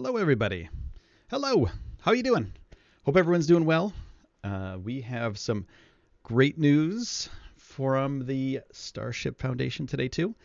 Hello, 0.00 0.16
everybody. 0.16 0.68
Hello. 1.28 1.68
How 2.02 2.12
are 2.12 2.14
you 2.14 2.22
doing? 2.22 2.52
Hope 3.04 3.16
everyone's 3.16 3.48
doing 3.48 3.64
well. 3.64 3.92
Uh, 4.44 4.76
we 4.80 5.00
have 5.00 5.36
some 5.36 5.66
great 6.22 6.56
news 6.56 7.28
from 7.56 8.24
the 8.24 8.60
Starship 8.70 9.40
Foundation 9.40 9.88
today 9.88 10.06
too. 10.06 10.36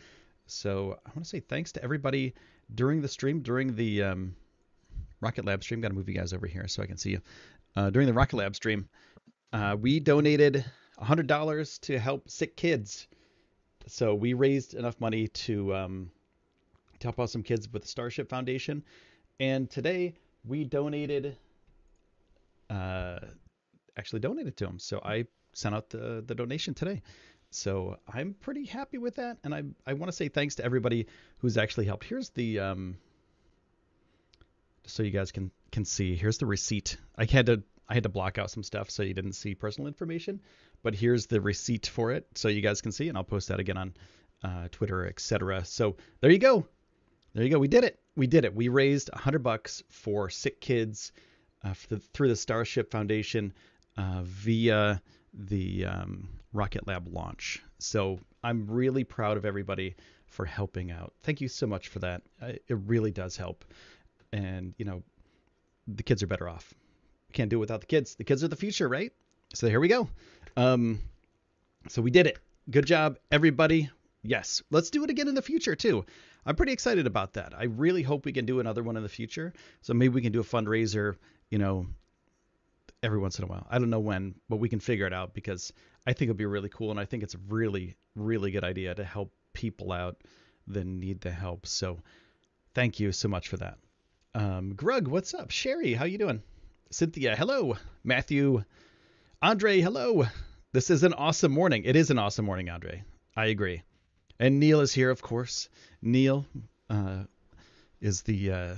So 0.48 0.98
I 1.06 1.10
want 1.10 1.22
to 1.22 1.24
say 1.24 1.38
thanks 1.38 1.70
to 1.70 1.84
everybody 1.84 2.34
during 2.74 3.00
the 3.00 3.06
stream, 3.06 3.42
during 3.42 3.76
the 3.76 4.02
um, 4.02 4.34
Rocket 5.20 5.44
Lab 5.44 5.62
stream. 5.62 5.80
Got 5.80 5.90
to 5.90 5.94
move 5.94 6.08
you 6.08 6.16
guys 6.16 6.32
over 6.32 6.48
here 6.48 6.66
so 6.66 6.82
I 6.82 6.86
can 6.86 6.96
see 6.96 7.10
you. 7.10 7.20
Uh, 7.76 7.90
during 7.90 8.08
the 8.08 8.12
Rocket 8.12 8.34
Lab 8.34 8.56
stream, 8.56 8.88
uh, 9.52 9.76
we 9.80 10.00
donated 10.00 10.64
$100 11.00 11.80
to 11.82 11.98
help 12.00 12.28
sick 12.28 12.56
kids. 12.56 13.06
So 13.86 14.16
we 14.16 14.34
raised 14.34 14.74
enough 14.74 15.00
money 15.00 15.28
to 15.28 15.76
um, 15.76 16.10
to 16.98 17.06
help 17.06 17.20
out 17.20 17.30
some 17.30 17.44
kids 17.44 17.72
with 17.72 17.82
the 17.82 17.88
Starship 17.88 18.28
Foundation. 18.28 18.82
And 19.40 19.68
today 19.70 20.14
we 20.44 20.64
donated, 20.64 21.36
uh, 22.70 23.18
actually 23.96 24.20
donated 24.20 24.56
to 24.58 24.66
them. 24.66 24.78
So 24.78 25.00
I 25.04 25.26
sent 25.52 25.74
out 25.74 25.90
the, 25.90 26.22
the 26.26 26.34
donation 26.34 26.74
today. 26.74 27.02
So 27.50 27.98
I'm 28.12 28.34
pretty 28.34 28.64
happy 28.64 28.98
with 28.98 29.16
that. 29.16 29.38
And 29.44 29.54
I, 29.54 29.62
I 29.86 29.94
want 29.94 30.10
to 30.10 30.16
say 30.16 30.28
thanks 30.28 30.56
to 30.56 30.64
everybody 30.64 31.06
who's 31.38 31.56
actually 31.56 31.86
helped. 31.86 32.04
Here's 32.04 32.30
the, 32.30 32.60
um, 32.60 32.96
so 34.86 35.02
you 35.02 35.10
guys 35.10 35.32
can, 35.32 35.50
can 35.70 35.84
see, 35.84 36.16
here's 36.16 36.38
the 36.38 36.46
receipt. 36.46 36.96
I 37.16 37.24
had 37.24 37.46
to, 37.46 37.62
I 37.88 37.94
had 37.94 38.02
to 38.04 38.08
block 38.08 38.38
out 38.38 38.50
some 38.50 38.62
stuff 38.62 38.90
so 38.90 39.02
you 39.02 39.14
didn't 39.14 39.34
see 39.34 39.54
personal 39.54 39.88
information, 39.88 40.40
but 40.82 40.94
here's 40.94 41.26
the 41.26 41.40
receipt 41.40 41.86
for 41.86 42.12
it 42.12 42.26
so 42.34 42.48
you 42.48 42.60
guys 42.60 42.80
can 42.80 42.92
see, 42.92 43.08
and 43.08 43.16
I'll 43.16 43.24
post 43.24 43.48
that 43.48 43.60
again 43.60 43.76
on 43.76 43.94
uh, 44.42 44.68
Twitter, 44.70 45.06
etc. 45.06 45.64
So 45.64 45.96
there 46.20 46.30
you 46.30 46.38
go. 46.38 46.66
There 47.34 47.44
you 47.44 47.50
go. 47.50 47.58
We 47.58 47.68
did 47.68 47.84
it. 47.84 48.00
We 48.16 48.26
did 48.26 48.44
it. 48.44 48.54
We 48.54 48.68
raised 48.68 49.08
a 49.08 49.16
100 49.16 49.42
bucks 49.42 49.82
for 49.88 50.30
sick 50.30 50.60
kids 50.60 51.12
uh, 51.64 51.74
the, 51.88 51.98
through 51.98 52.28
the 52.28 52.36
Starship 52.36 52.90
Foundation 52.90 53.52
uh, 53.96 54.22
via 54.22 55.00
the 55.32 55.86
um, 55.86 56.28
Rocket 56.52 56.86
Lab 56.86 57.08
launch. 57.08 57.62
So 57.78 58.20
I'm 58.42 58.66
really 58.68 59.04
proud 59.04 59.36
of 59.36 59.44
everybody 59.44 59.96
for 60.26 60.44
helping 60.44 60.90
out. 60.90 61.12
Thank 61.22 61.40
you 61.40 61.48
so 61.48 61.66
much 61.66 61.88
for 61.88 62.00
that. 62.00 62.22
It 62.42 62.62
really 62.86 63.10
does 63.10 63.36
help. 63.36 63.64
And, 64.32 64.74
you 64.78 64.84
know, 64.84 65.02
the 65.86 66.02
kids 66.02 66.22
are 66.22 66.26
better 66.26 66.48
off. 66.48 66.74
We 67.28 67.32
can't 67.32 67.50
do 67.50 67.56
it 67.56 67.60
without 67.60 67.80
the 67.80 67.86
kids. 67.86 68.14
The 68.14 68.24
kids 68.24 68.42
are 68.42 68.48
the 68.48 68.56
future, 68.56 68.88
right? 68.88 69.12
So 69.54 69.68
here 69.68 69.80
we 69.80 69.88
go. 69.88 70.08
Um, 70.56 71.00
so 71.88 72.02
we 72.02 72.10
did 72.10 72.26
it. 72.26 72.38
Good 72.70 72.86
job, 72.86 73.18
everybody. 73.30 73.90
Yes, 74.22 74.62
let's 74.70 74.90
do 74.90 75.04
it 75.04 75.10
again 75.10 75.28
in 75.28 75.34
the 75.34 75.42
future 75.42 75.76
too. 75.76 76.04
I'm 76.46 76.56
pretty 76.56 76.72
excited 76.72 77.06
about 77.06 77.34
that. 77.34 77.52
I 77.56 77.64
really 77.64 78.02
hope 78.02 78.24
we 78.24 78.32
can 78.32 78.46
do 78.46 78.60
another 78.60 78.82
one 78.82 78.96
in 78.96 79.02
the 79.02 79.08
future. 79.08 79.52
So 79.80 79.94
maybe 79.94 80.14
we 80.14 80.22
can 80.22 80.32
do 80.32 80.40
a 80.40 80.44
fundraiser, 80.44 81.16
you 81.50 81.58
know, 81.58 81.86
every 83.02 83.18
once 83.18 83.38
in 83.38 83.44
a 83.44 83.48
while. 83.48 83.66
I 83.70 83.78
don't 83.78 83.90
know 83.90 84.00
when, 84.00 84.34
but 84.48 84.56
we 84.56 84.68
can 84.68 84.80
figure 84.80 85.06
it 85.06 85.12
out 85.12 85.34
because 85.34 85.72
I 86.06 86.12
think 86.12 86.30
it'll 86.30 86.38
be 86.38 86.46
really 86.46 86.68
cool 86.68 86.90
and 86.90 87.00
I 87.00 87.04
think 87.04 87.22
it's 87.22 87.34
a 87.34 87.40
really 87.48 87.96
really 88.16 88.50
good 88.50 88.64
idea 88.64 88.94
to 88.94 89.04
help 89.04 89.32
people 89.52 89.92
out 89.92 90.22
that 90.68 90.86
need 90.86 91.20
the 91.20 91.30
help. 91.30 91.66
So 91.66 92.00
thank 92.74 93.00
you 93.00 93.12
so 93.12 93.28
much 93.28 93.48
for 93.48 93.56
that. 93.58 93.78
Um, 94.34 94.74
Grug, 94.74 95.08
what's 95.08 95.34
up? 95.34 95.50
Sherry, 95.50 95.94
how 95.94 96.04
you 96.04 96.18
doing? 96.18 96.42
Cynthia, 96.90 97.36
hello. 97.36 97.76
Matthew, 98.02 98.64
Andre, 99.42 99.80
hello. 99.80 100.26
This 100.72 100.90
is 100.90 101.02
an 101.02 101.12
awesome 101.12 101.52
morning. 101.52 101.84
It 101.84 101.96
is 101.96 102.10
an 102.10 102.18
awesome 102.18 102.44
morning, 102.44 102.68
Andre. 102.68 103.04
I 103.36 103.46
agree. 103.46 103.82
And 104.38 104.58
Neil 104.58 104.80
is 104.80 104.92
here, 104.92 105.10
of 105.10 105.22
course. 105.22 105.68
Neil 106.02 106.46
uh, 106.90 107.24
is 108.00 108.22
the 108.22 108.52
uh, 108.52 108.74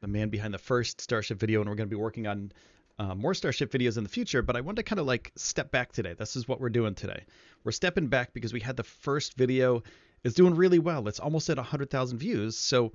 the 0.00 0.08
man 0.08 0.30
behind 0.30 0.52
the 0.52 0.58
first 0.58 1.00
Starship 1.00 1.38
video, 1.38 1.60
and 1.60 1.68
we're 1.68 1.76
going 1.76 1.88
to 1.88 1.94
be 1.94 2.00
working 2.00 2.26
on 2.26 2.52
uh, 2.98 3.14
more 3.14 3.34
Starship 3.34 3.70
videos 3.70 3.96
in 3.96 4.02
the 4.02 4.10
future. 4.10 4.42
But 4.42 4.56
I 4.56 4.60
want 4.60 4.76
to 4.76 4.82
kind 4.82 4.98
of 4.98 5.06
like 5.06 5.32
step 5.36 5.70
back 5.70 5.92
today. 5.92 6.14
This 6.14 6.36
is 6.36 6.48
what 6.48 6.60
we're 6.60 6.70
doing 6.70 6.94
today. 6.94 7.24
We're 7.62 7.72
stepping 7.72 8.08
back 8.08 8.32
because 8.32 8.52
we 8.52 8.60
had 8.60 8.76
the 8.76 8.84
first 8.84 9.34
video 9.34 9.82
is 10.24 10.34
doing 10.34 10.54
really 10.54 10.78
well. 10.78 11.06
It's 11.08 11.20
almost 11.20 11.48
at 11.50 11.56
100,000 11.56 12.18
views. 12.18 12.56
So 12.58 12.86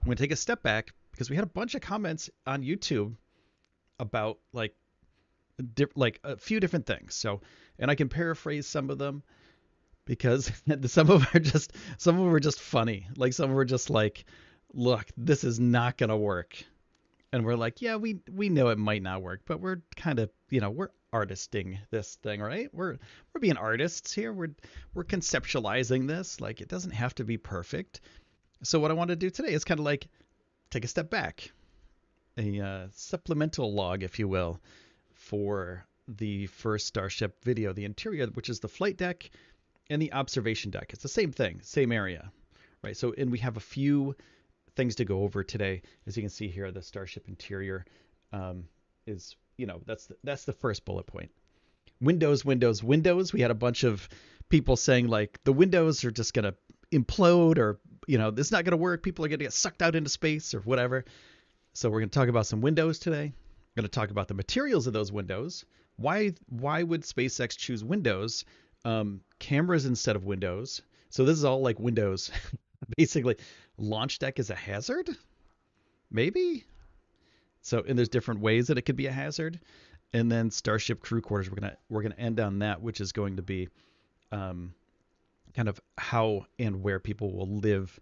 I'm 0.00 0.06
going 0.06 0.16
to 0.16 0.22
take 0.22 0.32
a 0.32 0.36
step 0.36 0.62
back 0.62 0.92
because 1.12 1.30
we 1.30 1.36
had 1.36 1.44
a 1.44 1.48
bunch 1.48 1.74
of 1.74 1.80
comments 1.80 2.30
on 2.46 2.62
YouTube 2.62 3.14
about 4.00 4.38
like 4.52 4.74
like 5.94 6.18
a 6.24 6.36
few 6.36 6.58
different 6.58 6.86
things. 6.86 7.14
So, 7.14 7.40
and 7.78 7.90
I 7.90 7.94
can 7.94 8.08
paraphrase 8.08 8.66
some 8.66 8.90
of 8.90 8.98
them 8.98 9.22
because 10.04 10.50
some 10.86 11.10
of 11.10 11.20
them 11.20 11.28
are 11.34 11.40
just 11.40 11.72
some 11.98 12.18
of 12.18 12.24
them 12.24 12.34
are 12.34 12.40
just 12.40 12.60
funny. 12.60 13.06
Like 13.16 13.32
some 13.32 13.44
of 13.44 13.50
them 13.50 13.58
are 13.58 13.64
just 13.64 13.90
like, 13.90 14.24
look, 14.72 15.06
this 15.16 15.44
is 15.44 15.60
not 15.60 15.96
gonna 15.96 16.16
work. 16.16 16.62
And 17.32 17.44
we're 17.44 17.56
like, 17.56 17.82
yeah, 17.82 17.96
we 17.96 18.20
we 18.30 18.48
know 18.48 18.68
it 18.68 18.78
might 18.78 19.02
not 19.02 19.22
work, 19.22 19.42
but 19.46 19.60
we're 19.60 19.82
kind 19.96 20.18
of, 20.18 20.30
you 20.50 20.60
know, 20.60 20.70
we're 20.70 20.90
artisting 21.12 21.78
this 21.90 22.16
thing, 22.16 22.40
right? 22.40 22.68
We're 22.72 22.98
we're 23.32 23.40
being 23.40 23.56
artists 23.56 24.12
here. 24.12 24.32
We're 24.32 24.54
we're 24.94 25.04
conceptualizing 25.04 26.06
this. 26.06 26.40
Like 26.40 26.60
it 26.60 26.68
doesn't 26.68 26.92
have 26.92 27.14
to 27.16 27.24
be 27.24 27.36
perfect. 27.36 28.00
So 28.62 28.78
what 28.78 28.90
I 28.90 28.94
want 28.94 29.08
to 29.08 29.16
do 29.16 29.30
today 29.30 29.52
is 29.52 29.64
kind 29.64 29.80
of 29.80 29.84
like 29.84 30.08
take 30.70 30.84
a 30.84 30.88
step 30.88 31.10
back, 31.10 31.52
a 32.38 32.60
uh, 32.60 32.86
supplemental 32.92 33.72
log, 33.72 34.02
if 34.02 34.18
you 34.18 34.26
will, 34.26 34.60
for 35.12 35.84
the 36.08 36.46
first 36.46 36.86
Starship 36.86 37.42
video, 37.44 37.72
the 37.72 37.84
interior, 37.84 38.26
which 38.28 38.48
is 38.48 38.60
the 38.60 38.68
flight 38.68 38.96
deck, 38.96 39.30
and 39.90 40.00
the 40.00 40.12
observation 40.12 40.70
deck. 40.70 40.90
It's 40.92 41.02
the 41.02 41.08
same 41.08 41.32
thing, 41.32 41.60
same 41.62 41.92
area, 41.92 42.30
right? 42.82 42.96
So, 42.96 43.14
and 43.16 43.30
we 43.30 43.38
have 43.38 43.56
a 43.56 43.60
few 43.60 44.16
things 44.76 44.96
to 44.96 45.04
go 45.04 45.22
over 45.22 45.44
today. 45.44 45.82
As 46.06 46.16
you 46.16 46.22
can 46.22 46.30
see 46.30 46.48
here, 46.48 46.70
the 46.70 46.82
Starship 46.82 47.28
interior 47.28 47.84
um, 48.32 48.64
is, 49.06 49.36
you 49.56 49.66
know, 49.66 49.80
that's 49.86 50.06
the, 50.06 50.16
that's 50.24 50.44
the 50.44 50.52
first 50.52 50.84
bullet 50.84 51.06
point. 51.06 51.30
Windows, 52.00 52.44
Windows, 52.44 52.82
Windows. 52.82 53.32
We 53.32 53.40
had 53.40 53.50
a 53.50 53.54
bunch 53.54 53.84
of 53.84 54.08
people 54.48 54.76
saying 54.76 55.08
like 55.08 55.42
the 55.44 55.52
windows 55.52 56.04
are 56.04 56.10
just 56.10 56.34
gonna 56.34 56.54
implode 56.92 57.58
or 57.58 57.80
you 58.06 58.18
know 58.18 58.32
it's 58.36 58.52
not 58.52 58.64
gonna 58.64 58.76
work. 58.76 59.02
People 59.02 59.24
are 59.24 59.28
gonna 59.28 59.38
get 59.38 59.52
sucked 59.52 59.82
out 59.82 59.96
into 59.96 60.10
space 60.10 60.54
or 60.54 60.60
whatever. 60.60 61.04
So 61.72 61.90
we're 61.90 62.00
gonna 62.00 62.10
talk 62.10 62.28
about 62.28 62.46
some 62.46 62.60
windows 62.60 62.98
today. 62.98 63.32
We're 63.34 63.80
gonna 63.80 63.88
talk 63.88 64.10
about 64.10 64.28
the 64.28 64.34
materials 64.34 64.86
of 64.86 64.92
those 64.92 65.10
windows. 65.10 65.64
Why 65.96 66.34
why 66.48 66.82
would 66.82 67.02
SpaceX 67.02 67.56
choose 67.56 67.82
Windows? 67.82 68.44
Um, 68.84 69.20
cameras 69.38 69.86
instead 69.86 70.16
of 70.16 70.24
windows. 70.24 70.82
So 71.10 71.24
this 71.24 71.36
is 71.38 71.44
all 71.44 71.60
like 71.60 71.78
Windows. 71.78 72.30
Basically, 72.96 73.36
launch 73.78 74.18
deck 74.18 74.38
is 74.38 74.50
a 74.50 74.54
hazard? 74.54 75.08
Maybe? 76.10 76.64
So 77.62 77.82
and 77.86 77.98
there's 77.98 78.08
different 78.08 78.40
ways 78.40 78.66
that 78.66 78.78
it 78.78 78.82
could 78.82 78.96
be 78.96 79.06
a 79.06 79.12
hazard. 79.12 79.60
And 80.12 80.30
then 80.30 80.50
Starship 80.50 81.00
crew 81.00 81.20
quarters, 81.20 81.50
we're 81.50 81.56
gonna 81.56 81.76
we're 81.88 82.02
gonna 82.02 82.14
end 82.18 82.40
on 82.40 82.60
that, 82.60 82.82
which 82.82 83.00
is 83.00 83.12
going 83.12 83.36
to 83.36 83.42
be 83.42 83.68
um, 84.32 84.74
kind 85.54 85.68
of 85.68 85.80
how 85.96 86.46
and 86.58 86.82
where 86.82 87.00
people 87.00 87.32
will 87.32 87.48
live 87.48 87.98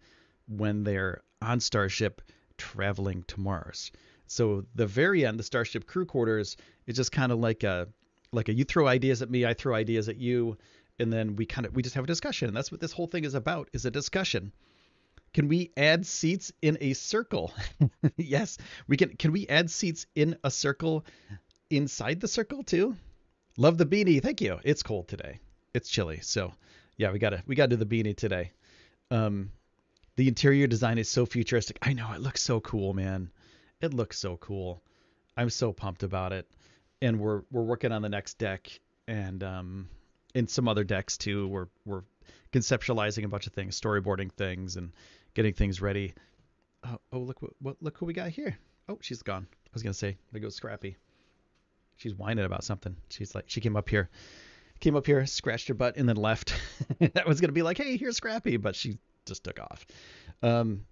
when 0.48 0.84
they're 0.84 1.22
on 1.40 1.60
Starship 1.60 2.22
traveling 2.58 3.24
to 3.28 3.40
Mars. 3.40 3.92
So 4.26 4.64
the 4.74 4.86
very 4.86 5.26
end, 5.26 5.38
the 5.38 5.44
Starship 5.44 5.86
crew 5.86 6.06
quarters, 6.06 6.56
is 6.86 6.96
just 6.96 7.12
kind 7.12 7.32
of 7.32 7.38
like 7.38 7.62
a 7.62 7.88
like 8.32 8.48
a 8.48 8.54
you 8.54 8.64
throw 8.64 8.86
ideas 8.86 9.22
at 9.22 9.30
me, 9.30 9.46
I 9.46 9.54
throw 9.54 9.74
ideas 9.74 10.08
at 10.08 10.16
you, 10.16 10.56
and 10.98 11.12
then 11.12 11.36
we 11.36 11.46
kind 11.46 11.66
of 11.66 11.74
we 11.74 11.82
just 11.82 11.94
have 11.94 12.04
a 12.04 12.08
discussion. 12.08 12.48
And 12.48 12.56
that's 12.56 12.72
what 12.72 12.80
this 12.80 12.92
whole 12.92 13.06
thing 13.06 13.24
is 13.24 13.34
about 13.34 13.68
is 13.72 13.84
a 13.84 13.90
discussion. 13.90 14.52
Can 15.34 15.48
we 15.48 15.70
add 15.76 16.06
seats 16.06 16.52
in 16.60 16.76
a 16.80 16.92
circle? 16.94 17.52
yes, 18.16 18.58
we 18.88 18.96
can. 18.96 19.10
Can 19.16 19.32
we 19.32 19.46
add 19.48 19.70
seats 19.70 20.06
in 20.14 20.36
a 20.42 20.50
circle 20.50 21.04
inside 21.70 22.20
the 22.20 22.28
circle 22.28 22.62
too? 22.62 22.96
Love 23.58 23.78
the 23.78 23.86
beanie. 23.86 24.22
Thank 24.22 24.40
you. 24.40 24.58
It's 24.64 24.82
cold 24.82 25.08
today. 25.08 25.38
It's 25.74 25.88
chilly. 25.88 26.20
So 26.22 26.52
yeah, 26.96 27.12
we 27.12 27.18
gotta 27.18 27.42
we 27.46 27.54
gotta 27.54 27.76
do 27.76 27.84
the 27.84 27.86
beanie 27.86 28.16
today. 28.16 28.52
Um, 29.10 29.52
the 30.16 30.28
interior 30.28 30.66
design 30.66 30.98
is 30.98 31.08
so 31.08 31.26
futuristic. 31.26 31.78
I 31.82 31.92
know 31.92 32.12
it 32.12 32.20
looks 32.20 32.42
so 32.42 32.60
cool, 32.60 32.94
man. 32.94 33.30
It 33.80 33.94
looks 33.94 34.18
so 34.18 34.36
cool. 34.36 34.82
I'm 35.36 35.50
so 35.50 35.72
pumped 35.72 36.02
about 36.02 36.32
it 36.32 36.46
and 37.02 37.18
we're 37.18 37.42
we're 37.50 37.62
working 37.62 37.92
on 37.92 38.00
the 38.00 38.08
next 38.08 38.38
deck 38.38 38.80
and 39.06 39.42
um 39.42 39.88
in 40.34 40.46
some 40.46 40.68
other 40.68 40.84
decks 40.84 41.18
too. 41.18 41.48
We're 41.48 41.66
we're 41.84 42.04
conceptualizing 42.52 43.24
a 43.24 43.28
bunch 43.28 43.46
of 43.46 43.52
things, 43.52 43.78
storyboarding 43.78 44.32
things, 44.32 44.76
and 44.76 44.92
getting 45.34 45.52
things 45.52 45.82
ready. 45.82 46.14
Oh, 46.84 46.98
oh 47.12 47.18
look 47.18 47.38
what, 47.60 47.76
look 47.82 47.98
who 47.98 48.06
we 48.06 48.14
got 48.14 48.30
here. 48.30 48.56
Oh, 48.88 48.98
she's 49.02 49.22
gone. 49.22 49.46
I 49.52 49.70
was 49.74 49.82
gonna 49.82 49.92
say 49.92 50.16
there 50.30 50.40
goes 50.40 50.54
Scrappy. 50.54 50.96
She's 51.96 52.14
whining 52.14 52.44
about 52.44 52.64
something. 52.64 52.96
She's 53.10 53.34
like 53.34 53.44
she 53.48 53.60
came 53.60 53.76
up 53.76 53.88
here, 53.88 54.08
came 54.80 54.96
up 54.96 55.06
here, 55.06 55.26
scratched 55.26 55.68
her 55.68 55.74
butt, 55.74 55.96
and 55.96 56.08
then 56.08 56.16
left. 56.16 56.54
that 57.00 57.26
was 57.26 57.40
gonna 57.40 57.52
be 57.52 57.62
like, 57.62 57.78
hey, 57.78 57.96
here's 57.96 58.16
Scrappy, 58.16 58.56
but 58.56 58.76
she 58.76 58.98
just 59.26 59.44
took 59.44 59.60
off. 59.60 59.86
Um, 60.42 60.86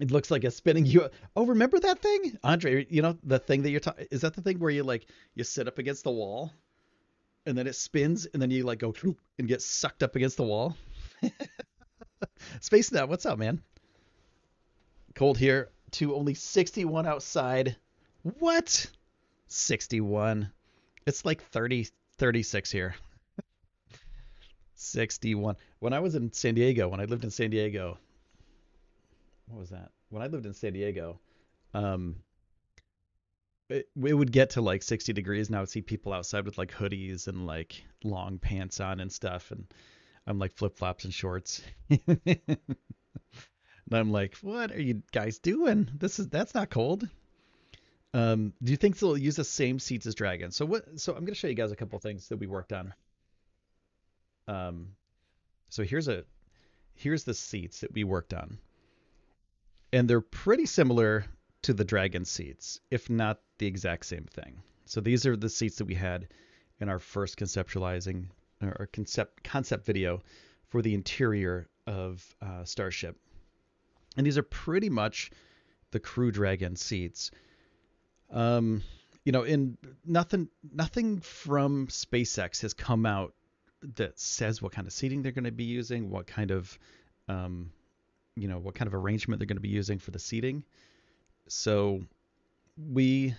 it 0.00 0.10
looks 0.10 0.30
like 0.30 0.44
a 0.44 0.50
spinning 0.50 0.86
you. 0.86 1.08
Oh, 1.34 1.46
remember 1.46 1.78
that 1.80 2.00
thing, 2.00 2.38
Andre? 2.44 2.86
You 2.88 3.02
know 3.02 3.16
the 3.22 3.38
thing 3.38 3.62
that 3.62 3.70
you're 3.70 3.80
talking. 3.80 4.06
Is 4.10 4.20
that 4.22 4.34
the 4.34 4.42
thing 4.42 4.58
where 4.58 4.70
you 4.70 4.82
like 4.82 5.06
you 5.34 5.44
sit 5.44 5.68
up 5.68 5.78
against 5.78 6.04
the 6.04 6.10
wall, 6.10 6.52
and 7.46 7.56
then 7.56 7.66
it 7.66 7.74
spins, 7.74 8.26
and 8.26 8.40
then 8.42 8.50
you 8.50 8.64
like 8.64 8.78
go 8.78 8.94
and 9.38 9.48
get 9.48 9.62
sucked 9.62 10.02
up 10.02 10.16
against 10.16 10.36
the 10.36 10.42
wall? 10.42 10.76
Space 12.60 12.92
Net, 12.92 13.08
what's 13.08 13.26
up, 13.26 13.38
man? 13.38 13.62
Cold 15.14 15.38
here. 15.38 15.70
To 15.92 16.14
only 16.14 16.34
61 16.34 17.06
outside. 17.06 17.76
What? 18.22 18.86
61. 19.48 20.50
It's 21.06 21.24
like 21.24 21.42
30, 21.42 21.88
36 22.18 22.70
here. 22.70 22.94
61. 24.74 25.56
When 25.78 25.92
I 25.92 26.00
was 26.00 26.16
in 26.16 26.32
San 26.32 26.54
Diego, 26.54 26.88
when 26.88 27.00
I 27.00 27.04
lived 27.04 27.24
in 27.24 27.30
San 27.30 27.50
Diego, 27.50 27.98
what 29.46 29.60
was 29.60 29.70
that? 29.70 29.90
When 30.10 30.22
I 30.22 30.26
lived 30.26 30.46
in 30.46 30.54
San 30.54 30.72
Diego, 30.72 31.20
um, 31.74 32.16
it, 33.68 33.88
it 33.96 34.14
would 34.14 34.32
get 34.32 34.50
to 34.50 34.60
like 34.60 34.82
60 34.82 35.12
degrees, 35.12 35.48
and 35.48 35.56
I 35.56 35.60
would 35.60 35.68
see 35.68 35.82
people 35.82 36.12
outside 36.12 36.44
with 36.44 36.58
like 36.58 36.72
hoodies 36.72 37.26
and 37.28 37.46
like 37.46 37.84
long 38.04 38.38
pants 38.38 38.80
on 38.80 39.00
and 39.00 39.12
stuff, 39.12 39.50
and 39.50 39.66
I'm 40.26 40.38
like 40.38 40.54
flip 40.54 40.76
flops 40.76 41.04
and 41.04 41.14
shorts. 41.14 41.62
and 42.06 42.58
I'm 43.90 44.12
like, 44.12 44.36
what 44.38 44.72
are 44.72 44.80
you 44.80 45.02
guys 45.12 45.38
doing? 45.38 45.88
This 45.96 46.18
is 46.18 46.28
that's 46.28 46.54
not 46.54 46.70
cold. 46.70 47.08
Um, 48.14 48.52
do 48.62 48.70
you 48.70 48.76
think 48.76 48.98
they'll 48.98 49.18
use 49.18 49.36
the 49.36 49.44
same 49.44 49.78
seats 49.78 50.06
as 50.06 50.14
Dragon? 50.14 50.50
So 50.50 50.64
what? 50.64 50.98
So 51.00 51.14
I'm 51.14 51.24
gonna 51.24 51.34
show 51.34 51.48
you 51.48 51.54
guys 51.54 51.72
a 51.72 51.76
couple 51.76 51.98
things 51.98 52.28
that 52.28 52.38
we 52.38 52.46
worked 52.46 52.72
on. 52.72 52.94
Um, 54.48 54.88
so 55.68 55.82
here's 55.82 56.08
a 56.08 56.24
here's 56.94 57.24
the 57.24 57.34
seats 57.34 57.80
that 57.80 57.92
we 57.92 58.04
worked 58.04 58.32
on, 58.32 58.58
and 59.92 60.08
they're 60.08 60.20
pretty 60.20 60.66
similar 60.66 61.24
to 61.62 61.74
the 61.74 61.84
Dragon 61.84 62.24
seats, 62.24 62.80
if 62.90 63.10
not 63.10 63.40
the 63.58 63.66
exact 63.66 64.06
same 64.06 64.24
thing. 64.24 64.62
So 64.84 65.00
these 65.00 65.26
are 65.26 65.36
the 65.36 65.48
seats 65.48 65.76
that 65.76 65.86
we 65.86 65.94
had 65.94 66.28
in 66.80 66.88
our 66.88 66.98
first 66.98 67.38
conceptualizing 67.38 68.26
or 68.62 68.88
concept 68.92 69.42
concept 69.42 69.84
video 69.84 70.22
for 70.68 70.82
the 70.82 70.94
interior 70.94 71.68
of 71.86 72.24
uh, 72.40 72.64
Starship, 72.64 73.16
and 74.16 74.26
these 74.26 74.38
are 74.38 74.42
pretty 74.42 74.88
much 74.88 75.30
the 75.90 76.00
Crew 76.00 76.30
Dragon 76.30 76.76
seats. 76.76 77.30
Um, 78.30 78.82
you 79.24 79.32
know, 79.32 79.42
in 79.42 79.76
nothing 80.04 80.48
nothing 80.72 81.20
from 81.20 81.88
SpaceX 81.88 82.62
has 82.62 82.74
come 82.74 83.06
out 83.06 83.34
that 83.96 84.18
says 84.18 84.62
what 84.62 84.72
kind 84.72 84.86
of 84.86 84.92
seating 84.92 85.22
they're 85.22 85.32
going 85.32 85.44
to 85.44 85.52
be 85.52 85.64
using, 85.64 86.10
what 86.10 86.26
kind 86.26 86.50
of 86.50 86.78
um, 87.28 87.72
you 88.36 88.48
know, 88.48 88.58
what 88.58 88.74
kind 88.74 88.86
of 88.86 88.94
arrangement 88.94 89.38
they're 89.38 89.46
going 89.46 89.56
to 89.56 89.62
be 89.62 89.68
using 89.68 89.98
for 89.98 90.10
the 90.10 90.18
seating. 90.18 90.62
So 91.48 92.02
we 92.76 93.34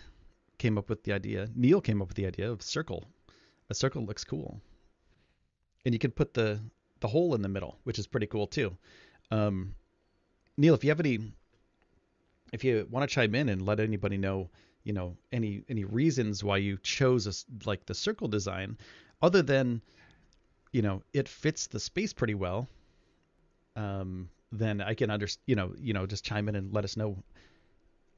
came 0.58 0.78
up 0.78 0.90
with 0.90 1.04
the 1.04 1.14
idea. 1.14 1.50
Neil 1.56 1.82
came 1.82 2.02
up 2.02 2.08
with 2.08 2.18
the 2.18 2.26
idea 2.26 2.52
of 2.52 2.62
circle. 2.62 3.06
A 3.70 3.74
circle 3.74 4.04
looks 4.04 4.24
cool, 4.24 4.60
and 5.86 5.94
you 5.94 6.00
can 6.00 6.12
put 6.12 6.34
the 6.34 6.60
the 7.00 7.08
hole 7.08 7.36
in 7.36 7.42
the 7.42 7.50
middle, 7.50 7.78
which 7.84 8.00
is 8.00 8.08
pretty 8.08 8.28
cool 8.28 8.48
too. 8.48 8.76
Um, 9.30 9.76
Neil, 10.58 10.74
if 10.74 10.84
you 10.84 10.90
have 10.90 11.00
any, 11.00 11.20
if 12.54 12.64
you 12.64 12.88
want 12.90 13.08
to 13.08 13.14
chime 13.14 13.36
in 13.36 13.50
and 13.50 13.62
let 13.62 13.80
anybody 13.80 14.18
know 14.18 14.50
you 14.88 14.94
know 14.94 15.18
any 15.34 15.64
any 15.68 15.84
reasons 15.84 16.46
why 16.46 16.56
you 16.56 16.78
chose 16.82 17.28
a, 17.28 17.34
like 17.68 17.86
the 17.86 17.94
circle 17.94 18.30
design 18.30 18.78
other 19.22 19.42
than 19.42 19.82
you 20.72 20.82
know 20.82 21.04
it 21.12 21.28
fits 21.28 21.68
the 21.68 21.80
space 21.80 22.14
pretty 22.14 22.36
well 22.36 22.70
um, 23.76 24.30
then 24.52 24.82
I 24.82 24.94
can 24.94 25.10
understand 25.10 25.44
you 25.46 25.56
know 25.56 25.74
you 25.78 25.94
know 25.94 26.06
just 26.06 26.26
chime 26.26 26.50
in 26.50 26.56
and 26.56 26.74
let 26.74 26.84
us 26.84 26.98
know 26.98 27.18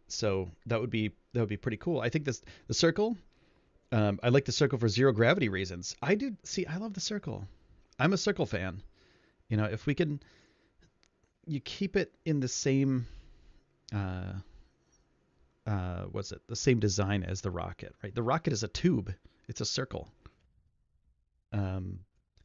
so 0.08 0.50
that 0.66 0.80
would 0.80 0.90
be 0.90 1.12
that 1.34 1.40
would 1.40 1.50
be 1.50 1.58
pretty 1.58 1.78
cool 1.78 2.02
I 2.02 2.10
think 2.10 2.26
this 2.26 2.42
the 2.68 2.74
circle 2.74 3.18
um, 3.92 4.20
I 4.22 4.30
like 4.30 4.46
the 4.46 4.52
circle 4.52 4.78
for 4.78 4.88
zero 4.88 5.12
gravity 5.12 5.50
reasons 5.50 5.96
I 6.02 6.16
do 6.16 6.36
see 6.44 6.66
I 6.66 6.78
love 6.78 6.94
the 6.94 7.00
circle 7.00 7.46
I'm 7.98 8.14
a 8.14 8.18
circle 8.18 8.46
fan 8.46 8.82
you 9.50 9.58
know 9.58 9.66
if 9.66 9.86
we 9.86 9.96
can 9.96 10.22
you 11.46 11.60
keep 11.60 11.96
it 11.96 12.14
in 12.26 12.40
the 12.40 12.48
same 12.48 13.08
uh, 13.94 14.34
uh, 15.70 16.04
what's 16.12 16.32
it? 16.32 16.42
The 16.48 16.56
same 16.56 16.80
design 16.80 17.24
as 17.24 17.42
the 17.42 17.52
rocket, 17.52 17.94
right? 18.04 18.14
The 18.14 18.24
rocket 18.24 18.54
is 18.54 18.64
a 18.64 18.68
tube. 18.68 19.14
It's 19.48 19.62
a 19.62 19.66
circle. 19.66 20.10
Um, 21.54 22.00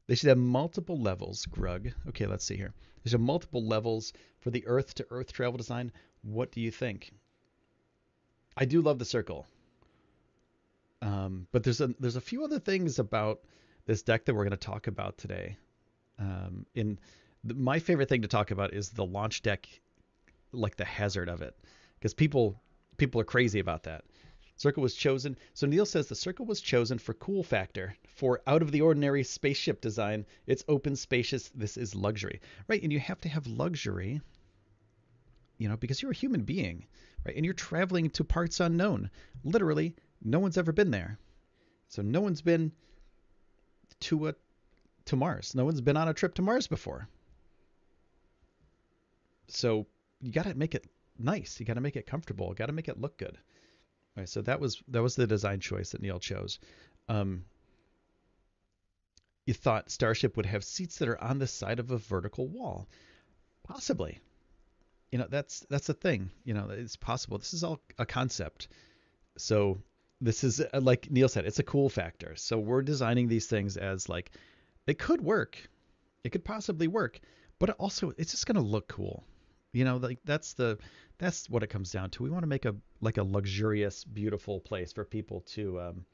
they 0.07 0.15
should 0.15 0.29
have 0.29 0.39
multiple 0.39 1.01
levels, 1.01 1.47
Grug. 1.47 1.93
Okay, 2.09 2.27
let's 2.27 2.45
see 2.45 2.57
here. 2.57 2.75
There's 3.03 3.13
have 3.13 3.21
multiple 3.21 3.65
levels 3.65 4.13
for 4.41 4.51
the 4.51 4.67
Earth 4.67 4.95
to 4.95 5.07
Earth 5.11 5.33
travel 5.33 5.57
design. 5.57 5.93
What 6.23 6.53
do 6.53 6.61
you 6.61 6.71
think? 6.71 7.13
I 8.57 8.65
do 8.65 8.81
love 8.81 8.99
the 8.99 9.05
circle. 9.05 9.47
Um, 11.03 11.47
but 11.53 11.63
there's 11.63 11.81
a 11.81 11.89
there's 12.01 12.17
a 12.17 12.21
few 12.21 12.45
other 12.45 12.59
things 12.59 12.99
about 12.99 13.41
this 13.87 14.03
deck 14.03 14.25
that 14.25 14.35
we're 14.35 14.45
going 14.45 14.51
to 14.53 14.57
talk 14.57 14.87
about 14.87 15.19
today. 15.19 15.57
Um, 16.19 16.65
in 16.75 16.99
the, 17.43 17.55
my 17.55 17.79
favorite 17.79 18.09
thing 18.09 18.23
to 18.23 18.29
talk 18.29 18.51
about 18.51 18.73
is 18.73 18.91
the 18.91 19.05
launch 19.05 19.43
deck, 19.43 19.69
like 20.53 20.77
the 20.77 20.85
hazard 20.85 21.29
of 21.29 21.43
it, 21.43 21.55
because 21.99 22.15
people 22.15 22.61
people 22.97 23.21
are 23.21 23.25
crazy 23.25 23.59
about 23.59 23.83
that. 23.83 24.05
Circle 24.57 24.83
was 24.83 24.95
chosen. 24.95 25.37
So 25.53 25.67
Neil 25.67 25.87
says 25.87 26.07
the 26.07 26.15
circle 26.15 26.47
was 26.47 26.61
chosen 26.61 26.99
for 26.99 27.13
cool 27.15 27.43
factor, 27.43 27.97
for 28.07 28.41
out 28.47 28.63
of 28.63 28.71
the 28.71 28.83
ordinary 28.83 29.25
spaceship 29.25 29.81
design. 29.81 30.27
It's 30.47 30.65
open, 30.69 30.95
spacious. 30.97 31.51
This 31.55 31.77
is 31.77 31.95
luxury, 31.95 32.41
right? 32.69 32.83
And 32.83 32.93
you 32.93 33.01
have 33.01 33.21
to 33.23 33.29
have 33.29 33.47
luxury, 33.47 34.21
you 35.59 35.69
know, 35.69 35.77
because 35.77 36.01
you're 36.01 36.13
a 36.13 36.15
human 36.15 36.43
being, 36.43 36.87
right? 37.27 37.35
And 37.35 37.45
you're 37.45 37.55
traveling 37.55 38.11
to 38.11 38.25
parts 38.25 38.61
unknown. 38.61 39.11
Literally, 39.43 39.97
no 40.23 40.39
one's 40.39 40.57
ever 40.57 40.73
been 40.73 40.93
there. 40.93 41.19
So 41.89 42.03
no 42.03 42.21
one's 42.21 42.43
been 42.43 42.73
to 44.01 44.29
a 44.29 44.35
to 45.07 45.17
Mars. 45.17 45.55
No 45.55 45.65
one's 45.65 45.81
been 45.81 45.97
on 45.97 46.09
a 46.09 46.15
trip 46.15 46.35
to 46.35 46.43
Mars 46.43 46.67
before. 46.67 47.09
So 49.49 49.87
you 50.23 50.33
got 50.33 50.47
to 50.47 50.55
make 50.55 50.75
it 50.75 50.87
nice. 51.19 51.59
You 51.61 51.67
got 51.67 51.75
to 51.75 51.81
make 51.81 51.97
it 51.97 52.07
comfortable. 52.07 52.55
Got 52.55 52.67
to 52.67 52.73
make 52.73 52.89
it 52.89 53.01
look 53.01 53.19
good. 53.19 53.37
So 54.25 54.43
that 54.43 54.61
was 54.61 54.83
that 54.89 55.03
was 55.03 55.17
the 55.17 55.27
design 55.27 55.61
choice 55.61 55.91
that 55.91 56.03
Neil 56.03 56.21
chose. 56.21 56.61
Um, 57.09 57.45
you 59.47 59.55
thought 59.55 59.91
Starship 59.91 60.37
would 60.37 60.47
have 60.47 60.65
seats 60.65 60.99
that 60.99 61.09
are 61.09 61.23
on 61.23 61.39
the 61.39 61.47
side 61.47 61.79
of 61.79 61.91
a 61.91 61.99
vertical 61.99 62.49
wall, 62.49 62.89
possibly. 63.65 64.21
You 65.11 65.19
know, 65.19 65.27
that's 65.29 65.61
that's 65.69 65.89
a 65.89 65.95
thing. 65.95 66.31
You 66.45 66.55
know, 66.55 66.69
it's 66.71 66.97
possible. 66.97 67.39
This 67.39 67.55
is 67.55 67.65
all 67.65 67.81
a 67.99 68.07
concept. 68.07 68.69
So 69.37 69.79
this 70.21 70.45
is 70.45 70.61
uh, 70.61 70.81
like 70.81 71.11
Neil 71.11 71.29
said, 71.29 71.45
it's 71.45 71.59
a 71.59 71.65
cool 71.65 71.89
factor. 71.89 72.35
So 72.37 72.59
we're 72.59 72.83
designing 72.83 73.29
these 73.29 73.47
things 73.47 73.77
as 73.77 74.09
like 74.09 74.31
it 74.87 74.99
could 74.99 75.21
work, 75.21 75.59
it 76.23 76.31
could 76.31 76.45
possibly 76.45 76.89
work, 76.89 77.21
but 77.59 77.71
also 77.71 78.13
it's 78.17 78.31
just 78.31 78.47
going 78.47 78.57
to 78.57 78.63
look 78.63 78.89
cool. 78.89 79.25
You 79.73 79.85
know, 79.85 79.97
like 79.97 80.21
that's 80.25 80.55
the 80.55 80.79
that's 81.19 81.49
what 81.49 81.63
it 81.63 81.69
comes 81.69 81.91
down 81.91 82.11
to. 82.11 82.23
We 82.23 82.31
want 82.31 82.43
to 82.43 82.49
make 82.49 82.65
a 82.65 82.75
like 83.01 83.19
a 83.19 83.23
luxurious, 83.23 84.05
beautiful 84.05 84.61
place 84.61 84.93
for 84.93 85.05
people 85.05 85.41
to 85.53 85.81
um, 85.81 86.05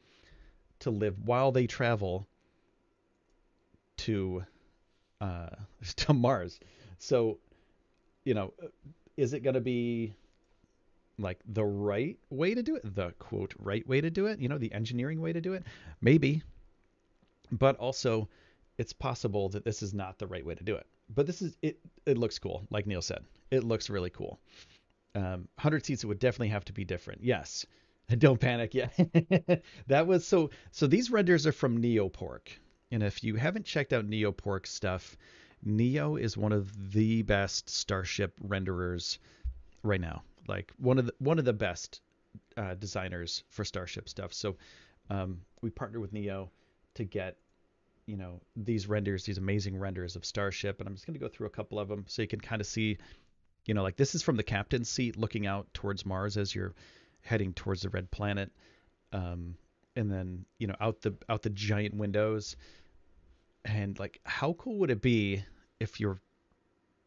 to 0.80 0.90
live 0.90 1.16
while 1.24 1.52
they 1.52 1.66
travel 1.66 2.26
to 3.98 4.44
uh, 5.20 5.50
to 5.96 6.12
Mars. 6.12 6.60
So, 6.98 7.38
you 8.24 8.34
know, 8.34 8.52
is 9.16 9.32
it 9.32 9.40
going 9.40 9.54
to 9.54 9.60
be 9.60 10.14
like 11.18 11.38
the 11.46 11.64
right 11.64 12.18
way 12.30 12.54
to 12.54 12.62
do 12.62 12.76
it? 12.76 12.94
The 12.94 13.12
quote 13.18 13.54
right 13.58 13.86
way 13.86 14.00
to 14.00 14.10
do 14.10 14.26
it? 14.26 14.38
You 14.38 14.48
know, 14.48 14.58
the 14.58 14.72
engineering 14.72 15.20
way 15.20 15.32
to 15.32 15.40
do 15.40 15.54
it? 15.54 15.64
Maybe. 16.00 16.42
But 17.52 17.76
also, 17.76 18.28
it's 18.78 18.92
possible 18.92 19.48
that 19.50 19.64
this 19.64 19.82
is 19.82 19.92
not 19.92 20.18
the 20.18 20.26
right 20.26 20.44
way 20.44 20.54
to 20.54 20.62
do 20.62 20.76
it. 20.76 20.86
But 21.12 21.26
this 21.26 21.42
is 21.42 21.56
it. 21.62 21.78
It 22.06 22.18
looks 22.18 22.38
cool, 22.38 22.66
like 22.70 22.86
Neil 22.86 23.02
said 23.02 23.24
it 23.50 23.64
looks 23.64 23.90
really 23.90 24.10
cool. 24.10 24.38
Um, 25.14 25.48
100 25.56 25.84
seats, 25.84 26.04
it 26.04 26.06
would 26.06 26.18
definitely 26.18 26.48
have 26.48 26.64
to 26.66 26.72
be 26.72 26.84
different. 26.84 27.22
Yes. 27.22 27.66
Don't 28.18 28.40
panic 28.40 28.74
yet. 28.74 28.92
that 29.86 30.06
was 30.06 30.26
so. 30.26 30.50
So 30.72 30.86
these 30.86 31.10
renders 31.10 31.46
are 31.46 31.52
from 31.52 31.80
Neopork, 31.80 32.48
and 32.90 33.02
if 33.02 33.22
you 33.22 33.36
haven't 33.36 33.64
checked 33.64 33.92
out 33.92 34.08
Neopork 34.08 34.66
stuff, 34.66 35.16
Neo 35.62 36.16
is 36.16 36.36
one 36.36 36.52
of 36.52 36.92
the 36.92 37.22
best 37.22 37.68
Starship 37.70 38.34
renderers 38.40 39.18
right 39.82 40.00
now. 40.00 40.22
Like 40.48 40.72
one 40.78 40.98
of 40.98 41.06
the 41.06 41.14
one 41.18 41.38
of 41.38 41.44
the 41.44 41.52
best 41.52 42.00
uh, 42.56 42.74
designers 42.74 43.44
for 43.48 43.64
Starship 43.64 44.08
stuff. 44.08 44.32
So 44.32 44.56
um, 45.08 45.40
we 45.62 45.70
partnered 45.70 46.00
with 46.00 46.12
Neo 46.12 46.50
to 46.94 47.04
get 47.04 47.36
you 48.06 48.16
know 48.16 48.40
these 48.56 48.88
renders, 48.88 49.24
these 49.24 49.38
amazing 49.38 49.78
renders 49.78 50.16
of 50.16 50.24
Starship, 50.24 50.80
and 50.80 50.88
I'm 50.88 50.94
just 50.94 51.06
going 51.06 51.14
to 51.14 51.20
go 51.20 51.28
through 51.28 51.46
a 51.46 51.50
couple 51.50 51.78
of 51.78 51.88
them 51.88 52.04
so 52.08 52.22
you 52.22 52.28
can 52.28 52.40
kind 52.40 52.60
of 52.60 52.66
see 52.66 52.98
You 53.64 53.74
know, 53.74 53.82
like 53.82 53.96
this 53.96 54.14
is 54.14 54.22
from 54.22 54.36
the 54.36 54.42
captain's 54.42 54.88
seat 54.88 55.16
looking 55.16 55.46
out 55.46 55.72
towards 55.74 56.06
Mars 56.06 56.36
as 56.36 56.54
you're 56.54 56.74
heading 57.20 57.52
towards 57.52 57.82
the 57.82 57.90
red 57.90 58.10
planet. 58.10 58.50
Um, 59.12 59.56
and 59.96 60.10
then, 60.10 60.44
you 60.58 60.66
know, 60.66 60.76
out 60.80 61.02
the 61.02 61.14
out 61.28 61.42
the 61.42 61.50
giant 61.50 61.94
windows. 61.94 62.56
And 63.64 63.98
like 63.98 64.20
how 64.24 64.54
cool 64.54 64.78
would 64.78 64.90
it 64.90 65.02
be 65.02 65.44
if 65.78 66.00
you're 66.00 66.20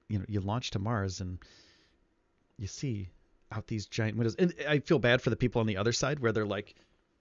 you 0.10 0.20
know, 0.20 0.26
you 0.28 0.42
launch 0.42 0.72
to 0.72 0.80
Mars 0.80 1.22
and 1.22 1.40
you 2.58 2.68
see 2.68 3.10
out 3.52 3.68
these 3.68 3.86
giant 3.88 4.18
windows. 4.18 4.36
And 4.36 4.54
I 4.68 4.80
feel 4.80 5.00
bad 5.00 5.22
for 5.22 5.30
the 5.30 5.36
people 5.36 5.60
on 5.62 5.68
the 5.68 5.78
other 5.78 5.94
side 5.94 6.20
where 6.20 6.32
they're 6.32 6.46
like 6.46 6.76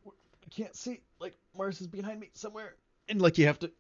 I 0.07 0.49
can't 0.51 0.77
see 0.77 1.01
like 1.19 1.37
Mars 1.57 1.81
is 1.81 1.87
behind 1.87 2.21
me 2.21 2.31
somewhere. 2.35 2.75
And 3.09 3.21
like 3.21 3.39
you 3.39 3.47
have 3.47 3.59
to 3.61 3.73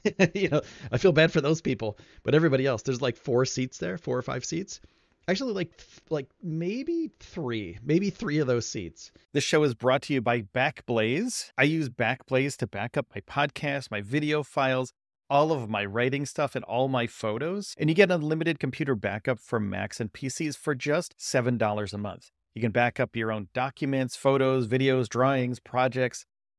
you 0.34 0.48
know, 0.48 0.60
I 0.90 0.98
feel 0.98 1.12
bad 1.12 1.32
for 1.32 1.40
those 1.40 1.60
people, 1.60 1.98
but 2.22 2.34
everybody 2.34 2.66
else, 2.66 2.82
there's 2.82 3.02
like 3.02 3.16
four 3.16 3.44
seats 3.44 3.78
there, 3.78 3.98
four 3.98 4.16
or 4.16 4.22
five 4.22 4.44
seats. 4.44 4.80
Actually, 5.28 5.52
like 5.52 5.70
like 6.10 6.26
maybe 6.42 7.10
three, 7.20 7.78
maybe 7.84 8.10
three 8.10 8.38
of 8.38 8.48
those 8.48 8.66
seats. 8.66 9.12
This 9.32 9.44
show 9.44 9.62
is 9.62 9.74
brought 9.74 10.02
to 10.02 10.14
you 10.14 10.20
by 10.20 10.42
Backblaze. 10.42 11.52
I 11.56 11.62
use 11.62 11.88
Backblaze 11.88 12.56
to 12.56 12.66
back 12.66 12.96
up 12.96 13.06
my 13.14 13.20
podcast, 13.20 13.90
my 13.90 14.00
video 14.00 14.42
files, 14.42 14.92
all 15.30 15.52
of 15.52 15.70
my 15.70 15.84
writing 15.84 16.26
stuff, 16.26 16.56
and 16.56 16.64
all 16.64 16.88
my 16.88 17.06
photos. 17.06 17.76
And 17.78 17.88
you 17.88 17.94
get 17.94 18.10
unlimited 18.10 18.58
computer 18.58 18.96
backup 18.96 19.38
for 19.38 19.60
Macs 19.60 20.00
and 20.00 20.12
PCs 20.12 20.56
for 20.56 20.74
just 20.74 21.14
seven 21.18 21.56
dollars 21.56 21.92
a 21.92 21.98
month. 21.98 22.30
You 22.54 22.60
can 22.60 22.72
back 22.72 22.98
up 22.98 23.14
your 23.14 23.30
own 23.30 23.48
documents, 23.54 24.16
photos, 24.16 24.66
videos, 24.66 25.08
drawings, 25.08 25.60
projects 25.60 26.26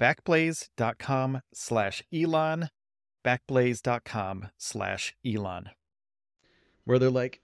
backblaze.com 0.00 1.40
slash 1.52 2.02
Elon, 2.12 2.70
backblaze.com 3.24 4.48
slash 4.56 5.14
Elon. 5.24 5.70
Where 6.84 6.98
they're 6.98 7.10
like, 7.10 7.40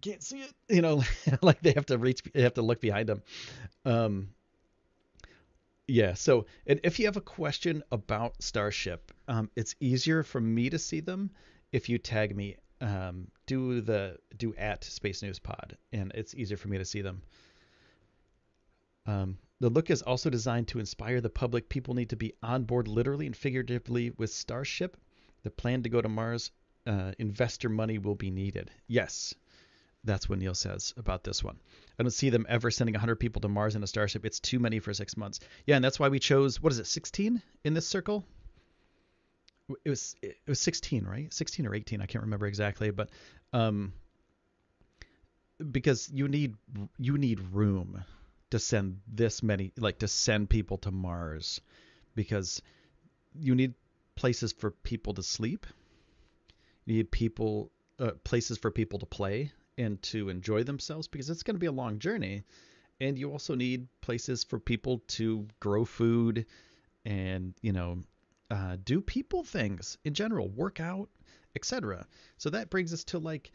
can't 0.00 0.22
see 0.22 0.42
it, 0.42 0.52
you 0.68 0.82
know, 0.82 1.02
like 1.42 1.60
they 1.60 1.72
have 1.72 1.86
to 1.86 1.98
reach, 1.98 2.22
they 2.32 2.42
have 2.42 2.54
to 2.54 2.62
look 2.62 2.80
behind 2.80 3.08
them. 3.08 3.22
Um, 3.84 4.28
yeah. 5.88 6.14
So, 6.14 6.46
and 6.66 6.78
if 6.84 6.98
you 6.98 7.06
have 7.06 7.16
a 7.16 7.22
question 7.22 7.82
about 7.90 8.40
Starship, 8.42 9.10
um, 9.26 9.50
it's 9.56 9.74
easier 9.80 10.22
for 10.22 10.40
me 10.40 10.70
to 10.70 10.78
see 10.78 11.00
them 11.00 11.30
if 11.72 11.88
you 11.88 11.98
tag 11.98 12.36
me. 12.36 12.56
Um, 12.80 13.28
do 13.46 13.80
the 13.80 14.18
do 14.36 14.54
at 14.54 14.84
Space 14.84 15.22
News 15.22 15.40
Pod, 15.40 15.76
and 15.92 16.12
it's 16.14 16.34
easier 16.34 16.56
for 16.56 16.68
me 16.68 16.78
to 16.78 16.84
see 16.84 17.00
them. 17.00 17.22
Um, 19.04 19.38
the 19.60 19.68
look 19.68 19.90
is 19.90 20.02
also 20.02 20.30
designed 20.30 20.68
to 20.68 20.78
inspire 20.78 21.20
the 21.20 21.30
public. 21.30 21.68
People 21.68 21.94
need 21.94 22.10
to 22.10 22.16
be 22.16 22.34
on 22.42 22.64
board 22.64 22.86
literally 22.86 23.26
and 23.26 23.36
figuratively 23.36 24.10
with 24.16 24.30
Starship. 24.30 24.96
The 25.42 25.50
plan 25.50 25.82
to 25.82 25.88
go 25.88 26.00
to 26.00 26.08
Mars, 26.08 26.50
uh, 26.86 27.12
investor 27.18 27.68
money 27.68 27.98
will 27.98 28.14
be 28.14 28.30
needed. 28.30 28.70
Yes, 28.86 29.34
that's 30.04 30.28
what 30.28 30.38
Neil 30.38 30.54
says 30.54 30.94
about 30.96 31.24
this 31.24 31.42
one. 31.42 31.58
I 31.98 32.02
don't 32.02 32.10
see 32.10 32.30
them 32.30 32.46
ever 32.48 32.70
sending 32.70 32.94
100 32.94 33.16
people 33.16 33.40
to 33.40 33.48
Mars 33.48 33.74
in 33.74 33.82
a 33.82 33.86
Starship. 33.86 34.24
It's 34.24 34.40
too 34.40 34.60
many 34.60 34.78
for 34.78 34.94
six 34.94 35.16
months. 35.16 35.40
Yeah, 35.66 35.76
and 35.76 35.84
that's 35.84 35.98
why 35.98 36.08
we 36.08 36.20
chose, 36.20 36.60
what 36.62 36.72
is 36.72 36.78
it, 36.78 36.86
16 36.86 37.42
in 37.64 37.74
this 37.74 37.86
circle? 37.86 38.24
It 39.84 39.90
was 39.90 40.16
it 40.22 40.38
was 40.46 40.60
16, 40.60 41.04
right? 41.04 41.32
16 41.34 41.66
or 41.66 41.74
18, 41.74 42.00
I 42.00 42.06
can't 42.06 42.24
remember 42.24 42.46
exactly, 42.46 42.90
but 42.90 43.10
um, 43.52 43.92
because 45.70 46.08
you 46.10 46.26
need 46.26 46.54
you 46.96 47.18
need 47.18 47.40
room 47.52 48.02
to 48.50 48.58
send 48.58 49.00
this 49.06 49.42
many 49.42 49.72
like 49.76 49.98
to 49.98 50.08
send 50.08 50.48
people 50.48 50.78
to 50.78 50.90
Mars 50.90 51.60
because 52.14 52.62
you 53.34 53.54
need 53.54 53.74
places 54.16 54.52
for 54.52 54.70
people 54.70 55.14
to 55.14 55.22
sleep. 55.22 55.66
You 56.84 56.96
need 56.96 57.10
people 57.10 57.70
uh, 58.00 58.12
places 58.24 58.58
for 58.58 58.70
people 58.70 58.98
to 58.98 59.06
play 59.06 59.52
and 59.76 60.02
to 60.02 60.28
enjoy 60.28 60.64
themselves 60.64 61.08
because 61.08 61.30
it's 61.30 61.42
going 61.42 61.54
to 61.54 61.60
be 61.60 61.66
a 61.66 61.72
long 61.72 61.98
journey. 61.98 62.42
And 63.00 63.16
you 63.16 63.30
also 63.30 63.54
need 63.54 63.86
places 64.00 64.42
for 64.42 64.58
people 64.58 65.02
to 65.08 65.46
grow 65.60 65.84
food 65.84 66.46
and, 67.04 67.54
you 67.62 67.72
know, 67.72 68.02
uh, 68.50 68.76
do 68.82 69.00
people 69.00 69.44
things 69.44 69.98
in 70.04 70.14
general, 70.14 70.48
work 70.48 70.80
out, 70.80 71.08
etc. 71.54 72.06
So 72.38 72.50
that 72.50 72.70
brings 72.70 72.92
us 72.92 73.04
to 73.04 73.18
like 73.18 73.52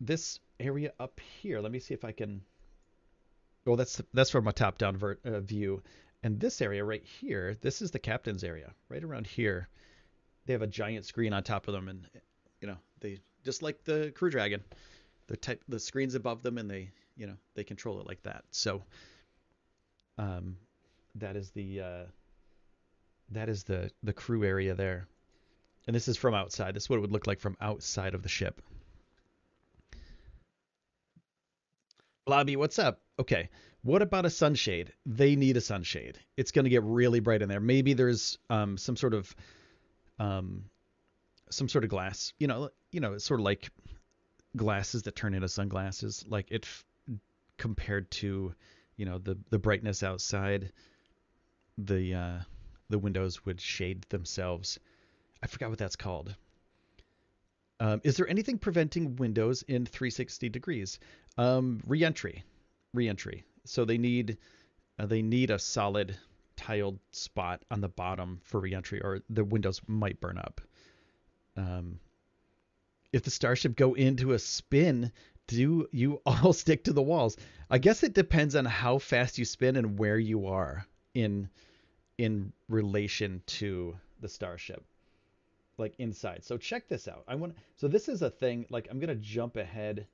this 0.00 0.40
area 0.58 0.92
up 0.98 1.20
here. 1.40 1.60
Let 1.60 1.70
me 1.70 1.78
see 1.78 1.94
if 1.94 2.04
I 2.04 2.12
can 2.12 2.42
well, 3.66 3.76
that's 3.76 4.00
that's 4.14 4.30
from 4.30 4.46
a 4.46 4.52
top-down 4.52 4.96
ver- 4.96 5.18
uh, 5.24 5.40
view. 5.40 5.82
And 6.22 6.40
this 6.40 6.62
area 6.62 6.84
right 6.84 7.04
here, 7.04 7.56
this 7.60 7.82
is 7.82 7.90
the 7.90 7.98
captain's 7.98 8.44
area. 8.44 8.72
Right 8.88 9.04
around 9.04 9.26
here, 9.26 9.68
they 10.46 10.52
have 10.52 10.62
a 10.62 10.66
giant 10.66 11.04
screen 11.04 11.32
on 11.32 11.42
top 11.42 11.68
of 11.68 11.74
them, 11.74 11.88
and 11.88 12.08
you 12.60 12.68
know 12.68 12.76
they 13.00 13.20
just 13.44 13.62
like 13.62 13.84
the 13.84 14.12
Crew 14.14 14.30
Dragon, 14.30 14.62
the 15.26 15.36
type 15.36 15.62
the 15.68 15.78
screens 15.78 16.14
above 16.14 16.42
them, 16.42 16.58
and 16.58 16.70
they 16.70 16.90
you 17.16 17.26
know 17.26 17.36
they 17.54 17.64
control 17.64 18.00
it 18.00 18.06
like 18.06 18.22
that. 18.22 18.44
So, 18.50 18.82
um, 20.16 20.56
that 21.16 21.36
is 21.36 21.50
the 21.50 21.80
uh, 21.80 22.04
that 23.30 23.48
is 23.48 23.64
the 23.64 23.90
the 24.02 24.12
crew 24.12 24.44
area 24.44 24.74
there, 24.74 25.08
and 25.86 25.94
this 25.94 26.08
is 26.08 26.16
from 26.16 26.34
outside. 26.34 26.74
This 26.74 26.84
is 26.84 26.90
what 26.90 26.96
it 26.96 27.00
would 27.00 27.12
look 27.12 27.26
like 27.26 27.40
from 27.40 27.56
outside 27.60 28.14
of 28.14 28.22
the 28.22 28.28
ship. 28.28 28.62
Blobby, 32.26 32.56
what's 32.56 32.80
up? 32.80 33.00
Okay, 33.20 33.48
what 33.82 34.02
about 34.02 34.26
a 34.26 34.30
sunshade? 34.30 34.92
They 35.06 35.36
need 35.36 35.56
a 35.56 35.60
sunshade. 35.60 36.18
It's 36.36 36.50
going 36.50 36.64
to 36.64 36.70
get 36.70 36.82
really 36.82 37.20
bright 37.20 37.40
in 37.40 37.48
there. 37.48 37.60
Maybe 37.60 37.94
there's 37.94 38.36
um, 38.50 38.76
some 38.76 38.96
sort 38.96 39.14
of 39.14 39.32
um, 40.18 40.64
some 41.50 41.68
sort 41.68 41.84
of 41.84 41.90
glass. 41.90 42.32
You 42.38 42.48
know, 42.48 42.70
you 42.90 42.98
know, 42.98 43.16
sort 43.18 43.38
of 43.38 43.44
like 43.44 43.70
glasses 44.56 45.04
that 45.04 45.14
turn 45.14 45.34
into 45.34 45.48
sunglasses. 45.48 46.24
Like 46.26 46.50
it 46.50 46.64
f- 46.64 46.84
compared 47.58 48.10
to, 48.12 48.52
you 48.96 49.06
know, 49.06 49.18
the 49.18 49.38
the 49.50 49.60
brightness 49.60 50.02
outside, 50.02 50.72
the 51.78 52.14
uh, 52.14 52.38
the 52.90 52.98
windows 52.98 53.46
would 53.46 53.60
shade 53.60 54.04
themselves. 54.08 54.80
I 55.44 55.46
forgot 55.46 55.70
what 55.70 55.78
that's 55.78 55.94
called. 55.94 56.34
Um, 57.78 58.00
is 58.04 58.16
there 58.16 58.28
anything 58.28 58.58
preventing 58.58 59.16
Windows 59.16 59.62
in 59.62 59.84
360 59.84 60.48
degrees? 60.48 60.98
Um, 61.36 61.80
reentry, 61.86 62.44
reentry. 62.94 63.44
So 63.64 63.84
they 63.84 63.98
need 63.98 64.38
uh, 64.98 65.06
they 65.06 65.22
need 65.22 65.50
a 65.50 65.58
solid 65.58 66.16
tiled 66.56 66.98
spot 67.10 67.62
on 67.70 67.80
the 67.82 67.88
bottom 67.88 68.40
for 68.44 68.60
reentry, 68.60 69.02
or 69.02 69.20
the 69.28 69.44
windows 69.44 69.80
might 69.86 70.20
burn 70.20 70.38
up. 70.38 70.60
Um, 71.56 72.00
if 73.12 73.22
the 73.22 73.30
starship 73.30 73.76
go 73.76 73.94
into 73.94 74.32
a 74.32 74.38
spin, 74.38 75.12
do 75.46 75.86
you 75.92 76.22
all 76.26 76.52
stick 76.54 76.84
to 76.84 76.92
the 76.94 77.02
walls? 77.02 77.36
I 77.68 77.78
guess 77.78 78.02
it 78.02 78.14
depends 78.14 78.56
on 78.56 78.64
how 78.64 78.98
fast 78.98 79.38
you 79.38 79.44
spin 79.44 79.76
and 79.76 79.98
where 79.98 80.18
you 80.18 80.46
are 80.46 80.86
in 81.14 81.50
in 82.16 82.52
relation 82.68 83.42
to 83.46 83.94
the 84.20 84.28
starship 84.28 84.82
like 85.78 85.94
inside. 85.98 86.44
So 86.44 86.56
check 86.56 86.88
this 86.88 87.08
out. 87.08 87.24
I 87.28 87.34
want 87.34 87.54
so 87.76 87.88
this 87.88 88.08
is 88.08 88.22
a 88.22 88.30
thing 88.30 88.66
like 88.70 88.88
I'm 88.90 88.98
gonna 88.98 89.14
jump 89.14 89.56
ahead. 89.56 90.06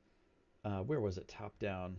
Uh, 0.64 0.80
where 0.80 1.00
was 1.00 1.18
it? 1.18 1.28
Top 1.28 1.58
down. 1.58 1.96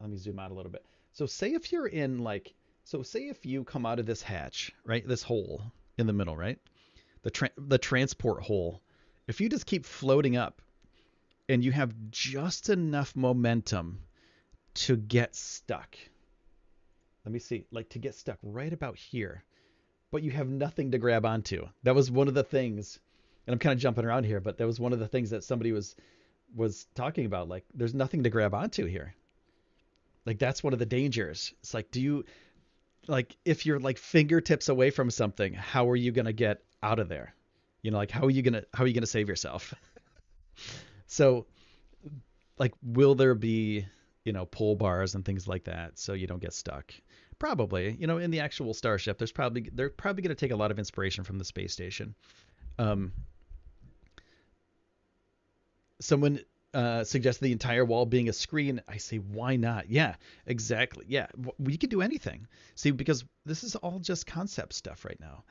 Let 0.00 0.10
me 0.10 0.16
zoom 0.16 0.38
out 0.38 0.50
a 0.50 0.54
little 0.54 0.72
bit. 0.72 0.84
So 1.12 1.26
say 1.26 1.54
if 1.54 1.72
you're 1.72 1.86
in 1.86 2.18
like 2.18 2.54
so 2.84 3.02
say 3.02 3.28
if 3.28 3.46
you 3.46 3.64
come 3.64 3.86
out 3.86 3.98
of 3.98 4.06
this 4.06 4.22
hatch, 4.22 4.72
right? 4.84 5.06
This 5.06 5.22
hole 5.22 5.62
in 5.96 6.06
the 6.06 6.12
middle, 6.12 6.36
right? 6.36 6.58
The 7.22 7.30
tra- 7.30 7.50
the 7.56 7.78
transport 7.78 8.42
hole. 8.42 8.82
If 9.26 9.40
you 9.40 9.48
just 9.48 9.66
keep 9.66 9.86
floating 9.86 10.36
up 10.36 10.60
and 11.48 11.64
you 11.64 11.72
have 11.72 11.94
just 12.10 12.68
enough 12.68 13.16
momentum 13.16 14.00
to 14.74 14.96
get 14.96 15.34
stuck. 15.34 15.96
Let 17.24 17.32
me 17.32 17.38
see, 17.38 17.64
like 17.70 17.88
to 17.90 17.98
get 17.98 18.14
stuck 18.14 18.38
right 18.42 18.72
about 18.72 18.96
here 18.98 19.44
but 20.14 20.22
you 20.22 20.30
have 20.30 20.48
nothing 20.48 20.92
to 20.92 20.98
grab 20.98 21.26
onto. 21.26 21.66
That 21.82 21.96
was 21.96 22.08
one 22.08 22.28
of 22.28 22.34
the 22.34 22.44
things, 22.44 23.00
and 23.48 23.52
I'm 23.52 23.58
kind 23.58 23.72
of 23.72 23.80
jumping 23.80 24.04
around 24.04 24.22
here, 24.22 24.40
but 24.40 24.58
that 24.58 24.64
was 24.64 24.78
one 24.78 24.92
of 24.92 25.00
the 25.00 25.08
things 25.08 25.30
that 25.30 25.42
somebody 25.42 25.72
was 25.72 25.96
was 26.54 26.86
talking 26.94 27.26
about. 27.26 27.48
Like, 27.48 27.64
there's 27.74 27.94
nothing 27.94 28.22
to 28.22 28.30
grab 28.30 28.54
onto 28.54 28.86
here. 28.86 29.12
Like 30.24 30.38
that's 30.38 30.62
one 30.62 30.72
of 30.72 30.78
the 30.78 30.86
dangers. 30.86 31.52
It's 31.58 31.74
like, 31.74 31.90
do 31.90 32.00
you 32.00 32.24
like 33.08 33.36
if 33.44 33.66
you're 33.66 33.80
like 33.80 33.98
fingertips 33.98 34.68
away 34.68 34.90
from 34.90 35.10
something, 35.10 35.52
how 35.52 35.90
are 35.90 35.96
you 35.96 36.12
gonna 36.12 36.32
get 36.32 36.62
out 36.80 37.00
of 37.00 37.08
there? 37.08 37.34
You 37.82 37.90
know, 37.90 37.96
like 37.96 38.12
how 38.12 38.24
are 38.24 38.30
you 38.30 38.42
gonna 38.42 38.62
how 38.72 38.84
are 38.84 38.86
you 38.86 38.94
gonna 38.94 39.06
save 39.08 39.28
yourself? 39.28 39.74
so, 41.08 41.46
like, 42.56 42.72
will 42.84 43.16
there 43.16 43.34
be 43.34 43.84
you 44.24 44.32
know 44.32 44.46
pull 44.46 44.76
bars 44.76 45.16
and 45.16 45.24
things 45.24 45.48
like 45.48 45.64
that 45.64 45.98
so 45.98 46.12
you 46.12 46.28
don't 46.28 46.40
get 46.40 46.52
stuck? 46.52 46.94
Probably, 47.44 47.94
you 48.00 48.06
know, 48.06 48.16
in 48.16 48.30
the 48.30 48.40
actual 48.40 48.72
starship, 48.72 49.18
there's 49.18 49.30
probably 49.30 49.68
they're 49.70 49.90
probably 49.90 50.22
going 50.22 50.34
to 50.34 50.34
take 50.34 50.50
a 50.50 50.56
lot 50.56 50.70
of 50.70 50.78
inspiration 50.78 51.24
from 51.24 51.36
the 51.36 51.44
space 51.44 51.74
station. 51.74 52.14
Um, 52.78 53.12
someone 56.00 56.40
uh, 56.72 57.04
suggests 57.04 57.42
the 57.42 57.52
entire 57.52 57.84
wall 57.84 58.06
being 58.06 58.30
a 58.30 58.32
screen. 58.32 58.80
I 58.88 58.96
say, 58.96 59.18
why 59.18 59.56
not? 59.56 59.90
Yeah, 59.90 60.14
exactly. 60.46 61.04
Yeah, 61.06 61.26
we 61.58 61.76
could 61.76 61.90
do 61.90 62.00
anything. 62.00 62.46
See, 62.76 62.92
because 62.92 63.26
this 63.44 63.62
is 63.62 63.76
all 63.76 63.98
just 63.98 64.26
concept 64.26 64.72
stuff 64.72 65.04
right 65.04 65.20
now. 65.20 65.44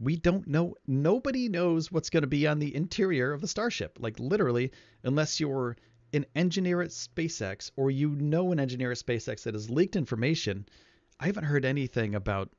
We 0.00 0.16
don't 0.16 0.46
know. 0.46 0.76
Nobody 0.86 1.50
knows 1.50 1.92
what's 1.92 2.08
going 2.08 2.22
to 2.22 2.26
be 2.26 2.46
on 2.46 2.58
the 2.58 2.74
interior 2.74 3.34
of 3.34 3.42
the 3.42 3.48
starship. 3.48 3.98
Like 4.00 4.18
literally, 4.18 4.72
unless 5.02 5.40
you're 5.40 5.76
an 6.14 6.24
engineer 6.34 6.80
at 6.80 6.88
SpaceX 6.88 7.70
or 7.76 7.90
you 7.90 8.16
know 8.16 8.50
an 8.50 8.58
engineer 8.60 8.92
at 8.92 8.96
SpaceX 8.96 9.42
that 9.42 9.52
has 9.52 9.68
leaked 9.68 9.94
information 9.94 10.64
I 11.24 11.28
haven't 11.28 11.44
heard 11.44 11.64
anything 11.64 12.14
about 12.14 12.50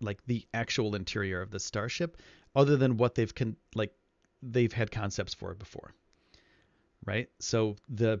like 0.00 0.24
the 0.26 0.46
actual 0.54 0.94
interior 0.94 1.42
of 1.42 1.50
the 1.50 1.58
starship 1.58 2.18
other 2.54 2.76
than 2.76 2.98
what 2.98 3.16
they've 3.16 3.34
con- 3.34 3.56
like 3.74 3.92
they've 4.40 4.72
had 4.72 4.92
concepts 4.92 5.34
for 5.34 5.50
it 5.50 5.58
before. 5.58 5.92
Right? 7.04 7.28
So 7.40 7.74
the 7.88 8.20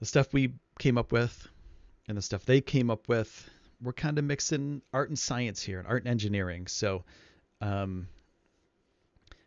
the 0.00 0.04
stuff 0.04 0.34
we 0.34 0.52
came 0.78 0.98
up 0.98 1.12
with 1.12 1.48
and 2.08 2.18
the 2.18 2.20
stuff 2.20 2.44
they 2.44 2.60
came 2.60 2.90
up 2.90 3.08
with, 3.08 3.48
we're 3.80 3.94
kind 3.94 4.18
of 4.18 4.26
mixing 4.26 4.82
art 4.92 5.08
and 5.08 5.18
science 5.18 5.62
here, 5.62 5.78
and 5.78 5.88
art 5.88 6.02
and 6.02 6.10
engineering. 6.10 6.66
So 6.66 7.04
um 7.62 8.06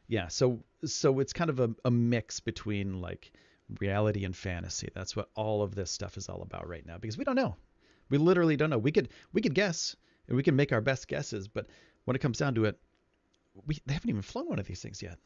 yeah, 0.07 0.29
so 0.29 0.63
so 0.83 1.19
it's 1.19 1.31
kind 1.31 1.51
of 1.51 1.59
a, 1.59 1.69
a 1.85 1.91
mix 1.91 2.39
between 2.39 3.01
like 3.01 3.31
reality 3.79 4.25
and 4.25 4.35
fantasy. 4.35 4.89
That's 4.95 5.15
what 5.15 5.29
all 5.35 5.61
of 5.61 5.75
this 5.75 5.91
stuff 5.91 6.17
is 6.17 6.27
all 6.27 6.41
about 6.41 6.67
right 6.67 6.87
now 6.87 6.97
because 6.97 7.19
we 7.19 7.23
don't 7.23 7.35
know. 7.35 7.55
We 8.11 8.19
literally 8.19 8.57
don't 8.57 8.69
know. 8.69 8.77
We 8.77 8.91
could 8.91 9.09
we 9.33 9.41
could 9.41 9.55
guess 9.55 9.95
and 10.27 10.37
we 10.37 10.43
can 10.43 10.55
make 10.55 10.71
our 10.71 10.81
best 10.81 11.07
guesses, 11.07 11.47
but 11.47 11.65
when 12.05 12.15
it 12.15 12.19
comes 12.19 12.37
down 12.37 12.53
to 12.55 12.65
it, 12.65 12.77
we 13.65 13.79
they 13.87 13.93
haven't 13.93 14.09
even 14.09 14.21
flown 14.21 14.47
one 14.47 14.59
of 14.59 14.67
these 14.67 14.81
things 14.81 15.01
yet. 15.01 15.17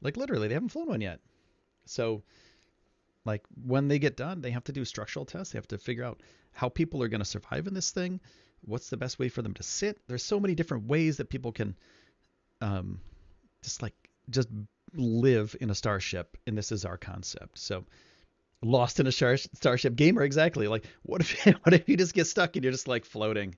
Like 0.00 0.16
literally, 0.16 0.48
they 0.48 0.54
haven't 0.54 0.70
flown 0.70 0.86
one 0.86 1.00
yet. 1.00 1.20
So 1.84 2.22
like 3.24 3.42
when 3.66 3.88
they 3.88 3.98
get 3.98 4.16
done, 4.16 4.40
they 4.40 4.52
have 4.52 4.64
to 4.64 4.72
do 4.72 4.84
structural 4.84 5.26
tests. 5.26 5.52
They 5.52 5.58
have 5.58 5.68
to 5.68 5.78
figure 5.78 6.04
out 6.04 6.22
how 6.52 6.68
people 6.68 7.02
are 7.02 7.08
going 7.08 7.20
to 7.20 7.24
survive 7.26 7.66
in 7.66 7.74
this 7.74 7.90
thing. 7.90 8.20
What's 8.62 8.88
the 8.88 8.96
best 8.96 9.18
way 9.18 9.28
for 9.28 9.42
them 9.42 9.54
to 9.54 9.62
sit? 9.62 10.00
There's 10.06 10.24
so 10.24 10.40
many 10.40 10.54
different 10.54 10.86
ways 10.86 11.18
that 11.18 11.28
people 11.28 11.52
can 11.52 11.76
um 12.60 13.00
just 13.62 13.82
like 13.82 13.94
just 14.30 14.48
live 14.94 15.54
in 15.60 15.70
a 15.70 15.74
starship 15.74 16.36
and 16.46 16.56
this 16.56 16.70
is 16.70 16.84
our 16.84 16.96
concept. 16.96 17.58
So 17.58 17.84
lost 18.62 18.98
in 19.00 19.06
a 19.06 19.12
star- 19.12 19.36
starship 19.36 19.94
gamer 19.94 20.22
exactly. 20.22 20.68
Like 20.68 20.84
what 21.02 21.20
if 21.20 21.44
what 21.62 21.74
if 21.74 21.88
you 21.88 21.96
just 21.96 22.14
get 22.14 22.26
stuck 22.26 22.56
and 22.56 22.64
you're 22.64 22.72
just 22.72 22.88
like 22.88 23.04
floating? 23.04 23.54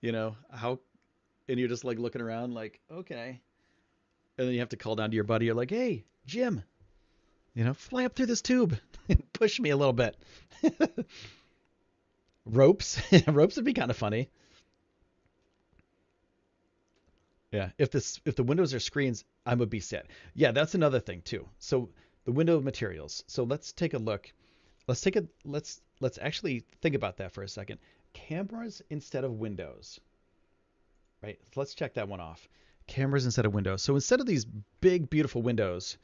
You 0.00 0.12
know 0.12 0.36
how 0.50 0.80
and 1.48 1.58
you're 1.58 1.68
just 1.68 1.84
like 1.84 1.98
looking 1.98 2.22
around 2.22 2.54
like 2.54 2.80
okay. 2.90 3.40
And 4.36 4.48
then 4.48 4.54
you 4.54 4.60
have 4.60 4.70
to 4.70 4.76
call 4.76 4.96
down 4.96 5.10
to 5.10 5.14
your 5.14 5.24
buddy 5.24 5.46
you're 5.46 5.54
like 5.54 5.70
hey 5.70 6.04
jim 6.26 6.62
you 7.54 7.64
know 7.64 7.74
fly 7.74 8.04
up 8.04 8.14
through 8.14 8.26
this 8.26 8.42
tube 8.42 8.76
and 9.08 9.22
push 9.32 9.60
me 9.60 9.70
a 9.70 9.76
little 9.76 9.92
bit. 9.92 10.16
Ropes 12.46 13.00
ropes 13.26 13.56
would 13.56 13.64
be 13.64 13.74
kind 13.74 13.90
of 13.90 13.96
funny. 13.96 14.28
Yeah 17.52 17.70
if 17.78 17.90
this 17.90 18.20
if 18.24 18.34
the 18.36 18.42
windows 18.42 18.74
are 18.74 18.80
screens 18.80 19.24
i 19.46 19.54
would 19.54 19.70
be 19.70 19.80
set. 19.80 20.06
Yeah 20.34 20.52
that's 20.52 20.74
another 20.74 21.00
thing 21.00 21.22
too. 21.22 21.48
So 21.58 21.90
the 22.24 22.32
window 22.32 22.56
of 22.56 22.64
materials. 22.64 23.24
So 23.26 23.44
let's 23.44 23.72
take 23.72 23.94
a 23.94 23.98
look. 23.98 24.32
Let's 24.86 25.00
take 25.00 25.16
a 25.16 25.24
let's 25.44 25.80
let's 26.00 26.18
actually 26.18 26.64
think 26.82 26.94
about 26.94 27.16
that 27.18 27.32
for 27.32 27.42
a 27.42 27.48
second. 27.48 27.78
Cameras 28.12 28.82
instead 28.90 29.24
of 29.24 29.32
windows. 29.32 30.00
Right? 31.22 31.38
Let's 31.56 31.74
check 31.74 31.94
that 31.94 32.08
one 32.08 32.20
off. 32.20 32.48
Cameras 32.86 33.24
instead 33.24 33.46
of 33.46 33.54
windows. 33.54 33.82
So 33.82 33.94
instead 33.94 34.20
of 34.20 34.26
these 34.26 34.44
big 34.80 35.08
beautiful 35.08 35.42
windows 35.42 35.96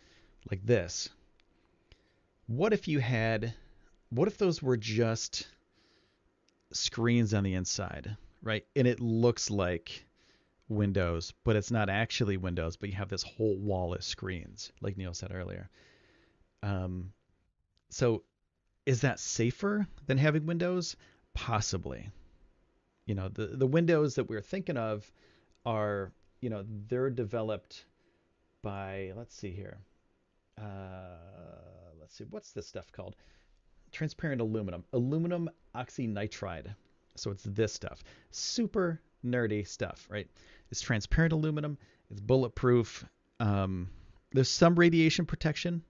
like 0.51 0.65
this, 0.65 1.11
what 2.47 2.73
if 2.73 2.89
you 2.89 3.01
had 3.01 3.53
what 4.09 4.29
if 4.29 4.39
those 4.39 4.63
were 4.63 4.77
just 4.77 5.47
screens 6.73 7.35
on 7.35 7.45
the 7.45 7.55
inside, 7.55 8.17
right? 8.43 8.65
And 8.75 8.87
it 8.87 9.01
looks 9.01 9.51
like 9.51 10.05
windows, 10.69 11.33
but 11.45 11.57
it's 11.57 11.71
not 11.71 11.89
actually 11.89 12.37
windows, 12.37 12.77
but 12.77 12.89
you 12.89 12.95
have 12.97 13.09
this 13.09 13.23
whole 13.23 13.57
wall 13.57 13.95
of 13.95 14.03
screens, 14.03 14.73
like 14.81 14.97
Neil 14.97 15.15
said 15.15 15.33
earlier. 15.33 15.69
Um, 16.63 17.13
so 17.89 18.23
is 18.87 19.01
that 19.03 19.21
safer 19.21 19.87
than 20.07 20.19
having 20.19 20.47
Windows? 20.47 20.97
Possibly. 21.35 22.11
You 23.07 23.15
know, 23.15 23.29
the, 23.29 23.47
the 23.47 23.67
Windows 23.67 24.15
that 24.15 24.29
we're 24.29 24.41
thinking 24.41 24.77
of 24.77 25.11
are, 25.67 26.13
you 26.41 26.51
know, 26.51 26.65
they're 26.89 27.11
developed 27.11 27.85
by, 28.63 29.13
let's 29.17 29.35
see 29.35 29.51
here. 29.51 29.79
Uh, 30.59 31.17
let's 32.01 32.17
see, 32.17 32.25
what's 32.31 32.53
this 32.53 32.67
stuff 32.67 32.91
called? 32.93 33.17
Transparent 33.93 34.41
aluminum, 34.41 34.85
aluminum 34.93 35.51
oxynitride. 35.75 36.75
So 37.17 37.31
it's 37.31 37.45
this 37.45 37.73
stuff. 37.73 38.03
Super 38.31 39.01
nerdy 39.25 39.67
stuff, 39.67 40.07
right? 40.11 40.29
It's 40.71 40.81
transparent 40.81 41.33
aluminum. 41.33 41.79
It's 42.11 42.21
bulletproof. 42.21 43.05
Um, 43.41 43.89
there's 44.33 44.49
some 44.49 44.75
radiation 44.75 45.27
protection 45.27 45.83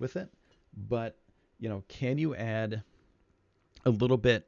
with 0.00 0.16
it, 0.16 0.28
but 0.76 1.16
you 1.58 1.68
know, 1.68 1.84
can 1.88 2.18
you 2.18 2.34
add 2.34 2.82
a 3.84 3.90
little 3.90 4.16
bit 4.16 4.46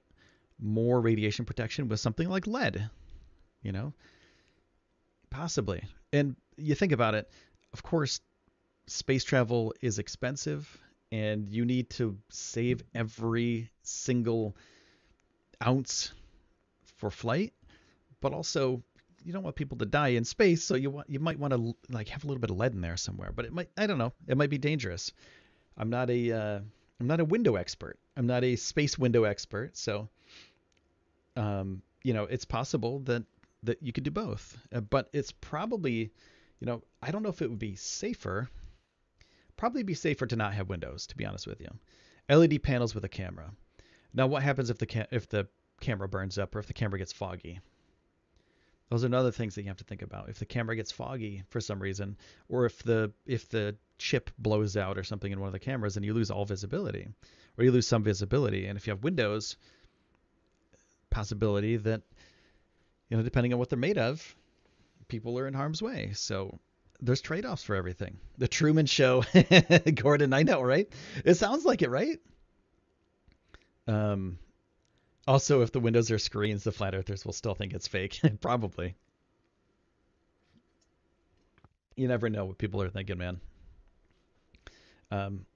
more 0.58 1.00
radiation 1.00 1.44
protection 1.44 1.88
with 1.88 2.00
something 2.00 2.28
like 2.28 2.46
lead? 2.46 2.90
You 3.62 3.72
know, 3.72 3.92
possibly. 5.30 5.84
And 6.12 6.36
you 6.56 6.74
think 6.74 6.92
about 6.92 7.14
it, 7.14 7.30
of 7.72 7.82
course, 7.82 8.20
space 8.86 9.24
travel 9.24 9.74
is 9.80 9.98
expensive 9.98 10.78
and 11.10 11.48
you 11.48 11.64
need 11.64 11.90
to 11.90 12.16
save 12.30 12.82
every 12.94 13.70
single 13.82 14.56
ounce 15.64 16.12
for 16.96 17.10
flight, 17.10 17.52
but 18.20 18.32
also 18.32 18.82
you 19.24 19.32
don't 19.32 19.42
want 19.42 19.56
people 19.56 19.78
to 19.78 19.84
die 19.84 20.08
in 20.08 20.24
space, 20.24 20.64
so 20.64 20.74
you 20.74 20.90
want 20.90 21.08
you 21.08 21.20
might 21.20 21.38
want 21.38 21.52
to 21.52 21.76
like 21.90 22.08
have 22.08 22.24
a 22.24 22.26
little 22.26 22.40
bit 22.40 22.50
of 22.50 22.56
lead 22.56 22.72
in 22.72 22.80
there 22.80 22.96
somewhere. 22.96 23.30
But 23.34 23.44
it 23.44 23.52
might 23.52 23.68
I 23.76 23.86
don't 23.86 23.98
know, 23.98 24.12
it 24.26 24.36
might 24.36 24.50
be 24.50 24.58
dangerous. 24.58 25.12
I'm 25.76 25.90
not 25.90 26.10
a 26.10 26.32
uh, 26.32 26.60
I'm 27.00 27.06
not 27.06 27.20
a 27.20 27.24
window 27.24 27.56
expert. 27.56 27.98
I'm 28.16 28.26
not 28.26 28.44
a 28.44 28.56
space 28.56 28.98
window 28.98 29.24
expert. 29.24 29.76
So, 29.76 30.08
um, 31.36 31.82
you 32.02 32.14
know, 32.14 32.24
it's 32.24 32.44
possible 32.44 33.00
that 33.00 33.24
that 33.64 33.82
you 33.82 33.92
could 33.92 34.04
do 34.04 34.10
both, 34.10 34.58
uh, 34.74 34.80
but 34.80 35.08
it's 35.12 35.32
probably, 35.32 36.10
you 36.60 36.66
know, 36.66 36.82
I 37.02 37.10
don't 37.10 37.22
know 37.22 37.28
if 37.28 37.42
it 37.42 37.50
would 37.50 37.58
be 37.58 37.76
safer. 37.76 38.48
probably 39.56 39.82
be 39.84 39.94
safer 39.94 40.26
to 40.26 40.36
not 40.36 40.54
have 40.54 40.68
windows, 40.68 41.06
to 41.08 41.16
be 41.16 41.24
honest 41.24 41.46
with 41.46 41.60
you. 41.60 41.68
LED 42.28 42.62
panels 42.62 42.94
with 42.94 43.04
a 43.04 43.08
camera. 43.08 43.52
Now, 44.14 44.26
what 44.26 44.42
happens 44.42 44.70
if 44.70 44.78
the 44.78 44.86
ca- 44.86 45.06
if 45.10 45.28
the 45.28 45.48
camera 45.80 46.08
burns 46.08 46.38
up 46.38 46.54
or 46.54 46.58
if 46.58 46.66
the 46.66 46.72
camera 46.74 46.98
gets 46.98 47.12
foggy? 47.12 47.60
Those 48.90 49.04
are 49.04 49.06
another 49.06 49.30
things 49.32 49.54
that 49.54 49.62
you 49.62 49.68
have 49.68 49.78
to 49.78 49.84
think 49.84 50.02
about. 50.02 50.28
If 50.28 50.38
the 50.38 50.44
camera 50.46 50.76
gets 50.76 50.92
foggy 50.92 51.44
for 51.48 51.60
some 51.60 51.80
reason, 51.80 52.16
or 52.48 52.66
if 52.66 52.82
the 52.82 53.12
if 53.26 53.48
the 53.48 53.76
chip 54.02 54.30
blows 54.38 54.76
out 54.76 54.98
or 54.98 55.04
something 55.04 55.32
in 55.32 55.40
one 55.40 55.46
of 55.48 55.52
the 55.52 55.58
cameras 55.58 55.96
and 55.96 56.04
you 56.04 56.14
lose 56.14 56.30
all 56.30 56.44
visibility, 56.44 57.08
or 57.56 57.64
you 57.64 57.72
lose 57.72 57.86
some 57.86 58.02
visibility, 58.02 58.66
and 58.66 58.76
if 58.76 58.86
you 58.86 58.92
have 58.92 59.04
windows, 59.04 59.56
possibility 61.10 61.76
that 61.76 62.02
you 63.08 63.16
know 63.16 63.22
depending 63.22 63.52
on 63.52 63.58
what 63.58 63.68
they're 63.68 63.78
made 63.78 63.98
of, 63.98 64.34
people 65.08 65.38
are 65.38 65.46
in 65.46 65.54
harm's 65.54 65.82
way. 65.82 66.10
So 66.14 66.58
there's 67.00 67.20
trade-offs 67.20 67.62
for 67.64 67.74
everything. 67.74 68.18
The 68.38 68.48
Truman 68.48 68.86
Show, 68.86 69.24
Gordon, 69.94 70.32
I 70.32 70.42
know, 70.42 70.62
right? 70.62 70.90
It 71.24 71.34
sounds 71.34 71.64
like 71.64 71.82
it, 71.82 71.90
right? 71.90 72.18
Um, 73.86 74.38
also, 75.26 75.62
if 75.62 75.72
the 75.72 75.80
windows 75.80 76.10
are 76.10 76.18
screens, 76.18 76.64
the 76.64 76.72
flat 76.72 76.94
earthers 76.94 77.24
will 77.24 77.32
still 77.32 77.54
think 77.54 77.74
it's 77.74 77.88
fake. 77.88 78.20
Probably. 78.40 78.94
You 81.96 82.08
never 82.08 82.30
know 82.30 82.46
what 82.46 82.58
people 82.58 82.80
are 82.82 82.88
thinking, 82.88 83.18
man. 83.18 83.40
Um, 85.12 85.46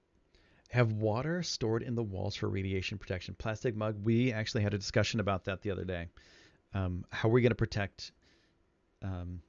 have 0.70 0.92
water 0.92 1.42
stored 1.42 1.82
in 1.82 1.94
the 1.94 2.02
walls 2.02 2.36
for 2.36 2.48
radiation 2.48 2.98
protection. 2.98 3.34
Plastic 3.38 3.74
mug. 3.74 3.96
We 4.04 4.32
actually 4.32 4.62
had 4.62 4.74
a 4.74 4.78
discussion 4.78 5.20
about 5.20 5.44
that 5.44 5.62
the 5.62 5.70
other 5.70 5.84
day. 5.84 6.08
Um, 6.74 7.04
how 7.10 7.28
are 7.28 7.32
we 7.32 7.40
going 7.40 7.50
to 7.50 7.56
protect 7.56 8.12
um, 9.02 9.40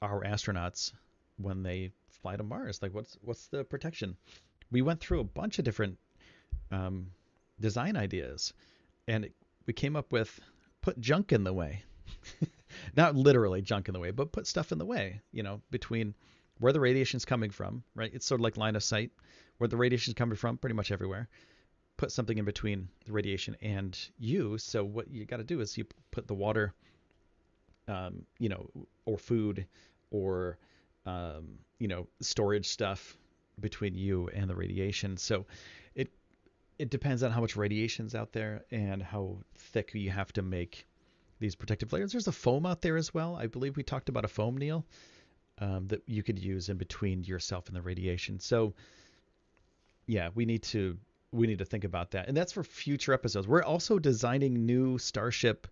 our 0.00 0.22
astronauts 0.22 0.92
when 1.36 1.62
they 1.62 1.90
fly 2.22 2.36
to 2.36 2.42
Mars? 2.42 2.80
Like, 2.80 2.94
what's 2.94 3.18
what's 3.22 3.48
the 3.48 3.64
protection? 3.64 4.16
We 4.70 4.82
went 4.82 5.00
through 5.00 5.20
a 5.20 5.24
bunch 5.24 5.58
of 5.58 5.64
different 5.64 5.98
um, 6.70 7.08
design 7.60 7.96
ideas, 7.96 8.54
and 9.08 9.24
it 9.26 9.34
we 9.66 9.72
came 9.72 9.96
up 9.96 10.12
with 10.12 10.40
put 10.80 11.00
junk 11.00 11.32
in 11.32 11.44
the 11.44 11.52
way. 11.52 11.82
Not 12.96 13.16
literally 13.16 13.62
junk 13.62 13.88
in 13.88 13.92
the 13.92 14.00
way, 14.00 14.10
but 14.10 14.32
put 14.32 14.46
stuff 14.46 14.72
in 14.72 14.78
the 14.78 14.84
way, 14.84 15.20
you 15.32 15.42
know, 15.42 15.60
between 15.70 16.14
where 16.58 16.72
the 16.72 16.80
radiation's 16.80 17.24
coming 17.24 17.50
from, 17.50 17.82
right? 17.94 18.10
It's 18.12 18.26
sort 18.26 18.40
of 18.40 18.44
like 18.44 18.56
line 18.56 18.76
of 18.76 18.82
sight, 18.82 19.10
where 19.60 19.68
the 19.68 19.76
radiation's 19.76 20.14
coming 20.14 20.36
from 20.36 20.56
pretty 20.56 20.74
much 20.74 20.90
everywhere. 20.90 21.28
Put 21.96 22.10
something 22.10 22.38
in 22.38 22.44
between 22.46 22.88
the 23.04 23.12
radiation 23.12 23.56
and 23.60 23.98
you. 24.18 24.56
So 24.56 24.82
what 24.82 25.10
you 25.10 25.26
got 25.26 25.36
to 25.36 25.44
do 25.44 25.60
is 25.60 25.76
you 25.76 25.84
put 26.10 26.26
the 26.26 26.34
water, 26.34 26.72
um, 27.86 28.22
you 28.38 28.48
know, 28.48 28.70
or 29.04 29.18
food 29.18 29.66
or, 30.10 30.58
um, 31.04 31.58
you 31.78 31.88
know, 31.88 32.06
storage 32.20 32.68
stuff 32.68 33.16
between 33.60 33.94
you 33.94 34.30
and 34.32 34.48
the 34.48 34.54
radiation. 34.54 35.18
So 35.18 35.44
it 36.80 36.88
depends 36.88 37.22
on 37.22 37.30
how 37.30 37.42
much 37.42 37.56
radiation's 37.56 38.14
out 38.14 38.32
there 38.32 38.64
and 38.70 39.02
how 39.02 39.36
thick 39.54 39.90
you 39.92 40.08
have 40.08 40.32
to 40.32 40.40
make 40.40 40.86
these 41.38 41.54
protective 41.54 41.92
layers. 41.92 42.12
There's 42.12 42.26
a 42.26 42.32
foam 42.32 42.64
out 42.64 42.80
there 42.80 42.96
as 42.96 43.12
well. 43.12 43.36
I 43.36 43.48
believe 43.48 43.76
we 43.76 43.82
talked 43.82 44.08
about 44.08 44.24
a 44.24 44.28
foam, 44.28 44.56
Neil, 44.56 44.86
um, 45.58 45.88
that 45.88 46.02
you 46.06 46.22
could 46.22 46.38
use 46.38 46.70
in 46.70 46.78
between 46.78 47.22
yourself 47.22 47.66
and 47.66 47.76
the 47.76 47.82
radiation. 47.82 48.40
So, 48.40 48.72
yeah, 50.06 50.30
we 50.34 50.44
need 50.44 50.62
to 50.64 50.98
we 51.32 51.46
need 51.46 51.58
to 51.58 51.64
think 51.64 51.84
about 51.84 52.10
that, 52.12 52.28
and 52.28 52.36
that's 52.36 52.52
for 52.52 52.64
future 52.64 53.12
episodes. 53.12 53.46
We're 53.46 53.62
also 53.62 53.98
designing 53.98 54.66
new 54.66 54.98
Starship 54.98 55.66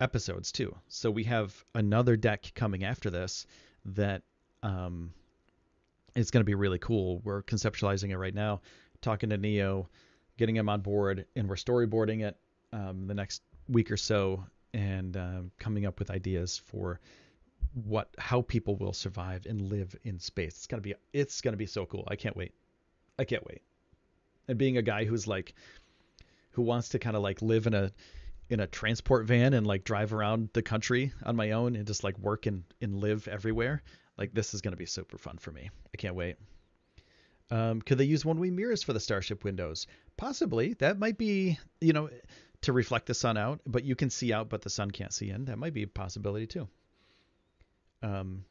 episodes 0.00 0.50
too. 0.50 0.74
So 0.88 1.10
we 1.10 1.24
have 1.24 1.64
another 1.74 2.16
deck 2.16 2.52
coming 2.54 2.84
after 2.84 3.10
this 3.10 3.46
that 3.84 4.22
um, 4.62 5.12
is 6.14 6.30
going 6.30 6.40
to 6.40 6.44
be 6.44 6.54
really 6.54 6.78
cool. 6.78 7.20
We're 7.22 7.42
conceptualizing 7.42 8.10
it 8.10 8.18
right 8.18 8.34
now, 8.34 8.62
talking 9.02 9.30
to 9.30 9.36
Neo 9.36 9.88
getting 10.36 10.56
him 10.56 10.68
on 10.68 10.80
board, 10.80 11.26
and 11.36 11.48
we're 11.48 11.56
storyboarding 11.56 12.24
it 12.24 12.36
um, 12.72 13.06
the 13.06 13.14
next 13.14 13.42
week 13.68 13.90
or 13.90 13.96
so, 13.96 14.44
and 14.72 15.16
uh, 15.16 15.40
coming 15.58 15.86
up 15.86 15.98
with 15.98 16.10
ideas 16.10 16.60
for 16.66 17.00
what 17.86 18.08
how 18.18 18.42
people 18.42 18.76
will 18.76 18.92
survive 18.92 19.46
and 19.46 19.62
live 19.62 19.96
in 20.04 20.18
space. 20.18 20.54
It's 20.54 20.66
gonna 20.66 20.82
be 20.82 20.94
it's 21.12 21.40
gonna 21.40 21.56
be 21.56 21.66
so 21.66 21.86
cool. 21.86 22.04
I 22.08 22.16
can't 22.16 22.36
wait. 22.36 22.52
I 23.18 23.24
can't 23.24 23.46
wait. 23.46 23.62
And 24.48 24.58
being 24.58 24.76
a 24.76 24.82
guy 24.82 25.04
who's 25.04 25.26
like 25.26 25.54
who 26.52 26.62
wants 26.62 26.90
to 26.90 26.98
kind 26.98 27.16
of 27.16 27.22
like 27.22 27.42
live 27.42 27.66
in 27.66 27.74
a 27.74 27.92
in 28.50 28.60
a 28.60 28.66
transport 28.66 29.26
van 29.26 29.54
and 29.54 29.66
like 29.66 29.84
drive 29.84 30.12
around 30.12 30.50
the 30.52 30.62
country 30.62 31.12
on 31.24 31.34
my 31.34 31.52
own 31.52 31.76
and 31.76 31.86
just 31.86 32.04
like 32.04 32.18
work 32.18 32.46
and, 32.46 32.64
and 32.80 33.00
live 33.00 33.26
everywhere. 33.26 33.82
Like 34.18 34.34
this 34.34 34.54
is 34.54 34.60
gonna 34.60 34.76
be 34.76 34.86
super 34.86 35.18
fun 35.18 35.38
for 35.38 35.50
me. 35.50 35.70
I 35.92 35.96
can't 35.96 36.14
wait. 36.14 36.36
Um, 37.50 37.82
could 37.82 37.98
they 37.98 38.04
use 38.04 38.24
one-way 38.24 38.50
mirrors 38.50 38.82
for 38.82 38.92
the 38.92 39.00
Starship 39.00 39.44
windows? 39.44 39.86
Possibly. 40.16 40.74
That 40.74 40.98
might 40.98 41.18
be, 41.18 41.58
you 41.80 41.92
know, 41.92 42.08
to 42.62 42.72
reflect 42.72 43.06
the 43.06 43.14
sun 43.14 43.36
out, 43.36 43.60
but 43.66 43.84
you 43.84 43.94
can 43.94 44.10
see 44.10 44.32
out, 44.32 44.48
but 44.48 44.62
the 44.62 44.70
sun 44.70 44.90
can't 44.90 45.12
see 45.12 45.30
in. 45.30 45.44
That 45.46 45.58
might 45.58 45.74
be 45.74 45.82
a 45.82 45.86
possibility 45.86 46.46
too. 46.46 46.68
Um, 48.02 48.44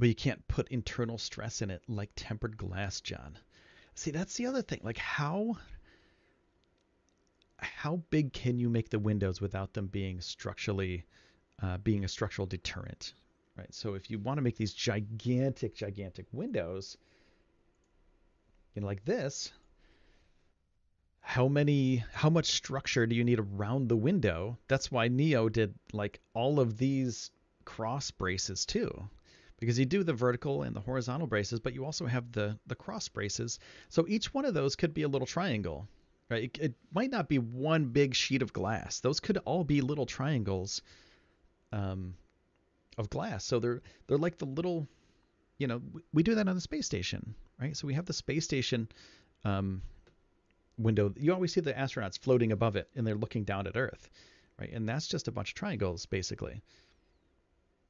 but 0.00 0.08
you 0.08 0.14
can't 0.14 0.46
put 0.48 0.68
internal 0.68 1.18
stress 1.18 1.62
in 1.62 1.70
it 1.70 1.82
like 1.88 2.10
tempered 2.16 2.56
glass, 2.56 3.00
John. 3.00 3.38
See, 3.94 4.10
that's 4.10 4.36
the 4.36 4.46
other 4.46 4.62
thing. 4.62 4.80
Like 4.82 4.98
how 4.98 5.58
how 7.58 7.96
big 8.10 8.32
can 8.32 8.58
you 8.58 8.68
make 8.68 8.88
the 8.88 8.98
windows 8.98 9.40
without 9.40 9.74
them 9.74 9.86
being 9.86 10.20
structurally 10.20 11.04
uh, 11.62 11.78
being 11.78 12.04
a 12.04 12.08
structural 12.08 12.46
deterrent? 12.46 13.12
right? 13.60 13.74
So 13.74 13.94
if 13.94 14.10
you 14.10 14.18
want 14.18 14.38
to 14.38 14.42
make 14.42 14.56
these 14.56 14.72
gigantic, 14.72 15.74
gigantic 15.74 16.26
windows, 16.32 16.96
you 18.74 18.80
know, 18.80 18.86
like 18.86 19.04
this, 19.04 19.52
how 21.20 21.46
many, 21.46 22.02
how 22.14 22.30
much 22.30 22.46
structure 22.46 23.06
do 23.06 23.14
you 23.14 23.24
need 23.24 23.38
around 23.38 23.88
the 23.88 23.96
window? 23.96 24.56
That's 24.68 24.90
why 24.90 25.08
Neo 25.08 25.48
did 25.48 25.74
like 25.92 26.20
all 26.32 26.58
of 26.58 26.78
these 26.78 27.30
cross 27.66 28.10
braces 28.10 28.64
too, 28.64 29.08
because 29.60 29.78
you 29.78 29.86
do 29.86 30.02
the 30.02 30.12
vertical 30.12 30.62
and 30.62 30.74
the 30.74 30.80
horizontal 30.80 31.26
braces, 31.26 31.60
but 31.60 31.74
you 31.74 31.84
also 31.84 32.06
have 32.06 32.32
the 32.32 32.58
the 32.66 32.74
cross 32.74 33.08
braces. 33.08 33.58
So 33.88 34.06
each 34.08 34.34
one 34.34 34.44
of 34.44 34.54
those 34.54 34.74
could 34.74 34.94
be 34.94 35.02
a 35.02 35.08
little 35.08 35.26
triangle, 35.26 35.86
right? 36.28 36.44
It, 36.44 36.58
it 36.58 36.74
might 36.92 37.10
not 37.10 37.28
be 37.28 37.38
one 37.38 37.86
big 37.86 38.14
sheet 38.14 38.42
of 38.42 38.52
glass. 38.52 39.00
Those 39.00 39.20
could 39.20 39.38
all 39.44 39.62
be 39.62 39.80
little 39.80 40.06
triangles. 40.06 40.82
Um, 41.72 42.14
of 43.00 43.10
glass. 43.10 43.44
So 43.44 43.58
they're 43.58 43.82
they're 44.06 44.18
like 44.18 44.38
the 44.38 44.46
little, 44.46 44.86
you 45.58 45.66
know, 45.66 45.80
we 46.12 46.22
do 46.22 46.36
that 46.36 46.48
on 46.48 46.54
the 46.54 46.60
space 46.60 46.86
station, 46.86 47.34
right? 47.60 47.76
So 47.76 47.86
we 47.86 47.94
have 47.94 48.06
the 48.06 48.12
space 48.12 48.44
station 48.44 48.88
um, 49.44 49.82
window. 50.78 51.12
You 51.16 51.32
always 51.32 51.52
see 51.52 51.60
the 51.60 51.72
astronauts 51.72 52.18
floating 52.18 52.52
above 52.52 52.76
it, 52.76 52.88
and 52.94 53.06
they're 53.06 53.14
looking 53.16 53.44
down 53.44 53.66
at 53.66 53.76
Earth, 53.76 54.08
right? 54.58 54.70
And 54.72 54.88
that's 54.88 55.08
just 55.08 55.28
a 55.28 55.32
bunch 55.32 55.50
of 55.50 55.54
triangles, 55.54 56.06
basically, 56.06 56.60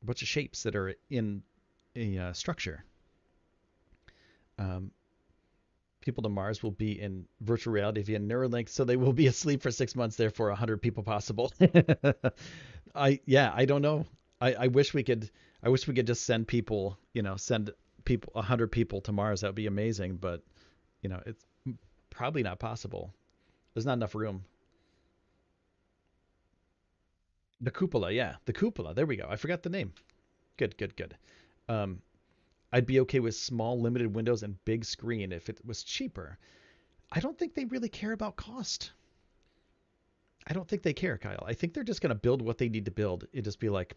a 0.02 0.06
bunch 0.06 0.22
of 0.22 0.28
shapes 0.28 0.62
that 0.62 0.76
are 0.76 0.94
in 1.10 1.42
a 1.96 2.18
uh, 2.18 2.32
structure. 2.32 2.84
Um, 4.58 4.90
people 6.00 6.22
to 6.22 6.28
Mars 6.28 6.62
will 6.62 6.70
be 6.70 7.00
in 7.00 7.26
virtual 7.40 7.72
reality 7.72 8.02
via 8.02 8.18
Neuralink, 8.18 8.68
so 8.68 8.84
they 8.84 8.96
will 8.96 9.12
be 9.12 9.26
asleep 9.26 9.62
for 9.62 9.70
six 9.70 9.94
months. 9.94 10.16
Therefore, 10.16 10.48
100 10.48 10.80
people 10.82 11.02
possible. 11.02 11.52
I 12.94 13.20
yeah, 13.24 13.52
I 13.54 13.64
don't 13.64 13.82
know. 13.82 14.06
I, 14.40 14.54
I 14.54 14.66
wish 14.68 14.94
we 14.94 15.02
could 15.02 15.30
I 15.62 15.68
wish 15.68 15.86
we 15.86 15.94
could 15.94 16.06
just 16.06 16.24
send 16.24 16.48
people, 16.48 16.98
you 17.12 17.22
know, 17.22 17.36
send 17.36 17.70
people 18.04 18.32
a 18.34 18.42
hundred 18.42 18.72
people 18.72 19.00
to 19.02 19.12
Mars. 19.12 19.40
That 19.42 19.48
would 19.48 19.54
be 19.54 19.66
amazing, 19.66 20.16
but 20.16 20.42
you 21.02 21.08
know, 21.08 21.20
it's 21.26 21.44
probably 22.10 22.42
not 22.42 22.58
possible. 22.58 23.12
There's 23.74 23.86
not 23.86 23.94
enough 23.94 24.14
room. 24.14 24.44
The 27.60 27.70
cupola, 27.70 28.10
yeah, 28.10 28.36
the 28.46 28.52
cupola. 28.52 28.94
There 28.94 29.06
we 29.06 29.16
go. 29.16 29.26
I 29.28 29.36
forgot 29.36 29.62
the 29.62 29.68
name. 29.70 29.92
Good, 30.56 30.76
good, 30.78 30.96
good. 30.96 31.16
Um, 31.70 32.02
I'd 32.72 32.86
be 32.86 33.00
okay 33.00 33.20
with 33.20 33.36
small, 33.36 33.80
limited 33.80 34.14
windows 34.14 34.42
and 34.42 34.62
big 34.64 34.84
screen 34.84 35.32
if 35.32 35.48
it 35.48 35.64
was 35.64 35.84
cheaper. 35.84 36.36
I 37.12 37.20
don't 37.20 37.38
think 37.38 37.54
they 37.54 37.64
really 37.64 37.88
care 37.88 38.12
about 38.12 38.36
cost. 38.36 38.90
I 40.46 40.52
don't 40.52 40.66
think 40.66 40.82
they 40.82 40.92
care, 40.92 41.16
Kyle. 41.18 41.44
I 41.46 41.54
think 41.54 41.74
they're 41.74 41.84
just 41.84 42.00
going 42.00 42.10
to 42.10 42.16
build 42.16 42.42
what 42.42 42.58
they 42.58 42.68
need 42.68 42.86
to 42.86 42.90
build. 42.90 43.26
It 43.32 43.42
just 43.42 43.60
be 43.60 43.68
like, 43.68 43.94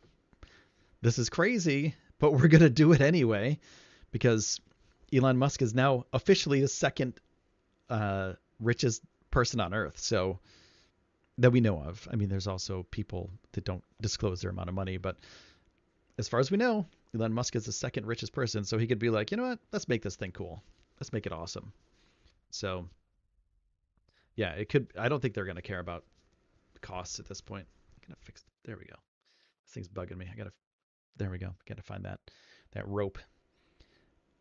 this 1.01 1.17
is 1.17 1.29
crazy, 1.29 1.95
but 2.19 2.33
we're 2.33 2.47
going 2.47 2.61
to 2.61 2.69
do 2.69 2.91
it 2.93 3.01
anyway 3.01 3.59
because 4.11 4.59
Elon 5.11 5.37
Musk 5.37 5.61
is 5.61 5.73
now 5.73 6.05
officially 6.13 6.61
the 6.61 6.67
second 6.67 7.19
uh, 7.89 8.33
richest 8.59 9.01
person 9.31 9.59
on 9.59 9.73
earth. 9.73 9.99
So 9.99 10.39
that 11.39 11.51
we 11.51 11.61
know 11.61 11.79
of. 11.81 12.07
I 12.11 12.15
mean, 12.17 12.29
there's 12.29 12.47
also 12.47 12.85
people 12.91 13.31
that 13.53 13.63
don't 13.63 13.83
disclose 13.99 14.41
their 14.41 14.51
amount 14.51 14.69
of 14.69 14.75
money, 14.75 14.97
but 14.97 15.17
as 16.19 16.27
far 16.27 16.39
as 16.39 16.51
we 16.51 16.57
know, 16.57 16.85
Elon 17.15 17.33
Musk 17.33 17.55
is 17.55 17.65
the 17.65 17.71
second 17.71 18.05
richest 18.05 18.33
person. 18.33 18.63
So 18.63 18.77
he 18.77 18.87
could 18.87 18.99
be 18.99 19.09
like, 19.09 19.31
you 19.31 19.37
know 19.37 19.49
what? 19.49 19.59
Let's 19.71 19.87
make 19.87 20.01
this 20.01 20.15
thing 20.15 20.31
cool. 20.31 20.63
Let's 20.99 21.13
make 21.13 21.25
it 21.25 21.31
awesome. 21.31 21.71
So 22.49 22.87
yeah, 24.35 24.51
it 24.51 24.69
could. 24.69 24.87
I 24.97 25.09
don't 25.09 25.21
think 25.21 25.33
they're 25.33 25.45
going 25.45 25.55
to 25.55 25.61
care 25.61 25.79
about 25.79 26.05
costs 26.81 27.19
at 27.19 27.27
this 27.27 27.41
point. 27.41 27.65
I'm 27.95 28.07
gonna 28.07 28.17
fix. 28.21 28.43
There 28.65 28.77
we 28.77 28.85
go. 28.85 28.95
This 29.65 29.73
thing's 29.73 29.87
bugging 29.87 30.17
me. 30.17 30.27
I 30.31 30.35
gotta 30.35 30.51
there 31.17 31.29
we 31.29 31.37
go. 31.37 31.53
Got 31.67 31.77
to 31.77 31.83
find 31.83 32.05
that 32.05 32.19
that 32.71 32.87
rope. 32.87 33.17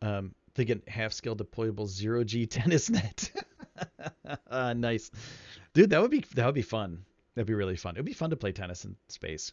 Um, 0.01 0.35
Thinking 0.55 0.83
half 0.87 1.13
scale 1.13 1.35
deployable 1.35 1.87
zero 1.87 2.23
G 2.23 2.45
tennis 2.47 2.89
net. 2.89 3.31
uh, 4.47 4.73
nice, 4.77 5.09
dude. 5.73 5.89
That 5.89 6.01
would 6.01 6.11
be 6.11 6.23
that 6.35 6.45
would 6.45 6.55
be 6.55 6.61
fun. 6.61 7.05
That'd 7.33 7.47
be 7.47 7.55
really 7.55 7.75
fun. 7.75 7.95
It'd 7.95 8.05
be 8.05 8.13
fun 8.13 8.29
to 8.29 8.35
play 8.35 8.51
tennis 8.51 8.85
in 8.85 8.95
space. 9.07 9.51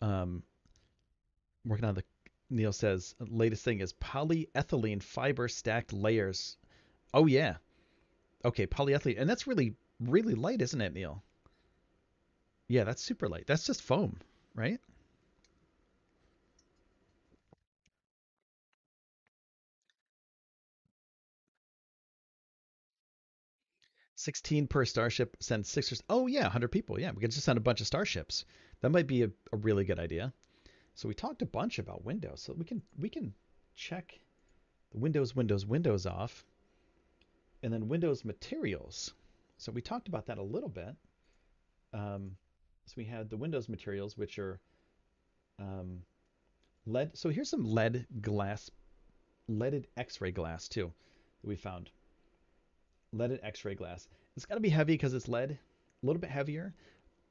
Um, 0.00 0.44
working 1.66 1.84
on 1.84 1.94
the 1.94 2.04
Neil 2.48 2.72
says 2.72 3.14
latest 3.20 3.64
thing 3.64 3.80
is 3.80 3.92
polyethylene 3.94 5.02
fiber 5.02 5.48
stacked 5.48 5.92
layers. 5.92 6.56
Oh 7.12 7.26
yeah. 7.26 7.56
Okay, 8.44 8.66
polyethylene, 8.66 9.20
and 9.20 9.28
that's 9.28 9.46
really 9.46 9.74
really 10.00 10.34
light, 10.34 10.62
isn't 10.62 10.80
it, 10.80 10.92
Neil? 10.92 11.22
Yeah, 12.68 12.84
that's 12.84 13.02
super 13.02 13.28
light. 13.28 13.46
That's 13.46 13.66
just 13.66 13.82
foam, 13.82 14.20
right? 14.54 14.80
16 24.14 24.66
per 24.66 24.84
starship, 24.84 25.36
send 25.40 25.66
six 25.66 25.92
or 25.92 25.96
oh 26.08 26.26
yeah, 26.26 26.42
100 26.42 26.68
people. 26.68 27.00
Yeah, 27.00 27.10
we 27.12 27.20
could 27.20 27.30
just 27.30 27.44
send 27.44 27.58
a 27.58 27.60
bunch 27.60 27.80
of 27.80 27.86
starships. 27.86 28.44
That 28.80 28.90
might 28.90 29.06
be 29.06 29.22
a, 29.22 29.30
a 29.52 29.56
really 29.56 29.84
good 29.84 29.98
idea. 29.98 30.32
So 30.96 31.08
we 31.08 31.14
talked 31.14 31.42
a 31.42 31.46
bunch 31.46 31.78
about 31.78 32.04
Windows. 32.04 32.40
So 32.40 32.54
we 32.54 32.64
can 32.64 32.82
we 32.98 33.10
can 33.10 33.34
check 33.74 34.18
the 34.90 34.98
Windows, 34.98 35.36
Windows, 35.36 35.66
Windows 35.66 36.06
off, 36.06 36.44
and 37.62 37.72
then 37.72 37.86
Windows 37.86 38.24
materials. 38.24 39.12
So 39.58 39.70
we 39.70 39.82
talked 39.82 40.08
about 40.08 40.26
that 40.26 40.38
a 40.38 40.42
little 40.42 40.70
bit. 40.70 40.96
Um, 41.92 42.32
so 42.86 42.94
we 42.96 43.04
had 43.04 43.28
the 43.28 43.36
Windows 43.36 43.68
materials, 43.68 44.16
which 44.16 44.38
are 44.38 44.58
um, 45.58 46.00
lead. 46.86 47.10
So 47.14 47.28
here's 47.28 47.50
some 47.50 47.64
lead 47.64 48.06
glass, 48.22 48.70
leaded 49.48 49.88
X-ray 49.98 50.32
glass 50.32 50.66
too 50.66 50.90
that 51.42 51.48
we 51.48 51.56
found 51.56 51.90
leaded 53.12 53.40
X-ray 53.42 53.74
glass. 53.74 54.08
It's 54.34 54.46
got 54.46 54.54
to 54.54 54.60
be 54.60 54.70
heavy 54.70 54.94
because 54.94 55.12
it's 55.12 55.28
lead, 55.28 55.50
a 55.50 56.06
little 56.06 56.20
bit 56.20 56.30
heavier. 56.30 56.74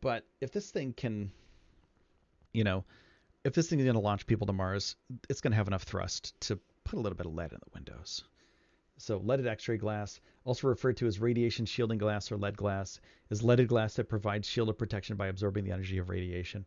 But 0.01 0.23
if 0.39 0.51
this 0.51 0.69
thing 0.69 0.93
can, 0.93 1.31
you 2.53 2.63
know, 2.63 2.83
if 3.45 3.53
this 3.53 3.69
thing 3.69 3.79
is 3.79 3.85
going 3.85 3.93
to 3.93 4.01
launch 4.01 4.25
people 4.25 4.47
to 4.47 4.53
Mars, 4.53 4.95
it's 5.29 5.39
going 5.39 5.51
to 5.51 5.57
have 5.57 5.67
enough 5.67 5.83
thrust 5.83 6.33
to 6.41 6.59
put 6.83 6.97
a 6.97 6.99
little 6.99 7.15
bit 7.15 7.27
of 7.27 7.35
lead 7.35 7.53
in 7.53 7.59
the 7.63 7.71
windows. 7.75 8.23
So 8.97 9.17
leaded 9.17 9.45
X-ray 9.45 9.77
glass, 9.77 10.19
also 10.45 10.67
referred 10.67 10.97
to 10.97 11.05
as 11.05 11.19
radiation 11.19 11.67
shielding 11.67 11.99
glass 11.99 12.31
or 12.31 12.37
lead 12.37 12.57
glass, 12.57 12.99
is 13.29 13.43
leaded 13.43 13.67
glass 13.67 13.93
that 13.95 14.09
provides 14.09 14.47
shielded 14.47 14.79
protection 14.79 15.15
by 15.15 15.27
absorbing 15.27 15.63
the 15.63 15.73
energy 15.73 15.99
of 15.99 16.09
radiation. 16.09 16.65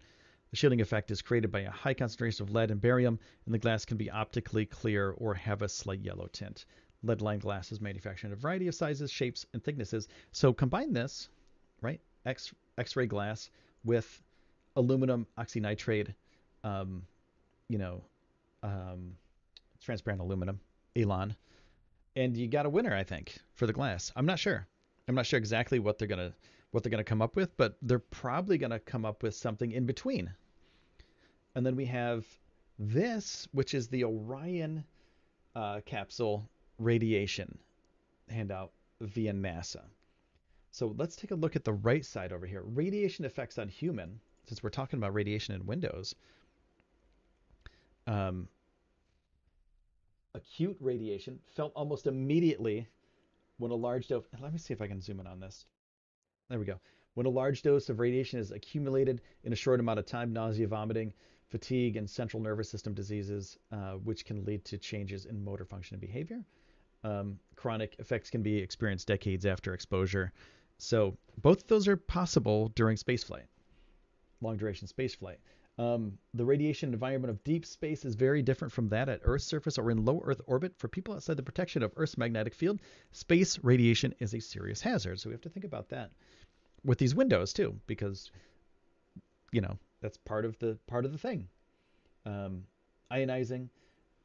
The 0.51 0.57
shielding 0.57 0.81
effect 0.81 1.11
is 1.11 1.21
created 1.21 1.51
by 1.51 1.61
a 1.61 1.71
high 1.71 1.95
concentration 1.95 2.45
of 2.45 2.53
lead 2.53 2.71
and 2.71 2.81
barium, 2.81 3.19
and 3.45 3.53
the 3.53 3.59
glass 3.59 3.85
can 3.85 3.97
be 3.97 4.11
optically 4.11 4.65
clear 4.65 5.11
or 5.11 5.35
have 5.35 5.63
a 5.63 5.69
slight 5.69 6.01
yellow 6.01 6.29
tint. 6.33 6.65
Lead 7.03 7.21
line 7.21 7.41
glass 7.41 7.73
is 7.73 7.81
manufactured 7.81 8.29
in 8.29 8.35
a 8.35 8.37
variety 8.37 8.69
of 8.69 8.75
sizes, 8.75 9.11
shapes, 9.11 9.47
and 9.53 9.65
thicknesses. 9.65 10.07
So 10.31 10.53
combine 10.53 10.93
this, 10.93 11.29
right, 11.81 12.01
X 12.25 12.55
X-ray 12.77 13.07
glass 13.07 13.51
with 13.85 14.23
aluminum 14.77 15.27
oxynitride, 15.37 16.15
um, 16.65 17.03
you 17.69 17.79
know, 17.79 18.03
um, 18.63 19.15
transparent 19.81 20.21
aluminum, 20.21 20.61
Elon, 20.97 21.35
and 22.17 22.37
you 22.37 22.49
got 22.49 22.67
a 22.67 22.71
winner, 22.71 22.95
I 22.95 23.05
think, 23.05 23.39
for 23.55 23.67
the 23.67 23.73
glass. 23.73 24.13
I'm 24.17 24.27
not 24.27 24.39
sure. 24.39 24.67
I'm 25.07 25.15
not 25.15 25.27
sure 25.27 25.39
exactly 25.39 25.79
what 25.79 25.99
they're 25.99 26.09
gonna 26.09 26.33
what 26.71 26.83
they're 26.83 26.91
gonna 26.91 27.05
come 27.05 27.23
up 27.23 27.37
with, 27.37 27.57
but 27.57 27.77
they're 27.83 27.99
probably 27.99 28.59
gonna 28.59 28.81
come 28.81 29.05
up 29.05 29.23
with 29.23 29.35
something 29.35 29.73
in 29.73 29.87
between. 29.87 30.31
And 31.55 31.65
then 31.65 31.77
we 31.77 31.87
have 31.87 32.27
this, 32.79 33.49
which 33.53 33.75
is 33.75 33.89
the 33.89 34.05
Orion 34.05 34.85
uh, 35.55 35.81
capsule 35.87 36.49
radiation 36.79 37.59
handout 38.29 38.73
via 39.01 39.33
NASA. 39.33 39.83
So 40.71 40.95
let's 40.99 41.17
take 41.17 41.31
a 41.31 41.35
look 41.37 41.57
at 41.57 41.65
the 41.65 41.73
right 41.73 42.05
side 42.05 42.33
over 42.33 42.47
here. 42.47 42.63
Radiation 42.63 43.25
effects 43.25 43.59
on 43.59 43.69
human, 43.69 44.21
since 44.47 44.63
we're 44.63 44.71
talking 44.71 44.99
about 44.99 45.15
radiation 45.15 45.55
in 45.55 45.67
Windows. 45.67 46.15
Um, 48.09 48.49
acute 50.35 50.77
radiation 50.81 51.39
felt 51.55 51.73
almost 51.77 52.07
immediately 52.07 52.89
when 53.59 53.71
a 53.71 53.75
large 53.75 54.09
dose. 54.09 54.25
Let 54.41 54.53
me 54.53 54.59
see 54.59 54.73
if 54.73 54.81
I 54.81 54.87
can 54.87 55.01
zoom 55.01 55.21
in 55.21 55.27
on 55.27 55.39
this. 55.39 55.67
There 56.49 56.59
we 56.59 56.65
go. 56.65 56.81
When 57.15 57.27
a 57.27 57.31
large 57.31 57.63
dose 57.63 57.91
of 57.91 57.99
radiation 57.99 58.41
is 58.41 58.51
accumulated 58.51 59.21
in 59.45 59.53
a 59.53 59.57
short 59.57 59.81
amount 59.81 59.99
of 59.99 60.07
time, 60.07 60.33
nausea, 60.33 60.67
vomiting, 60.67 61.13
fatigue, 61.49 61.97
and 61.97 62.09
central 62.09 62.43
nervous 62.43 62.71
system 62.71 62.95
diseases, 62.95 63.59
uh, 63.73 63.93
which 64.05 64.25
can 64.25 64.45
lead 64.45 64.65
to 64.65 64.79
changes 64.79 65.27
in 65.27 65.45
motor 65.45 65.65
function 65.65 65.95
and 65.95 66.01
behavior. 66.01 66.43
Um, 67.05 67.39
chronic 67.57 67.97
effects 67.99 68.31
can 68.31 68.43
be 68.43 68.57
experienced 68.57 69.07
decades 69.07 69.45
after 69.45 69.75
exposure. 69.75 70.33
So 70.79 71.17
both 71.43 71.63
of 71.63 71.67
those 71.67 71.89
are 71.89 71.97
possible 71.97 72.69
during 72.75 72.97
spaceflight, 72.97 73.47
long 74.41 74.57
duration 74.57 74.89
spaceflight. 74.89 75.39
Um, 75.79 76.19
the 76.35 76.45
radiation 76.45 76.93
environment 76.93 77.31
of 77.31 77.45
deep 77.45 77.65
space 77.65 78.05
is 78.05 78.17
very 78.17 78.43
different 78.43 78.73
from 78.73 78.89
that 78.89 79.09
at 79.09 79.21
Earth's 79.23 79.45
surface 79.45 79.79
or 79.79 79.91
in 79.93 80.05
low 80.05 80.21
Earth 80.25 80.41
orbit. 80.47 80.75
For 80.77 80.89
people 80.89 81.15
outside 81.15 81.37
the 81.37 81.43
protection 81.43 81.85
of 81.85 81.93
Earth's 81.97 82.19
magnetic 82.19 82.53
field, 82.53 82.81
space 83.13 83.59
radiation 83.63 84.13
is 84.19 84.35
a 84.35 84.41
serious 84.41 84.81
hazard. 84.81 85.21
So 85.21 85.29
we 85.29 85.35
have 85.35 85.43
to 85.43 85.49
think 85.49 85.65
about 85.65 85.89
that 85.91 86.11
with 86.85 86.99
these 86.99 87.15
windows 87.15 87.53
too, 87.53 87.79
because 87.87 88.31
you 89.53 89.61
know 89.61 89.79
that's 90.01 90.17
part 90.17 90.45
of 90.45 90.59
the 90.59 90.79
part 90.87 91.05
of 91.05 91.13
the 91.13 91.19
thing. 91.19 91.49
Um, 92.27 92.65
ionizing, 93.13 93.69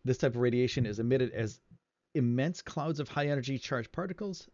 this 0.04 0.18
type 0.18 0.32
of 0.32 0.42
radiation 0.42 0.86
is 0.86 1.00
emitted 1.00 1.32
as 1.34 1.60
immense 2.16 2.62
clouds 2.62 3.00
of 3.00 3.10
high 3.10 3.28
energy 3.28 3.58
charged 3.58 3.92
particles 3.92 4.48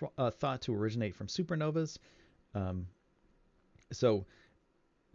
th- 0.00 0.10
uh, 0.18 0.30
thought 0.30 0.62
to 0.62 0.74
originate 0.74 1.14
from 1.14 1.26
supernovas. 1.26 1.98
Um, 2.54 2.86
so, 3.92 4.26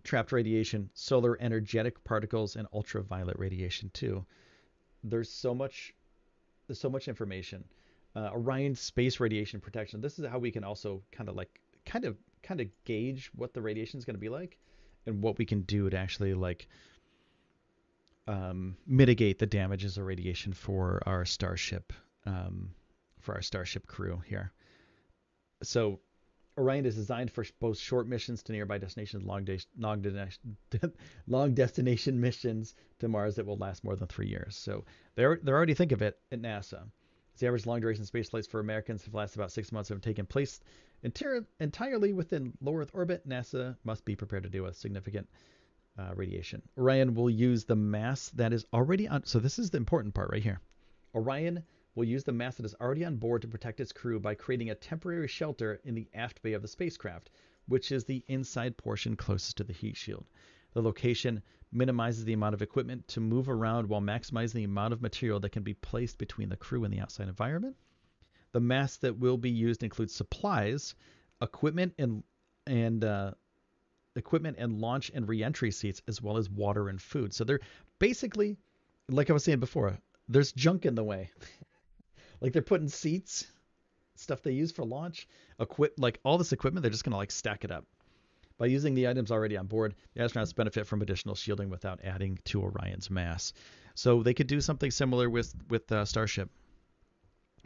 trapped 0.03 0.31
radiation, 0.31 0.89
solar 0.93 1.37
energetic 1.41 2.03
particles, 2.03 2.55
and 2.55 2.67
ultraviolet 2.73 3.37
radiation 3.39 3.89
too. 3.93 4.25
There's 5.03 5.29
so 5.29 5.53
much, 5.53 5.93
there's 6.67 6.79
so 6.79 6.89
much 6.89 7.07
information. 7.07 7.63
Uh, 8.15 8.29
Orion 8.33 8.75
space 8.75 9.19
radiation 9.19 9.59
protection. 9.59 10.01
This 10.01 10.19
is 10.19 10.25
how 10.25 10.39
we 10.39 10.51
can 10.51 10.63
also 10.63 11.01
kind 11.11 11.29
of 11.29 11.35
like, 11.35 11.59
kind 11.85 12.05
of, 12.05 12.17
kind 12.43 12.61
of 12.61 12.67
gauge 12.85 13.31
what 13.35 13.53
the 13.53 13.61
radiation 13.61 13.97
is 13.97 14.05
going 14.05 14.15
to 14.15 14.19
be 14.19 14.29
like, 14.29 14.57
and 15.05 15.21
what 15.21 15.37
we 15.37 15.45
can 15.45 15.61
do 15.61 15.89
to 15.89 15.97
actually 15.97 16.33
like 16.33 16.67
um, 18.27 18.77
mitigate 18.85 19.39
the 19.39 19.45
damages 19.45 19.97
of 19.97 20.05
radiation 20.05 20.53
for 20.53 21.01
our 21.05 21.25
starship 21.25 21.91
um, 22.25 22.73
for 23.19 23.35
our 23.35 23.41
starship 23.41 23.87
crew 23.87 24.21
here. 24.27 24.51
So 25.61 25.99
Orion 26.57 26.85
is 26.85 26.95
designed 26.95 27.31
for 27.31 27.43
both 27.59 27.77
short 27.77 28.07
missions 28.07 28.43
to 28.43 28.51
nearby 28.51 28.77
destinations, 28.77 29.23
long, 29.23 29.43
de- 29.43 29.59
long, 29.77 30.01
de- 30.01 30.91
long 31.27 31.53
destination 31.53 32.19
missions 32.19 32.75
to 32.99 33.07
Mars 33.07 33.35
that 33.35 33.45
will 33.45 33.57
last 33.57 33.83
more 33.83 33.95
than 33.95 34.07
three 34.07 34.27
years. 34.27 34.55
So 34.55 34.85
they're 35.15 35.39
they're 35.41 35.55
already 35.55 35.73
think 35.73 35.91
of 35.91 36.01
it 36.01 36.19
at 36.31 36.41
NASA. 36.41 36.83
The 37.39 37.47
average 37.47 37.65
long 37.65 37.81
duration 37.81 38.05
space 38.05 38.29
flights 38.29 38.47
for 38.47 38.59
Americans 38.59 39.03
have 39.05 39.13
lasted 39.13 39.39
about 39.39 39.51
six 39.51 39.71
months 39.71 39.89
and 39.89 39.97
have 39.97 40.03
taken 40.03 40.25
place 40.25 40.61
entirely 41.59 42.13
within 42.13 42.53
low 42.61 42.75
Earth 42.75 42.91
orbit. 42.93 43.27
NASA 43.27 43.75
must 43.83 44.05
be 44.05 44.15
prepared 44.15 44.43
to 44.43 44.49
deal 44.49 44.63
with 44.63 44.77
significant 44.77 45.27
uh, 45.97 46.11
radiation. 46.15 46.61
Orion 46.77 47.15
will 47.15 47.29
use 47.29 47.65
the 47.65 47.75
mass 47.75 48.29
that 48.29 48.53
is 48.53 48.65
already 48.71 49.07
on. 49.07 49.25
So 49.25 49.39
this 49.39 49.59
is 49.59 49.71
the 49.71 49.77
important 49.77 50.13
part 50.13 50.29
right 50.31 50.43
here. 50.43 50.61
Orion 51.15 51.63
will 51.95 52.03
use 52.03 52.23
the 52.23 52.32
mass 52.32 52.56
that 52.56 52.65
is 52.65 52.75
already 52.82 53.06
on 53.06 53.17
board 53.17 53.41
to 53.41 53.47
protect 53.47 53.79
its 53.79 53.91
crew 53.91 54.19
by 54.19 54.34
creating 54.36 54.69
a 54.69 54.75
temporary 54.75 55.27
shelter 55.27 55.79
in 55.84 55.93
the 55.93 56.10
aft 56.13 56.41
bay 56.41 56.53
of 56.53 56.62
the 56.62 56.67
spacecraft, 56.67 57.29
which 57.67 57.91
is 57.91 58.03
the 58.03 58.23
inside 58.27 58.75
portion 58.77 59.15
closest 59.15 59.58
to 59.58 59.63
the 59.63 59.73
heat 59.73 59.95
shield. 59.95 60.25
The 60.73 60.82
location 60.82 61.43
minimizes 61.71 62.25
the 62.25 62.34
amount 62.34 62.56
of 62.56 62.62
equipment 62.62 63.08
to 63.10 63.19
move 63.19 63.49
around 63.49 63.88
while 63.88 64.01
maximizing 64.01 64.53
the 64.53 64.63
amount 64.63 64.93
of 64.93 65.01
material 65.01 65.39
that 65.39 65.51
can 65.51 65.63
be 65.63 65.73
placed 65.73 66.17
between 66.17 66.49
the 66.49 66.58
crew 66.58 66.84
and 66.84 66.93
the 66.93 66.99
outside 66.99 67.27
environment. 67.27 67.75
The 68.51 68.60
mass 68.60 68.97
that 68.97 69.17
will 69.17 69.38
be 69.38 69.49
used 69.49 69.84
includes 69.84 70.13
supplies, 70.13 70.95
equipment, 71.41 71.93
and 71.97 72.23
and 72.65 73.03
uh, 73.03 73.32
equipment 74.15 74.58
and 74.60 74.79
launch 74.79 75.12
and 75.13 75.27
reentry 75.27 75.71
seats, 75.71 76.01
as 76.08 76.21
well 76.21 76.38
as 76.38 76.49
water 76.49 76.89
and 76.89 77.01
food. 77.01 77.34
So 77.34 77.43
they're 77.43 77.60
basically, 77.99 78.58
like 79.10 79.29
I 79.29 79.34
was 79.34 79.43
saying 79.43 79.60
before, 79.60 79.97
there's 80.29 80.53
junk 80.53 80.86
in 80.86 80.95
the 80.95 81.03
way. 81.03 81.32
Like 82.43 82.53
they're 82.53 82.62
putting 82.62 82.89
seats, 82.89 83.47
stuff 84.15 84.43
they 84.43 84.51
use 84.51 84.71
for 84.71 84.86
launch, 84.86 85.27
equip 85.60 85.95
like 85.97 86.19
all 86.23 86.38
this 86.38 86.51
equipment. 86.51 86.84
They're 86.84 86.91
just 86.91 87.03
gonna 87.03 87.17
like 87.17 87.32
stack 87.32 87.63
it 87.63 87.71
up. 87.71 87.86
By 88.60 88.67
using 88.67 88.93
the 88.93 89.08
items 89.08 89.32
already 89.32 89.58
on 89.58 89.65
board, 89.65 89.95
the 90.13 90.21
astronauts 90.21 90.56
benefit 90.56 90.86
from 90.86 91.01
additional 91.01 91.34
shielding 91.34 91.71
without 91.71 91.99
adding 92.03 92.38
to 92.45 92.62
Orion's 92.62 93.10
mass. 93.10 93.53
So 93.95 94.21
they 94.21 94.36
could 94.36 94.45
do 94.45 94.62
something 94.62 94.91
similar 94.91 95.27
with 95.27 95.56
with 95.69 95.91
uh, 95.91 96.06
Starship. 96.06 96.51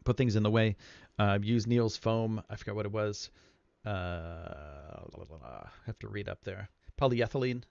Put 0.05 0.15
things 0.15 0.37
in 0.37 0.43
the 0.43 0.51
way. 0.51 0.77
Uh, 1.19 1.39
use 1.41 1.67
Neil's 1.67 1.97
foam. 1.97 2.41
I 2.49 2.55
forgot 2.55 2.75
what 2.75 2.85
it 2.85 2.91
was 2.93 3.29
uh, 3.87 4.99
I 5.43 5.67
have 5.85 5.99
to 5.99 6.07
read 6.07 6.27
up 6.27 6.43
there. 6.43 6.69
Polyethylene 6.99 7.63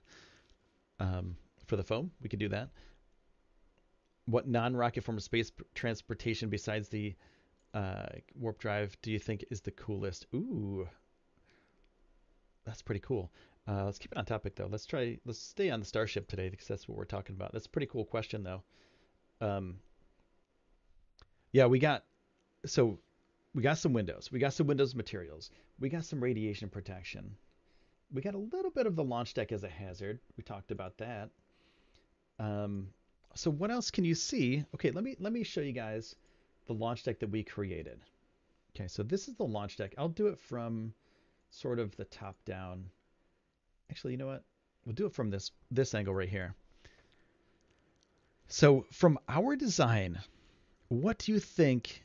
um, 0.99 1.35
for 1.67 1.75
the 1.75 1.83
foam. 1.83 2.11
We 2.21 2.29
could 2.29 2.39
do 2.39 2.49
that. 2.49 2.69
What 4.27 4.47
non-rocket 4.47 5.03
form 5.03 5.17
of 5.17 5.23
space 5.23 5.51
transportation 5.73 6.49
besides 6.49 6.89
the 6.89 7.15
uh, 7.73 8.07
warp 8.35 8.59
drive 8.59 8.95
do 9.01 9.11
you 9.11 9.19
think 9.19 9.45
is 9.49 9.61
the 9.61 9.71
coolest? 9.71 10.27
Ooh, 10.35 10.87
that's 12.65 12.81
pretty 12.81 13.01
cool. 13.01 13.31
Uh, 13.67 13.85
let's 13.85 13.97
keep 13.97 14.11
it 14.11 14.17
on 14.17 14.25
topic 14.25 14.55
though. 14.55 14.67
Let's 14.69 14.85
try. 14.85 15.17
Let's 15.25 15.39
stay 15.39 15.69
on 15.69 15.79
the 15.79 15.85
starship 15.85 16.27
today 16.27 16.49
because 16.49 16.67
that's 16.67 16.87
what 16.87 16.97
we're 16.97 17.05
talking 17.05 17.35
about. 17.35 17.51
That's 17.51 17.65
a 17.65 17.69
pretty 17.69 17.87
cool 17.87 18.05
question 18.05 18.43
though. 18.43 18.63
Um, 19.41 19.77
yeah, 21.51 21.65
we 21.65 21.79
got 21.79 22.03
so 22.65 22.99
we 23.53 23.61
got 23.61 23.77
some 23.77 23.93
windows. 23.93 24.29
We 24.31 24.39
got 24.39 24.53
some 24.53 24.67
windows 24.67 24.95
materials. 24.95 25.49
We 25.79 25.89
got 25.89 26.05
some 26.05 26.21
radiation 26.21 26.69
protection. 26.69 27.35
We 28.13 28.21
got 28.21 28.35
a 28.35 28.39
little 28.39 28.71
bit 28.71 28.87
of 28.87 28.95
the 28.95 29.03
launch 29.03 29.33
deck 29.33 29.51
as 29.51 29.63
a 29.63 29.69
hazard. 29.69 30.19
We 30.37 30.43
talked 30.43 30.71
about 30.71 30.97
that. 30.99 31.29
Um, 32.39 32.89
so 33.37 33.51
what 33.51 33.71
else 33.71 33.91
can 33.91 34.03
you 34.03 34.15
see? 34.15 34.65
Okay, 34.73 34.91
let 34.91 35.03
me 35.03 35.15
let 35.19 35.31
me 35.31 35.43
show 35.43 35.61
you 35.61 35.71
guys 35.71 36.15
the 36.65 36.73
launch 36.73 37.03
deck 37.03 37.19
that 37.19 37.29
we 37.29 37.43
created. 37.43 37.99
Okay, 38.75 38.87
so 38.87 39.03
this 39.03 39.27
is 39.27 39.35
the 39.35 39.45
launch 39.45 39.77
deck. 39.77 39.93
I'll 39.97 40.09
do 40.09 40.27
it 40.27 40.39
from 40.39 40.93
sort 41.49 41.79
of 41.79 41.95
the 41.95 42.05
top 42.05 42.35
down. 42.45 42.89
Actually, 43.89 44.13
you 44.13 44.17
know 44.17 44.27
what? 44.27 44.43
We'll 44.85 44.95
do 44.95 45.05
it 45.05 45.13
from 45.13 45.29
this 45.29 45.51
this 45.71 45.93
angle 45.93 46.13
right 46.13 46.29
here. 46.29 46.55
So 48.47 48.85
from 48.91 49.19
our 49.27 49.55
design, 49.55 50.19
what 50.87 51.17
do 51.19 51.31
you 51.31 51.39
think 51.39 52.01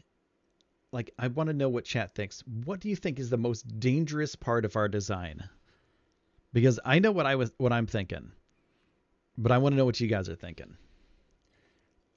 like 0.93 1.13
I 1.19 1.29
want 1.29 1.49
to 1.49 1.55
know 1.55 1.71
what 1.71 1.85
chat 1.85 2.15
thinks. 2.15 2.45
What 2.65 2.81
do 2.81 2.89
you 2.89 2.97
think 2.97 3.19
is 3.19 3.31
the 3.31 3.39
most 3.39 3.81
dangerous 3.81 4.37
part 4.37 4.65
of 4.65 4.77
our 4.77 4.89
design? 4.89 5.49
Because 6.53 6.79
I 6.85 6.99
know 6.99 7.13
what 7.13 7.25
I 7.25 7.37
was 7.37 7.53
what 7.57 7.73
I'm 7.73 7.87
thinking. 7.87 8.33
But 9.39 9.51
I 9.51 9.59
want 9.59 9.73
to 9.73 9.77
know 9.79 9.87
what 9.87 9.99
you 9.99 10.09
guys 10.09 10.29
are 10.29 10.37
thinking. 10.37 10.77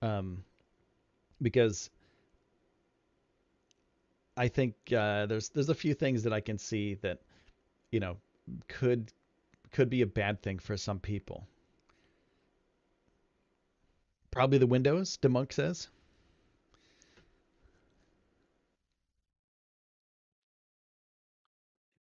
Um 0.02 0.44
because 1.42 1.90
I 4.38 4.48
think 4.48 4.76
uh, 4.92 5.26
there's 5.28 5.50
there's 5.50 5.70
a 5.70 5.76
few 5.76 5.94
things 5.94 6.24
that 6.24 6.34
I 6.34 6.42
can 6.42 6.58
see 6.58 6.96
that 6.96 7.22
you 7.92 8.00
know 8.00 8.18
could 8.68 9.12
could 9.72 9.90
be 9.90 10.02
a 10.02 10.08
bad 10.08 10.42
thing 10.42 10.60
for 10.60 10.78
some 10.78 11.00
people. 11.00 11.48
Probably 14.32 14.58
the 14.58 14.68
windows, 14.68 15.18
Demonk 15.22 15.54
says. 15.54 15.88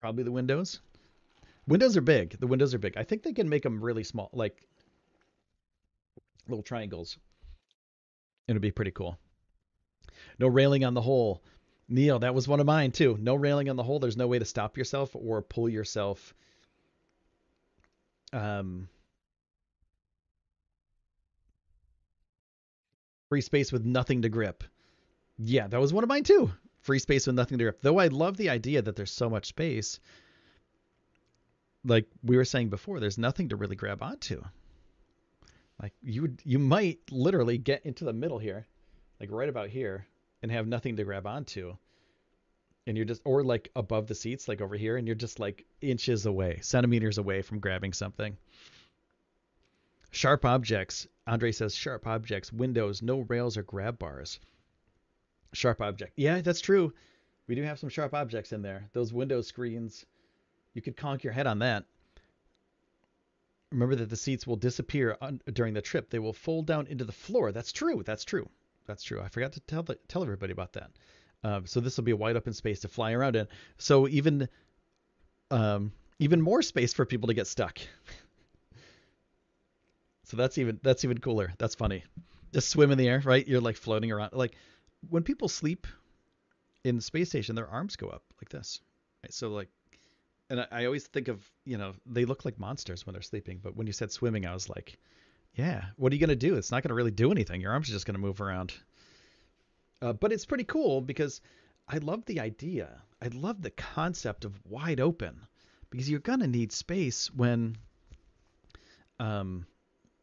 Probably 0.02 0.23
the 0.23 0.32
windows. 0.32 0.80
Windows 1.67 1.97
are 1.97 2.02
big. 2.02 2.39
The 2.39 2.47
windows 2.47 2.73
are 2.73 2.80
big. 2.80 2.95
I 2.97 3.04
think 3.04 3.23
they 3.23 3.34
can 3.34 3.49
make 3.49 3.63
them 3.63 3.84
really 3.84 4.04
small, 4.04 4.30
like 4.32 4.67
little 6.47 6.63
triangles. 6.63 7.17
It'd 8.50 8.62
be 8.62 8.72
pretty 8.72 8.92
cool. 8.92 9.18
No 10.40 10.48
railing 10.48 10.84
on 10.84 10.94
the 10.94 11.02
hole. 11.02 11.44
Neil, 11.88 12.20
that 12.20 12.36
was 12.36 12.48
one 12.48 12.60
of 12.60 12.66
mine 12.66 12.92
too. 12.92 13.18
No 13.20 13.36
railing 13.36 13.70
on 13.70 13.76
the 13.76 13.84
hole. 13.84 14.00
There's 14.00 14.18
no 14.18 14.28
way 14.28 14.40
to 14.40 14.46
stop 14.46 14.78
yourself 14.78 15.16
or 15.16 15.42
pull 15.42 15.70
yourself. 15.70 16.34
Um, 18.34 18.90
free 23.30 23.42
space 23.42 23.72
with 23.72 23.86
nothing 23.86 24.24
to 24.24 24.30
grip. 24.30 24.64
Yeah, 25.38 25.68
that 25.68 25.80
was 25.80 25.94
one 25.94 26.04
of 26.04 26.10
mine 26.10 26.24
too 26.24 26.52
free 26.82 27.00
space 27.00 27.28
with 27.28 27.36
nothing 27.36 27.58
to 27.58 27.64
grip. 27.66 27.82
Though 27.82 28.00
I 28.00 28.08
love 28.08 28.38
the 28.38 28.50
idea 28.50 28.82
that 28.82 28.96
there's 28.96 29.12
so 29.12 29.30
much 29.30 29.48
space. 29.48 30.00
Like 31.86 32.08
we 32.24 32.38
were 32.38 32.46
saying 32.46 32.70
before, 32.70 33.00
there's 33.00 33.18
nothing 33.18 33.50
to 33.50 33.56
really 33.56 33.76
grab 33.76 34.02
onto. 34.02 34.42
Like 35.82 35.94
you 36.02 36.24
would, 36.24 36.42
you 36.44 36.60
might 36.60 37.00
literally 37.12 37.58
get 37.58 37.86
into 37.86 38.04
the 38.06 38.13
middle 38.13 38.39
here, 38.39 38.68
like 39.20 39.32
right 39.32 39.50
about 39.50 39.70
here, 39.70 40.06
and 40.42 40.52
have 40.52 40.68
nothing 40.68 40.98
to 40.98 41.04
grab 41.04 41.26
onto. 41.26 41.76
And 42.88 42.98
you're 42.98 43.06
just, 43.06 43.22
or 43.24 43.44
like 43.44 43.70
above 43.76 44.08
the 44.08 44.15
seats, 44.15 44.48
like 44.48 44.62
over 44.62 44.76
here, 44.76 44.98
and 44.98 45.08
you're 45.08 45.15
just 45.15 45.39
like 45.39 45.65
inches 45.82 46.26
away, 46.26 46.60
centimeters 46.62 47.18
away 47.18 47.42
from 47.42 47.60
grabbing 47.60 47.94
something. 47.94 48.38
Sharp 50.12 50.44
objects. 50.44 51.08
Andre 51.28 51.52
says 51.52 51.76
sharp 51.76 52.08
objects, 52.08 52.52
windows, 52.52 53.02
no 53.02 53.20
rails 53.22 53.58
or 53.58 53.63
grab 53.63 54.00
bars. 54.00 54.39
Sharp 55.54 55.82
object. 55.82 56.13
Yeah, 56.15 56.42
that's 56.42 56.62
true. 56.62 56.94
We 57.48 57.56
do 57.56 57.63
have 57.63 57.80
some 57.80 57.89
sharp 57.89 58.13
objects 58.13 58.52
in 58.52 58.62
there. 58.62 58.89
Those 58.94 59.13
window 59.13 59.42
screens, 59.42 60.06
you 60.74 60.82
could 60.82 60.98
conk 60.98 61.24
your 61.24 61.34
head 61.34 61.48
on 61.48 61.60
that. 61.60 61.86
Remember 63.71 63.95
that 63.95 64.10
the 64.10 64.15
seats 64.15 64.47
will 64.47 64.55
disappear 64.55 65.17
on, 65.21 65.41
during 65.53 65.73
the 65.73 65.82
trip. 65.82 66.10
They 66.10 66.19
will 66.19 66.34
fold 66.34 66.65
down 66.65 66.88
into 66.88 67.05
the 67.05 67.12
floor. 67.12 67.51
That's 67.51 67.71
true. 67.71 68.01
That's 68.03 68.25
true. 68.25 68.49
That's 68.86 69.03
true. 69.03 69.21
I 69.21 69.27
forgot 69.27 69.53
to 69.53 69.60
tell 69.62 69.84
the, 69.84 69.95
tell 70.08 70.23
everybody 70.23 70.51
about 70.51 70.73
that. 70.73 70.91
Uh, 71.43 71.62
so 71.65 71.79
this 71.79 71.95
will 71.97 72.03
be 72.03 72.12
a 72.12 72.17
wide 72.17 72.36
open 72.36 72.53
space 72.53 72.82
to 72.82 72.88
fly 72.88 73.13
around 73.13 73.36
in. 73.36 73.47
So 73.77 74.08
even 74.08 74.49
um, 75.51 75.91
even 76.19 76.41
more 76.41 76.62
space 76.62 76.93
for 76.93 77.05
people 77.05 77.27
to 77.27 77.34
get 77.34 77.47
stuck. 77.47 77.79
so 80.25 80.38
that's 80.38 80.58
even 80.58 80.79
that's 80.84 81.05
even 81.05 81.19
cooler. 81.19 81.53
That's 81.58 81.75
funny. 81.75 82.03
Just 82.53 82.69
swim 82.69 82.91
in 82.91 82.97
the 82.97 83.08
air, 83.08 83.21
right? 83.23 83.47
You're 83.47 83.62
like 83.62 83.77
floating 83.77 84.12
around. 84.12 84.34
Like 84.34 84.55
when 85.10 85.23
people 85.23 85.47
sleep 85.47 85.88
in 86.84 86.95
the 86.95 87.01
space 87.01 87.29
station, 87.29 87.55
their 87.55 87.67
arms 87.67 87.95
go 87.95 88.08
up 88.08 88.23
like 88.41 88.49
this. 88.49 88.82
Right? 89.23 89.34
So 89.34 89.49
like, 89.49 89.69
and 90.50 90.62
I, 90.62 90.68
I, 90.72 90.86
always 90.86 91.06
think 91.08 91.28
of 91.28 91.44
you 91.66 91.78
know 91.78 91.94
they 92.06 92.26
look 92.26 92.46
like 92.46 92.60
monsters 92.60 93.06
when 93.06 93.14
they're 93.14 93.22
sleeping, 93.22 93.60
but 93.62 93.76
when 93.76 93.88
you 93.88 93.94
said 93.94 94.12
swimming, 94.12 94.46
I 94.46 94.54
was 94.54 94.70
like, 94.70 94.98
yeah, 95.56 95.86
what 95.98 96.12
are 96.12 96.16
you 96.16 96.22
gonna 96.22 96.36
do? 96.36 96.56
It's 96.56 96.72
not 96.72 96.84
gonna 96.84 96.96
really 96.96 97.12
do 97.12 97.32
anything. 97.32 97.62
Your 97.62 97.72
arms 97.72 97.90
are 97.90 97.94
just 97.94 98.06
gonna 98.06 98.20
move 98.20 98.42
around. 98.42 98.74
Uh, 100.02 100.14
but 100.14 100.32
it's 100.32 100.46
pretty 100.46 100.64
cool 100.64 101.02
because 101.02 101.42
I 101.88 101.98
love 101.98 102.24
the 102.26 102.40
idea. 102.40 103.02
I 103.22 103.28
love 103.28 103.62
the 103.62 103.72
concept 103.72 104.46
of 104.46 104.58
wide 104.66 105.00
open 105.00 105.46
because 105.90 106.10
you're 106.10 106.20
gonna 106.20 106.48
need 106.48 106.72
space 106.72 107.32
when 107.34 107.78
um 109.20 109.66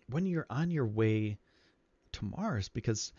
when 0.09 0.27
you're 0.27 0.47
on 0.49 0.71
your 0.71 0.87
way 0.87 1.39
to 2.13 2.25
Mars 2.25 2.69
because 2.69 3.13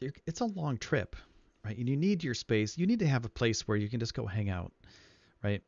it's 0.00 0.40
a 0.40 0.44
long 0.44 0.78
trip, 0.78 1.16
right? 1.64 1.76
And 1.76 1.88
you 1.88 1.96
need 1.96 2.22
your 2.22 2.34
space. 2.34 2.76
You 2.76 2.86
need 2.86 3.00
to 3.00 3.08
have 3.08 3.24
a 3.24 3.30
place 3.30 3.66
where 3.66 3.76
you 3.76 3.88
can 3.88 4.00
just 4.00 4.14
go 4.14 4.26
hang 4.26 4.50
out, 4.50 4.72
right? 5.42 5.62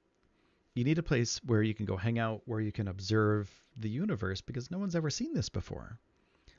You 0.79 0.85
need 0.85 0.99
a 0.99 1.03
place 1.03 1.41
where 1.45 1.61
you 1.61 1.75
can 1.75 1.87
go 1.87 1.97
hang 1.97 2.21
out, 2.21 2.43
where 2.45 2.61
you 2.61 2.71
can 2.71 2.87
observe 2.87 3.53
the 3.79 3.89
universe 3.89 4.41
because 4.41 4.71
no 4.71 4.79
one's 4.79 4.95
ever 4.95 5.11
seen 5.11 5.35
this 5.35 5.49
before. 5.49 5.99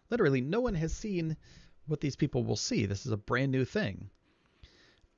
Literally, 0.09 0.41
no 0.41 0.59
one 0.59 0.75
has 0.75 0.93
seen 0.93 1.37
what 1.87 2.01
these 2.01 2.17
people 2.17 2.43
will 2.43 2.57
see. 2.57 2.85
This 2.85 3.05
is 3.05 3.13
a 3.13 3.17
brand 3.17 3.49
new 3.53 3.63
thing. 3.63 4.09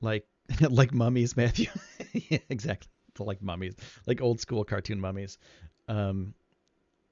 Like 0.01 0.27
like 0.69 0.93
mummies, 0.93 1.35
Matthew. 1.35 1.65
yeah, 2.13 2.37
exactly. 2.49 2.91
Like 3.17 3.41
mummies, 3.41 3.73
like 4.05 4.21
old 4.21 4.39
school 4.39 4.63
cartoon 4.63 4.99
mummies. 4.99 5.39
Um, 5.87 6.35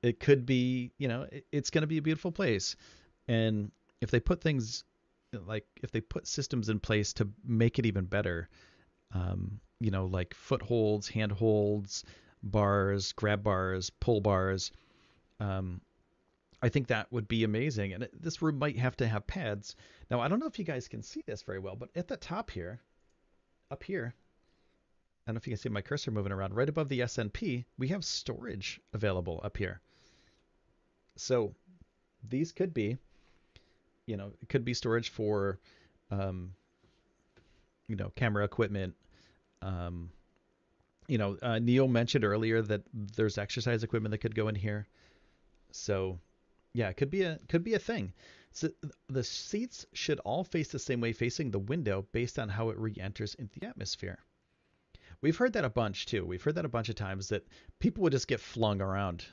it 0.04 0.19
could 0.19 0.45
be, 0.45 0.91
you 0.99 1.08
know, 1.08 1.25
it, 1.32 1.47
it's 1.52 1.71
going 1.71 1.82
to 1.82 1.88
be 1.88 1.97
a 1.97 2.04
beautiful 2.04 2.32
place. 2.32 2.75
And 3.28 3.71
if 3.99 4.12
they 4.12 4.19
put 4.19 4.41
things 4.41 4.84
like 5.34 5.65
if 5.82 5.89
they 5.89 6.02
put 6.02 6.28
systems 6.28 6.69
in 6.69 6.80
place 6.80 7.13
to 7.13 7.28
make 7.43 7.80
it 7.80 7.88
even 7.88 8.06
better, 8.06 8.47
um, 9.12 9.60
you 9.80 9.92
know, 9.92 10.06
like 10.06 10.34
footholds, 10.34 11.08
handholds, 11.08 12.04
bars, 12.44 13.12
grab 13.13 13.44
bars, 13.44 13.89
pull 13.89 14.22
bars, 14.22 14.72
um, 15.39 15.82
I 16.62 16.70
think 16.70 16.88
that 16.88 17.12
would 17.12 17.28
be 17.28 17.44
amazing. 17.44 17.94
And 17.94 18.04
it, 18.04 18.22
this 18.22 18.42
room 18.42 18.60
might 18.60 18.78
have 18.78 18.98
to 18.98 19.08
have 19.08 19.26
pads. 19.28 19.76
Now, 20.12 20.20
I 20.20 20.28
don't 20.28 20.39
know 20.39 20.48
if 20.48 20.60
you 20.60 20.65
guys 20.65 20.88
can 20.88 21.02
see 21.02 21.24
this 21.26 21.44
very 21.44 21.60
well, 21.60 21.76
but 21.76 21.89
at 21.96 22.08
the 22.08 22.18
top 22.18 22.52
here, 22.52 22.82
up 23.72 23.84
here, 23.84 24.13
I 25.26 25.30
don't 25.30 25.36
know 25.36 25.38
if 25.38 25.48
you 25.48 25.52
can 25.52 25.62
see 25.62 25.70
my 25.70 25.82
cursor 25.82 26.12
moving 26.12 26.32
around, 26.32 26.56
right 26.56 26.68
above 26.68 26.89
the 26.89 27.02
SNP, 27.02 27.65
we 27.78 27.88
have 27.90 28.04
storage 28.04 28.82
available 28.94 29.40
up 29.44 29.56
here. 29.56 29.80
So 31.15 31.54
these 32.27 32.52
could 32.52 32.73
be 32.73 32.98
you 34.10 34.17
know, 34.17 34.32
it 34.42 34.50
could 34.50 34.65
be 34.65 34.73
storage 34.73 35.10
for, 35.10 35.60
um, 36.10 36.52
you 37.88 37.96
know, 37.96 38.12
camera 38.15 38.44
equipment. 38.44 38.96
Um, 39.62 40.12
you 41.07 41.17
know, 41.17 41.37
uh, 41.41 41.60
Neil 41.60 41.87
mentioned 41.87 42.23
earlier 42.23 42.62
that 42.62 42.83
there's 42.93 43.37
exercise 43.37 43.83
equipment 43.83 44.12
that 44.12 44.19
could 44.19 44.35
go 44.35 44.47
in 44.47 44.55
here. 44.55 44.87
So, 45.71 46.19
yeah, 46.73 46.89
it 46.89 46.97
could 46.97 47.10
be 47.10 47.23
a 47.23 47.39
could 47.47 47.63
be 47.63 47.73
a 47.73 47.79
thing. 47.79 48.13
So 48.51 48.69
the 49.07 49.23
seats 49.23 49.85
should 49.93 50.19
all 50.19 50.43
face 50.43 50.69
the 50.69 50.79
same 50.79 51.01
way, 51.01 51.13
facing 51.13 51.51
the 51.51 51.60
window, 51.60 52.07
based 52.12 52.39
on 52.39 52.49
how 52.49 52.69
it 52.69 52.77
re-enters 52.77 53.35
into 53.35 53.60
the 53.60 53.67
atmosphere. 53.67 54.19
We've 55.21 55.37
heard 55.37 55.53
that 55.53 55.65
a 55.65 55.69
bunch 55.69 56.05
too. 56.05 56.25
We've 56.25 56.41
heard 56.41 56.55
that 56.55 56.65
a 56.65 56.69
bunch 56.69 56.89
of 56.89 56.95
times 56.95 57.29
that 57.29 57.47
people 57.79 58.03
would 58.03 58.13
just 58.13 58.27
get 58.27 58.39
flung 58.39 58.81
around, 58.81 59.25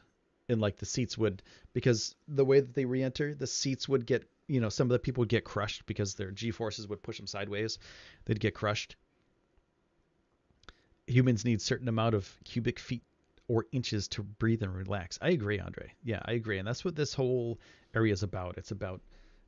and 0.49 0.61
like 0.61 0.77
the 0.77 0.87
seats 0.87 1.17
would 1.17 1.43
because 1.73 2.15
the 2.29 2.45
way 2.45 2.61
that 2.61 2.75
they 2.75 2.85
re-enter, 2.85 3.35
the 3.35 3.47
seats 3.47 3.89
would 3.89 4.07
get 4.07 4.29
you 4.49 4.61
know, 4.61 4.69
some 4.69 4.87
of 4.87 4.93
the 4.93 4.99
people 4.99 5.23
would 5.23 5.29
get 5.29 5.45
crushed 5.45 5.87
because 5.87 6.15
their 6.15 6.31
G 6.31 6.51
forces 6.51 6.87
would 6.89 7.03
push 7.03 7.17
them 7.17 7.27
sideways. 7.27 7.79
They'd 8.25 8.41
get 8.41 8.55
crushed. 8.55 8.97
Humans 11.07 11.45
need 11.45 11.63
certain 11.63 11.89
amount 11.89 12.15
of 12.15 12.37
cubic 12.45 12.79
feet 12.79 13.03
or 13.49 13.67
inches 13.73 14.09
to 14.09 14.23
breathe 14.23 14.63
and 14.63 14.75
relax. 14.75 15.19
I 15.23 15.31
agree, 15.31 15.61
Andre. 15.61 15.93
Yeah, 16.03 16.21
I 16.25 16.33
agree, 16.33 16.59
and 16.59 16.67
that's 16.67 16.85
what 16.85 16.97
this 16.97 17.15
whole 17.15 17.61
area 17.95 18.13
is 18.13 18.23
about. 18.23 18.59
It's 18.59 18.73
about 18.73 19.01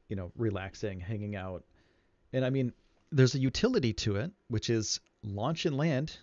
you 0.09 0.17
know, 0.17 0.33
relaxing, 0.37 1.01
hanging 1.01 1.37
out. 1.37 1.65
And 2.33 2.45
I 2.45 2.51
mean, 2.51 2.73
there's 3.13 3.35
a 3.35 3.39
utility 3.39 3.93
to 3.95 4.17
it, 4.17 4.33
which 4.49 4.71
is 4.71 5.01
launch 5.23 5.67
and 5.67 5.77
land, 5.77 6.17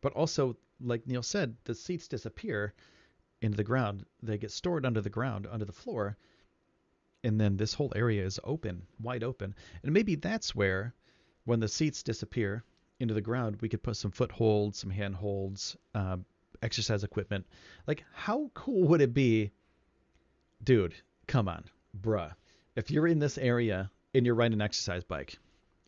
but 0.00 0.12
also, 0.12 0.56
like 0.80 1.06
Neil 1.06 1.22
said, 1.22 1.56
the 1.64 1.74
seats 1.74 2.08
disappear 2.08 2.74
into 3.40 3.56
the 3.56 3.64
ground. 3.64 4.04
They 4.22 4.38
get 4.38 4.50
stored 4.50 4.86
under 4.86 5.00
the 5.00 5.10
ground, 5.10 5.46
under 5.50 5.64
the 5.64 5.72
floor, 5.72 6.16
and 7.24 7.40
then 7.40 7.56
this 7.56 7.74
whole 7.74 7.92
area 7.96 8.24
is 8.24 8.38
open, 8.44 8.86
wide 9.00 9.24
open. 9.24 9.54
And 9.82 9.92
maybe 9.92 10.14
that's 10.14 10.54
where, 10.54 10.94
when 11.44 11.60
the 11.60 11.68
seats 11.68 12.02
disappear 12.02 12.64
into 13.00 13.14
the 13.14 13.20
ground, 13.20 13.58
we 13.60 13.68
could 13.68 13.82
put 13.82 13.96
some 13.96 14.10
footholds, 14.10 14.78
some 14.78 14.90
handholds, 14.90 15.76
uh, 15.94 16.16
exercise 16.62 17.04
equipment. 17.04 17.46
Like, 17.86 18.04
how 18.12 18.50
cool 18.54 18.88
would 18.88 19.00
it 19.00 19.14
be, 19.14 19.52
dude? 20.62 20.94
Come 21.26 21.48
on, 21.48 21.64
bruh. 22.00 22.32
If 22.76 22.90
you're 22.90 23.06
in 23.06 23.18
this 23.18 23.38
area 23.38 23.90
and 24.14 24.26
you're 24.26 24.34
riding 24.34 24.54
an 24.54 24.62
exercise 24.62 25.04
bike, 25.04 25.38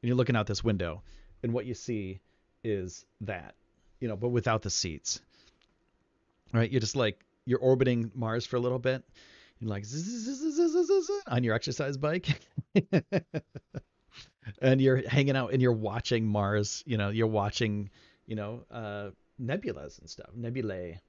and 0.02 0.08
you're 0.08 0.16
looking 0.16 0.36
out 0.36 0.46
this 0.46 0.64
window, 0.64 1.02
and 1.42 1.52
what 1.52 1.66
you 1.66 1.74
see 1.74 2.20
is 2.64 3.04
that, 3.22 3.54
you 4.00 4.08
know, 4.08 4.16
but 4.16 4.28
without 4.28 4.62
the 4.62 4.70
seats. 4.70 5.20
Right? 6.52 6.70
You're 6.70 6.80
just 6.80 6.96
like 6.96 7.24
you're 7.44 7.60
orbiting 7.60 8.10
Mars 8.14 8.46
for 8.46 8.56
a 8.56 8.60
little 8.60 8.78
bit. 8.78 9.04
You're 9.58 9.70
like 9.70 9.84
on 11.26 11.44
your 11.44 11.54
exercise 11.54 11.96
bike. 11.96 12.40
and 14.60 14.80
you're 14.80 15.08
hanging 15.08 15.36
out 15.36 15.52
and 15.52 15.60
you're 15.62 15.72
watching 15.72 16.26
Mars, 16.26 16.82
you 16.86 16.96
know, 16.96 17.10
you're 17.10 17.26
watching, 17.26 17.90
you 18.26 18.36
know, 18.36 18.64
uh, 18.70 19.10
nebulas 19.40 19.98
and 19.98 20.08
stuff, 20.08 20.30
nebulae 20.34 21.00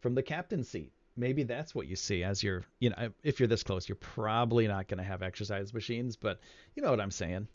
from 0.00 0.14
the 0.14 0.22
captain's 0.22 0.68
seat. 0.68 0.92
Maybe 1.16 1.42
that's 1.42 1.74
what 1.74 1.86
you 1.86 1.96
see 1.96 2.22
as 2.22 2.42
you're, 2.42 2.64
you 2.78 2.90
know, 2.90 3.10
if 3.22 3.40
you're 3.40 3.48
this 3.48 3.62
close, 3.62 3.88
you're 3.88 3.96
probably 3.96 4.66
not 4.66 4.88
going 4.88 4.98
to 4.98 5.04
have 5.04 5.22
exercise 5.22 5.74
machines, 5.74 6.16
but 6.16 6.40
you 6.74 6.82
know 6.82 6.90
what 6.90 7.00
I'm 7.00 7.10
saying. 7.10 7.48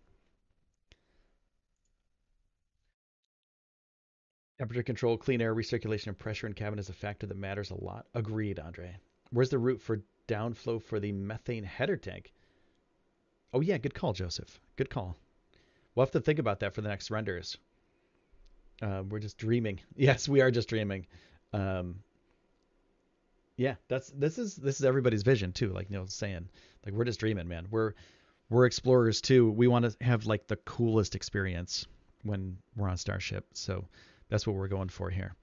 Temperature 4.58 4.84
control, 4.84 5.18
clean 5.18 5.42
air, 5.42 5.54
recirculation, 5.54 6.08
and 6.08 6.18
pressure 6.18 6.48
in 6.48 6.54
cabin 6.54 6.80
is 6.80 6.90
a 6.90 6.94
factor 6.94 7.28
that 7.28 7.38
matters 7.38 7.72
a 7.72 7.84
lot. 7.84 8.06
Agreed, 8.14 8.60
Andre. 8.60 8.96
Where's 9.32 9.50
the 9.50 9.58
route 9.58 9.82
for 9.82 10.02
downflow 10.28 10.82
for 10.82 11.00
the 11.00 11.12
methane 11.12 11.64
header 11.64 11.98
tank? 11.98 12.32
Oh 13.56 13.62
yeah, 13.62 13.78
good 13.78 13.94
call, 13.94 14.12
Joseph. 14.12 14.60
Good 14.76 14.90
call. 14.90 15.16
We'll 15.96 16.06
have 16.06 16.12
to 16.12 16.20
think 16.20 16.40
about 16.40 16.60
that 16.60 16.76
for 16.76 16.82
the 16.82 16.90
next 16.90 17.10
renders. 17.10 17.58
Uh, 18.82 19.04
we're 19.08 19.20
just 19.20 19.38
dreaming. 19.38 19.80
Yes, 19.96 20.28
we 20.28 20.42
are 20.42 20.52
just 20.52 20.68
dreaming. 20.68 21.08
Um, 21.54 21.96
yeah, 23.56 23.76
that's 23.88 24.10
this 24.10 24.38
is 24.38 24.58
this 24.58 24.82
is 24.82 24.86
everybody's 24.86 25.24
vision 25.24 25.54
too. 25.54 25.70
Like 25.70 25.90
Neil's 25.90 26.14
saying, 26.14 26.50
like 26.86 26.94
we're 26.94 27.06
just 27.06 27.22
dreaming, 27.22 27.48
man. 27.48 27.68
We're 27.72 27.94
we're 28.50 28.66
explorers 28.66 29.22
too. 29.22 29.50
We 29.50 29.68
want 29.68 29.86
to 29.86 30.04
have 30.04 30.26
like 30.26 30.48
the 30.48 30.58
coolest 30.58 31.16
experience 31.16 31.88
when 32.24 32.58
we're 32.76 32.90
on 32.90 32.98
Starship. 32.98 33.46
So 33.54 33.88
that's 34.28 34.46
what 34.46 34.58
we're 34.58 34.68
going 34.68 34.90
for 34.90 35.10
here. 35.10 35.34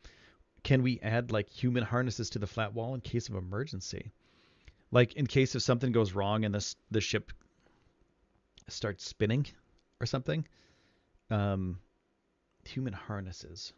Can 0.64 0.82
we 0.82 1.00
add 1.00 1.32
like 1.32 1.48
human 1.48 1.82
harnesses 1.82 2.28
to 2.30 2.38
the 2.38 2.46
flat 2.46 2.74
wall 2.74 2.94
in 2.94 3.00
case 3.00 3.30
of 3.30 3.36
emergency? 3.36 4.12
Like 4.90 5.14
in 5.14 5.26
case 5.26 5.54
if 5.54 5.62
something 5.62 5.92
goes 5.92 6.12
wrong 6.12 6.44
and 6.44 6.54
this 6.54 6.76
the 6.90 7.00
ship 7.00 7.32
starts 8.68 9.04
spinning 9.04 9.46
or 10.00 10.06
something. 10.06 10.46
Um, 11.30 11.78
human 12.64 12.92
harnesses. 12.92 13.72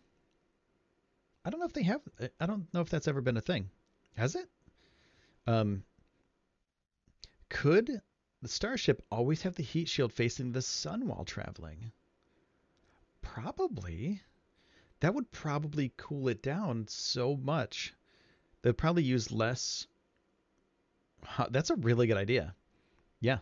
I 1.44 1.50
don't 1.50 1.60
know 1.60 1.66
if 1.66 1.72
they 1.72 1.82
have. 1.82 2.00
I 2.40 2.46
don't 2.46 2.72
know 2.72 2.80
if 2.80 2.90
that's 2.90 3.08
ever 3.08 3.20
been 3.20 3.36
a 3.36 3.42
thing. 3.42 3.70
Has 4.16 4.34
it? 4.34 4.48
Um, 5.46 5.84
could 7.48 8.00
the 8.40 8.48
starship 8.48 9.02
always 9.10 9.42
have 9.42 9.54
the 9.54 9.62
heat 9.62 9.88
shield 9.88 10.12
facing 10.12 10.52
the 10.52 10.62
sun 10.62 11.06
while 11.06 11.24
traveling? 11.24 11.92
Probably 13.20 14.22
that 15.00 15.14
would 15.14 15.30
probably 15.30 15.92
cool 15.98 16.28
it 16.28 16.42
down 16.42 16.86
so 16.88 17.36
much. 17.36 17.94
They'd 18.62 18.78
probably 18.78 19.02
use 19.02 19.30
less. 19.30 19.86
That's 21.50 21.68
a 21.68 21.76
really 21.76 22.06
good 22.06 22.16
idea. 22.16 22.54
Yeah. 23.20 23.40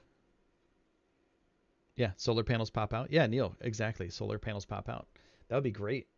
Yeah, 1.96 2.12
solar 2.16 2.42
panels 2.42 2.70
pop 2.70 2.94
out. 2.94 3.10
Yeah, 3.10 3.26
Neil, 3.26 3.54
exactly. 3.60 4.08
Solar 4.08 4.38
panels 4.38 4.64
pop 4.64 4.88
out. 4.88 5.06
That 5.48 5.56
would 5.56 5.64
be 5.64 5.70
great. 5.70 6.08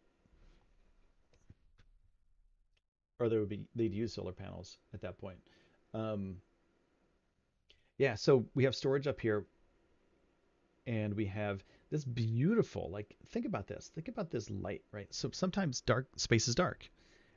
Or 3.18 3.28
there 3.28 3.40
would 3.40 3.48
be 3.48 3.64
they'd 3.74 3.94
use 3.94 4.12
solar 4.12 4.32
panels 4.32 4.78
at 4.92 5.00
that 5.02 5.18
point. 5.18 5.38
Um, 5.92 6.36
yeah, 7.98 8.14
so 8.14 8.44
we 8.54 8.64
have 8.64 8.74
storage 8.74 9.06
up 9.06 9.20
here, 9.20 9.46
and 10.86 11.14
we 11.14 11.26
have 11.26 11.62
this 11.90 12.04
beautiful 12.04 12.90
like 12.90 13.16
think 13.28 13.46
about 13.46 13.66
this 13.66 13.90
think 13.94 14.08
about 14.08 14.30
this 14.30 14.50
light 14.50 14.82
right 14.90 15.06
so 15.10 15.30
sometimes 15.32 15.80
dark 15.82 16.08
space 16.16 16.48
is 16.48 16.54
dark 16.54 16.90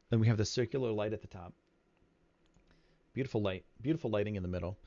then 0.09 0.19
we 0.19 0.27
have 0.27 0.37
the 0.37 0.45
circular 0.45 0.91
light 0.91 1.13
at 1.13 1.21
the 1.21 1.27
top 1.27 1.53
beautiful 3.13 3.41
light 3.41 3.63
beautiful 3.81 4.09
lighting 4.09 4.35
in 4.35 4.41
the 4.43 4.49
middle 4.49 4.77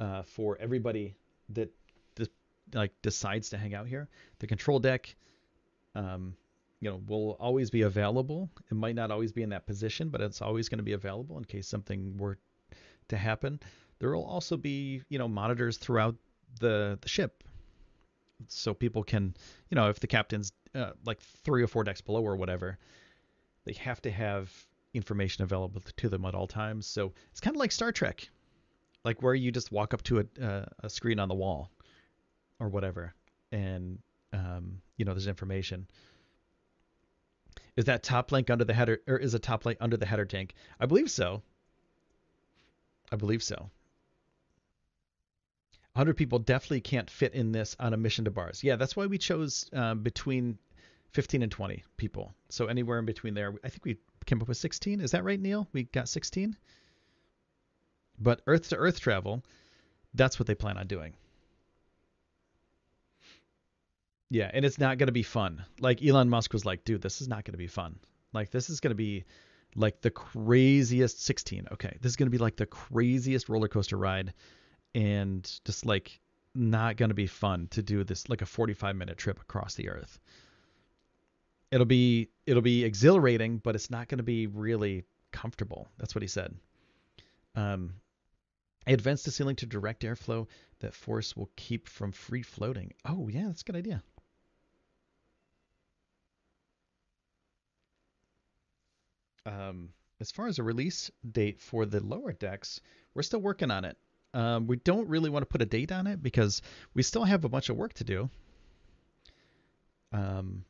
uh, 0.00 0.22
for 0.22 0.56
everybody 0.60 1.14
that 1.50 1.70
like 2.74 2.92
decides 3.02 3.50
to 3.50 3.56
hang 3.58 3.74
out 3.74 3.86
here. 3.86 4.08
The 4.38 4.46
control 4.46 4.78
deck 4.78 5.14
um, 5.94 6.36
you 6.80 6.90
know 6.90 7.00
will 7.06 7.36
always 7.38 7.70
be 7.70 7.82
available. 7.82 8.50
It 8.70 8.74
might 8.74 8.94
not 8.94 9.10
always 9.10 9.32
be 9.32 9.42
in 9.42 9.50
that 9.50 9.66
position 9.66 10.08
but 10.08 10.20
it's 10.20 10.42
always 10.42 10.68
going 10.68 10.78
to 10.78 10.84
be 10.84 10.92
available 10.92 11.38
in 11.38 11.44
case 11.44 11.68
something 11.68 12.16
were 12.16 12.38
to 13.08 13.16
happen. 13.16 13.60
There 13.98 14.10
will 14.10 14.24
also 14.24 14.56
be 14.56 15.02
you 15.08 15.18
know 15.18 15.28
monitors 15.28 15.76
throughout 15.76 16.16
the 16.60 16.98
the 17.00 17.08
ship. 17.08 17.44
So 18.48 18.74
people 18.74 19.04
can, 19.04 19.36
you 19.70 19.76
know, 19.76 19.88
if 19.88 20.00
the 20.00 20.08
captain's 20.08 20.52
uh, 20.74 20.92
like 21.04 21.20
three 21.20 21.62
or 21.62 21.68
four 21.68 21.84
decks 21.84 22.00
below 22.00 22.22
or 22.22 22.34
whatever, 22.34 22.76
they 23.64 23.72
have 23.74 24.02
to 24.02 24.10
have 24.10 24.50
information 24.94 25.44
available 25.44 25.80
to 25.96 26.08
them 26.08 26.24
at 26.24 26.34
all 26.34 26.48
times. 26.48 26.86
So 26.86 27.12
it's 27.30 27.40
kind 27.40 27.54
of 27.54 27.60
like 27.60 27.70
Star 27.70 27.92
Trek, 27.92 28.28
like 29.04 29.22
where 29.22 29.34
you 29.34 29.52
just 29.52 29.70
walk 29.70 29.94
up 29.94 30.02
to 30.04 30.20
a, 30.20 30.44
uh, 30.44 30.66
a 30.80 30.90
screen 30.90 31.20
on 31.20 31.28
the 31.28 31.34
wall 31.34 31.70
or 32.62 32.68
whatever, 32.68 33.14
and 33.50 33.98
um, 34.32 34.80
you 34.96 35.04
know 35.04 35.12
there's 35.12 35.26
information. 35.26 35.86
Is 37.76 37.86
that 37.86 38.02
top 38.02 38.32
link 38.32 38.50
under 38.50 38.64
the 38.64 38.74
header, 38.74 39.00
or 39.08 39.16
is 39.16 39.34
a 39.34 39.38
top 39.38 39.64
link 39.66 39.78
under 39.80 39.96
the 39.96 40.06
header 40.06 40.24
tank? 40.24 40.54
I 40.78 40.86
believe 40.86 41.10
so. 41.10 41.42
I 43.10 43.16
believe 43.16 43.42
so. 43.42 43.70
100 45.94 46.14
people 46.14 46.38
definitely 46.38 46.80
can't 46.80 47.10
fit 47.10 47.34
in 47.34 47.52
this 47.52 47.76
on 47.78 47.92
a 47.92 47.96
mission 47.98 48.24
to 48.24 48.30
Mars. 48.30 48.64
Yeah, 48.64 48.76
that's 48.76 48.96
why 48.96 49.06
we 49.06 49.18
chose 49.18 49.68
um, 49.74 50.02
between 50.02 50.58
15 51.10 51.42
and 51.42 51.52
20 51.52 51.84
people. 51.98 52.32
So 52.48 52.66
anywhere 52.66 52.98
in 52.98 53.04
between 53.04 53.34
there. 53.34 53.54
I 53.62 53.68
think 53.68 53.84
we 53.84 53.98
came 54.24 54.40
up 54.40 54.48
with 54.48 54.56
16. 54.56 55.00
Is 55.00 55.10
that 55.10 55.24
right, 55.24 55.38
Neil? 55.38 55.68
We 55.72 55.84
got 55.84 56.08
16? 56.08 56.56
But 58.18 58.40
Earth 58.46 58.70
to 58.70 58.76
Earth 58.76 59.00
travel, 59.00 59.42
that's 60.14 60.38
what 60.38 60.46
they 60.46 60.54
plan 60.54 60.78
on 60.78 60.86
doing. 60.86 61.12
Yeah, 64.32 64.50
and 64.54 64.64
it's 64.64 64.78
not 64.78 64.96
going 64.96 65.08
to 65.08 65.12
be 65.12 65.22
fun. 65.22 65.62
Like 65.78 66.02
Elon 66.02 66.30
Musk 66.30 66.54
was 66.54 66.64
like, 66.64 66.84
dude, 66.84 67.02
this 67.02 67.20
is 67.20 67.28
not 67.28 67.44
going 67.44 67.52
to 67.52 67.58
be 67.58 67.66
fun. 67.66 67.98
Like 68.32 68.50
this 68.50 68.70
is 68.70 68.80
going 68.80 68.92
to 68.92 68.94
be 68.94 69.24
like 69.76 70.00
the 70.00 70.10
craziest 70.10 71.22
16. 71.22 71.68
Okay, 71.72 71.98
this 72.00 72.12
is 72.12 72.16
going 72.16 72.28
to 72.28 72.30
be 72.30 72.38
like 72.38 72.56
the 72.56 72.64
craziest 72.64 73.50
roller 73.50 73.68
coaster 73.68 73.98
ride 73.98 74.32
and 74.94 75.44
just 75.66 75.84
like 75.84 76.18
not 76.54 76.96
going 76.96 77.10
to 77.10 77.14
be 77.14 77.26
fun 77.26 77.68
to 77.72 77.82
do 77.82 78.04
this 78.04 78.30
like 78.30 78.40
a 78.40 78.46
45 78.46 78.96
minute 78.96 79.18
trip 79.18 79.38
across 79.38 79.74
the 79.74 79.90
earth. 79.90 80.18
It'll 81.70 81.84
be 81.84 82.30
it'll 82.46 82.62
be 82.62 82.84
exhilarating, 82.84 83.58
but 83.58 83.74
it's 83.74 83.90
not 83.90 84.08
going 84.08 84.16
to 84.16 84.24
be 84.24 84.46
really 84.46 85.04
comfortable. 85.30 85.88
That's 85.98 86.14
what 86.14 86.22
he 86.22 86.28
said. 86.28 86.54
Um, 87.54 87.96
advance 88.86 89.24
the 89.24 89.30
ceiling 89.30 89.56
to 89.56 89.66
direct 89.66 90.04
airflow 90.04 90.46
that 90.80 90.94
force 90.94 91.36
will 91.36 91.50
keep 91.54 91.86
from 91.86 92.12
free 92.12 92.42
floating. 92.42 92.94
Oh 93.04 93.28
yeah, 93.28 93.48
that's 93.48 93.60
a 93.60 93.64
good 93.64 93.76
idea. 93.76 94.02
Um, 99.46 99.90
as 100.20 100.30
far 100.30 100.46
as 100.46 100.58
a 100.58 100.62
release 100.62 101.10
date 101.32 101.60
for 101.60 101.84
the 101.84 102.00
lower 102.00 102.32
decks, 102.32 102.80
we're 103.14 103.22
still 103.22 103.40
working 103.40 103.70
on 103.70 103.84
it. 103.84 103.96
Um, 104.34 104.66
we 104.66 104.76
don't 104.76 105.08
really 105.08 105.30
want 105.30 105.42
to 105.42 105.46
put 105.46 105.60
a 105.60 105.66
date 105.66 105.92
on 105.92 106.06
it 106.06 106.22
because 106.22 106.62
we 106.94 107.02
still 107.02 107.24
have 107.24 107.44
a 107.44 107.48
bunch 107.48 107.68
of 107.68 107.76
work 107.76 107.92
to 107.94 108.04
do. 108.04 108.30
Um, 110.12 110.64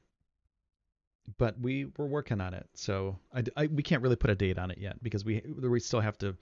but 1.39 1.59
we 1.61 1.87
we're 1.97 2.07
working 2.07 2.41
on 2.41 2.55
it, 2.55 2.67
so 2.75 3.19
I, 3.33 3.45
I, 3.57 3.67
we 3.67 3.83
can't 3.83 4.03
really 4.03 4.17
put 4.17 4.31
a 4.31 4.35
date 4.35 4.59
on 4.59 4.71
it 4.71 4.79
yet 4.79 5.03
because 5.03 5.25
we 5.25 5.43
we 5.61 5.81
still 5.81 6.01
have 6.01 6.19
to 6.19 6.37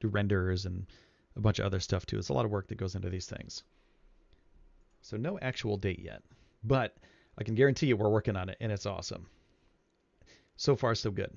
do 0.00 0.08
renders 0.08 0.64
and 0.64 0.86
a 1.36 1.40
bunch 1.40 1.58
of 1.58 1.66
other 1.66 1.80
stuff 1.80 2.06
too. 2.06 2.18
It's 2.18 2.28
a 2.28 2.32
lot 2.32 2.44
of 2.44 2.50
work 2.50 2.68
that 2.68 2.76
goes 2.76 2.94
into 2.94 3.10
these 3.10 3.26
things. 3.26 3.62
So 5.02 5.16
no 5.16 5.38
actual 5.40 5.76
date 5.76 5.98
yet, 5.98 6.22
but 6.64 6.96
I 7.38 7.44
can 7.44 7.54
guarantee 7.54 7.86
you 7.86 7.96
we're 7.96 8.08
working 8.08 8.36
on 8.36 8.48
it 8.48 8.56
and 8.60 8.70
it's 8.70 8.86
awesome. 8.86 9.26
So 10.56 10.76
far 10.76 10.94
so 10.94 11.10
good. 11.10 11.34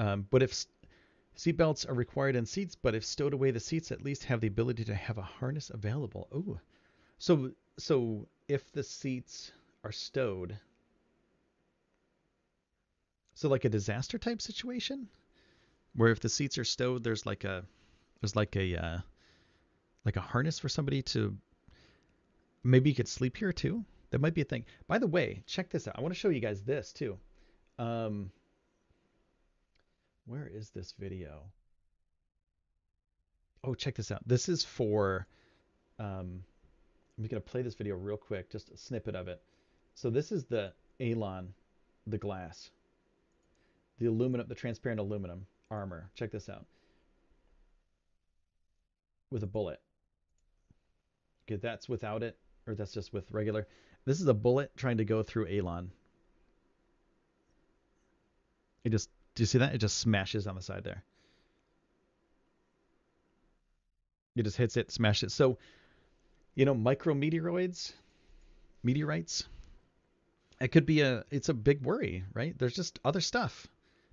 Um, 0.00 0.26
but 0.30 0.42
if 0.42 0.64
Seatbelts 1.36 1.86
are 1.86 1.92
required 1.92 2.34
in 2.34 2.46
seats, 2.46 2.74
but 2.74 2.94
if 2.94 3.04
stowed 3.04 3.34
away, 3.34 3.50
the 3.50 3.60
seats 3.60 3.92
at 3.92 4.02
least 4.02 4.24
have 4.24 4.40
the 4.40 4.46
ability 4.46 4.82
to 4.84 4.94
have 4.94 5.18
a 5.18 5.22
harness 5.22 5.68
available. 5.68 6.26
Oh, 6.32 6.58
so 7.18 7.52
so 7.78 8.26
if 8.48 8.72
the 8.72 8.82
seats 8.82 9.52
are 9.84 9.92
stowed, 9.92 10.58
so 13.34 13.50
like 13.50 13.66
a 13.66 13.68
disaster 13.68 14.16
type 14.16 14.40
situation, 14.40 15.06
where 15.94 16.10
if 16.10 16.20
the 16.20 16.30
seats 16.30 16.56
are 16.56 16.64
stowed, 16.64 17.04
there's 17.04 17.26
like 17.26 17.44
a 17.44 17.62
there's 18.22 18.34
like 18.34 18.56
a 18.56 18.82
uh, 18.82 18.98
like 20.06 20.16
a 20.16 20.22
harness 20.22 20.58
for 20.58 20.70
somebody 20.70 21.02
to 21.02 21.36
maybe 22.64 22.88
you 22.88 22.96
could 22.96 23.08
sleep 23.08 23.36
here 23.36 23.52
too. 23.52 23.84
That 24.12 24.22
might 24.22 24.34
be 24.34 24.40
a 24.40 24.46
thing. 24.46 24.64
By 24.88 24.98
the 24.98 25.06
way, 25.06 25.42
check 25.46 25.68
this 25.68 25.86
out. 25.86 25.98
I 25.98 26.00
want 26.00 26.14
to 26.14 26.18
show 26.18 26.30
you 26.30 26.40
guys 26.40 26.62
this 26.62 26.90
too. 26.90 27.18
Um, 27.78 28.30
where 30.30 30.46
is 30.46 30.70
this 30.70 30.94
video? 30.96 31.42
Oh, 33.64 33.74
check 33.74 33.96
this 33.96 34.12
out. 34.12 34.22
This 34.24 34.48
is 34.48 34.64
for. 34.64 35.26
Um, 35.98 36.44
I'm 37.18 37.26
going 37.26 37.30
to 37.30 37.40
play 37.40 37.62
this 37.62 37.74
video 37.74 37.96
real 37.96 38.16
quick, 38.16 38.48
just 38.48 38.70
a 38.70 38.76
snippet 38.76 39.16
of 39.16 39.26
it. 39.26 39.42
So 39.94 40.08
this 40.08 40.30
is 40.30 40.44
the 40.44 40.72
ALON, 41.00 41.52
the 42.06 42.16
glass, 42.16 42.70
the 43.98 44.06
aluminum, 44.06 44.46
the 44.48 44.54
transparent 44.54 45.00
aluminum 45.00 45.46
armor. 45.70 46.08
Check 46.14 46.30
this 46.30 46.48
out. 46.48 46.64
With 49.30 49.42
a 49.42 49.48
bullet. 49.48 49.80
Okay, 51.46 51.56
that's 51.60 51.88
without 51.88 52.22
it, 52.22 52.38
or 52.68 52.76
that's 52.76 52.94
just 52.94 53.12
with 53.12 53.30
regular. 53.32 53.66
This 54.06 54.20
is 54.20 54.28
a 54.28 54.34
bullet 54.34 54.70
trying 54.76 54.98
to 54.98 55.04
go 55.04 55.24
through 55.24 55.48
ALON. 55.48 55.90
It 58.84 58.90
just 58.90 59.10
do 59.34 59.42
you 59.42 59.46
see 59.46 59.58
that? 59.58 59.74
It 59.74 59.78
just 59.78 59.98
smashes 59.98 60.46
on 60.46 60.54
the 60.54 60.62
side 60.62 60.84
there. 60.84 61.02
It 64.36 64.44
just 64.44 64.56
hits 64.56 64.76
it, 64.76 64.90
smashes 64.90 65.32
it. 65.32 65.34
So, 65.34 65.58
you 66.54 66.64
know, 66.64 66.74
micrometeoroids, 66.74 67.92
meteorites. 68.82 69.44
It 70.60 70.68
could 70.68 70.86
be 70.86 71.00
a. 71.00 71.24
It's 71.30 71.48
a 71.48 71.54
big 71.54 71.82
worry, 71.82 72.24
right? 72.34 72.56
There's 72.58 72.74
just 72.74 72.98
other 73.04 73.20
stuff. 73.20 73.66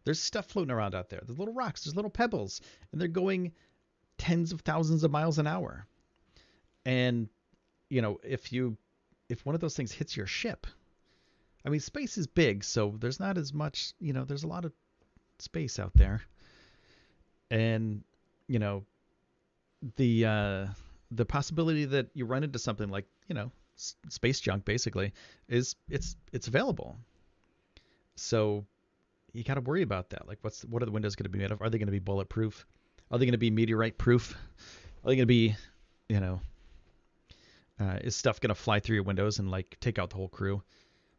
There's 0.05 0.22
stuff 0.22 0.45
floating 0.45 0.72
around 0.72 0.95
out 0.95 1.09
there. 1.09 1.22
There's 1.26 1.38
little 1.38 1.53
rocks. 1.53 1.84
There's 1.84 1.95
little 1.95 2.11
pebbles, 2.11 2.61
and 2.91 3.01
they're 3.01 3.09
going 3.09 3.51
tens 4.18 4.53
of 4.53 4.61
thousands 4.61 5.03
of 5.03 5.11
miles 5.11 5.39
an 5.39 5.47
hour. 5.47 5.86
And 6.86 7.28
you 7.89 8.01
know, 8.01 8.20
if 8.24 8.53
you 8.53 8.78
if 9.30 9.45
one 9.45 9.55
of 9.55 9.61
those 9.61 9.76
things 9.76 9.91
hits 9.91 10.15
your 10.15 10.26
ship, 10.26 10.68
I 11.65 11.70
mean, 11.70 11.82
space 11.82 12.18
is 12.18 12.28
big, 12.28 12.63
so 12.63 12.95
there's 12.97 13.20
not 13.20 13.38
as 13.38 13.53
much. 13.53 13.93
You 13.99 14.13
know, 14.13 14.24
there's 14.24 14.43
a 14.43 14.47
lot 14.47 14.63
of 14.63 14.72
space 15.40 15.80
out 15.80 15.92
there. 15.96 16.22
And, 17.50 18.04
you 18.48 18.60
know, 18.60 18.84
the 19.96 20.26
uh, 20.26 20.68
the 21.12 21.26
possibility 21.26 21.86
that 21.86 22.08
you 22.14 22.26
run 22.26 22.44
into 22.44 22.60
something 22.60 22.90
like, 22.90 23.06
you 23.28 23.36
know, 23.36 23.52
s- 23.78 23.96
space 24.10 24.40
junk 24.40 24.66
basically 24.66 25.14
is 25.48 25.76
it's 25.90 26.16
it's 26.34 26.48
available. 26.48 26.98
So 28.16 28.66
you 29.34 29.44
got 29.44 29.56
to 29.56 29.62
worry 29.62 29.84
about 29.84 30.10
that. 30.10 30.28
Like, 30.28 30.40
what's 30.42 30.64
what 30.66 30.82
are 30.82 30.86
the 30.86 30.92
windows 30.92 31.16
going 31.16 31.26
to 31.26 31.30
be 31.30 31.40
made 31.40 31.52
of? 31.52 31.62
Are 31.62 31.70
they 31.70 31.78
going 31.78 31.88
to 31.88 31.92
be 31.92 32.00
bulletproof? 32.00 32.66
Are 33.12 33.18
they 33.18 33.26
going 33.26 33.34
to 33.34 33.38
be 33.38 33.52
meteorite 33.52 33.98
proof? 33.98 34.36
Are 35.04 35.10
they 35.10 35.16
going 35.16 35.20
to 35.20 35.26
be, 35.26 35.56
you 36.10 36.20
know, 36.20 36.42
uh, 37.80 38.00
is 38.02 38.16
stuff 38.16 38.42
going 38.42 38.50
to 38.50 38.56
fly 38.56 38.80
through 38.80 38.96
your 38.96 39.04
windows 39.04 39.40
and 39.40 39.50
like 39.50 39.78
take 39.80 40.00
out 40.00 40.10
the 40.10 40.18
whole 40.18 40.28
crew? 40.28 40.62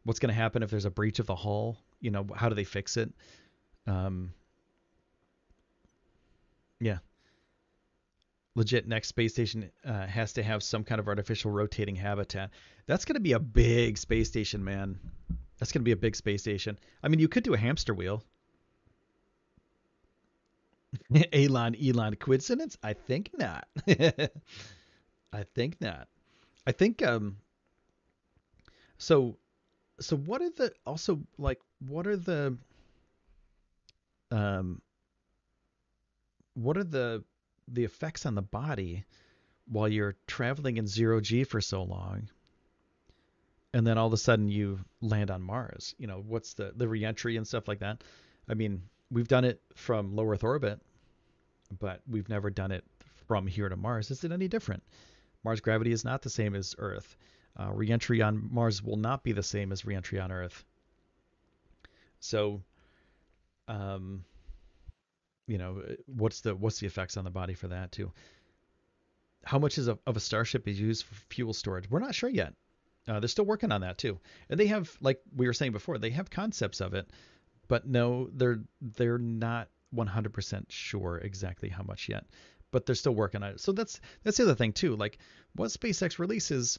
What's 0.03 0.19
going 0.19 0.29
to 0.29 0.35
happen 0.35 0.61
if 0.61 0.69
there's 0.69 0.85
a 0.85 0.91
breach 0.91 1.19
of 1.19 1.25
the 1.25 1.35
hull? 1.35 1.77
You 2.01 2.11
know, 2.11 2.27
how 2.35 2.49
do 2.49 2.55
they 2.55 2.63
fix 2.63 2.97
it? 2.97 3.11
Um, 3.87 4.33
yeah. 6.79 6.99
Legit, 8.55 8.87
next 8.87 9.07
space 9.09 9.33
station 9.33 9.69
uh, 9.85 10.05
has 10.07 10.33
to 10.33 10.43
have 10.43 10.63
some 10.63 10.83
kind 10.83 10.99
of 10.99 11.07
artificial 11.07 11.51
rotating 11.51 11.95
habitat. 11.95 12.51
That's 12.87 13.05
going 13.05 13.15
to 13.15 13.21
be 13.21 13.33
a 13.33 13.39
big 13.39 13.97
space 13.97 14.27
station, 14.27 14.63
man. 14.63 14.99
That's 15.59 15.71
going 15.71 15.81
to 15.81 15.85
be 15.85 15.91
a 15.91 15.97
big 15.97 16.15
space 16.15 16.41
station. 16.41 16.77
I 17.03 17.07
mean, 17.07 17.19
you 17.19 17.27
could 17.27 17.43
do 17.43 17.53
a 17.53 17.57
hamster 17.57 17.93
wheel. 17.93 18.23
Elon, 21.33 21.75
Elon, 21.75 22.15
coincidence? 22.15 22.77
I 22.81 22.93
think 22.93 23.31
not. 23.37 23.67
I 23.87 25.43
think 25.53 25.79
not. 25.79 26.07
I 26.65 26.71
think 26.71 27.03
um. 27.03 27.37
So, 28.97 29.37
so 29.99 30.17
what 30.17 30.41
are 30.41 30.49
the 30.49 30.73
also 30.85 31.19
like? 31.37 31.59
What 31.87 32.07
are 32.07 32.17
the 32.17 32.57
um, 34.31 34.81
what 36.53 36.77
are 36.77 36.83
the 36.83 37.23
the 37.67 37.83
effects 37.83 38.25
on 38.25 38.35
the 38.35 38.41
body 38.41 39.05
while 39.67 39.87
you're 39.87 40.15
traveling 40.27 40.77
in 40.77 40.87
zero 40.87 41.21
g 41.21 41.43
for 41.43 41.61
so 41.61 41.83
long? 41.83 42.29
And 43.73 43.85
then 43.85 43.97
all 43.99 44.07
of 44.07 44.13
a 44.13 44.17
sudden 44.17 44.49
you 44.49 44.79
land 44.99 45.29
on 45.29 45.41
mars 45.41 45.93
you 45.99 46.07
know 46.07 46.23
what's 46.25 46.53
the 46.53 46.73
the 46.75 46.87
reentry 46.87 47.37
and 47.37 47.47
stuff 47.47 47.67
like 47.67 47.79
that? 47.79 48.03
I 48.47 48.53
mean 48.55 48.83
we've 49.11 49.27
done 49.27 49.45
it 49.45 49.61
from 49.75 50.15
low 50.15 50.27
earth 50.29 50.43
orbit 50.43 50.79
but 51.79 52.01
we've 52.07 52.29
never 52.29 52.49
done 52.49 52.71
it 52.71 52.83
from 53.27 53.45
here 53.45 53.69
to 53.69 53.75
mars. 53.75 54.09
Is 54.09 54.23
it 54.23 54.31
any 54.31 54.47
different? 54.47 54.83
Mars 55.43 55.61
gravity 55.61 55.91
is 55.91 56.03
not 56.03 56.21
the 56.21 56.29
same 56.29 56.55
as 56.55 56.75
earth. 56.79 57.15
Uh, 57.59 57.71
reentry 57.71 58.21
on 58.21 58.49
mars 58.51 58.83
will 58.83 58.97
not 58.97 59.23
be 59.23 59.31
the 59.31 59.43
same 59.43 59.71
as 59.71 59.85
reentry 59.85 60.19
on 60.19 60.31
earth. 60.31 60.63
So 62.19 62.61
um, 63.69 64.25
you 65.47 65.57
know, 65.57 65.81
what's 66.07 66.41
the 66.41 66.55
what's 66.55 66.79
the 66.79 66.87
effects 66.87 67.15
on 67.15 67.23
the 67.23 67.29
body 67.29 67.53
for 67.53 67.69
that 67.69 67.91
too? 67.91 68.11
How 69.45 69.57
much 69.57 69.77
is 69.77 69.87
a, 69.87 69.97
of 70.05 70.17
a 70.17 70.19
starship 70.19 70.67
is 70.67 70.79
used 70.79 71.05
for 71.05 71.15
fuel 71.29 71.53
storage? 71.53 71.89
We're 71.89 71.99
not 71.99 72.15
sure 72.15 72.29
yet. 72.29 72.53
Uh, 73.07 73.19
they're 73.19 73.29
still 73.29 73.45
working 73.45 73.71
on 73.71 73.81
that 73.81 73.97
too, 73.97 74.19
and 74.49 74.59
they 74.59 74.67
have, 74.67 74.95
like 75.01 75.21
we 75.35 75.47
were 75.47 75.53
saying 75.53 75.71
before, 75.71 75.97
they 75.97 76.09
have 76.09 76.29
concepts 76.29 76.81
of 76.81 76.93
it, 76.93 77.09
but 77.67 77.87
no, 77.87 78.29
they're 78.33 78.59
they're 78.81 79.17
not 79.17 79.69
100% 79.95 80.65
sure 80.69 81.17
exactly 81.17 81.69
how 81.69 81.81
much 81.83 82.09
yet, 82.09 82.25
but 82.71 82.85
they're 82.85 82.95
still 82.95 83.15
working 83.15 83.41
on 83.41 83.51
it. 83.51 83.59
So 83.59 83.71
that's 83.71 84.01
that's 84.23 84.37
the 84.37 84.43
other 84.43 84.55
thing 84.55 84.73
too. 84.73 84.95
Like 84.95 85.17
what 85.55 85.69
SpaceX 85.69 86.19
releases, 86.19 86.77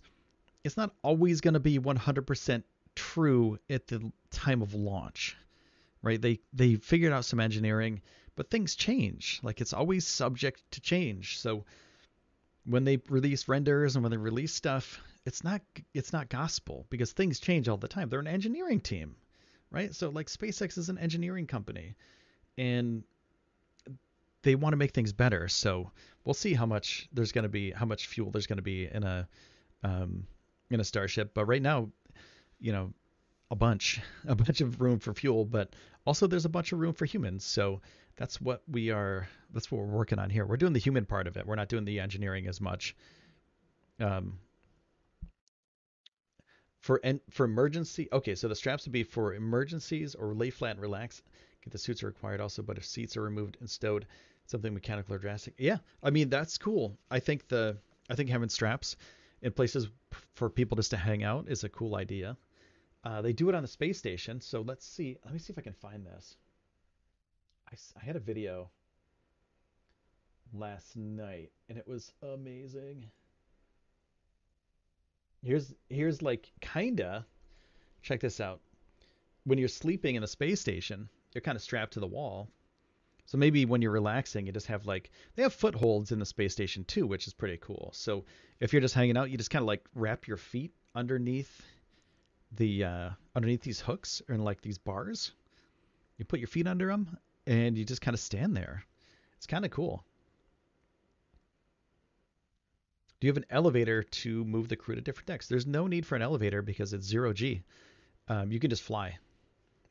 it's 0.63 0.77
not 0.77 0.95
always 1.03 1.41
going 1.41 1.55
to 1.55 1.61
be 1.61 1.79
100% 1.79 2.63
true 2.95 3.59
at 3.69 3.87
the 3.87 4.13
time 4.31 4.63
of 4.63 4.75
launch 4.75 5.37
right? 6.03 6.21
They 6.21 6.41
they 6.53 6.77
figured 6.77 7.13
out 7.13 7.25
some 7.25 7.41
engineering, 7.41 8.01
but 8.37 8.51
things 8.51 8.75
change. 8.75 9.41
Like 9.43 9.61
it's 9.61 9.73
always 9.73 10.07
subject 10.07 10.63
to 10.73 10.81
change. 10.81 11.39
So 11.39 11.65
when 12.65 12.85
they 12.85 12.99
release 13.09 13.49
renders 13.49 13.97
and 13.97 14.03
when 14.03 14.11
they 14.11 14.17
release 14.17 14.55
stuff, 14.55 15.01
it's 15.27 15.45
not 15.45 15.63
it's 15.95 16.13
not 16.13 16.29
gospel 16.29 16.87
because 16.91 17.13
things 17.13 17.41
change 17.41 17.69
all 17.69 17.77
the 17.77 17.89
time. 17.89 18.09
They're 18.09 18.21
an 18.21 18.27
engineering 18.27 18.81
team, 18.81 19.17
right? 19.71 19.95
So 19.95 20.11
like 20.11 20.29
SpaceX 20.29 20.79
is 20.79 20.89
an 20.89 20.99
engineering 20.99 21.47
company, 21.47 21.95
and 22.57 23.03
they 24.43 24.55
want 24.55 24.73
to 24.73 24.77
make 24.77 24.93
things 24.93 25.13
better. 25.13 25.49
So 25.49 25.91
we'll 26.25 26.35
see 26.35 26.55
how 26.55 26.67
much 26.67 27.09
there's 27.13 27.33
going 27.33 27.43
to 27.43 27.51
be, 27.51 27.71
how 27.71 27.87
much 27.87 28.07
fuel 28.07 28.31
there's 28.31 28.47
going 28.47 28.59
to 28.59 28.63
be 28.63 28.89
in 28.91 29.03
a 29.03 29.29
um, 29.83 30.27
in 30.71 30.81
a 30.81 30.85
starship. 30.85 31.33
But 31.35 31.47
right 31.47 31.63
now, 31.63 31.91
you 32.59 32.73
know, 32.73 32.93
a 33.51 33.57
bunch, 33.57 34.01
a 34.27 34.35
bunch 34.35 34.61
of 34.61 34.81
room 34.81 34.99
for 34.99 35.15
fuel, 35.15 35.45
but 35.45 35.75
also 36.07 36.27
there's 36.27 36.45
a 36.45 36.51
bunch 36.51 36.73
of 36.73 36.79
room 36.79 36.93
for 36.93 37.05
humans. 37.05 37.45
So 37.45 37.81
that's 38.17 38.41
what 38.41 38.63
we 38.69 38.91
are. 38.91 39.29
That's 39.53 39.71
what 39.71 39.81
we're 39.81 39.97
working 39.97 40.19
on 40.19 40.31
here. 40.31 40.47
We're 40.47 40.57
doing 40.57 40.73
the 40.73 40.79
human 40.79 41.07
part 41.07 41.27
of 41.27 41.37
it. 41.37 41.47
We're 41.47 41.57
not 41.57 41.69
doing 41.69 41.85
the 41.85 42.01
engineering 42.01 42.47
as 42.47 42.61
much. 42.61 42.95
Um, 43.99 44.39
for 46.81 47.01
en- 47.05 47.21
for 47.31 47.45
emergency, 47.45 48.09
okay. 48.13 48.35
So 48.35 48.49
the 48.49 48.55
straps 48.55 48.87
would 48.87 48.93
be 48.93 49.03
for 49.03 49.35
emergencies 49.35 50.15
or 50.15 50.35
lay 50.35 50.51
flat 50.51 50.73
and 50.73 50.81
relax. 50.81 51.23
Get 51.63 51.73
the 51.73 51.79
suits 51.79 52.03
are 52.03 52.07
required 52.07 52.41
also, 52.41 52.63
but 52.63 52.79
if 52.79 52.85
seats 52.87 53.17
are 53.17 53.23
removed 53.23 53.59
and 53.61 53.69
stowed, 53.69 54.07
something 54.47 54.73
mechanical 54.73 55.15
or 55.15 55.19
drastic. 55.19 55.55
Yeah, 55.59 55.79
I 56.03 56.11
mean 56.11 56.31
that's 56.31 56.57
cool. 56.57 56.97
I 57.11 57.21
think 57.21 57.49
the 57.49 57.77
I 58.09 58.15
think 58.15 58.31
having 58.31 58.49
straps 58.49 58.97
in 59.43 59.53
places 59.53 59.89
for 60.35 60.49
people 60.49 60.77
just 60.77 60.91
to 60.91 60.97
hang 60.97 61.23
out 61.23 61.47
is 61.49 61.65
a 61.65 61.69
cool 61.69 61.97
idea. 61.97 62.37
Uh, 63.03 63.23
they 63.23 63.33
do 63.33 63.49
it 63.49 63.55
on 63.55 63.63
the 63.63 63.69
space 63.69 63.99
station. 63.99 64.41
So 64.41 64.63
let's 64.63 64.87
see. 64.87 65.17
Let 65.25 65.33
me 65.33 65.39
see 65.39 65.53
if 65.53 65.59
I 65.59 65.63
can 65.63 65.73
find 65.73 66.05
this. 66.05 66.37
I, 67.69 67.77
I 68.01 68.05
had 68.05 68.17
a 68.17 68.21
video 68.21 68.71
last 70.53 70.97
night 70.97 71.51
and 71.69 71.79
it 71.79 71.87
was 71.87 72.13
amazing. 72.23 73.07
Here's 75.43 75.73
here's 75.89 76.21
like 76.21 76.53
kinda. 76.61 77.27
Check 78.03 78.21
this 78.21 78.41
out. 78.41 78.61
When 79.45 79.59
you're 79.59 79.69
sleeping 79.69 80.17
in 80.17 80.23
the 80.23 80.29
space 80.29 80.61
station, 80.61 81.09
you're 81.33 81.43
kind 81.43 81.57
of 81.57 81.63
strapped 81.63 81.95
to 81.95 82.01
the 82.01 82.07
wall. 82.07 82.51
So 83.25 83.39
maybe 83.39 83.65
when 83.65 83.81
you're 83.81 83.93
relaxing, 83.93 84.47
you 84.47 84.53
just 84.53 84.67
have 84.67 84.85
like 84.85 85.11
they 85.37 85.43
have 85.43 85.55
footholds 85.55 86.13
in 86.13 86.19
the 86.19 86.27
space 86.27 86.53
station 86.53 86.85
too, 86.85 87.07
which 87.07 87.27
is 87.27 87.33
pretty 87.33 87.57
cool. 87.59 87.91
So 87.95 88.25
if 88.59 88.73
you're 88.73 88.83
just 88.83 88.95
hanging 88.95 89.17
out, 89.17 89.31
you 89.31 89.39
just 89.39 89.51
kind 89.51 89.63
of 89.63 89.67
like 89.67 89.87
wrap 89.95 90.27
your 90.27 90.37
feet 90.37 90.73
underneath 90.95 91.63
the 92.53 92.85
uh, 92.85 93.11
underneath 93.35 93.63
these 93.63 93.81
hooks 93.81 94.23
and 94.29 94.45
like 94.45 94.61
these 94.61 94.79
bars. 94.79 95.33
You 96.19 96.25
put 96.25 96.41
your 96.41 96.49
feet 96.49 96.67
under 96.67 96.89
them 96.89 97.17
and 97.47 97.77
you 97.79 97.85
just 97.85 98.03
kind 98.03 98.15
of 98.15 98.21
stand 98.21 98.57
there. 98.57 98.85
It's 99.37 99.47
kind 99.47 99.65
of 99.65 99.71
cool. 99.71 100.05
Do 103.21 103.27
you 103.27 103.31
have 103.31 103.37
an 103.37 103.47
elevator 103.51 104.03
to 104.03 104.45
move 104.45 104.69
the 104.69 104.77
crew 104.77 104.95
to 104.95 105.01
different 105.01 105.27
decks? 105.27 105.47
There's 105.47 105.67
no 105.67 105.87
need 105.87 106.07
for 106.07 106.17
an 106.17 106.23
elevator 106.23 106.63
because 106.63 106.93
it's 106.93 107.07
zero 107.07 107.33
G. 107.33 107.63
Um, 108.29 108.51
you 108.51 108.59
can 108.59 108.71
just 108.71 108.83
fly, 108.83 109.19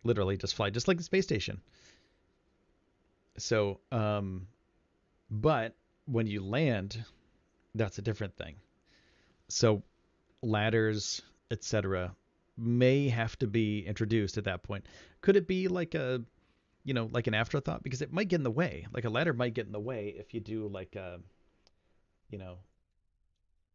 literally 0.03 0.37
just 0.37 0.55
fly, 0.55 0.69
just 0.69 0.87
like 0.87 0.97
the 0.97 1.03
space 1.03 1.25
station. 1.25 1.61
So, 3.37 3.79
um, 3.91 4.47
but 5.29 5.75
when 6.05 6.25
you 6.25 6.43
land, 6.43 7.03
that's 7.75 7.99
a 7.99 8.01
different 8.01 8.35
thing. 8.35 8.55
So, 9.47 9.83
ladders, 10.41 11.21
etc., 11.51 12.15
may 12.59 13.09
have 13.09 13.37
to 13.39 13.47
be 13.47 13.85
introduced 13.85 14.37
at 14.37 14.43
that 14.45 14.63
point. 14.63 14.85
Could 15.21 15.35
it 15.35 15.47
be 15.47 15.67
like 15.67 15.95
a, 15.95 16.21
you 16.83 16.93
know, 16.93 17.09
like 17.11 17.27
an 17.27 17.33
afterthought 17.33 17.83
because 17.83 18.01
it 18.01 18.11
might 18.11 18.29
get 18.29 18.37
in 18.37 18.43
the 18.43 18.51
way. 18.51 18.87
Like 18.93 19.05
a 19.05 19.09
ladder 19.09 19.33
might 19.33 19.53
get 19.53 19.65
in 19.65 19.71
the 19.71 19.79
way 19.79 20.15
if 20.17 20.33
you 20.33 20.39
do 20.39 20.67
like 20.67 20.95
a, 20.95 21.19
you 22.29 22.37
know, 22.37 22.57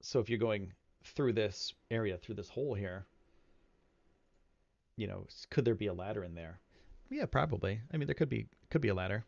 so 0.01 0.21
if 0.21 0.29
you're 0.29 0.39
going 0.39 0.73
through 1.05 1.33
this 1.33 1.73
area, 1.91 2.17
through 2.17 2.35
this 2.35 2.49
hole 2.49 2.75
here, 2.75 3.07
you 4.97 5.07
know, 5.07 5.27
could 5.51 5.65
there 5.65 5.75
be 5.75 5.87
a 5.87 5.95
ladder 5.95 6.25
in 6.25 6.35
there? 6.35 6.61
Yeah, 7.11 7.27
probably. 7.27 7.81
I 7.93 7.97
mean, 7.97 8.07
there 8.07 8.15
could 8.15 8.29
be 8.29 8.47
could 8.71 8.81
be 8.81 8.89
a 8.89 8.95
ladder. 8.95 9.25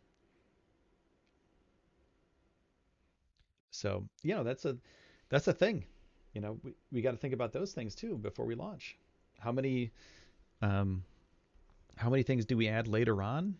So, 3.71 4.07
you 4.23 4.35
know, 4.35 4.43
that's 4.43 4.65
a 4.65 4.77
that's 5.29 5.47
a 5.47 5.53
thing. 5.53 5.85
You 6.33 6.41
know, 6.41 6.59
we, 6.63 6.73
we 6.91 7.01
got 7.01 7.11
to 7.11 7.17
think 7.17 7.33
about 7.33 7.53
those 7.53 7.73
things 7.73 7.95
too 7.95 8.17
before 8.17 8.45
we 8.45 8.55
launch. 8.55 8.97
How 9.39 9.51
many 9.51 9.91
um 10.61 11.03
how 11.95 12.09
many 12.09 12.23
things 12.23 12.45
do 12.45 12.57
we 12.57 12.67
add 12.67 12.87
later 12.87 13.21
on 13.21 13.55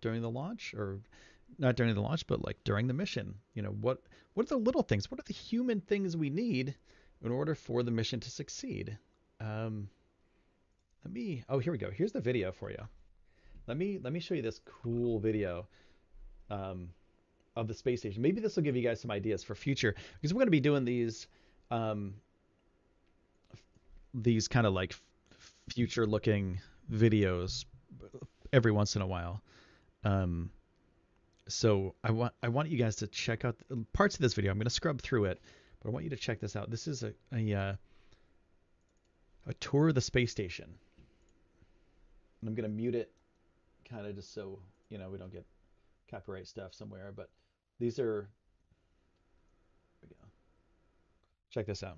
during 0.00 0.22
the 0.22 0.30
launch 0.30 0.74
or 0.74 1.00
not 1.58 1.76
during 1.76 1.94
the 1.94 2.00
launch, 2.00 2.26
but 2.26 2.44
like 2.44 2.56
during 2.64 2.86
the 2.86 2.94
mission. 2.94 3.34
You 3.54 3.62
know, 3.62 3.70
what 3.80 4.02
what 4.34 4.44
are 4.46 4.48
the 4.48 4.58
little 4.58 4.82
things? 4.82 5.10
What 5.10 5.20
are 5.20 5.24
the 5.26 5.32
human 5.32 5.80
things 5.80 6.16
we 6.16 6.30
need 6.30 6.74
in 7.22 7.30
order 7.30 7.54
for 7.54 7.82
the 7.82 7.90
mission 7.90 8.20
to 8.20 8.30
succeed? 8.30 8.98
Um, 9.40 9.88
let 11.04 11.12
me. 11.12 11.44
Oh, 11.48 11.58
here 11.58 11.72
we 11.72 11.78
go. 11.78 11.90
Here's 11.90 12.12
the 12.12 12.20
video 12.20 12.52
for 12.52 12.70
you. 12.70 12.82
Let 13.66 13.76
me 13.76 13.98
let 14.02 14.12
me 14.12 14.20
show 14.20 14.34
you 14.34 14.42
this 14.42 14.60
cool 14.64 15.18
video 15.18 15.66
um, 16.50 16.90
of 17.56 17.68
the 17.68 17.74
space 17.74 18.00
station. 18.00 18.22
Maybe 18.22 18.40
this 18.40 18.56
will 18.56 18.62
give 18.62 18.76
you 18.76 18.82
guys 18.82 19.00
some 19.00 19.10
ideas 19.10 19.42
for 19.42 19.54
future 19.54 19.94
because 20.14 20.32
we're 20.32 20.40
going 20.40 20.46
to 20.46 20.52
be 20.52 20.60
doing 20.60 20.84
these 20.84 21.26
um, 21.70 22.14
these 24.14 24.48
kind 24.48 24.66
of 24.66 24.72
like 24.72 24.94
future 25.68 26.06
looking 26.06 26.60
videos 26.90 27.64
every 28.52 28.72
once 28.72 28.96
in 28.96 29.02
a 29.02 29.06
while. 29.06 29.42
Um, 30.04 30.50
so 31.48 31.94
I 32.04 32.10
want 32.10 32.34
I 32.42 32.48
want 32.48 32.68
you 32.68 32.78
guys 32.78 32.96
to 32.96 33.06
check 33.06 33.44
out 33.44 33.56
parts 33.92 34.14
of 34.14 34.20
this 34.20 34.34
video. 34.34 34.50
I'm 34.50 34.58
going 34.58 34.64
to 34.64 34.70
scrub 34.70 35.00
through 35.00 35.26
it, 35.26 35.40
but 35.80 35.88
I 35.88 35.92
want 35.92 36.04
you 36.04 36.10
to 36.10 36.16
check 36.16 36.40
this 36.40 36.56
out. 36.56 36.70
This 36.70 36.86
is 36.86 37.02
a 37.02 37.12
a, 37.32 37.54
uh, 37.54 37.72
a 39.46 39.54
tour 39.54 39.88
of 39.88 39.94
the 39.94 40.00
space 40.00 40.30
station. 40.30 40.66
And 42.40 42.48
I'm 42.48 42.54
going 42.54 42.70
to 42.70 42.74
mute 42.74 42.94
it, 42.94 43.10
kind 43.88 44.06
of 44.06 44.14
just 44.14 44.32
so 44.34 44.58
you 44.90 44.98
know 44.98 45.10
we 45.10 45.18
don't 45.18 45.32
get 45.32 45.46
copyright 46.10 46.46
stuff 46.46 46.74
somewhere. 46.74 47.12
But 47.14 47.30
these 47.78 47.98
are. 47.98 48.28
Check 51.50 51.64
this 51.64 51.82
out. 51.82 51.96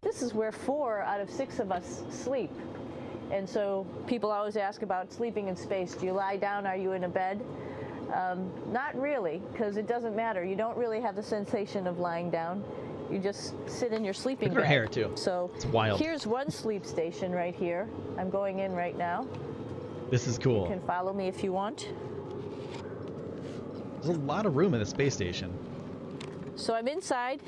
This 0.00 0.22
is 0.22 0.32
where 0.32 0.52
four 0.52 1.00
out 1.00 1.20
of 1.20 1.28
six 1.30 1.58
of 1.58 1.72
us 1.72 2.02
sleep. 2.10 2.50
And 3.32 3.48
so 3.48 3.86
people 4.06 4.30
always 4.30 4.56
ask 4.56 4.82
about 4.82 5.12
sleeping 5.12 5.48
in 5.48 5.56
space. 5.56 5.94
Do 5.94 6.06
you 6.06 6.12
lie 6.12 6.36
down? 6.36 6.66
Are 6.66 6.76
you 6.76 6.92
in 6.92 7.04
a 7.04 7.08
bed? 7.08 7.44
Um, 8.14 8.50
not 8.72 8.98
really, 8.98 9.42
because 9.52 9.76
it 9.76 9.86
doesn't 9.86 10.16
matter. 10.16 10.42
You 10.44 10.56
don't 10.56 10.78
really 10.78 11.00
have 11.00 11.14
the 11.14 11.22
sensation 11.22 11.86
of 11.86 11.98
lying 11.98 12.30
down. 12.30 12.64
You 13.10 13.18
just 13.18 13.54
sit 13.66 13.92
in 13.92 14.04
your 14.04 14.14
sleeping 14.14 14.48
Look 14.48 14.58
at 14.58 14.60
her 14.60 14.62
bag. 14.62 14.68
hair, 14.70 14.86
too. 14.86 15.12
So 15.14 15.50
It's 15.56 15.66
wild. 15.66 16.00
here's 16.00 16.26
one 16.26 16.50
sleep 16.50 16.86
station 16.86 17.32
right 17.32 17.54
here. 17.54 17.88
I'm 18.18 18.30
going 18.30 18.60
in 18.60 18.72
right 18.72 18.96
now. 18.96 19.26
This 20.10 20.26
is 20.26 20.38
cool. 20.38 20.62
You 20.62 20.68
can 20.76 20.80
follow 20.86 21.12
me 21.12 21.26
if 21.28 21.42
you 21.44 21.52
want. 21.52 21.88
There's 24.00 24.16
a 24.16 24.20
lot 24.20 24.46
of 24.46 24.56
room 24.56 24.72
in 24.74 24.80
the 24.80 24.86
space 24.86 25.12
station. 25.14 25.52
So 26.56 26.74
I'm 26.74 26.88
inside. 26.88 27.42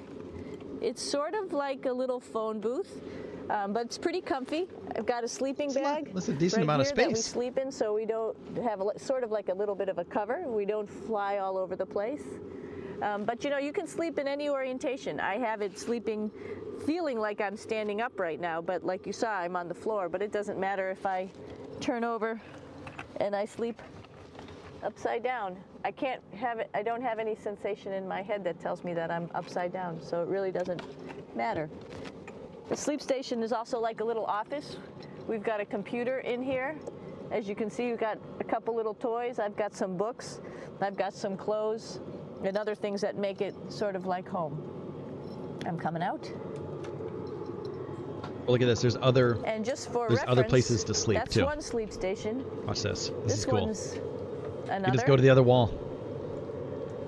It's 0.81 1.03
sort 1.03 1.35
of 1.35 1.53
like 1.53 1.87
a 1.87 1.93
little 1.93 2.20
phone 2.20 2.61
booth, 2.61 3.03
um, 3.51 3.72
but 3.72 3.87
it's 3.87 3.99
pretty 3.99 4.20
comfy. 4.20 4.66
I've 4.97 5.07
got 5.07 5.24
a 5.24 5.28
sleeping 5.28 5.66
It's 5.68 5.76
a 5.76 5.81
lot- 5.81 6.05
bag. 6.05 6.14
that's 6.14 6.28
a 6.28 6.33
decent 6.33 6.59
right 6.61 6.64
amount 6.64 6.83
of 6.83 6.87
here 6.89 6.97
That 6.97 7.09
we 7.09 7.14
sleep 7.16 7.59
in, 7.59 7.70
so 7.70 7.93
we 7.95 8.07
don't 8.07 8.37
have 8.62 8.81
a, 8.81 8.99
sort 8.99 9.22
of 9.24 9.31
like 9.31 9.49
a 9.51 9.55
little 9.55 9.74
bit 9.74 9.89
of 9.89 9.99
a 9.99 10.05
cover. 10.05 10.45
We 10.47 10.64
don't 10.64 10.89
fly 10.89 11.39
all 11.39 11.59
over 11.59 11.76
the 11.76 11.87
place. 11.87 12.24
Um, 13.03 13.24
but 13.24 13.43
you 13.45 13.51
know, 13.51 13.59
you 13.59 13.72
can 13.72 13.87
sleep 13.87 14.18
in 14.18 14.28
any 14.28 14.49
orientation. 14.51 15.20
I 15.20 15.39
have 15.39 15.62
it 15.62 15.78
sleeping, 15.78 16.31
feeling 16.87 17.18
like 17.18 17.41
I'm 17.41 17.57
standing 17.57 18.01
up 18.03 18.18
right 18.20 18.39
now, 18.41 18.61
but 18.61 18.85
like 18.85 19.07
you 19.07 19.12
saw, 19.12 19.31
I'm 19.31 19.57
on 19.57 19.68
the 19.68 19.74
floor. 19.74 20.09
But 20.09 20.22
it 20.22 20.33
doesn't 20.33 20.59
matter 20.59 20.91
if 20.91 21.07
I 21.07 21.31
turn 21.81 22.05
over 22.05 22.41
and 23.16 23.35
I 23.35 23.45
sleep 23.47 23.81
upside 24.83 25.22
down. 25.22 25.57
I 25.85 25.91
can't 25.91 26.22
have 26.35 26.59
it, 26.59 26.70
I 26.74 26.83
don't 26.83 27.03
have 27.03 27.18
any 27.18 27.35
sensation 27.35 27.93
in 27.93 28.07
my 28.07 28.22
head 28.22 28.45
that 28.45 28.61
tells 28.61 28.85
me 28.85 28.95
that 28.95 29.11
I'm 29.11 29.31
upside 29.35 29.72
down, 29.72 30.01
so 30.03 30.22
it 30.22 30.28
really 30.28 30.51
doesn't 30.51 30.83
matter. 31.37 31.68
The 32.68 32.76
sleep 32.76 33.01
station 33.01 33.43
is 33.43 33.53
also 33.53 33.81
like 33.81 34.01
a 34.01 34.05
little 34.05 34.24
office. 34.24 34.76
We've 35.26 35.43
got 35.43 35.61
a 35.61 35.64
computer 35.64 36.20
in 36.20 36.43
here. 36.43 36.76
As 37.31 37.49
you 37.49 37.55
can 37.55 37.70
see, 37.70 37.91
we've 37.91 38.01
got 38.01 38.18
a 38.41 38.45
couple 38.45 38.74
little 38.74 38.95
toys. 38.95 39.39
I've 39.39 39.57
got 39.57 39.74
some 39.74 39.97
books. 39.97 40.41
I've 40.81 40.97
got 40.97 41.14
some 41.14 41.37
clothes 41.37 42.01
and 42.43 42.57
other 42.57 42.74
things 42.74 43.01
that 43.03 43.16
make 43.16 43.41
it 43.41 43.55
sort 43.68 43.97
of 43.97 44.07
like 44.07 44.28
home. 44.28 44.61
I'm 45.66 45.78
coming 45.78 46.03
out. 46.03 46.31
Well, 48.51 48.53
look 48.53 48.62
at 48.62 48.66
this. 48.66 48.81
There's 48.81 48.97
other. 48.97 49.39
And 49.45 49.64
just 49.64 49.93
for 49.93 50.09
There's 50.09 50.24
other 50.26 50.45
places 50.45 50.83
to 50.85 50.95
sleep, 50.95 51.18
that's 51.18 51.35
too. 51.35 51.45
one 51.45 51.61
sleep 51.61 51.93
station. 51.93 52.45
Watch 52.66 52.83
this. 52.83 53.09
This, 53.09 53.22
This 53.24 53.39
is 53.39 53.47
cool. 53.47 53.74
One's 54.71 54.87
You 54.87 54.93
just 54.93 55.07
go 55.07 55.16
to 55.16 55.23
the 55.23 55.31
other 55.31 55.43
wall. 55.43 55.68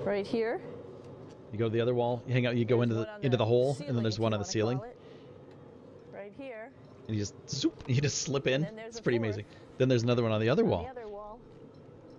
right 0.05 0.25
here. 0.25 0.61
You 1.51 1.59
go 1.59 1.65
to 1.65 1.71
the 1.73 1.81
other 1.81 1.93
wall. 1.93 2.21
You 2.27 2.33
hang 2.33 2.45
out. 2.45 2.55
You 2.57 2.65
go 2.65 2.77
There's 2.77 2.89
into 2.91 2.95
the 2.95 3.25
into 3.25 3.37
the 3.37 3.45
hole, 3.45 3.77
and 3.87 3.95
then 3.95 4.03
there's 4.03 4.19
one 4.19 4.33
on 4.33 4.39
the 4.39 4.45
ceiling. 4.45 4.79
Right 6.11 6.33
here. 6.37 6.69
and 7.07 7.15
you 7.15 7.21
just 7.21 7.35
zoop. 7.49 7.83
You 7.87 8.01
just 8.01 8.21
slip 8.23 8.47
in. 8.47 8.63
It's 8.63 8.99
pretty 8.99 9.17
fourth. 9.19 9.27
amazing. 9.27 9.45
Then 9.77 9.87
there's 9.89 10.03
another 10.03 10.23
one 10.23 10.31
on 10.31 10.41
the 10.41 10.49
other 10.49 10.63
On 10.63 10.69
wall. 10.69 10.83
the 10.83 10.89
other 11.01 11.07
wall. 11.09 11.39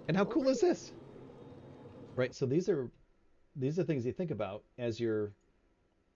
And 0.08 0.16
how 0.16 0.24
cool 0.24 0.48
is 0.48 0.60
this? 0.60 0.92
Right. 2.16 2.34
So 2.34 2.46
these 2.46 2.68
are 2.68 2.88
these 3.56 3.78
are 3.78 3.82
things 3.84 4.04
you 4.06 4.12
think 4.12 4.30
about 4.30 4.62
as 4.78 5.00
you're, 5.00 5.32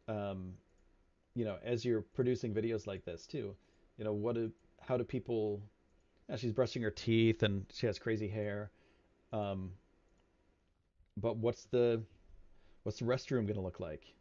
um, 0.07 0.53
you 1.35 1.45
know, 1.45 1.57
as 1.65 1.85
you're 1.85 2.03
producing 2.03 2.53
videos 2.55 2.87
like 2.87 3.05
this 3.05 3.27
too. 3.27 3.55
You 3.99 4.05
know, 4.05 4.13
what 4.13 4.35
do 4.37 4.51
how 4.81 4.97
do 4.97 5.03
people? 5.05 5.61
Yeah, 6.29 6.37
she's 6.37 6.53
brushing 6.53 6.83
her 6.83 6.91
teeth 6.91 7.43
and 7.43 7.65
she 7.73 7.87
has 7.87 7.99
crazy 7.99 8.29
hair. 8.29 8.71
Um, 9.33 9.73
but 11.17 11.37
what's 11.37 11.65
the 11.67 12.03
what's 12.83 12.99
the 12.99 13.05
restroom 13.05 13.43
going 13.47 13.55
to 13.55 13.61
look 13.61 13.81
like? 13.81 14.15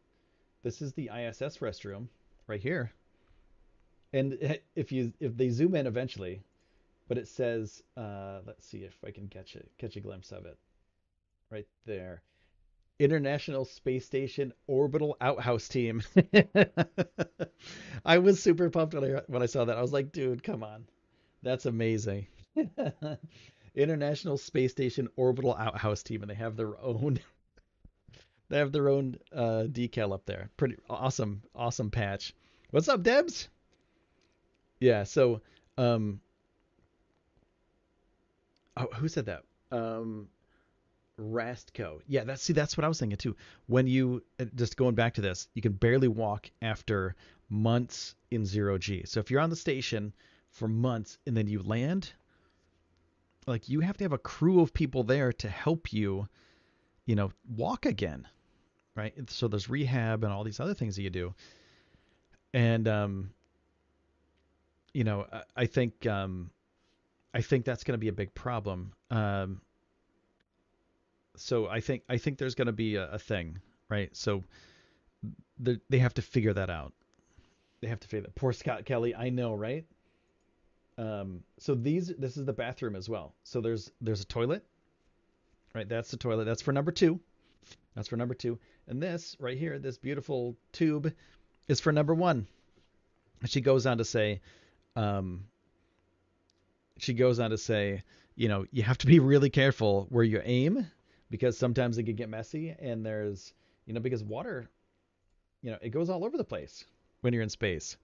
This 0.64 0.82
is 0.82 0.94
the 0.94 1.10
ISS 1.14 1.60
restroom 1.60 2.08
right 2.48 2.62
here. 2.62 2.92
And 4.14 4.38
if 4.76 4.92
you 4.92 5.14
if 5.20 5.36
they 5.38 5.50
zoom 5.50 5.76
in 5.76 5.88
eventually, 5.88 6.42
but 7.08 7.18
it 7.18 7.28
says 7.28 7.84
uh, 7.98 8.40
let's 8.46 8.66
see 8.68 8.80
if 8.84 8.96
I 9.06 9.12
can 9.12 9.28
catch 9.28 9.56
it 9.56 9.70
catch 9.78 9.96
a 9.98 10.02
glimpse 10.02 10.32
of 10.32 10.46
it 10.46 10.58
right 11.52 11.68
there. 11.86 12.22
International 13.00 13.66
Space 13.66 14.06
Station 14.06 14.54
Orbital 14.68 15.18
Outhouse 15.22 15.68
Team. 15.68 16.04
I 18.06 18.18
was 18.20 18.42
super 18.42 18.70
pumped 18.70 18.94
when 18.96 19.04
I 19.18 19.22
when 19.28 19.44
I 19.44 19.48
saw 19.48 19.66
that. 19.66 19.78
I 19.78 19.82
was 19.82 19.94
like, 19.94 20.12
dude, 20.12 20.44
come 20.44 20.64
on. 20.64 20.86
That's 21.44 21.66
amazing. 21.66 22.28
International 23.78 24.38
Space 24.38 24.72
Station 24.72 25.08
Orbital 25.16 25.56
Outhouse 25.56 26.04
Team 26.04 26.22
and 26.22 26.30
they 26.30 26.36
have 26.36 26.56
their 26.56 26.80
own 26.80 27.20
they 28.50 28.58
have 28.58 28.72
their 28.72 28.90
own 28.90 29.18
uh, 29.34 29.66
decal 29.70 30.14
up 30.14 30.26
there. 30.26 30.50
Pretty 30.58 30.76
awesome 30.90 31.42
awesome 31.56 31.92
patch. 31.92 32.34
What's 32.72 32.90
up, 32.90 33.04
Debs? 33.04 33.50
Yeah, 34.80 35.04
so 35.04 35.42
um 35.78 36.20
Oh, 38.80 38.88
who 38.94 39.08
said 39.08 39.26
that? 39.26 39.44
Um, 39.72 40.28
Rastco. 41.20 42.00
Yeah, 42.08 42.24
that's 42.26 42.44
see, 42.44 42.54
that's 42.54 42.78
what 42.78 42.86
I 42.86 42.88
was 42.88 43.00
thinking 43.00 43.18
too. 43.18 43.36
When 43.66 43.88
you 43.88 44.24
uh, 44.40 44.46
just 44.56 44.78
going 44.78 44.94
back 44.94 45.16
to 45.16 45.22
this, 45.22 45.48
you 45.56 45.64
can 45.64 45.72
barely 45.72 46.08
walk 46.08 46.52
after 46.62 47.16
months 47.50 48.14
in 48.30 48.46
zero 48.46 48.78
G. 48.78 49.04
So 49.06 49.20
if 49.20 49.32
you're 49.32 49.42
on 49.42 49.50
the 49.50 49.56
station 49.56 50.14
for 50.52 50.68
months 50.68 51.18
and 51.26 51.36
then 51.36 51.48
you 51.48 51.64
land, 51.64 52.14
like 53.48 53.70
you 53.70 53.80
have 53.80 53.98
to 53.98 54.04
have 54.04 54.14
a 54.14 54.18
crew 54.18 54.60
of 54.62 54.74
people 54.74 55.04
there 55.04 55.32
to 55.34 55.50
help 55.50 55.94
you, 55.94 56.28
you 57.06 57.16
know, 57.16 57.32
walk 57.56 57.86
again, 57.86 58.28
right? 58.96 59.14
So 59.30 59.48
there's 59.48 59.70
rehab 59.70 60.24
and 60.24 60.34
all 60.34 60.44
these 60.44 60.60
other 60.60 60.74
things 60.74 60.96
that 60.98 61.02
you 61.02 61.10
do, 61.10 61.34
and 62.54 62.88
um, 62.88 63.30
you 64.94 65.04
know, 65.04 65.26
I, 65.32 65.44
I 65.56 65.66
think 65.66 66.06
um 66.06 66.52
I 67.34 67.42
think 67.42 67.66
that's 67.66 67.84
going 67.84 67.94
to 67.94 68.00
be 68.00 68.08
a 68.08 68.14
big 68.14 68.34
problem. 68.34 68.94
Um, 69.12 69.62
so 71.36 71.68
I 71.68 71.80
think 71.80 72.04
I 72.10 72.18
think 72.18 72.38
there's 72.38 72.56
going 72.56 72.66
to 72.66 72.74
be 72.74 72.96
a, 72.96 73.12
a, 73.12 73.20
thing, 73.20 73.60
right? 73.90 74.16
So 74.16 74.44
they 75.60 76.00
have 76.00 76.16
to 76.16 76.22
figure 76.22 76.54
that 76.54 76.70
out. 76.70 76.94
They 77.82 77.88
have 77.88 78.00
to 78.00 78.08
figure 78.08 78.24
that. 78.24 78.36
Poor 78.36 78.54
Scott 78.54 78.86
Kelly, 78.86 79.14
I 79.16 79.30
know, 79.30 79.54
right? 79.54 79.86
Um, 80.98 81.44
so 81.60 81.76
these 81.76 82.08
this 82.18 82.38
is 82.38 82.46
the 82.46 82.54
bathroom 82.54 82.96
as 82.96 83.08
well. 83.08 83.34
So 83.44 83.62
there's 83.62 83.92
there's 84.02 84.22
a 84.22 84.26
toilet, 84.26 84.66
right? 85.74 85.88
That's 85.88 86.12
the 86.12 86.18
toilet. 86.18 86.46
That's 86.46 86.62
for 86.62 86.72
number 86.72 86.92
two. 86.92 87.20
That's 87.96 88.08
for 88.08 88.18
number 88.18 88.34
two. 88.34 88.60
And 88.88 89.02
this 89.02 89.36
right 89.40 89.58
here, 89.58 89.80
this 89.80 89.98
beautiful 89.98 90.56
tube, 90.72 91.14
is 91.68 91.80
for 91.80 91.92
number 91.92 92.14
one. 92.14 92.48
She 93.46 93.62
goes 93.62 93.86
on 93.86 94.00
to 94.00 94.06
say, 94.06 94.42
um, 94.96 95.46
she 96.98 97.14
goes 97.14 97.40
on 97.40 97.52
to 97.52 97.58
say, 97.58 98.04
you 98.36 98.48
know, 98.48 98.66
you 98.72 98.84
have 98.84 98.98
to 99.00 99.08
be 99.08 99.20
really 99.20 99.50
careful 99.50 100.08
where 100.10 100.24
you 100.24 100.42
aim 100.44 100.88
because 101.30 101.58
sometimes 101.58 101.98
it 101.98 102.04
can 102.04 102.16
get 102.16 102.30
messy 102.30 102.76
and 102.80 103.06
there's, 103.06 103.54
you 103.86 103.94
know, 103.94 104.00
because 104.00 104.24
water, 104.24 104.70
you 105.62 105.72
know, 105.72 105.78
it 105.82 105.90
goes 105.90 106.10
all 106.10 106.24
over 106.24 106.38
the 106.38 106.44
place 106.44 106.86
when 107.22 107.34
you're 107.34 107.44
in 107.44 107.50
space. 107.50 107.98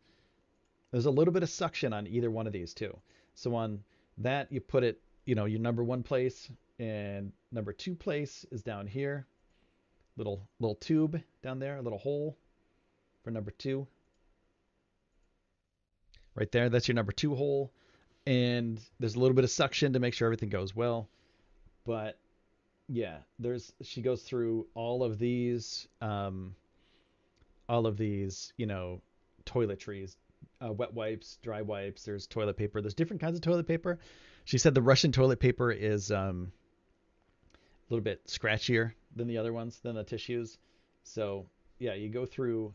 There's 0.93 1.07
a 1.07 1.11
little 1.11 1.33
bit 1.33 1.41
of 1.41 1.49
suction 1.49 1.91
on 1.91 2.05
either 2.05 2.29
one 2.29 2.45
of 2.45 2.53
these 2.53 2.71
two. 2.71 2.95
So 3.33 3.55
on 3.55 3.83
that, 4.19 4.51
you 4.51 4.61
put 4.61 4.83
it, 4.83 5.01
you 5.25 5.33
know, 5.33 5.45
your 5.45 5.59
number 5.59 5.83
one 5.83 6.03
place 6.03 6.51
and 6.77 7.31
number 7.51 7.73
two 7.73 7.95
place 7.95 8.45
is 8.51 8.61
down 8.61 8.85
here. 8.85 9.25
Little 10.17 10.47
little 10.59 10.75
tube 10.75 11.19
down 11.41 11.57
there, 11.57 11.77
a 11.77 11.81
little 11.81 11.97
hole 11.97 12.37
for 13.23 13.31
number 13.31 13.49
two. 13.49 13.87
Right 16.35 16.51
there, 16.51 16.69
that's 16.69 16.87
your 16.87 16.93
number 16.93 17.11
two 17.11 17.33
hole. 17.33 17.71
And 18.27 18.79
there's 18.99 19.15
a 19.15 19.19
little 19.19 19.35
bit 19.35 19.45
of 19.45 19.49
suction 19.49 19.93
to 19.93 19.99
make 19.99 20.13
sure 20.13 20.27
everything 20.27 20.49
goes 20.49 20.75
well. 20.75 21.09
But 21.85 22.19
yeah, 22.87 23.17
there's 23.39 23.73
she 23.81 24.03
goes 24.03 24.21
through 24.21 24.67
all 24.75 25.03
of 25.03 25.17
these 25.17 25.87
um 26.01 26.55
all 27.67 27.87
of 27.87 27.97
these, 27.97 28.53
you 28.57 28.67
know, 28.67 29.01
toiletries, 29.47 30.17
uh, 30.64 30.72
wet 30.72 30.93
wipes, 30.93 31.38
dry 31.41 31.61
wipes. 31.61 32.03
There's 32.03 32.28
toilet 32.28 32.57
paper. 32.57 32.82
There's 32.82 32.93
different 32.93 33.22
kinds 33.22 33.36
of 33.36 33.41
toilet 33.41 33.68
paper. 33.68 33.99
She 34.45 34.57
said 34.57 34.74
the 34.76 34.82
Russian 34.82 35.11
toilet 35.11 35.39
paper 35.39 35.72
is 35.72 36.11
um, 36.11 36.51
a 37.53 37.93
little 37.93 38.03
bit 38.03 38.26
scratchier 38.28 38.93
than 39.16 39.28
the 39.28 39.38
other 39.38 39.53
ones, 39.53 39.80
than 39.80 39.95
the 39.95 40.03
tissues. 40.03 40.57
So 41.03 41.45
yeah, 41.80 41.93
you 41.93 42.09
go 42.09 42.26
through 42.26 42.74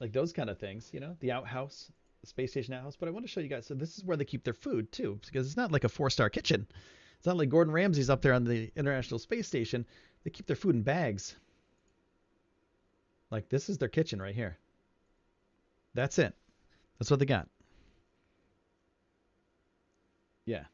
like 0.00 0.12
those 0.12 0.32
kind 0.32 0.50
of 0.50 0.58
things. 0.58 0.90
You 0.92 1.00
know, 1.00 1.16
the 1.20 1.32
outhouse, 1.32 1.90
the 2.20 2.26
space 2.26 2.50
station 2.50 2.74
outhouse. 2.74 2.96
But 2.96 3.08
I 3.08 3.12
want 3.12 3.24
to 3.24 3.30
show 3.30 3.40
you 3.40 3.48
guys. 3.48 3.66
So 3.66 3.74
this 3.74 3.96
is 3.98 4.04
where 4.04 4.16
they 4.16 4.24
keep 4.24 4.44
their 4.44 4.54
food 4.54 4.92
too, 4.92 5.18
because 5.24 5.46
it's 5.46 5.56
not 5.56 5.72
like 5.72 5.84
a 5.84 5.88
four-star 5.88 6.30
kitchen. 6.30 6.66
It's 7.18 7.26
not 7.26 7.36
like 7.36 7.48
Gordon 7.48 7.72
Ramsay's 7.72 8.10
up 8.10 8.22
there 8.22 8.34
on 8.34 8.44
the 8.44 8.70
International 8.76 9.18
Space 9.18 9.46
Station. 9.46 9.86
They 10.22 10.30
keep 10.30 10.46
their 10.46 10.56
food 10.56 10.74
in 10.74 10.82
bags. 10.82 11.34
Like 13.30 13.48
this 13.48 13.68
is 13.68 13.78
their 13.78 13.88
kitchen 13.88 14.20
right 14.20 14.34
here. 14.34 14.58
That's 15.94 16.18
it. 16.18 16.34
That's 16.98 17.10
what 17.10 17.20
they 17.20 17.26
got. 17.26 17.48
Yeah. 20.44 20.64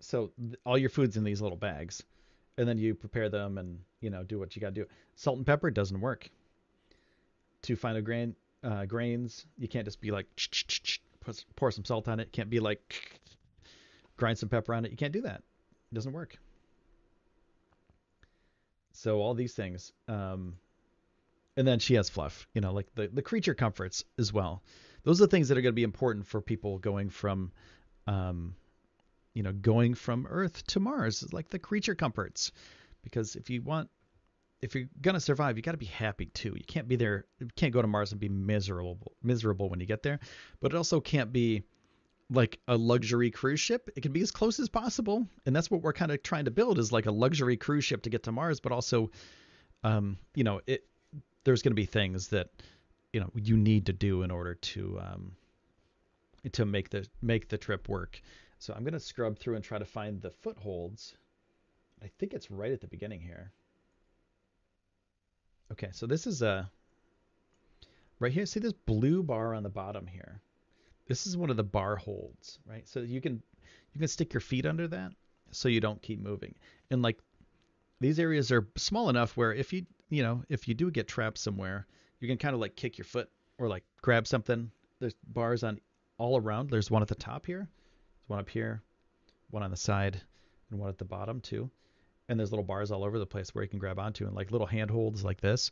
So 0.00 0.30
th- 0.38 0.58
all 0.64 0.78
your 0.78 0.90
food's 0.90 1.16
in 1.16 1.24
these 1.24 1.42
little 1.42 1.58
bags, 1.58 2.02
and 2.56 2.66
then 2.66 2.78
you 2.78 2.94
prepare 2.94 3.28
them 3.28 3.58
and 3.58 3.80
you 4.00 4.10
know 4.10 4.22
do 4.22 4.38
what 4.38 4.54
you 4.56 4.60
got 4.60 4.74
to 4.74 4.82
do. 4.82 4.86
Salt 5.16 5.36
and 5.36 5.46
pepper 5.46 5.70
doesn't 5.70 6.00
work. 6.00 6.30
To 7.62 7.76
find 7.76 7.98
a 7.98 8.02
grain 8.02 8.36
uh, 8.62 8.86
grains, 8.86 9.44
you 9.58 9.68
can't 9.68 9.84
just 9.84 10.00
be 10.00 10.10
like 10.10 10.26
pour 11.56 11.70
some 11.72 11.84
salt 11.84 12.08
on 12.08 12.20
it. 12.20 12.32
can't 12.32 12.48
be 12.48 12.60
like 12.60 13.20
grind 14.16 14.38
some 14.38 14.48
pepper 14.48 14.72
on 14.74 14.84
it. 14.84 14.90
You 14.90 14.96
can't 14.96 15.12
do 15.12 15.22
that. 15.22 15.42
It 15.90 15.94
doesn't 15.94 16.12
work. 16.12 16.38
So 18.92 19.20
all 19.20 19.34
these 19.34 19.52
things. 19.52 19.92
Um, 20.08 20.56
and 21.56 21.66
then 21.66 21.78
she 21.78 21.94
has 21.94 22.08
fluff, 22.08 22.46
you 22.54 22.60
know, 22.60 22.72
like 22.72 22.86
the, 22.94 23.08
the 23.08 23.22
creature 23.22 23.54
comforts 23.54 24.04
as 24.18 24.32
well 24.32 24.62
those 25.06 25.20
are 25.20 25.26
the 25.26 25.30
things 25.30 25.48
that 25.48 25.56
are 25.56 25.62
going 25.62 25.72
to 25.72 25.76
be 25.76 25.84
important 25.84 26.26
for 26.26 26.40
people 26.40 26.78
going 26.78 27.08
from 27.08 27.52
um, 28.08 28.56
you 29.34 29.42
know 29.44 29.52
going 29.52 29.94
from 29.94 30.26
earth 30.28 30.66
to 30.66 30.80
mars 30.80 31.32
like 31.32 31.48
the 31.48 31.60
creature 31.60 31.94
comforts. 31.94 32.52
Because 33.02 33.36
if 33.36 33.48
you 33.48 33.62
want 33.62 33.88
if 34.60 34.74
you're 34.74 34.88
going 35.00 35.14
to 35.14 35.20
survive 35.20 35.56
you 35.56 35.62
got 35.62 35.72
to 35.72 35.78
be 35.78 35.86
happy 35.86 36.26
too. 36.26 36.54
You 36.56 36.64
can't 36.66 36.88
be 36.88 36.96
there 36.96 37.24
you 37.38 37.48
can't 37.54 37.72
go 37.72 37.80
to 37.80 37.86
mars 37.86 38.10
and 38.10 38.20
be 38.20 38.28
miserable 38.28 39.12
miserable 39.22 39.70
when 39.70 39.78
you 39.78 39.86
get 39.86 40.02
there. 40.02 40.18
But 40.60 40.72
it 40.72 40.76
also 40.76 41.00
can't 41.00 41.32
be 41.32 41.62
like 42.28 42.58
a 42.66 42.76
luxury 42.76 43.30
cruise 43.30 43.60
ship. 43.60 43.88
It 43.94 44.00
can 44.00 44.10
be 44.10 44.22
as 44.22 44.32
close 44.32 44.58
as 44.58 44.68
possible. 44.68 45.28
And 45.46 45.54
that's 45.54 45.70
what 45.70 45.82
we're 45.82 45.92
kind 45.92 46.10
of 46.10 46.20
trying 46.24 46.46
to 46.46 46.50
build 46.50 46.80
is 46.80 46.90
like 46.90 47.06
a 47.06 47.12
luxury 47.12 47.56
cruise 47.56 47.84
ship 47.84 48.02
to 48.02 48.10
get 48.10 48.24
to 48.24 48.32
mars. 48.32 48.58
But 48.58 48.72
also 48.72 49.12
um, 49.84 50.18
you 50.34 50.42
know 50.42 50.62
it 50.66 50.84
there's 51.44 51.62
going 51.62 51.70
to 51.70 51.76
be 51.76 51.86
things 51.86 52.26
that 52.28 52.48
you 53.16 53.20
know 53.20 53.30
you 53.34 53.56
need 53.56 53.86
to 53.86 53.94
do 53.94 54.20
in 54.20 54.30
order 54.30 54.56
to 54.56 55.00
um, 55.00 55.32
to 56.52 56.66
make 56.66 56.90
the 56.90 57.08
make 57.22 57.48
the 57.48 57.56
trip 57.56 57.88
work. 57.88 58.20
So 58.58 58.74
I'm 58.74 58.84
gonna 58.84 59.00
scrub 59.00 59.38
through 59.38 59.54
and 59.54 59.64
try 59.64 59.78
to 59.78 59.86
find 59.86 60.20
the 60.20 60.30
footholds. 60.30 61.16
I 62.04 62.10
think 62.18 62.34
it's 62.34 62.50
right 62.50 62.72
at 62.72 62.82
the 62.82 62.86
beginning 62.86 63.22
here. 63.22 63.52
Okay, 65.72 65.88
so 65.92 66.06
this 66.06 66.26
is 66.26 66.42
a 66.42 66.70
right 68.20 68.30
here. 68.30 68.44
See 68.44 68.60
this 68.60 68.74
blue 68.74 69.22
bar 69.22 69.54
on 69.54 69.62
the 69.62 69.70
bottom 69.70 70.06
here. 70.06 70.42
This 71.06 71.26
is 71.26 71.38
one 71.38 71.48
of 71.48 71.56
the 71.56 71.64
bar 71.64 71.96
holds, 71.96 72.58
right? 72.66 72.86
So 72.86 73.00
you 73.00 73.22
can 73.22 73.42
you 73.94 73.98
can 73.98 74.08
stick 74.08 74.34
your 74.34 74.42
feet 74.42 74.66
under 74.66 74.86
that 74.88 75.12
so 75.52 75.68
you 75.68 75.80
don't 75.80 76.02
keep 76.02 76.20
moving. 76.20 76.54
And 76.90 77.00
like 77.00 77.18
these 77.98 78.18
areas 78.18 78.52
are 78.52 78.68
small 78.76 79.08
enough 79.08 79.38
where 79.38 79.54
if 79.54 79.72
you 79.72 79.86
you 80.10 80.22
know 80.22 80.42
if 80.50 80.68
you 80.68 80.74
do 80.74 80.90
get 80.90 81.08
trapped 81.08 81.38
somewhere, 81.38 81.86
you 82.26 82.32
can 82.32 82.38
kind 82.38 82.54
of 82.54 82.60
like 82.60 82.74
kick 82.74 82.98
your 82.98 83.04
foot 83.04 83.30
or 83.58 83.68
like 83.68 83.84
grab 84.02 84.26
something. 84.26 84.70
There's 84.98 85.14
bars 85.28 85.62
on 85.62 85.80
all 86.18 86.36
around. 86.36 86.70
There's 86.70 86.90
one 86.90 87.02
at 87.02 87.08
the 87.08 87.14
top 87.14 87.46
here. 87.46 87.68
There's 87.68 88.28
one 88.28 88.40
up 88.40 88.48
here, 88.48 88.82
one 89.50 89.62
on 89.62 89.70
the 89.70 89.76
side, 89.76 90.20
and 90.70 90.80
one 90.80 90.88
at 90.88 90.98
the 90.98 91.04
bottom 91.04 91.40
too. 91.40 91.70
And 92.28 92.38
there's 92.38 92.50
little 92.50 92.64
bars 92.64 92.90
all 92.90 93.04
over 93.04 93.20
the 93.20 93.26
place 93.26 93.54
where 93.54 93.62
you 93.62 93.70
can 93.70 93.78
grab 93.78 94.00
onto 94.00 94.26
and 94.26 94.34
like 94.34 94.50
little 94.50 94.66
handholds 94.66 95.24
like 95.24 95.40
this 95.40 95.70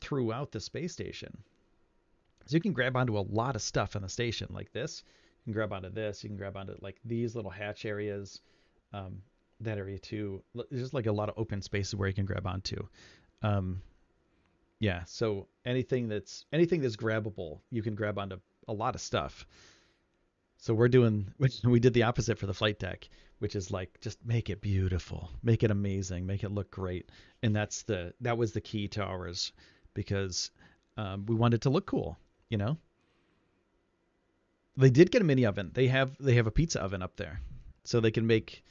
throughout 0.00 0.50
the 0.50 0.58
space 0.58 0.92
station. 0.92 1.38
So 2.46 2.56
you 2.56 2.60
can 2.60 2.72
grab 2.72 2.96
onto 2.96 3.16
a 3.16 3.20
lot 3.20 3.54
of 3.54 3.62
stuff 3.62 3.94
on 3.94 4.02
the 4.02 4.08
station 4.08 4.48
like 4.50 4.72
this. 4.72 5.04
You 5.44 5.52
can 5.52 5.52
grab 5.52 5.72
onto 5.72 5.90
this. 5.90 6.24
You 6.24 6.30
can 6.30 6.36
grab 6.36 6.56
onto 6.56 6.74
like 6.80 6.96
these 7.04 7.36
little 7.36 7.52
hatch 7.52 7.84
areas. 7.84 8.40
Um, 8.92 9.22
that 9.60 9.78
area 9.78 9.98
too. 9.98 10.42
There's 10.54 10.82
just 10.82 10.94
like 10.94 11.06
a 11.06 11.12
lot 11.12 11.28
of 11.28 11.36
open 11.38 11.62
spaces 11.62 11.94
where 11.94 12.08
you 12.08 12.14
can 12.14 12.24
grab 12.24 12.46
onto. 12.48 12.88
Um, 13.42 13.80
yeah, 14.82 15.04
so 15.04 15.46
anything 15.64 16.08
that's 16.08 16.44
anything 16.52 16.80
that's 16.80 16.96
grabbable, 16.96 17.60
you 17.70 17.82
can 17.82 17.94
grab 17.94 18.18
onto 18.18 18.40
a 18.66 18.72
lot 18.72 18.96
of 18.96 19.00
stuff. 19.00 19.46
So 20.56 20.74
we're 20.74 20.88
doing 20.88 21.32
we 21.64 21.78
did 21.78 21.94
the 21.94 22.02
opposite 22.02 22.36
for 22.36 22.46
the 22.46 22.52
flight 22.52 22.80
deck, 22.80 23.08
which 23.38 23.54
is 23.54 23.70
like 23.70 24.00
just 24.00 24.18
make 24.26 24.50
it 24.50 24.60
beautiful, 24.60 25.30
make 25.40 25.62
it 25.62 25.70
amazing, 25.70 26.26
make 26.26 26.42
it 26.42 26.50
look 26.50 26.72
great, 26.72 27.10
and 27.44 27.54
that's 27.54 27.84
the 27.84 28.12
that 28.22 28.36
was 28.36 28.54
the 28.54 28.60
key 28.60 28.88
to 28.88 29.04
ours 29.04 29.52
because 29.94 30.50
um, 30.96 31.26
we 31.26 31.36
wanted 31.36 31.62
to 31.62 31.70
look 31.70 31.86
cool, 31.86 32.18
you 32.50 32.58
know. 32.58 32.76
They 34.76 34.90
did 34.90 35.12
get 35.12 35.22
a 35.22 35.24
mini 35.24 35.46
oven. 35.46 35.70
They 35.72 35.86
have 35.86 36.16
they 36.18 36.34
have 36.34 36.48
a 36.48 36.50
pizza 36.50 36.82
oven 36.82 37.02
up 37.02 37.14
there, 37.14 37.40
so 37.84 38.00
they 38.00 38.10
can 38.10 38.26
make 38.26 38.64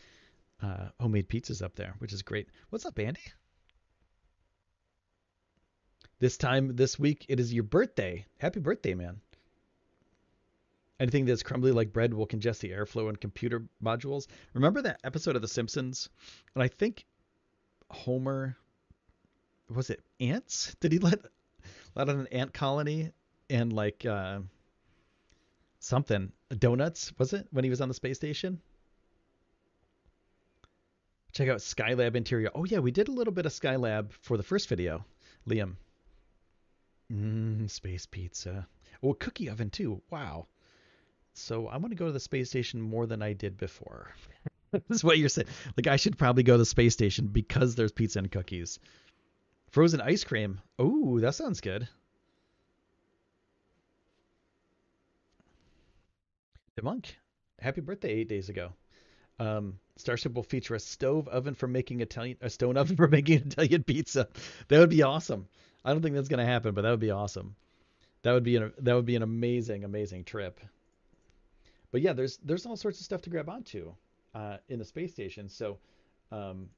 uh, 0.61 0.89
homemade 0.99 1.29
pizzas 1.29 1.61
up 1.61 1.75
there, 1.75 1.95
which 1.99 2.11
is 2.11 2.21
great. 2.21 2.49
What's 2.69 2.85
up, 2.85 2.99
Andy? 2.99 3.21
This 6.21 6.37
time 6.37 6.75
this 6.75 6.99
week, 6.99 7.25
it 7.29 7.39
is 7.39 7.51
your 7.51 7.63
birthday. 7.63 8.27
Happy 8.37 8.59
birthday, 8.59 8.93
man. 8.93 9.19
Anything 10.99 11.25
that's 11.25 11.41
crumbly 11.41 11.71
like 11.71 11.91
bread 11.91 12.13
will 12.13 12.27
congest 12.27 12.61
the 12.61 12.69
airflow 12.69 13.09
in 13.09 13.15
computer 13.15 13.63
modules. 13.83 14.27
Remember 14.53 14.83
that 14.83 14.99
episode 15.03 15.35
of 15.35 15.41
The 15.41 15.47
Simpsons? 15.47 16.09
And 16.53 16.61
I 16.61 16.67
think 16.67 17.07
Homer 17.89 18.55
was 19.67 19.89
it 19.89 20.03
ants? 20.19 20.75
Did 20.79 20.91
he 20.91 20.99
let 20.99 21.21
let 21.95 22.07
out 22.07 22.15
an 22.15 22.27
ant 22.27 22.53
colony 22.53 23.13
and 23.49 23.73
like 23.73 24.05
uh, 24.05 24.41
something 25.79 26.31
donuts? 26.55 27.11
Was 27.17 27.33
it 27.33 27.47
when 27.49 27.63
he 27.63 27.71
was 27.71 27.81
on 27.81 27.87
the 27.87 27.95
space 27.95 28.17
station? 28.17 28.61
Check 31.31 31.49
out 31.49 31.61
Skylab 31.61 32.15
interior. 32.15 32.51
Oh 32.53 32.65
yeah, 32.65 32.77
we 32.77 32.91
did 32.91 33.07
a 33.07 33.11
little 33.11 33.33
bit 33.33 33.47
of 33.47 33.53
Skylab 33.53 34.11
for 34.11 34.37
the 34.37 34.43
first 34.43 34.69
video, 34.69 35.03
Liam. 35.49 35.77
Mmm, 37.11 37.69
space 37.69 38.05
pizza. 38.05 38.67
Oh, 39.03 39.13
cookie 39.13 39.49
oven 39.49 39.69
too. 39.69 40.01
Wow. 40.09 40.47
So 41.33 41.67
I 41.67 41.77
want 41.77 41.91
to 41.91 41.97
go 41.97 42.05
to 42.05 42.11
the 42.11 42.19
space 42.19 42.49
station 42.49 42.81
more 42.81 43.05
than 43.05 43.21
I 43.21 43.33
did 43.33 43.57
before. 43.57 44.13
this 44.71 44.83
is 44.89 45.03
what 45.03 45.17
you're 45.17 45.29
saying. 45.29 45.47
Like 45.75 45.87
I 45.87 45.95
should 45.95 46.17
probably 46.17 46.43
go 46.43 46.53
to 46.53 46.59
the 46.59 46.65
space 46.65 46.93
station 46.93 47.27
because 47.27 47.75
there's 47.75 47.91
pizza 47.91 48.19
and 48.19 48.31
cookies. 48.31 48.79
Frozen 49.71 50.01
ice 50.01 50.23
cream. 50.23 50.61
Oh, 50.77 51.19
that 51.19 51.35
sounds 51.35 51.61
good. 51.61 51.87
The 56.75 56.83
monk. 56.83 57.17
Happy 57.59 57.81
birthday 57.81 58.11
eight 58.11 58.29
days 58.29 58.49
ago. 58.49 58.73
Um, 59.39 59.79
Starship 59.97 60.33
will 60.33 60.43
feature 60.43 60.75
a 60.75 60.79
stove 60.79 61.27
oven 61.27 61.55
for 61.55 61.67
making 61.67 62.01
Italian, 62.01 62.37
a 62.41 62.49
stone 62.49 62.77
oven 62.77 62.95
for 62.97 63.07
making 63.07 63.39
Italian 63.39 63.83
pizza. 63.83 64.27
That 64.67 64.79
would 64.79 64.89
be 64.89 65.03
awesome. 65.03 65.47
I 65.83 65.91
don't 65.91 66.01
think 66.01 66.15
that's 66.15 66.29
to 66.29 66.45
happen, 66.45 66.73
but 66.73 66.81
that 66.81 66.91
would 66.91 66.99
be 66.99 67.11
awesome. 67.11 67.55
That 68.23 68.33
would 68.33 68.43
be 68.43 68.55
an 68.55 68.73
that 68.79 68.93
would 68.93 69.05
be 69.05 69.15
an 69.15 69.23
amazing, 69.23 69.83
amazing 69.83 70.25
trip. 70.25 70.59
But 71.91 72.01
yeah, 72.01 72.13
there's 72.13 72.37
there's 72.37 72.65
all 72.65 72.77
sorts 72.77 72.99
of 72.99 73.05
stuff 73.05 73.21
to 73.23 73.29
grab 73.29 73.49
onto 73.49 73.93
uh, 74.35 74.57
in 74.69 74.79
the 74.79 74.85
space 74.85 75.11
station. 75.11 75.49
So, 75.49 75.79
um, 76.31 76.69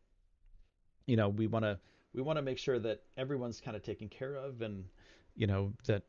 you 1.05 1.17
know, 1.17 1.29
we 1.29 1.47
want 1.47 1.65
to 1.65 1.79
we 2.13 2.21
want 2.21 2.37
to 2.37 2.41
make 2.41 2.57
sure 2.57 2.79
that 2.79 3.01
everyone's 3.17 3.59
kind 3.59 3.75
of 3.75 3.83
taken 3.83 4.07
care 4.07 4.35
of, 4.35 4.61
and 4.61 4.85
you 5.35 5.47
know 5.47 5.73
that 5.85 6.03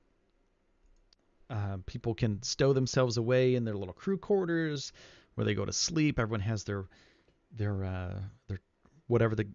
uh, 1.51 1.79
people 1.87 2.15
can 2.15 2.43
stow 2.43 2.73
themselves 2.73 3.17
away 3.17 3.55
in 3.55 3.65
their 3.65 3.77
little 3.77 3.95
crew 3.95 4.19
quarters 4.19 4.93
where 5.35 5.45
they 5.45 5.55
go 5.55 5.65
to 5.65 5.73
sleep. 5.73 6.19
Everyone 6.19 6.41
has 6.41 6.65
their 6.65 6.87
their 7.53 7.85
uh, 7.85 8.21
their 8.49 8.61
whatever 9.07 9.35
the, 9.35 9.47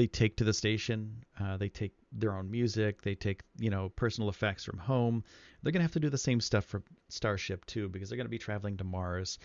they 0.00 0.06
take 0.06 0.34
to 0.34 0.44
the 0.44 0.54
station. 0.54 1.22
Uh, 1.38 1.58
they 1.58 1.68
take 1.68 1.92
their 2.10 2.34
own 2.34 2.50
music. 2.50 3.02
They 3.02 3.14
take 3.14 3.42
you 3.58 3.68
know 3.68 3.90
personal 3.90 4.30
effects 4.30 4.64
from 4.64 4.78
home. 4.78 5.22
They're 5.62 5.72
gonna 5.72 5.84
have 5.84 5.92
to 5.92 6.00
do 6.00 6.08
the 6.08 6.16
same 6.16 6.40
stuff 6.40 6.64
for 6.64 6.82
Starship 7.10 7.66
too 7.66 7.86
because 7.90 8.08
they're 8.08 8.16
gonna 8.16 8.30
be 8.30 8.38
traveling 8.38 8.78
to 8.78 8.84
Mars, 8.84 9.38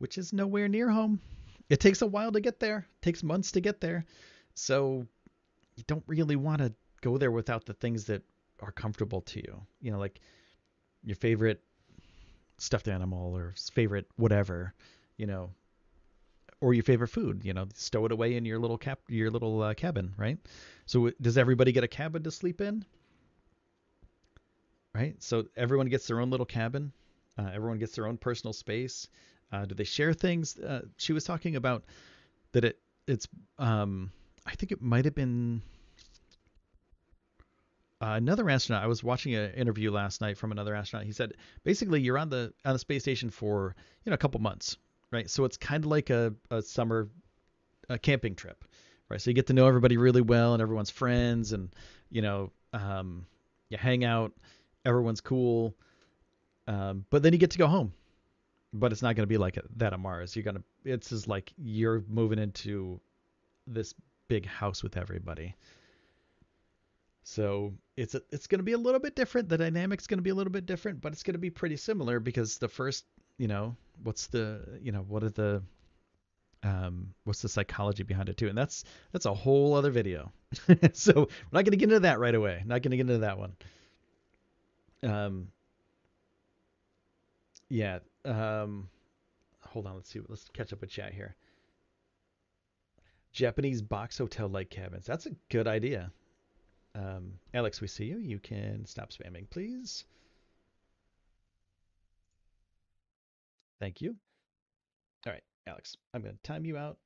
which 0.00 0.18
is 0.18 0.34
nowhere 0.34 0.68
near 0.68 0.90
home. 0.90 1.18
It 1.70 1.80
takes 1.80 2.02
a 2.02 2.06
while 2.06 2.30
to 2.30 2.40
get 2.40 2.60
there. 2.60 2.86
It 2.98 3.02
takes 3.02 3.22
months 3.22 3.52
to 3.52 3.62
get 3.62 3.80
there. 3.80 4.04
So 4.54 5.06
you 5.76 5.84
don't 5.86 6.04
really 6.06 6.36
want 6.36 6.58
to 6.58 6.74
go 7.00 7.16
there 7.16 7.30
without 7.30 7.64
the 7.64 7.72
things 7.72 8.04
that 8.04 8.22
are 8.60 8.72
comfortable 8.72 9.22
to 9.22 9.40
you. 9.40 9.62
You 9.80 9.92
know, 9.92 9.98
like 9.98 10.20
your 11.04 11.16
favorite 11.16 11.62
stuffed 12.58 12.88
animal 12.88 13.34
or 13.34 13.54
favorite 13.72 14.08
whatever, 14.16 14.74
you 15.16 15.26
know, 15.26 15.48
or 16.62 16.72
your 16.72 16.84
favorite 16.84 17.08
food, 17.08 17.44
you 17.44 17.52
know, 17.52 17.66
stow 17.74 18.06
it 18.06 18.12
away 18.12 18.36
in 18.36 18.44
your 18.44 18.58
little 18.58 18.78
cap, 18.78 19.00
your 19.08 19.30
little 19.30 19.60
uh, 19.60 19.74
cabin, 19.74 20.14
right? 20.16 20.38
So 20.86 21.10
does 21.20 21.36
everybody 21.36 21.72
get 21.72 21.82
a 21.82 21.88
cabin 21.88 22.22
to 22.22 22.30
sleep 22.30 22.60
in? 22.60 22.84
Right. 24.94 25.20
So 25.20 25.46
everyone 25.56 25.88
gets 25.88 26.06
their 26.06 26.20
own 26.20 26.30
little 26.30 26.46
cabin. 26.46 26.92
Uh, 27.36 27.50
everyone 27.52 27.78
gets 27.78 27.96
their 27.96 28.06
own 28.06 28.16
personal 28.16 28.52
space. 28.52 29.08
Uh, 29.50 29.64
do 29.64 29.74
they 29.74 29.84
share 29.84 30.12
things? 30.12 30.56
Uh, 30.56 30.82
she 30.98 31.12
was 31.12 31.24
talking 31.24 31.56
about 31.56 31.84
that 32.52 32.64
it 32.64 32.78
it's 33.08 33.26
um 33.58 34.12
I 34.46 34.54
think 34.54 34.70
it 34.70 34.80
might 34.80 35.04
have 35.04 35.14
been 35.14 35.62
uh, 38.00 38.14
another 38.16 38.48
astronaut. 38.48 38.84
I 38.84 38.86
was 38.86 39.02
watching 39.02 39.34
an 39.34 39.52
interview 39.54 39.90
last 39.90 40.20
night 40.20 40.36
from 40.36 40.52
another 40.52 40.74
astronaut. 40.74 41.06
He 41.06 41.12
said 41.12 41.32
basically 41.64 42.00
you're 42.00 42.18
on 42.18 42.28
the 42.28 42.52
on 42.64 42.74
the 42.74 42.78
space 42.78 43.02
station 43.02 43.30
for 43.30 43.74
you 44.04 44.10
know 44.10 44.14
a 44.14 44.18
couple 44.18 44.40
months, 44.40 44.76
right? 45.12 45.30
So 45.30 45.44
it's 45.44 45.56
kind 45.56 45.84
of 45.84 45.90
like 45.90 46.10
a, 46.10 46.34
a 46.50 46.62
summer 46.62 47.08
a 47.88 47.98
camping 47.98 48.34
trip, 48.34 48.64
right? 49.08 49.20
So 49.20 49.30
you 49.30 49.34
get 49.34 49.46
to 49.48 49.52
know 49.52 49.68
everybody 49.68 49.96
really 49.96 50.22
well 50.22 50.54
and 50.54 50.62
everyone's 50.62 50.90
friends, 50.90 51.52
and 51.52 51.72
you 52.10 52.22
know 52.22 52.50
um, 52.72 53.26
you 53.68 53.78
hang 53.78 54.04
out, 54.04 54.32
everyone's 54.84 55.20
cool, 55.20 55.74
um, 56.66 57.04
but 57.10 57.22
then 57.22 57.32
you 57.32 57.38
get 57.38 57.50
to 57.52 57.58
go 57.58 57.66
home. 57.66 57.92
But 58.74 58.90
it's 58.90 59.02
not 59.02 59.16
going 59.16 59.24
to 59.24 59.28
be 59.28 59.36
like 59.36 59.58
that 59.76 59.92
on 59.92 60.00
Mars. 60.00 60.34
You're 60.34 60.44
gonna 60.44 60.62
it's 60.84 61.10
just 61.10 61.28
like 61.28 61.52
you're 61.58 62.02
moving 62.08 62.38
into 62.38 63.00
this 63.66 63.94
big 64.28 64.46
house 64.46 64.82
with 64.82 64.96
everybody. 64.96 65.54
So 67.24 67.74
it's 67.96 68.14
a, 68.14 68.22
it's 68.30 68.46
going 68.46 68.58
to 68.58 68.64
be 68.64 68.72
a 68.72 68.78
little 68.78 68.98
bit 68.98 69.14
different. 69.14 69.48
The 69.48 69.58
dynamic's 69.58 70.06
going 70.06 70.18
to 70.18 70.22
be 70.22 70.30
a 70.30 70.34
little 70.34 70.50
bit 70.50 70.66
different, 70.66 71.00
but 71.00 71.12
it's 71.12 71.22
going 71.22 71.34
to 71.34 71.38
be 71.38 71.50
pretty 71.50 71.76
similar 71.76 72.18
because 72.18 72.58
the 72.58 72.68
first, 72.68 73.04
you 73.38 73.48
know, 73.48 73.76
what's 74.02 74.26
the, 74.28 74.60
you 74.82 74.92
know, 74.92 75.04
what 75.08 75.22
are 75.24 75.30
the, 75.30 75.62
um, 76.62 77.12
what's 77.24 77.42
the 77.42 77.48
psychology 77.48 78.02
behind 78.02 78.28
it 78.28 78.36
too? 78.36 78.48
And 78.48 78.56
that's 78.56 78.84
that's 79.12 79.26
a 79.26 79.34
whole 79.34 79.74
other 79.74 79.90
video. 79.90 80.32
so 80.92 81.12
we're 81.14 81.26
not 81.52 81.64
going 81.64 81.72
to 81.72 81.76
get 81.76 81.88
into 81.88 82.00
that 82.00 82.20
right 82.20 82.34
away. 82.34 82.62
Not 82.64 82.82
going 82.82 82.92
to 82.92 82.96
get 82.96 83.02
into 83.02 83.18
that 83.18 83.38
one. 83.38 83.56
Um. 85.02 85.48
Yeah. 87.68 87.98
Um. 88.24 88.88
Hold 89.60 89.86
on. 89.86 89.94
Let's 89.96 90.10
see. 90.10 90.20
Let's 90.28 90.48
catch 90.52 90.72
up 90.72 90.80
with 90.80 90.90
chat 90.90 91.12
here. 91.12 91.34
Japanese 93.32 93.82
box 93.82 94.18
hotel 94.18 94.48
like 94.48 94.70
cabins. 94.70 95.06
That's 95.06 95.26
a 95.26 95.30
good 95.48 95.66
idea. 95.66 96.12
Um, 96.94 97.32
Alex, 97.54 97.80
we 97.80 97.88
see 97.88 98.04
you. 98.04 98.18
You 98.18 98.38
can 98.38 98.84
stop 98.84 99.10
spamming, 99.10 99.48
please. 99.48 100.04
Thank 103.82 104.00
you. 104.00 104.14
All 105.26 105.32
right, 105.32 105.42
Alex, 105.66 105.96
I'm 106.14 106.22
going 106.22 106.36
to 106.36 106.42
time 106.44 106.64
you 106.64 106.76
out 106.76 106.98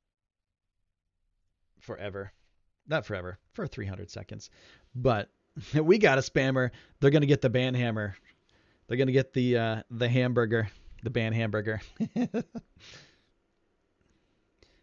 forever. 1.80 2.32
Not 2.86 3.06
forever, 3.06 3.38
for 3.54 3.66
300 3.66 4.10
seconds. 4.10 4.50
But 4.94 5.30
we 5.74 5.96
got 5.96 6.18
a 6.18 6.20
spammer. 6.20 6.68
They're 7.00 7.10
going 7.10 7.22
to 7.22 7.26
get 7.26 7.40
the 7.40 7.48
band 7.48 7.76
hammer. 7.76 8.14
They're 8.86 8.98
going 8.98 9.06
to 9.06 9.14
get 9.14 9.32
the 9.32 9.56
uh, 9.56 9.82
the 9.90 10.06
hamburger, 10.06 10.68
the 11.02 11.08
ban 11.08 11.32
hamburger. 11.32 11.80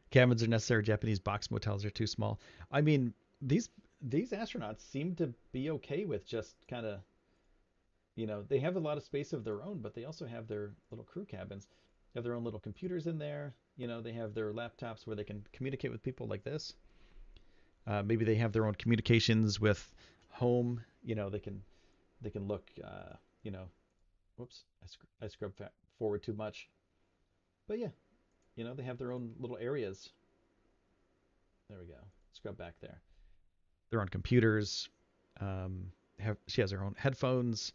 Cabins 0.10 0.42
are 0.42 0.48
necessary. 0.48 0.82
Japanese 0.82 1.20
box 1.20 1.52
motels 1.52 1.86
are 1.86 1.92
too 1.92 2.08
small. 2.08 2.40
I 2.72 2.82
mean, 2.82 3.14
these 3.40 3.70
these 4.02 4.32
astronauts 4.32 4.82
seem 4.82 5.14
to 5.18 5.32
be 5.52 5.70
okay 5.70 6.06
with 6.06 6.26
just 6.26 6.56
kind 6.68 6.88
of, 6.88 7.02
you 8.16 8.26
know, 8.26 8.42
they 8.42 8.58
have 8.58 8.78
a 8.78 8.80
lot 8.80 8.98
of 8.98 9.04
space 9.04 9.32
of 9.32 9.44
their 9.44 9.62
own, 9.62 9.78
but 9.78 9.94
they 9.94 10.06
also 10.06 10.26
have 10.26 10.48
their 10.48 10.72
little 10.90 11.06
crew 11.06 11.26
cabins. 11.26 11.68
Have 12.16 12.24
their 12.24 12.36
own 12.36 12.44
little 12.44 12.60
computers 12.60 13.08
in 13.08 13.18
there. 13.18 13.54
You 13.76 13.88
know, 13.88 14.02
they 14.02 14.14
have 14.14 14.34
their 14.34 14.54
laptops 14.54 15.08
where 15.08 15.16
they 15.16 15.24
can 15.24 15.44
communicate 15.52 15.92
with 15.92 16.04
people 16.04 16.28
like 16.28 16.44
this. 16.44 16.74
Uh, 17.88 18.04
maybe 18.04 18.24
they 18.24 18.36
have 18.36 18.52
their 18.52 18.66
own 18.66 18.76
communications 18.76 19.60
with 19.60 19.92
home. 20.30 20.82
You 21.04 21.16
know, 21.16 21.30
they 21.30 21.40
can 21.40 21.62
they 22.22 22.30
can 22.30 22.48
look. 22.48 22.70
Uh, 22.84 23.16
you 23.42 23.52
know, 23.52 23.66
whoops, 24.38 24.64
I, 24.82 24.88
sc- 24.88 25.22
I 25.22 25.28
scrubbed 25.28 25.62
forward 25.98 26.24
too 26.24 26.34
much. 26.34 26.70
But 27.68 27.80
yeah, 27.80 27.90
you 28.56 28.64
know, 28.64 28.74
they 28.74 28.84
have 28.84 28.98
their 28.98 29.12
own 29.12 29.34
little 29.40 29.58
areas. 29.60 30.10
There 31.70 31.80
we 31.80 31.86
go. 31.86 32.00
Scrub 32.34 32.58
back 32.58 32.76
there 32.82 33.02
their 33.94 34.02
own 34.02 34.10
computers. 34.10 34.90
Um, 35.40 35.92
have 36.20 36.38
she 36.48 36.62
has 36.62 36.72
her 36.72 36.84
own 36.84 36.96
headphones, 36.98 37.74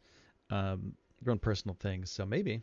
um, 0.51 0.95
her 1.25 1.31
own 1.31 1.39
personal 1.39 1.77
things. 1.79 2.11
So 2.11 2.27
maybe 2.27 2.61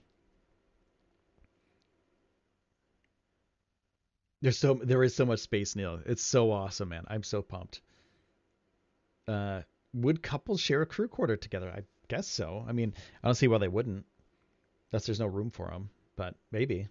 there's 4.46 4.60
so 4.60 4.76
there 4.76 5.04
is 5.04 5.16
so 5.16 5.26
much 5.26 5.40
space, 5.40 5.76
Neil. 5.76 6.00
It's 6.06 6.22
so 6.22 6.52
awesome, 6.52 6.90
man. 6.90 7.04
I'm 7.08 7.24
so 7.24 7.42
pumped. 7.42 7.82
Uh, 9.28 9.64
would 9.96 10.22
couples 10.22 10.62
share 10.62 10.84
a 10.84 10.86
crew 10.86 11.08
quarter 11.08 11.36
together? 11.36 11.74
I 11.76 11.82
guess 12.10 12.28
so. 12.28 12.64
I 12.68 12.72
mean, 12.72 12.94
I 13.24 13.28
don't 13.28 13.34
see 13.34 13.48
why 13.48 13.58
they 13.58 13.68
wouldn't. 13.68 14.06
Unless 14.92 15.08
there's 15.08 15.20
no 15.20 15.26
room 15.26 15.50
for 15.50 15.70
them, 15.70 15.90
but 16.16 16.36
maybe. 16.52 16.88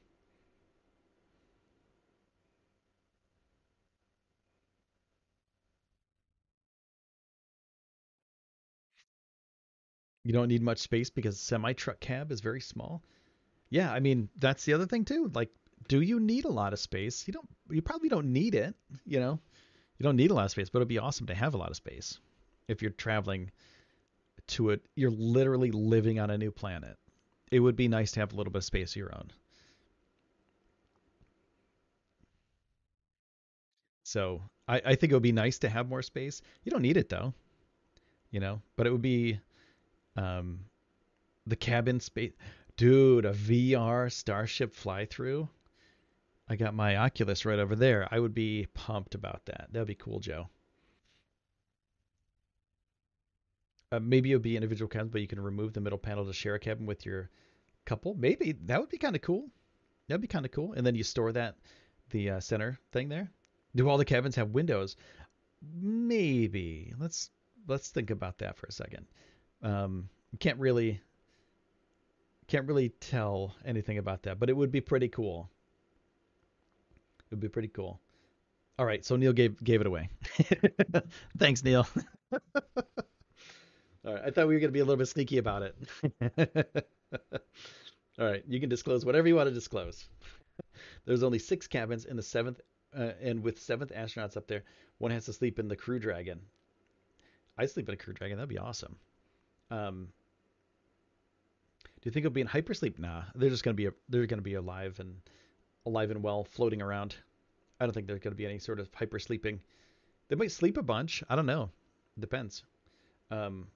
you 10.25 10.33
don't 10.33 10.49
need 10.49 10.63
much 10.63 10.79
space 10.79 11.11
because 11.11 11.39
semi 11.39 11.73
truck 11.75 12.01
cab 12.01 12.33
is 12.33 12.41
very 12.41 12.61
small. 12.61 13.05
Yeah, 13.71 13.93
I 13.93 14.01
mean 14.01 14.29
that's 14.41 14.65
the 14.65 14.73
other 14.73 14.87
thing 14.87 15.05
too. 15.05 15.31
Like, 15.33 15.51
do 15.89 16.01
you 16.01 16.21
need 16.21 16.45
a 16.45 16.51
lot 16.51 16.73
of 16.73 16.79
space? 16.79 17.27
You 17.27 17.33
don't. 17.33 17.49
You 17.71 17.83
probably 17.83 18.09
don't 18.09 18.33
need 18.33 18.55
it. 18.55 18.75
You 19.07 19.21
know, 19.21 19.41
you 19.99 20.05
don't 20.05 20.17
need 20.17 20.31
a 20.31 20.35
lot 20.35 20.45
of 20.45 20.51
space, 20.51 20.71
but 20.71 20.79
it'd 20.79 20.89
be 20.89 20.99
awesome 20.99 21.27
to 21.27 21.35
have 21.35 21.55
a 21.55 21.59
lot 21.59 21.71
of 21.71 21.77
space 21.77 22.19
if 22.69 22.83
you're 22.83 22.91
traveling 22.91 23.51
to 24.49 24.71
it. 24.71 24.85
You're 24.95 25.11
literally 25.11 25.71
living 25.71 26.19
on 26.19 26.31
a 26.31 26.39
new 26.39 26.51
planet. 26.51 26.97
It 27.51 27.61
would 27.61 27.77
be 27.77 27.89
nice 27.89 28.13
to 28.13 28.21
have 28.21 28.33
a 28.33 28.37
little 28.37 28.53
bit 28.53 28.59
of 28.59 28.65
space 28.65 28.93
of 28.93 28.97
your 28.97 29.15
own. 29.15 29.31
So 34.03 34.43
I, 34.69 34.81
I 34.85 34.95
think 34.95 35.13
it 35.13 35.17
would 35.17 35.23
be 35.23 35.33
nice 35.33 35.59
to 35.61 35.69
have 35.69 35.89
more 35.89 36.03
space. 36.03 36.43
You 36.63 36.71
don't 36.71 36.83
need 36.83 36.97
it 36.97 37.09
though, 37.09 37.35
you 38.31 38.41
know, 38.41 38.61
but 38.77 38.87
it 38.87 38.91
would 38.91 39.03
be 39.03 39.41
um, 40.17 40.61
the 41.47 41.57
cabin 41.57 42.01
space, 42.01 42.33
dude, 42.77 43.25
a 43.25 43.33
VR 43.33 44.11
Starship 44.13 44.75
fly 44.75 45.07
through. 45.07 45.49
I 46.49 46.57
got 46.57 46.75
my 46.75 46.97
Oculus 46.97 47.45
right 47.45 47.59
over 47.59 47.75
there. 47.75 48.07
I 48.11 48.19
would 48.19 48.35
be 48.35 48.67
pumped 48.75 49.15
about 49.15 49.47
that. 49.47 49.69
That'd 49.73 49.89
be 49.89 49.95
cool, 49.95 50.21
Joe. 50.21 50.49
Uh, 53.91 54.01
maybe 54.01 54.31
it 54.31 54.35
would 54.35 54.43
be 54.43 54.57
individual 54.57 54.89
cabins, 54.89 55.13
but 55.13 55.21
you 55.21 55.27
can 55.27 55.41
remove 55.41 55.73
the 55.73 55.81
middle 55.81 55.99
panel 55.99 56.27
to 56.27 56.33
share 56.33 56.55
a 56.55 56.59
cabin 56.59 56.85
with 56.85 57.07
your 57.07 57.31
couple. 57.85 58.15
Maybe 58.15 58.53
that 58.65 58.81
would 58.81 58.91
be 58.91 58.99
kind 58.99 59.17
of 59.17 59.23
cool. 59.23 59.49
That'd 60.09 60.21
be 60.21 60.27
kind 60.27 60.45
of 60.45 60.53
cool. 60.53 60.73
And 60.73 60.87
then 60.87 60.95
you 60.95 61.05
store 61.05 61.33
that 61.33 61.57
the 62.11 62.31
uh, 62.31 62.41
center 62.41 62.79
thing 62.93 63.09
there. 63.09 63.31
Do 63.75 63.89
all 63.89 63.99
the 63.99 64.05
cabins 64.05 64.37
have 64.37 64.51
windows? 64.51 64.97
Maybe. 65.63 66.93
Let's 66.99 67.31
let's 67.67 67.89
think 67.89 68.11
about 68.11 68.39
that 68.39 68.57
for 68.57 68.67
a 68.67 68.73
second. 68.73 69.07
Um, 69.63 70.09
can't 70.39 70.59
really 70.59 71.01
can't 72.47 72.69
really 72.69 72.91
tell 72.91 73.55
anything 73.65 73.99
about 73.99 74.25
that, 74.25 74.39
but 74.39 74.51
it 74.51 74.57
would 74.57 74.71
be 74.71 74.81
pretty 74.81 75.09
cool. 75.09 75.51
Would 77.35 77.41
be 77.41 77.49
pretty 77.49 77.67
cool. 77.67 78.01
All 78.79 78.87
right, 78.87 79.05
so 79.05 79.17
Neil 79.17 79.33
gave 79.33 79.61
gave 79.65 79.81
it 79.81 79.89
away. 79.89 80.09
Thanks, 81.37 81.65
Neil. 81.65 81.85
All 82.33 82.39
right, 84.05 84.23
I 84.27 84.31
thought 84.31 84.47
we 84.47 84.55
were 84.55 84.61
going 84.61 84.69
to 84.69 84.73
be 84.73 84.79
a 84.79 84.85
little 84.85 84.97
bit 84.97 85.09
sneaky 85.09 85.39
about 85.39 85.63
it. 85.63 85.75
All 88.21 88.27
right, 88.31 88.45
you 88.47 88.61
can 88.61 88.69
disclose 88.69 89.05
whatever 89.05 89.27
you 89.27 89.35
want 89.35 89.49
to 89.49 89.53
disclose. 89.53 90.07
There's 91.07 91.25
only 91.25 91.41
six 91.41 91.67
cabins 91.67 92.05
in 92.05 92.15
the 92.15 92.23
seventh, 92.23 92.61
uh, 92.97 93.11
and 93.21 93.43
with 93.43 93.61
seventh 93.61 93.91
astronauts 93.91 94.37
up 94.37 94.47
there, 94.47 94.63
one 94.99 95.11
has 95.11 95.25
to 95.25 95.33
sleep 95.33 95.59
in 95.59 95.67
the 95.67 95.75
Crew 95.75 95.99
Dragon. 95.99 96.39
I 97.59 97.67
sleep 97.67 97.89
in 97.89 97.95
a 97.95 97.99
Crew 97.99 98.13
Dragon. 98.13 98.37
That'd 98.37 98.49
be 98.49 98.59
awesome. 98.59 98.95
Um, 99.73 100.07
do 101.85 102.03
you 102.05 102.13
think 102.13 102.27
it'll 102.27 102.33
be 102.33 102.43
in 102.43 102.47
hypersleep? 102.47 103.01
Nah, 103.01 103.23
they're 103.35 103.51
just 103.51 103.65
gonna 103.65 103.75
be 103.75 103.87
a, 103.87 103.93
they're 104.09 104.27
gonna 104.27 104.41
be 104.41 104.55
alive 104.55 105.01
and 105.01 105.17
alive 105.87 106.11
and 106.11 106.23
well, 106.23 106.45
floating 106.45 106.83
around. 106.83 107.17
I 107.81 107.87
don't 107.87 107.93
think 107.93 108.07
there's 108.07 108.21
gonna 108.21 108.35
be 108.35 108.47
any 108.47 108.59
sort 108.59 108.81
of 108.81 108.89
hyper 108.95 109.19
sleeping. 109.19 109.61
They 110.29 110.37
might 110.37 110.53
sleep 110.53 110.77
a 110.77 110.83
bunch. 110.83 111.23
I 111.29 111.37
don't 111.37 111.47
know. 111.47 111.71
Depends. 112.19 112.63
Um, 113.31 113.67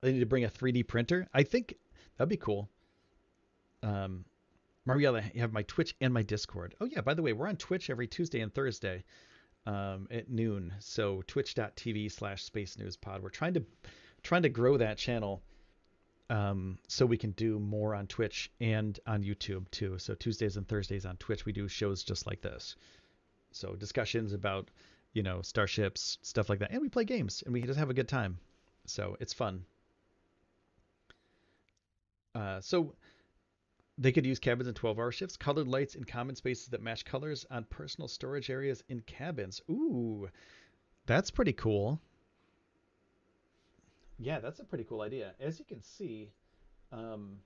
they 0.00 0.12
need 0.12 0.20
to 0.20 0.26
bring 0.26 0.44
a 0.44 0.48
3D 0.48 0.86
printer. 0.86 1.28
I 1.34 1.42
think 1.42 1.74
that'd 2.16 2.28
be 2.28 2.36
cool. 2.36 2.68
Um, 3.82 4.24
Mariella, 4.86 5.22
you 5.34 5.40
have 5.40 5.52
my 5.52 5.62
Twitch 5.62 5.94
and 6.00 6.14
my 6.14 6.22
Discord. 6.22 6.74
Oh 6.80 6.86
yeah, 6.86 7.02
by 7.02 7.14
the 7.14 7.22
way, 7.22 7.32
we're 7.32 7.48
on 7.48 7.56
Twitch 7.56 7.90
every 7.90 8.06
Tuesday 8.06 8.40
and 8.40 8.52
Thursday 8.52 9.04
um, 9.66 10.08
at 10.10 10.30
noon. 10.30 10.72
So 10.78 11.22
twitch.tv 11.26 12.10
slash 12.10 12.42
space 12.42 12.78
news 12.78 12.96
pod. 12.96 13.22
We're 13.22 13.28
trying 13.28 13.54
to 13.54 13.64
trying 14.22 14.42
to 14.42 14.48
grow 14.48 14.76
that 14.78 14.98
channel 14.98 15.42
um, 16.30 16.78
so 16.88 17.06
we 17.06 17.16
can 17.16 17.30
do 17.32 17.58
more 17.58 17.94
on 17.94 18.06
Twitch 18.06 18.50
and 18.60 18.98
on 19.06 19.24
YouTube 19.24 19.70
too. 19.70 19.98
So 19.98 20.14
Tuesdays 20.14 20.56
and 20.56 20.68
Thursdays 20.68 21.06
on 21.06 21.16
Twitch, 21.16 21.46
we 21.46 21.52
do 21.52 21.68
shows 21.68 22.04
just 22.04 22.26
like 22.26 22.42
this. 22.42 22.76
So 23.52 23.74
discussions 23.74 24.32
about, 24.32 24.70
you 25.14 25.22
know, 25.22 25.40
starships, 25.42 26.18
stuff 26.22 26.50
like 26.50 26.58
that. 26.58 26.70
And 26.70 26.82
we 26.82 26.88
play 26.88 27.04
games 27.04 27.42
and 27.44 27.52
we 27.52 27.62
just 27.62 27.78
have 27.78 27.90
a 27.90 27.94
good 27.94 28.08
time. 28.08 28.38
So 28.84 29.16
it's 29.20 29.32
fun. 29.32 29.64
Uh, 32.34 32.60
so 32.60 32.94
they 33.96 34.12
could 34.12 34.26
use 34.26 34.38
cabins 34.38 34.68
in 34.68 34.74
12 34.74 34.98
hour 34.98 35.10
shifts, 35.10 35.36
colored 35.36 35.66
lights 35.66 35.94
in 35.94 36.04
common 36.04 36.36
spaces 36.36 36.68
that 36.68 36.82
match 36.82 37.04
colors 37.04 37.46
on 37.50 37.64
personal 37.64 38.06
storage 38.06 38.50
areas 38.50 38.84
in 38.88 39.00
cabins. 39.00 39.62
Ooh, 39.70 40.28
that's 41.06 41.30
pretty 41.30 41.54
cool. 41.54 42.00
Yeah, 44.18 44.40
that's 44.40 44.58
a 44.58 44.64
pretty 44.64 44.84
cool 44.84 45.02
idea. 45.02 45.34
As 45.40 45.58
you 45.58 45.64
can 45.64 45.80
see, 45.82 46.30
um, 46.92 47.36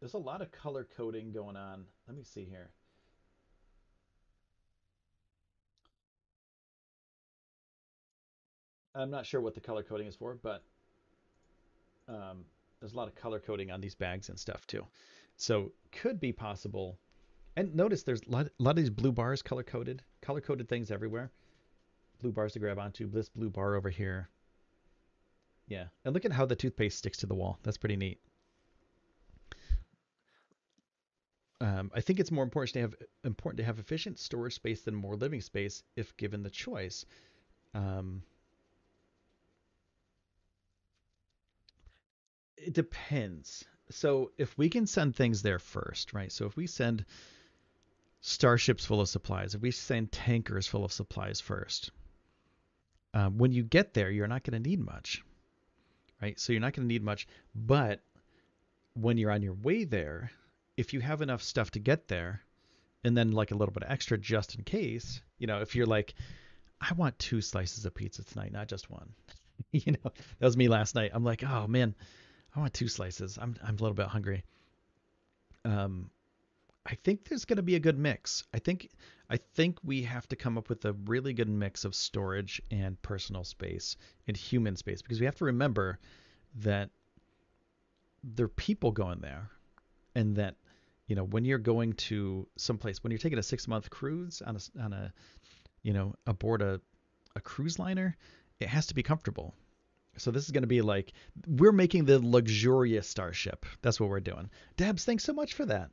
there's 0.00 0.14
a 0.14 0.18
lot 0.18 0.42
of 0.42 0.52
color 0.52 0.86
coding 0.96 1.32
going 1.32 1.56
on. 1.56 1.84
Let 2.06 2.16
me 2.16 2.22
see 2.22 2.44
here. 2.44 2.70
I'm 8.94 9.10
not 9.10 9.26
sure 9.26 9.40
what 9.40 9.54
the 9.54 9.60
color 9.60 9.82
coding 9.82 10.06
is 10.06 10.14
for, 10.14 10.38
but 10.40 10.62
um, 12.08 12.44
there's 12.78 12.92
a 12.92 12.96
lot 12.96 13.08
of 13.08 13.16
color 13.16 13.40
coding 13.40 13.72
on 13.72 13.80
these 13.80 13.96
bags 13.96 14.28
and 14.28 14.38
stuff 14.38 14.66
too. 14.68 14.86
So 15.36 15.72
could 15.90 16.20
be 16.20 16.32
possible. 16.32 16.98
And 17.56 17.74
notice 17.74 18.04
there's 18.04 18.22
a 18.22 18.30
lot, 18.30 18.46
a 18.46 18.62
lot 18.62 18.70
of 18.70 18.76
these 18.76 18.90
blue 18.90 19.10
bars 19.10 19.42
color 19.42 19.64
coded, 19.64 20.02
color 20.22 20.40
coded 20.40 20.68
things 20.68 20.92
everywhere. 20.92 21.32
Blue 22.20 22.30
bars 22.30 22.52
to 22.52 22.60
grab 22.60 22.78
onto. 22.78 23.10
This 23.10 23.28
blue 23.28 23.50
bar 23.50 23.74
over 23.74 23.90
here. 23.90 24.28
Yeah, 25.66 25.86
and 26.04 26.12
look 26.12 26.24
at 26.24 26.32
how 26.32 26.46
the 26.46 26.56
toothpaste 26.56 26.98
sticks 26.98 27.18
to 27.18 27.26
the 27.26 27.34
wall. 27.34 27.58
That's 27.62 27.78
pretty 27.78 27.96
neat. 27.96 28.20
Um, 31.60 31.90
I 31.94 32.00
think 32.00 32.20
it's 32.20 32.30
more 32.30 32.44
important 32.44 32.74
to 32.74 32.80
have 32.80 32.94
important 33.22 33.58
to 33.58 33.64
have 33.64 33.78
efficient 33.78 34.18
storage 34.18 34.54
space 34.54 34.82
than 34.82 34.94
more 34.94 35.16
living 35.16 35.40
space 35.40 35.82
if 35.96 36.14
given 36.18 36.42
the 36.42 36.50
choice. 36.50 37.06
Um, 37.72 38.22
it 42.58 42.74
depends. 42.74 43.64
So 43.90 44.32
if 44.36 44.56
we 44.58 44.68
can 44.68 44.86
send 44.86 45.16
things 45.16 45.40
there 45.40 45.58
first, 45.58 46.12
right? 46.12 46.30
So 46.30 46.44
if 46.44 46.56
we 46.56 46.66
send 46.66 47.06
starships 48.20 48.84
full 48.84 49.00
of 49.00 49.08
supplies, 49.08 49.54
if 49.54 49.62
we 49.62 49.70
send 49.70 50.12
tankers 50.12 50.66
full 50.66 50.84
of 50.84 50.92
supplies 50.92 51.40
first, 51.40 51.90
um, 53.14 53.38
when 53.38 53.52
you 53.52 53.62
get 53.62 53.94
there, 53.94 54.10
you're 54.10 54.26
not 54.26 54.42
going 54.42 54.62
to 54.62 54.68
need 54.68 54.80
much 54.80 55.22
right? 56.20 56.38
So 56.38 56.52
you're 56.52 56.60
not 56.60 56.72
going 56.72 56.86
to 56.88 56.92
need 56.92 57.02
much. 57.02 57.26
But 57.54 58.00
when 58.94 59.18
you're 59.18 59.30
on 59.30 59.42
your 59.42 59.54
way 59.54 59.84
there, 59.84 60.30
if 60.76 60.92
you 60.92 61.00
have 61.00 61.22
enough 61.22 61.42
stuff 61.42 61.70
to 61.72 61.78
get 61.78 62.08
there, 62.08 62.42
and 63.04 63.16
then 63.16 63.32
like 63.32 63.50
a 63.50 63.54
little 63.54 63.72
bit 63.72 63.82
of 63.82 63.90
extra 63.90 64.16
just 64.16 64.54
in 64.54 64.64
case, 64.64 65.20
you 65.38 65.46
know, 65.46 65.60
if 65.60 65.76
you're 65.76 65.86
like, 65.86 66.14
I 66.80 66.94
want 66.94 67.18
two 67.18 67.40
slices 67.40 67.84
of 67.84 67.94
pizza 67.94 68.24
tonight, 68.24 68.52
not 68.52 68.68
just 68.68 68.90
one. 68.90 69.12
you 69.72 69.92
know, 69.92 70.10
that 70.38 70.46
was 70.46 70.56
me 70.56 70.68
last 70.68 70.94
night. 70.94 71.10
I'm 71.14 71.24
like, 71.24 71.44
oh 71.44 71.66
man, 71.66 71.94
I 72.54 72.60
want 72.60 72.74
two 72.74 72.88
slices. 72.88 73.38
I'm 73.40 73.56
I'm 73.62 73.76
a 73.76 73.82
little 73.82 73.94
bit 73.94 74.06
hungry. 74.06 74.44
Um, 75.64 76.10
I 76.86 76.94
think 76.96 77.28
there's 77.28 77.44
going 77.44 77.56
to 77.56 77.62
be 77.62 77.76
a 77.76 77.80
good 77.80 77.98
mix. 77.98 78.44
I 78.52 78.58
think 78.58 78.90
I 79.30 79.38
think 79.38 79.78
we 79.82 80.02
have 80.02 80.28
to 80.28 80.36
come 80.36 80.58
up 80.58 80.68
with 80.68 80.84
a 80.84 80.92
really 81.06 81.32
good 81.32 81.48
mix 81.48 81.84
of 81.84 81.94
storage 81.94 82.60
and 82.70 83.00
personal 83.02 83.44
space 83.44 83.96
and 84.26 84.36
human 84.36 84.76
space 84.76 85.00
because 85.02 85.18
we 85.18 85.26
have 85.26 85.36
to 85.36 85.46
remember 85.46 85.98
that 86.56 86.90
there 88.22 88.46
are 88.46 88.48
people 88.48 88.90
going 88.90 89.20
there 89.20 89.50
and 90.14 90.36
that 90.36 90.56
you 91.06 91.16
know 91.16 91.24
when 91.24 91.44
you're 91.44 91.58
going 91.58 91.92
to 91.94 92.46
someplace 92.56 93.02
when 93.02 93.10
you're 93.10 93.18
taking 93.18 93.38
a 93.38 93.42
6 93.42 93.68
month 93.68 93.90
cruise 93.90 94.42
on 94.42 94.56
a 94.56 94.82
on 94.82 94.92
a 94.92 95.12
you 95.82 95.92
know 95.92 96.14
aboard 96.26 96.62
a 96.62 96.80
a 97.36 97.40
cruise 97.40 97.78
liner 97.78 98.16
it 98.60 98.68
has 98.68 98.86
to 98.86 98.94
be 98.94 99.02
comfortable. 99.02 99.54
So 100.16 100.30
this 100.30 100.44
is 100.44 100.52
going 100.52 100.62
to 100.62 100.68
be 100.68 100.80
like 100.80 101.12
we're 101.46 101.72
making 101.72 102.04
the 102.04 102.20
luxurious 102.20 103.08
starship. 103.08 103.66
That's 103.82 103.98
what 103.98 104.08
we're 104.08 104.20
doing. 104.20 104.48
Debs 104.76 105.04
thanks 105.04 105.24
so 105.24 105.32
much 105.32 105.54
for 105.54 105.66
that. 105.66 105.90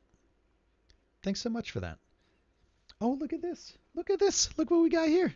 Thanks 1.22 1.40
so 1.40 1.50
much 1.50 1.70
for 1.70 1.80
that. 1.80 1.98
Oh, 3.02 3.18
look 3.18 3.32
at 3.32 3.42
this. 3.42 3.76
Look 3.96 4.10
at 4.10 4.20
this. 4.20 4.48
Look 4.56 4.70
what 4.70 4.80
we 4.80 4.88
got 4.88 5.08
here. 5.08 5.34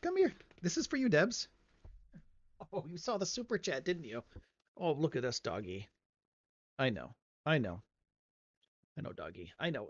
Come 0.00 0.16
here. 0.16 0.32
This 0.62 0.78
is 0.78 0.86
for 0.86 0.96
you, 0.96 1.10
Debs. 1.10 1.46
Oh, 2.72 2.86
you 2.88 2.96
saw 2.96 3.18
the 3.18 3.26
super 3.26 3.58
chat, 3.58 3.84
didn't 3.84 4.04
you? 4.04 4.22
Oh, 4.78 4.92
look 4.92 5.14
at 5.14 5.20
this 5.20 5.38
doggy. 5.38 5.88
I 6.78 6.88
know. 6.88 7.14
I 7.44 7.58
know. 7.58 7.82
I 8.96 9.02
know, 9.02 9.12
doggy. 9.12 9.52
I 9.60 9.68
know. 9.68 9.88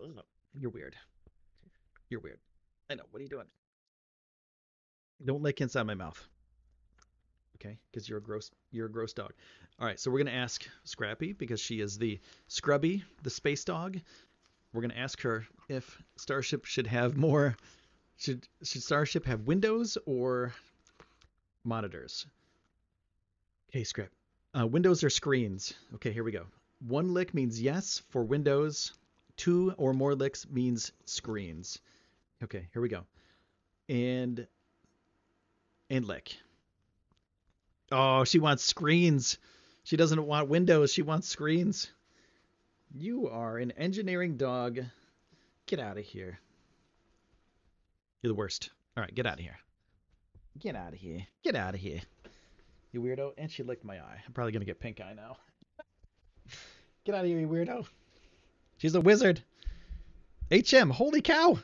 You're 0.53 0.73
weird. 0.73 0.97
You're 2.09 2.19
weird. 2.19 2.41
I 2.91 2.97
know. 2.97 3.05
What 3.13 3.21
are 3.21 3.23
you 3.23 3.29
doing? 3.29 3.47
Don't 5.25 5.43
lick 5.43 5.61
inside 5.61 5.85
my 5.85 5.95
mouth. 5.95 6.21
Okay? 7.57 7.79
Because 7.93 8.09
you're 8.09 8.19
a 8.19 8.23
gross 8.23 8.51
you're 8.73 8.87
a 8.87 8.93
gross 8.93 9.13
dog. 9.13 9.33
All 9.79 9.87
right, 9.87 10.01
so 10.01 10.11
we're 10.11 10.19
gonna 10.19 10.33
ask 10.33 10.67
Scrappy 10.83 11.35
because 11.35 11.61
she 11.61 11.81
is 11.81 11.99
the 11.99 12.19
Scrubby, 12.49 13.05
the 13.23 13.31
space 13.31 13.65
dog, 13.65 14.01
we're 14.73 14.81
going 14.81 14.91
to 14.91 14.99
ask 14.99 15.21
her 15.23 15.47
if 15.69 16.03
Starship 16.17 16.65
should 16.65 16.87
have 16.87 17.17
more. 17.17 17.57
Should 18.17 18.47
should 18.63 18.83
Starship 18.83 19.27
have 19.27 19.43
windows 19.43 19.99
or 20.07 20.53
monitors? 21.65 22.27
Okay, 23.71 23.85
script. 23.85 24.15
Uh, 24.59 24.67
windows 24.67 25.03
or 25.03 25.11
screens? 25.11 25.75
Okay, 25.95 26.13
here 26.13 26.25
we 26.25 26.33
go. 26.33 26.47
One 26.87 27.15
lick 27.15 27.33
means 27.33 27.61
yes 27.61 28.03
for 28.11 28.23
Windows. 28.23 28.93
Two 29.37 29.75
or 29.79 29.95
more 29.95 30.15
licks 30.15 30.49
means 30.49 30.93
screens. 31.07 31.81
Okay, 32.43 32.69
here 32.73 32.83
we 32.83 32.89
go. 32.89 33.05
And 33.89 34.47
and 35.91 36.05
lick. 36.07 36.37
Oh, 37.91 38.25
she 38.25 38.39
wants 38.39 38.65
screens. 38.65 39.39
She 39.85 39.97
doesn't 39.97 40.23
want 40.27 40.49
windows. 40.49 40.93
She 40.93 41.03
wants 41.03 41.29
screens. 41.29 41.91
You 42.95 43.29
are 43.31 43.57
an 43.57 43.71
engineering 43.73 44.37
dog. 44.37 44.79
Get 45.67 45.81
out 45.81 45.97
of 45.97 46.05
here. 46.05 46.39
You're 48.21 48.33
the 48.33 48.35
worst. 48.35 48.69
All 48.97 49.03
right, 49.03 49.15
get 49.15 49.27
out 49.27 49.35
of 49.35 49.41
here. 49.41 49.59
Get 50.59 50.77
out 50.77 50.93
of 50.93 50.99
here. 50.99 51.27
Get 51.43 51.57
out 51.57 51.75
of 51.75 51.81
here. 51.81 52.03
You 52.93 53.01
weirdo. 53.01 53.33
And 53.39 53.51
she 53.51 53.63
licked 53.63 53.85
my 53.85 53.99
eye. 53.99 54.23
I'm 54.27 54.35
probably 54.35 54.53
going 54.53 54.61
to 54.61 54.67
get 54.67 54.79
pink 54.79 55.01
eye 55.01 55.15
now. 55.17 55.39
get 57.05 57.15
out 57.15 57.23
of 57.23 57.31
here, 57.31 57.39
you 57.39 57.49
weirdo. 57.49 57.87
She's 58.77 58.95
a 58.95 59.01
wizard. 59.01 59.41
HM, 60.51 60.91
holy 60.91 61.23
cow. 61.23 61.59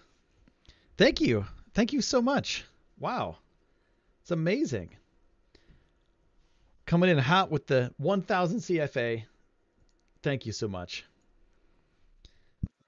Thank 0.97 1.20
you. 1.20 1.45
Thank 1.74 1.93
you 1.93 2.01
so 2.01 2.22
much. 2.22 2.64
Wow. 2.99 3.37
It's 4.22 4.31
amazing. 4.31 4.97
Coming 6.87 7.11
in 7.11 7.18
hot 7.18 7.51
with 7.51 7.66
the 7.66 7.93
1000 7.99 8.61
CFA. 8.61 9.24
Thank 10.22 10.47
you 10.47 10.53
so 10.53 10.68
much 10.68 11.05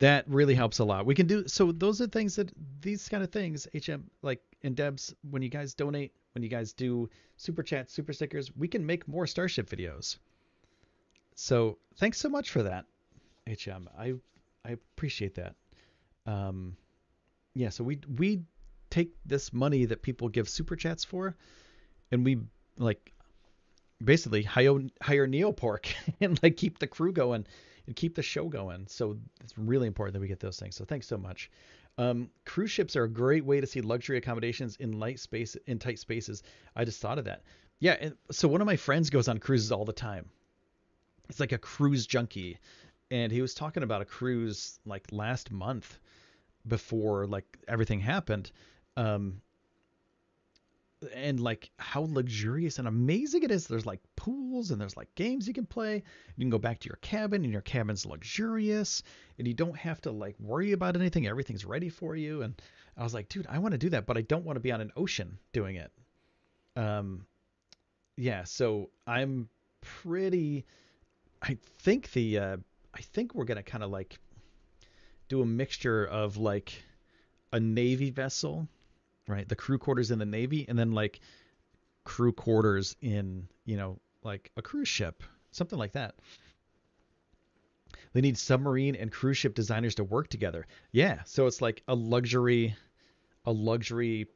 that 0.01 0.27
really 0.29 0.55
helps 0.55 0.79
a 0.79 0.85
lot. 0.85 1.07
We 1.07 1.15
can 1.15 1.27
do 1.27 1.47
so. 1.47 1.73
Those 1.73 2.01
are 2.01 2.07
things 2.07 2.35
that 2.37 2.51
these 2.81 3.09
kind 3.09 3.23
of 3.23 3.31
things, 3.31 3.69
HM 3.75 4.11
like 4.23 4.41
in 4.63 4.75
Debs, 4.75 5.15
when 5.31 5.43
you 5.43 5.51
guys 5.51 5.75
donate, 5.75 6.13
when 6.33 6.43
you 6.43 6.49
guys 6.49 6.73
do 6.73 7.09
super 7.37 7.63
chat, 7.63 7.91
super 7.91 8.13
stickers, 8.13 8.51
we 8.57 8.67
can 8.67 8.85
make 8.85 9.07
more 9.07 9.27
Starship 9.27 9.69
videos. 9.69 10.17
So 11.35 11.79
thanks 11.99 12.19
so 12.19 12.31
much 12.31 12.51
for 12.51 12.63
that, 12.63 12.87
HM. 13.47 13.89
I 13.97 14.15
I 14.65 14.71
appreciate 14.71 15.35
that. 15.35 15.55
Um, 16.27 16.77
yeah, 17.55 17.69
so 17.69 17.85
we 17.85 18.01
we 18.17 18.43
take 18.89 19.13
this 19.27 19.53
money 19.53 19.85
that 19.85 20.01
people 20.01 20.31
give 20.31 20.49
super 20.49 20.77
chats 20.77 21.05
for, 21.05 21.37
and 22.11 22.25
we 22.25 22.39
like 22.79 23.13
basically 24.03 24.43
hire 24.43 24.81
hire 25.03 25.29
Neopork 25.29 25.93
and 26.23 26.43
like 26.43 26.57
keep 26.57 26.79
the 26.79 26.87
crew 26.87 27.13
going 27.13 27.47
and 27.87 27.97
keep 27.97 28.15
the 28.15 28.23
show 28.23 28.49
going. 28.49 28.87
So 28.89 29.17
it's 29.43 29.57
really 29.57 29.87
important 29.87 30.15
that 30.15 30.21
we 30.21 30.29
get 30.29 30.41
those 30.41 30.59
things. 30.59 30.77
So 30.77 30.85
thanks 30.85 31.07
so 31.07 31.17
much. 31.17 31.51
Um, 31.99 32.31
cruise 32.47 32.71
ships 32.71 32.97
are 32.97 33.05
a 33.05 33.09
great 33.09 33.45
way 33.45 33.61
to 33.61 33.67
see 33.67 33.81
luxury 33.81 34.17
accommodations 34.17 34.77
in 34.77 34.99
light 34.99 35.21
space 35.21 35.57
in 35.67 35.79
tight 35.79 35.99
spaces. 35.99 36.43
I 36.77 36.85
just 36.85 37.01
thought 37.01 37.19
of 37.19 37.25
that. 37.27 37.43
Yeah, 37.81 37.97
and 38.01 38.15
so 38.31 38.49
one 38.49 38.61
of 38.61 38.67
my 38.67 38.77
friends 38.77 39.11
goes 39.11 39.29
on 39.29 39.39
cruises 39.39 39.73
all 39.73 39.85
the 39.85 39.93
time. 39.93 40.29
It's 41.29 41.41
like 41.41 41.53
a 41.53 41.59
cruise 41.59 42.07
junkie, 42.07 42.59
and 43.11 43.33
he 43.33 43.41
was 43.41 43.55
talking 43.55 43.83
about 43.83 44.03
a 44.03 44.05
cruise 44.05 44.79
like 44.85 45.07
last 45.13 45.51
month 45.51 45.99
before 46.67 47.27
like 47.27 47.59
everything 47.69 48.01
happened. 48.01 48.51
Um, 48.97 49.41
and 51.15 51.41
like 51.41 51.71
how 51.79 52.07
luxurious 52.11 52.79
and 52.79 52.87
amazing 52.87 53.43
it 53.43 53.51
is. 53.51 53.67
There's 53.67 53.87
like 53.87 54.01
pools 54.17 54.71
and 54.71 54.81
there's 54.81 54.97
like 54.97 55.15
games 55.15 55.49
you 55.49 55.55
can 55.55 55.67
play. 55.67 55.95
You 55.95 56.43
can 56.43 56.51
go 56.51 56.59
back 56.59 56.79
to 56.81 56.89
your 56.89 56.99
cabin 57.01 57.45
and 57.45 57.53
your 57.53 57.63
cabin's 57.63 58.05
luxurious 58.05 59.03
and 59.39 59.47
you 59.47 59.55
don't 59.55 59.77
have 59.77 60.01
to 60.03 60.11
like 60.11 60.37
worry 60.39 60.73
about 60.73 60.97
anything. 60.97 61.27
Everything's 61.27 61.65
ready 61.65 61.89
for 61.89 62.17
you. 62.17 62.43
And 62.43 62.61
I 62.97 63.03
was 63.03 63.15
like, 63.15 63.29
dude, 63.29 63.47
I 63.49 63.59
want 63.59 63.73
to 63.73 63.79
do 63.79 63.91
that, 63.91 64.07
but 64.07 64.19
I 64.19 64.23
don't 64.23 64.45
want 64.45 64.57
to 64.57 64.61
be 64.61 64.73
on 64.73 64.81
an 64.81 64.93
ocean 64.97 65.39
doing 65.53 65.77
it. 65.77 65.91
Um, 66.77 67.27
yeah, 68.17 68.45
so 68.45 68.91
I'm 69.07 69.49
pretty. 69.81 70.67
I 71.43 71.57
think 71.79 72.13
the 72.13 72.39
uh, 72.39 72.57
I 72.95 73.01
think 73.01 73.35
we're 73.35 73.45
gonna 73.45 73.63
kind 73.63 73.83
of 73.83 73.91
like 73.91 74.19
do 75.29 75.41
a 75.41 75.47
mixture 75.47 76.05
of 76.05 76.37
like 76.37 76.83
a 77.53 77.59
navy 77.59 78.11
vessel 78.11 78.69
right? 79.31 79.49
The 79.49 79.57
crew 79.57 79.79
quarters 79.79 80.11
in 80.11 80.19
the 80.19 80.27
Navy, 80.27 80.67
and 80.69 80.79
then 80.79 80.93
like 80.93 81.21
crew 82.05 82.33
quarters 82.33 82.97
in, 83.01 83.49
you 83.65 83.77
know, 83.77 83.99
like 84.23 84.51
a 84.57 84.63
cruise 84.63 84.89
ship, 84.89 85.23
something 85.51 85.79
like 85.79 85.93
that. 85.93 86.15
They 88.13 88.21
need 88.21 88.37
submarine 88.37 88.97
and 88.97 89.13
cruise 89.13 89.37
ship 89.37 89.55
designers 89.55 89.95
to 89.97 90.05
work 90.05 90.29
together. 90.29 90.67
Yeah, 90.93 91.23
so 91.25 91.47
it's 91.47 91.63
like 91.63 91.83
a 91.87 91.95
luxury, 91.95 92.75
a 93.45 93.53
luxury, 93.53 94.27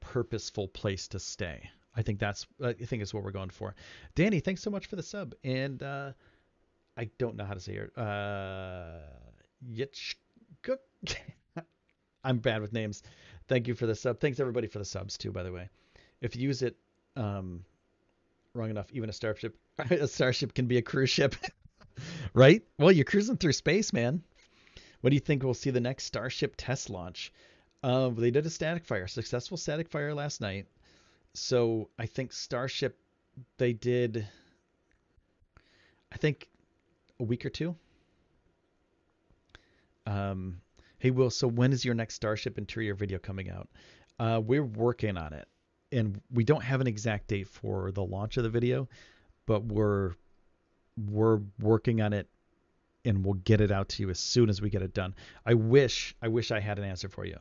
purposeful 0.00 0.68
place 0.68 1.08
to 1.08 1.18
stay. 1.18 1.68
I 1.94 2.02
think 2.02 2.18
that's 2.18 2.46
I 2.62 2.72
think 2.72 3.02
is 3.02 3.12
what 3.12 3.24
we're 3.24 3.30
going 3.30 3.50
for. 3.50 3.74
Danny, 4.14 4.40
thanks 4.40 4.62
so 4.62 4.70
much 4.70 4.86
for 4.86 4.96
the 4.96 5.02
sub, 5.02 5.34
and 5.44 5.82
uh, 5.82 6.12
I 6.96 7.10
don't 7.18 7.36
know 7.36 7.44
how 7.44 7.54
to 7.54 7.60
say 7.60 7.74
it. 7.74 7.98
Uh, 7.98 9.00
I'm 12.24 12.38
bad 12.38 12.62
with 12.62 12.72
names. 12.72 13.02
Thank 13.50 13.66
you 13.66 13.74
for 13.74 13.86
the 13.86 13.96
sub. 13.96 14.20
Thanks 14.20 14.38
everybody 14.38 14.68
for 14.68 14.78
the 14.78 14.84
subs 14.84 15.18
too, 15.18 15.32
by 15.32 15.42
the 15.42 15.50
way. 15.50 15.68
If 16.20 16.36
you 16.36 16.42
use 16.42 16.62
it 16.62 16.76
um, 17.16 17.64
wrong 18.54 18.70
enough, 18.70 18.86
even 18.92 19.10
a 19.10 19.12
starship 19.12 19.58
a 19.90 20.06
starship 20.06 20.54
can 20.54 20.66
be 20.66 20.78
a 20.78 20.82
cruise 20.82 21.10
ship, 21.10 21.34
right? 22.32 22.62
Well, 22.78 22.92
you're 22.92 23.04
cruising 23.04 23.38
through 23.38 23.54
space, 23.54 23.92
man. 23.92 24.22
What 25.00 25.10
do 25.10 25.16
you 25.16 25.20
think 25.20 25.42
we'll 25.42 25.54
see 25.54 25.70
the 25.70 25.80
next 25.80 26.04
Starship 26.04 26.54
test 26.56 26.90
launch? 26.90 27.32
Uh, 27.82 28.10
they 28.10 28.30
did 28.30 28.46
a 28.46 28.50
static 28.50 28.84
fire, 28.84 29.08
successful 29.08 29.56
static 29.56 29.88
fire 29.88 30.14
last 30.14 30.40
night. 30.40 30.66
So 31.34 31.88
I 31.98 32.06
think 32.06 32.32
Starship, 32.32 32.98
they 33.58 33.72
did, 33.72 34.28
I 36.12 36.18
think, 36.18 36.48
a 37.18 37.24
week 37.24 37.44
or 37.44 37.50
two. 37.50 37.74
Um, 40.06 40.60
Hey, 41.00 41.10
Will, 41.10 41.30
so 41.30 41.48
when 41.48 41.72
is 41.72 41.82
your 41.82 41.94
next 41.94 42.14
Starship 42.14 42.58
interior 42.58 42.94
video 42.94 43.18
coming 43.18 43.50
out? 43.50 43.68
Uh, 44.18 44.38
we're 44.44 44.62
working 44.62 45.16
on 45.16 45.32
it, 45.32 45.48
and 45.90 46.20
we 46.30 46.44
don't 46.44 46.62
have 46.62 46.82
an 46.82 46.86
exact 46.86 47.28
date 47.28 47.48
for 47.48 47.90
the 47.90 48.04
launch 48.04 48.36
of 48.36 48.42
the 48.42 48.50
video, 48.50 48.86
but 49.46 49.64
we're 49.64 50.12
we're 51.08 51.40
working 51.58 52.02
on 52.02 52.12
it, 52.12 52.28
and 53.06 53.24
we'll 53.24 53.32
get 53.32 53.62
it 53.62 53.70
out 53.70 53.88
to 53.88 54.02
you 54.02 54.10
as 54.10 54.18
soon 54.18 54.50
as 54.50 54.60
we 54.60 54.68
get 54.68 54.82
it 54.82 54.92
done. 54.92 55.14
I 55.46 55.54
wish 55.54 56.14
I 56.20 56.28
wish 56.28 56.50
I 56.50 56.60
had 56.60 56.78
an 56.78 56.84
answer 56.84 57.08
for 57.08 57.24
you, 57.24 57.38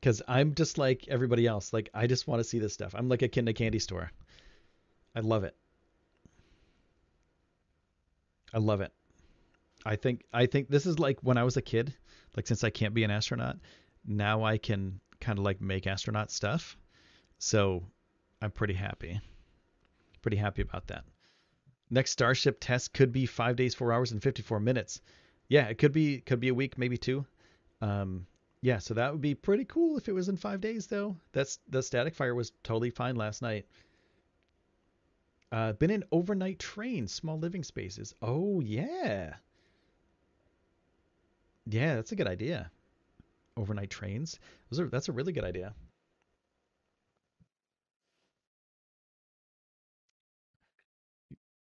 because 0.00 0.20
I'm 0.26 0.52
just 0.56 0.76
like 0.76 1.06
everybody 1.06 1.46
else. 1.46 1.72
Like 1.72 1.88
I 1.94 2.08
just 2.08 2.26
want 2.26 2.40
to 2.40 2.44
see 2.44 2.58
this 2.58 2.74
stuff. 2.74 2.96
I'm 2.96 3.08
like 3.08 3.22
a 3.22 3.28
kid 3.28 3.42
in 3.42 3.48
a 3.48 3.52
candy 3.52 3.78
store. 3.78 4.10
I 5.14 5.20
love 5.20 5.44
it. 5.44 5.54
I 8.52 8.58
love 8.58 8.80
it. 8.80 8.92
I 9.84 9.96
think 9.96 10.24
I 10.32 10.46
think 10.46 10.68
this 10.68 10.86
is 10.86 10.98
like 10.98 11.18
when 11.22 11.38
I 11.38 11.44
was 11.44 11.56
a 11.56 11.62
kid 11.62 11.94
like 12.36 12.46
since 12.46 12.64
I 12.64 12.70
can't 12.70 12.94
be 12.94 13.04
an 13.04 13.10
astronaut, 13.10 13.58
now 14.06 14.44
I 14.44 14.58
can 14.58 15.00
kind 15.20 15.38
of 15.38 15.44
like 15.44 15.60
make 15.60 15.86
astronaut 15.86 16.30
stuff. 16.30 16.76
So 17.38 17.84
I'm 18.40 18.50
pretty 18.50 18.74
happy. 18.74 19.20
Pretty 20.22 20.36
happy 20.36 20.62
about 20.62 20.86
that. 20.88 21.04
Next 21.90 22.12
Starship 22.12 22.58
test 22.60 22.94
could 22.94 23.12
be 23.12 23.26
five 23.26 23.56
days, 23.56 23.74
four 23.74 23.92
hours, 23.92 24.12
and 24.12 24.22
54 24.22 24.60
minutes. 24.60 25.00
Yeah, 25.48 25.66
it 25.66 25.76
could 25.76 25.92
be 25.92 26.20
could 26.20 26.40
be 26.40 26.48
a 26.48 26.54
week, 26.54 26.78
maybe 26.78 26.96
two. 26.96 27.26
Um, 27.80 28.26
yeah, 28.62 28.78
so 28.78 28.94
that 28.94 29.12
would 29.12 29.20
be 29.20 29.34
pretty 29.34 29.64
cool 29.64 29.98
if 29.98 30.08
it 30.08 30.12
was 30.12 30.28
in 30.28 30.36
five 30.36 30.60
days, 30.60 30.86
though. 30.86 31.16
That's 31.32 31.58
the 31.68 31.82
static 31.82 32.14
fire 32.14 32.34
was 32.34 32.52
totally 32.62 32.90
fine 32.90 33.16
last 33.16 33.42
night. 33.42 33.66
Uh, 35.50 35.72
been 35.74 35.90
in 35.90 36.04
overnight 36.12 36.58
train, 36.58 37.06
small 37.06 37.38
living 37.38 37.62
spaces. 37.62 38.14
Oh 38.22 38.60
yeah, 38.60 39.34
yeah, 41.66 41.96
that's 41.96 42.12
a 42.12 42.16
good 42.16 42.26
idea. 42.28 42.70
Overnight 43.56 43.90
trains. 43.90 44.38
Those 44.70 44.80
are 44.80 44.88
that's 44.88 45.08
a 45.08 45.12
really 45.12 45.32
good 45.32 45.44
idea. 45.44 45.74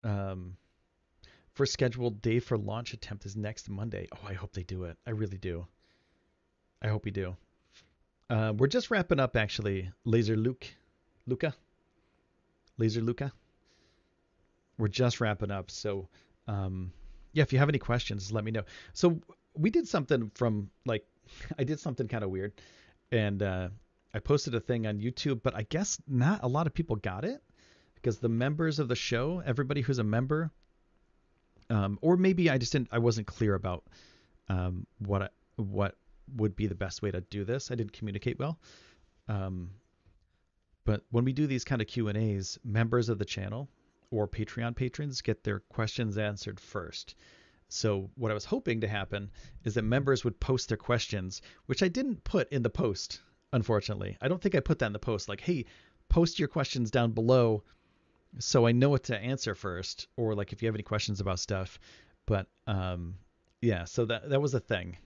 Um, 0.04 0.56
first 1.54 1.72
scheduled 1.72 2.22
day 2.22 2.38
for 2.38 2.56
launch 2.56 2.92
attempt 2.92 3.26
is 3.26 3.36
next 3.36 3.68
Monday. 3.68 4.06
Oh, 4.12 4.26
I 4.26 4.34
hope 4.34 4.52
they 4.52 4.62
do 4.62 4.84
it. 4.84 4.96
I 5.06 5.10
really 5.10 5.38
do. 5.38 5.66
I 6.80 6.88
hope 6.88 7.04
we 7.04 7.10
do. 7.10 7.36
Uh, 8.30 8.52
we're 8.56 8.68
just 8.68 8.90
wrapping 8.90 9.18
up 9.18 9.36
actually. 9.36 9.90
Laser 10.04 10.36
Luke, 10.36 10.66
Luca, 11.26 11.54
Laser 12.76 13.00
Luca. 13.00 13.32
We're 14.78 14.88
just 14.88 15.20
wrapping 15.20 15.50
up. 15.50 15.70
So, 15.70 16.08
um, 16.46 16.92
yeah, 17.32 17.42
if 17.42 17.52
you 17.52 17.58
have 17.58 17.68
any 17.68 17.78
questions, 17.78 18.30
let 18.30 18.44
me 18.44 18.52
know. 18.52 18.62
So 18.92 19.20
we 19.58 19.70
did 19.70 19.88
something 19.88 20.30
from 20.34 20.70
like 20.86 21.04
I 21.58 21.64
did 21.64 21.80
something 21.80 22.08
kind 22.08 22.24
of 22.24 22.30
weird, 22.30 22.52
and 23.12 23.42
uh, 23.42 23.68
I 24.14 24.18
posted 24.20 24.54
a 24.54 24.60
thing 24.60 24.86
on 24.86 24.98
YouTube, 24.98 25.42
but 25.42 25.54
I 25.54 25.62
guess 25.62 26.00
not 26.06 26.42
a 26.42 26.48
lot 26.48 26.66
of 26.66 26.74
people 26.74 26.96
got 26.96 27.24
it 27.24 27.42
because 27.94 28.18
the 28.18 28.28
members 28.28 28.78
of 28.78 28.88
the 28.88 28.96
show, 28.96 29.42
everybody 29.44 29.80
who's 29.80 29.98
a 29.98 30.04
member, 30.04 30.50
um, 31.68 31.98
or 32.00 32.16
maybe 32.16 32.48
I 32.48 32.58
just 32.58 32.72
didn't, 32.72 32.88
I 32.92 32.98
wasn't 32.98 33.26
clear 33.26 33.54
about 33.54 33.84
um, 34.48 34.86
what 34.98 35.22
I, 35.22 35.28
what 35.56 35.96
would 36.36 36.56
be 36.56 36.66
the 36.66 36.74
best 36.74 37.02
way 37.02 37.10
to 37.10 37.20
do 37.20 37.44
this. 37.44 37.70
I 37.70 37.74
didn't 37.74 37.92
communicate 37.92 38.38
well. 38.38 38.58
Um, 39.28 39.70
but 40.84 41.02
when 41.10 41.24
we 41.24 41.32
do 41.32 41.46
these 41.46 41.64
kind 41.64 41.82
of 41.82 41.88
Q 41.88 42.08
and 42.08 42.16
A's, 42.16 42.58
members 42.64 43.08
of 43.08 43.18
the 43.18 43.24
channel 43.24 43.68
or 44.10 44.26
Patreon 44.26 44.74
patrons 44.74 45.20
get 45.20 45.44
their 45.44 45.60
questions 45.60 46.16
answered 46.16 46.58
first. 46.58 47.14
So 47.68 48.10
what 48.14 48.30
I 48.30 48.34
was 48.34 48.44
hoping 48.44 48.80
to 48.80 48.88
happen 48.88 49.30
is 49.64 49.74
that 49.74 49.82
members 49.82 50.24
would 50.24 50.40
post 50.40 50.68
their 50.68 50.78
questions, 50.78 51.42
which 51.66 51.82
I 51.82 51.88
didn't 51.88 52.24
put 52.24 52.50
in 52.50 52.62
the 52.62 52.70
post, 52.70 53.20
unfortunately. 53.52 54.16
I 54.20 54.28
don't 54.28 54.40
think 54.40 54.54
I 54.54 54.60
put 54.60 54.78
that 54.78 54.86
in 54.86 54.92
the 54.92 54.98
post. 54.98 55.28
Like, 55.28 55.40
hey, 55.40 55.66
post 56.08 56.38
your 56.38 56.48
questions 56.48 56.90
down 56.90 57.12
below 57.12 57.62
so 58.38 58.66
I 58.66 58.72
know 58.72 58.90
what 58.90 59.04
to 59.04 59.18
answer 59.18 59.54
first, 59.54 60.06
or 60.16 60.34
like 60.34 60.52
if 60.52 60.62
you 60.62 60.68
have 60.68 60.74
any 60.74 60.82
questions 60.82 61.20
about 61.20 61.38
stuff. 61.38 61.78
But 62.26 62.46
um, 62.66 63.14
yeah, 63.60 63.84
so 63.84 64.04
that 64.06 64.28
that 64.30 64.40
was 64.40 64.54
a 64.54 64.60
thing. 64.60 64.96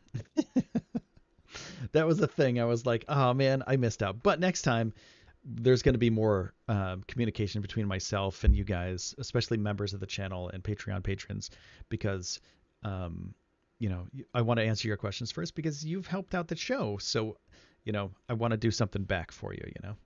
that 1.93 2.06
was 2.06 2.20
a 2.20 2.26
thing. 2.26 2.60
I 2.60 2.64
was 2.64 2.84
like, 2.84 3.05
oh 3.09 3.32
man, 3.34 3.62
I 3.66 3.76
missed 3.76 4.02
out. 4.02 4.22
But 4.22 4.40
next 4.40 4.62
time, 4.62 4.93
there's 5.44 5.82
going 5.82 5.94
to 5.94 5.98
be 5.98 6.10
more 6.10 6.55
uh, 6.69 6.97
communication 7.09 7.60
between 7.60 7.86
myself 7.86 8.44
and 8.44 8.55
you 8.55 8.64
guys, 8.64 9.14
especially 9.19 9.56
members 9.56 9.93
of 9.93 10.01
the 10.01 10.06
channel 10.06 10.48
and 10.48 10.62
Patreon 10.62 11.02
patrons, 11.02 11.51
because 11.89 12.40
um, 12.85 13.35
you 13.78 13.89
know 13.89 14.06
I 14.35 14.43
want 14.43 14.59
to 14.59 14.64
answer 14.64 14.89
your 14.89 14.97
questions 14.97 15.32
first 15.32 15.55
because 15.55 15.85
you've 15.85 16.06
helped 16.06 16.35
out 16.35 16.48
the 16.48 16.56
show. 16.56 16.98
So 16.98 17.36
you 17.85 17.93
know 17.93 18.12
I 18.28 18.35
want 18.35 18.52
to 18.52 18.56
do 18.56 18.70
something 18.70 19.02
back 19.02 19.32
for 19.32 19.52
you. 19.52 19.64
You 19.66 19.89
know. 19.89 19.97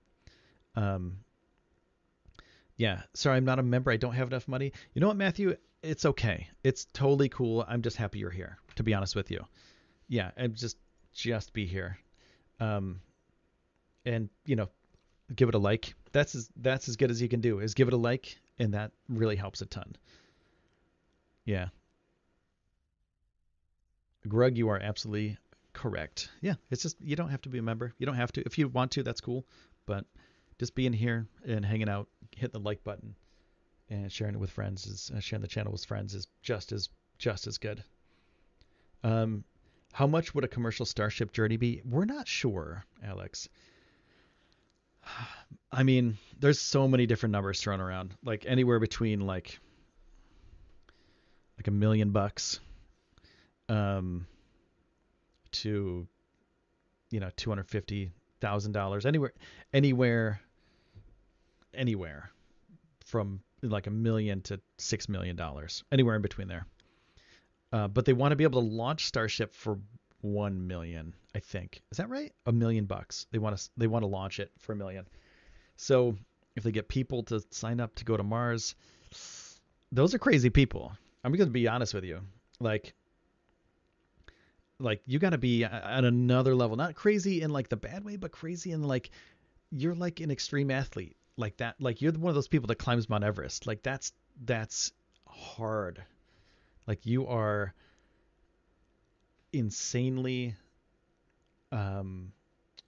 Um, 0.83 1.17
yeah, 2.77 3.01
sorry, 3.15 3.37
I'm 3.37 3.45
not 3.45 3.57
a 3.59 3.63
member. 3.63 3.91
I 3.91 3.97
don't 3.97 4.13
have 4.13 4.27
enough 4.27 4.47
money. 4.47 4.71
You 4.93 5.01
know 5.01 5.07
what, 5.07 5.17
Matthew? 5.17 5.55
It's 5.81 6.05
okay. 6.05 6.47
It's 6.63 6.85
totally 6.93 7.29
cool. 7.29 7.65
I'm 7.67 7.81
just 7.81 7.97
happy 7.97 8.19
you're 8.19 8.29
here. 8.29 8.57
To 8.75 8.83
be 8.83 8.93
honest 8.93 9.15
with 9.15 9.31
you, 9.31 9.43
yeah, 10.07 10.31
and 10.37 10.55
just 10.55 10.77
just 11.13 11.53
be 11.53 11.65
here. 11.65 11.97
Um, 12.59 13.01
and 14.05 14.29
you 14.45 14.55
know, 14.55 14.69
give 15.35 15.49
it 15.49 15.55
a 15.55 15.59
like. 15.59 15.93
That's 16.11 16.35
as 16.35 16.49
that's 16.57 16.89
as 16.89 16.95
good 16.95 17.11
as 17.11 17.21
you 17.21 17.29
can 17.29 17.41
do. 17.41 17.59
Is 17.59 17.73
give 17.73 17.87
it 17.87 17.93
a 17.93 17.97
like, 17.97 18.37
and 18.59 18.73
that 18.73 18.91
really 19.09 19.35
helps 19.35 19.61
a 19.61 19.65
ton. 19.65 19.95
Yeah. 21.45 21.67
Greg, 24.27 24.57
you 24.57 24.67
are 24.69 24.79
absolutely 24.79 25.37
Correct. 25.77 26.31
Yeah, 26.41 26.55
it's 26.71 26.81
just 26.81 26.97
you 26.99 27.15
don't 27.15 27.29
have 27.29 27.43
to 27.43 27.49
be 27.49 27.59
a 27.59 27.61
member. 27.61 27.93
You 27.99 28.07
don't 28.07 28.15
have 28.15 28.31
to. 28.31 28.41
If 28.47 28.57
you 28.57 28.67
want 28.67 28.89
to, 28.93 29.03
that's 29.03 29.21
cool. 29.21 29.45
But 29.85 30.05
just 30.57 30.73
being 30.73 30.91
here 30.91 31.27
and 31.45 31.63
hanging 31.63 31.87
out, 31.87 32.07
hitting 32.35 32.59
the 32.59 32.65
like 32.67 32.83
button, 32.83 33.13
and 33.87 34.11
sharing 34.11 34.33
it 34.33 34.39
with 34.39 34.49
friends 34.49 34.87
is 34.87 35.11
uh, 35.15 35.19
sharing 35.19 35.43
the 35.43 35.47
channel 35.47 35.71
with 35.71 35.85
friends 35.85 36.15
is 36.15 36.27
just 36.41 36.71
as 36.71 36.89
just 37.19 37.45
as 37.45 37.59
good. 37.59 37.83
Um, 39.03 39.43
how 39.93 40.07
much 40.07 40.33
would 40.33 40.43
a 40.43 40.47
commercial 40.47 40.87
starship 40.87 41.31
journey 41.31 41.57
be? 41.57 41.83
We're 41.85 42.05
not 42.05 42.27
sure, 42.27 42.83
Alex. 43.03 43.47
I 45.71 45.83
mean, 45.83 46.17
there's 46.39 46.59
so 46.59 46.87
many 46.87 47.05
different 47.05 47.31
numbers 47.31 47.61
thrown 47.61 47.81
around, 47.81 48.15
like 48.23 48.45
anywhere 48.47 48.79
between 48.79 49.21
like 49.21 49.59
like 51.57 51.67
a 51.67 51.71
million 51.71 52.11
bucks 52.11 52.59
um 53.69 54.27
to 55.51 56.07
you 57.09 57.19
know 57.19 57.29
two 57.35 57.49
hundred 57.49 57.67
fifty 57.67 58.11
thousand 58.39 58.71
dollars 58.71 59.05
anywhere 59.05 59.33
anywhere 59.73 60.39
anywhere 61.73 62.31
from 63.05 63.41
like 63.61 63.87
a 63.87 63.91
million 63.91 64.41
to 64.41 64.59
six 64.77 65.09
million 65.09 65.35
dollars 65.35 65.83
anywhere 65.91 66.15
in 66.15 66.21
between 66.21 66.47
there. 66.47 66.65
Uh, 67.73 67.87
but 67.87 68.05
they 68.05 68.13
want 68.13 68.31
to 68.31 68.35
be 68.35 68.43
able 68.43 68.61
to 68.61 68.67
launch 68.67 69.05
starship 69.05 69.53
for 69.53 69.77
one 70.21 70.67
million 70.67 71.13
i 71.35 71.39
think. 71.39 71.81
Is 71.91 71.97
that 71.97 72.09
right? 72.09 72.33
A 72.45 72.51
million 72.51 72.85
bucks. 72.85 73.27
They 73.31 73.37
want 73.37 73.57
to 73.57 73.69
they 73.77 73.87
want 73.87 74.03
to 74.03 74.07
launch 74.07 74.39
it 74.39 74.51
for 74.57 74.73
a 74.73 74.75
million. 74.75 75.05
So 75.75 76.15
if 76.55 76.63
they 76.63 76.71
get 76.71 76.87
people 76.87 77.23
to 77.23 77.43
sign 77.51 77.79
up 77.79 77.95
to 77.95 78.05
go 78.05 78.17
to 78.17 78.23
mars 78.23 78.75
those 79.91 80.13
are 80.13 80.19
crazy 80.19 80.49
people. 80.49 80.91
I'm 81.23 81.31
going 81.31 81.47
to 81.47 81.51
be 81.51 81.67
honest 81.67 81.93
with 81.93 82.03
you. 82.03 82.21
Like 82.59 82.93
like 84.79 85.01
you 85.05 85.17
got 85.19 85.31
to 85.31 85.37
be 85.37 85.63
at 85.63 86.03
another 86.05 86.55
level. 86.55 86.75
Not 86.77 86.95
crazy 86.95 87.41
in 87.41 87.51
like 87.51 87.69
the 87.69 87.77
bad 87.77 88.03
way 88.03 88.15
but 88.15 88.31
crazy 88.31 88.71
in 88.71 88.83
like 88.83 89.09
you're 89.71 89.95
like 89.95 90.19
an 90.19 90.31
extreme 90.31 90.71
athlete. 90.71 91.15
Like 91.37 91.57
that 91.57 91.75
like 91.79 92.01
you're 92.01 92.13
one 92.13 92.29
of 92.29 92.35
those 92.35 92.47
people 92.47 92.67
that 92.67 92.75
climbs 92.75 93.09
mount 93.09 93.23
everest. 93.23 93.67
Like 93.67 93.83
that's 93.83 94.11
that's 94.43 94.91
hard. 95.27 96.03
Like 96.87 97.05
you 97.05 97.27
are 97.27 97.73
insanely 99.59 100.55
um 101.71 102.31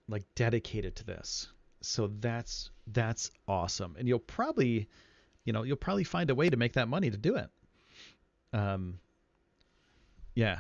like 0.08 0.24
dedicated 0.36 0.96
to 0.96 1.06
this 1.06 1.48
so 1.82 2.08
that's 2.20 2.72
that's 2.88 3.32
awesome 3.48 3.96
and 3.98 4.08
you'll 4.08 4.20
probably 4.20 4.88
you 5.46 5.54
know 5.54 5.64
you'll 5.64 5.78
probably 5.78 6.04
find 6.04 6.30
a 6.30 6.36
way 6.36 6.50
to 6.50 6.58
make 6.58 6.74
that 6.74 6.88
money 6.88 7.10
to 7.10 7.18
do 7.18 7.36
it 7.36 7.50
um 8.54 9.00
yeah 10.36 10.60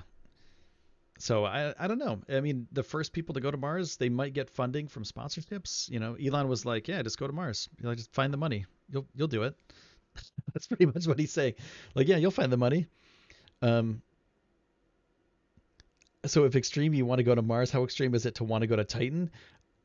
so 1.19 1.43
I 1.43 1.73
I 1.77 1.87
don't 1.87 1.97
know. 1.97 2.21
I 2.29 2.39
mean, 2.39 2.65
the 2.71 2.81
first 2.81 3.11
people 3.11 3.33
to 3.33 3.41
go 3.41 3.51
to 3.51 3.57
Mars, 3.57 3.97
they 3.97 4.07
might 4.07 4.33
get 4.33 4.49
funding 4.49 4.87
from 4.87 5.03
sponsorships. 5.03 5.89
You 5.89 5.99
know, 5.99 6.15
Elon 6.15 6.47
was 6.47 6.65
like, 6.65 6.87
"Yeah, 6.87 7.01
just 7.01 7.19
go 7.19 7.27
to 7.27 7.33
Mars. 7.33 7.67
You 7.77 7.87
know, 7.87 7.93
just 7.93 8.13
find 8.13 8.31
the 8.33 8.37
money. 8.37 8.65
You'll 8.89 9.05
you'll 9.13 9.27
do 9.27 9.43
it." 9.43 9.53
That's 10.53 10.67
pretty 10.67 10.85
much 10.85 11.05
what 11.07 11.19
he's 11.19 11.33
saying. 11.33 11.55
Like, 11.93 12.07
yeah, 12.07 12.15
you'll 12.15 12.31
find 12.31 12.51
the 12.51 12.57
money. 12.57 12.87
Um. 13.61 14.01
So 16.25 16.43
if 16.43 16.55
extreme 16.55 16.93
you 16.93 17.05
want 17.05 17.19
to 17.19 17.23
go 17.23 17.33
to 17.33 17.41
Mars, 17.41 17.71
how 17.71 17.83
extreme 17.83 18.13
is 18.13 18.25
it 18.25 18.35
to 18.35 18.43
want 18.43 18.61
to 18.61 18.67
go 18.67 18.75
to 18.75 18.83
Titan? 18.83 19.31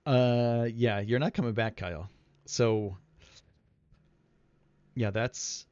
Uh, 0.05 0.67
yeah, 0.73 1.01
you're 1.01 1.21
not 1.21 1.33
coming 1.33 1.53
back, 1.53 1.77
Kyle. 1.77 2.09
So 2.47 2.97
yeah, 4.95 5.11
that's 5.11 5.67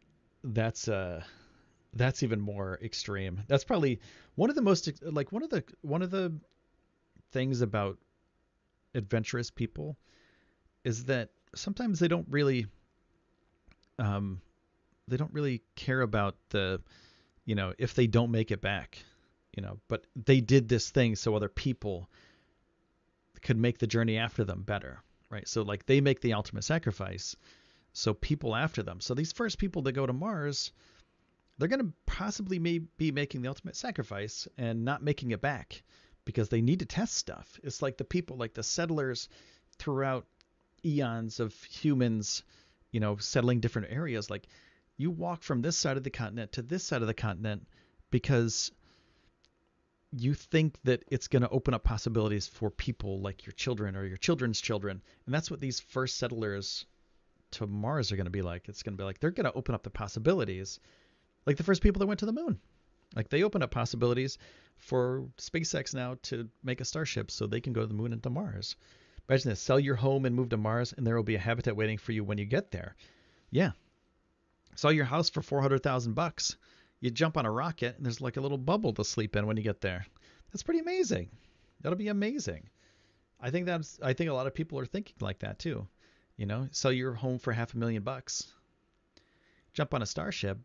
that's 0.45 0.89
uh 0.89 1.23
that's 1.95 2.23
even 2.23 2.41
more 2.41 2.79
extreme. 2.83 3.43
That's 3.49 3.65
probably 3.65 4.01
one 4.35 4.51
of 4.51 4.57
the 4.57 4.63
most 4.63 4.91
like 5.03 5.33
one 5.33 5.43
of 5.43 5.51
the 5.51 5.65
one 5.83 6.03
of 6.03 6.11
the 6.11 6.33
things 7.33 7.61
about 7.61 7.99
adventurous 8.95 9.51
people 9.51 9.97
is 10.85 11.05
that 11.07 11.31
sometimes 11.55 11.99
they 11.99 12.09
don't 12.09 12.27
really 12.31 12.67
um 13.99 14.41
they 15.09 15.17
don't 15.17 15.33
really 15.33 15.63
care 15.77 16.03
about 16.03 16.37
the 16.51 16.81
you 17.45 17.55
know 17.55 17.73
if 17.79 17.95
they 17.95 18.07
don't 18.07 18.31
make 18.31 18.51
it 18.51 18.61
back 18.61 18.99
you 19.57 19.63
know 19.63 19.79
but 19.89 20.07
they 20.17 20.41
did 20.41 20.69
this 20.69 20.91
thing 20.91 21.15
so 21.15 21.35
other 21.35 21.49
people 21.49 22.09
could 23.43 23.59
make 23.59 23.79
the 23.79 23.87
journey 23.87 24.17
after 24.17 24.45
them 24.45 24.63
better 24.63 25.03
right 25.31 25.49
so 25.49 25.63
like 25.63 25.87
they 25.87 26.01
make 26.01 26.21
the 26.21 26.33
ultimate 26.33 26.65
sacrifice 26.65 27.37
so 27.93 28.15
people 28.15 28.55
after 28.55 28.83
them 28.83 29.01
so 29.01 29.15
these 29.15 29.33
first 29.33 29.59
people 29.59 29.83
that 29.83 29.93
go 29.93 30.07
to 30.07 30.13
mars 30.13 30.73
they're 31.59 31.69
going 31.69 31.87
to 31.87 31.93
possibly 32.07 32.59
may 32.59 32.79
be 32.79 33.13
making 33.13 33.43
the 33.43 33.49
ultimate 33.49 33.77
sacrifice 33.77 34.49
and 34.57 34.85
not 34.85 35.03
making 35.03 35.31
it 35.31 35.41
back 35.41 35.83
because 36.25 36.49
they 36.49 36.61
need 36.61 36.81
to 36.81 36.87
test 36.87 37.15
stuff. 37.15 37.61
It's 37.63 37.83
like 37.83 37.99
the 37.99 38.05
people, 38.05 38.37
like 38.37 38.55
the 38.55 38.63
settlers 38.63 39.29
throughout 39.79 40.27
eons 40.85 41.41
of 41.41 41.55
humans, 41.65 42.43
you 42.91 43.01
know, 43.01 43.17
settling 43.17 43.61
different 43.61 43.93
areas. 43.93 44.31
Like 44.31 44.47
you 44.97 45.11
walk 45.11 45.43
from 45.43 45.63
this 45.63 45.77
side 45.77 45.97
of 45.97 46.05
the 46.05 46.11
continent 46.11 46.53
to 46.53 46.63
this 46.63 46.85
side 46.85 47.03
of 47.03 47.09
the 47.09 47.15
continent 47.15 47.67
because 48.11 48.73
you 50.13 50.35
think 50.35 50.77
that 50.85 51.05
it's 51.09 51.29
going 51.29 51.43
to 51.43 51.49
open 51.49 51.75
up 51.75 51.85
possibilities 51.85 52.47
for 52.47 52.71
people 52.71 53.21
like 53.21 53.47
your 53.47 53.53
children 53.55 53.97
or 53.97 54.05
your 54.05 54.19
children's 54.19 54.61
children. 54.61 55.03
And 55.27 55.35
that's 55.35 55.51
what 55.51 55.61
these 55.61 55.81
first 55.81 56.17
settlers 56.17 56.85
to 57.53 57.67
Mars 57.67 58.13
are 58.13 58.17
going 58.17 58.27
to 58.27 58.31
be 58.31 58.43
like. 58.43 58.69
It's 58.69 58.83
going 58.83 58.95
to 58.95 59.01
be 59.01 59.05
like 59.05 59.21
they're 59.21 59.31
going 59.31 59.51
to 59.51 59.53
open 59.55 59.75
up 59.75 59.83
the 59.83 59.91
possibilities 59.91 60.81
like 61.47 61.57
the 61.57 61.63
first 61.63 61.83
people 61.83 62.01
that 62.01 62.07
went 62.07 62.21
to 62.21 62.27
the 62.27 62.33
moon. 62.33 62.61
Like 63.15 63.29
they 63.29 63.43
open 63.43 63.63
up 63.63 63.71
possibilities 63.71 64.39
for 64.77 65.25
SpaceX 65.39 65.95
now 65.95 66.17
to 66.23 66.49
make 66.63 66.81
a 66.81 66.85
starship 66.85 67.31
so 67.31 67.47
they 67.47 67.61
can 67.61 67.73
go 67.73 67.83
to 67.83 67.87
the 67.87 67.95
moon 67.95 68.13
and 68.13 68.23
to 68.23 68.31
Mars. 68.31 68.77
Imagine 69.29 69.51
this: 69.51 69.61
sell 69.61 69.79
your 69.79 69.97
home 69.97 70.25
and 70.25 70.35
move 70.35 70.49
to 70.51 70.57
Mars, 70.57 70.93
and 70.93 71.07
there 71.07 71.17
will 71.17 71.23
be 71.23 71.35
a 71.35 71.41
habitat 71.41 71.77
waiting 71.77 71.99
for 71.99 72.13
you 72.13 72.25
when 72.25 72.39
you 72.39 72.45
get 72.45 72.71
there. 72.71 72.97
Yeah, 73.51 73.73
sell 74.75 74.93
your 74.93 75.05
house 75.05 75.31
for 75.31 75.43
four 75.43 75.61
hundred 75.61 75.83
thousand 75.83 76.15
bucks. 76.15 76.57
You 77.03 77.11
jump 77.11 77.37
on 77.37 77.45
a 77.45 77.51
rocket, 77.51 77.97
and 77.97 78.07
there's 78.07 78.21
like 78.21 78.37
a 78.37 78.41
little 78.41 78.57
bubble 78.57 78.95
to 78.95 79.05
sleep 79.05 79.35
in 79.35 79.49
when 79.49 79.57
you 79.57 79.63
get 79.65 79.81
there. 79.81 80.07
That's 80.53 80.63
pretty 80.63 80.79
amazing. 80.79 81.31
That'll 81.81 81.99
be 81.99 82.07
amazing. 82.07 82.69
I 83.41 83.51
think 83.51 83.67
that's. 83.67 83.99
I 84.01 84.13
think 84.13 84.31
a 84.31 84.33
lot 84.33 84.47
of 84.47 84.55
people 84.55 84.79
are 84.79 84.87
thinking 84.87 85.17
like 85.21 85.41
that 85.41 85.59
too. 85.59 85.89
You 86.37 86.47
know, 86.47 86.69
sell 86.71 86.93
your 86.93 87.13
home 87.13 87.41
for 87.41 87.53
half 87.53 87.75
a 87.75 87.77
million 87.77 88.05
bucks. 88.05 88.47
Jump 89.75 89.95
on 89.95 90.03
a 90.03 90.07
starship, 90.07 90.59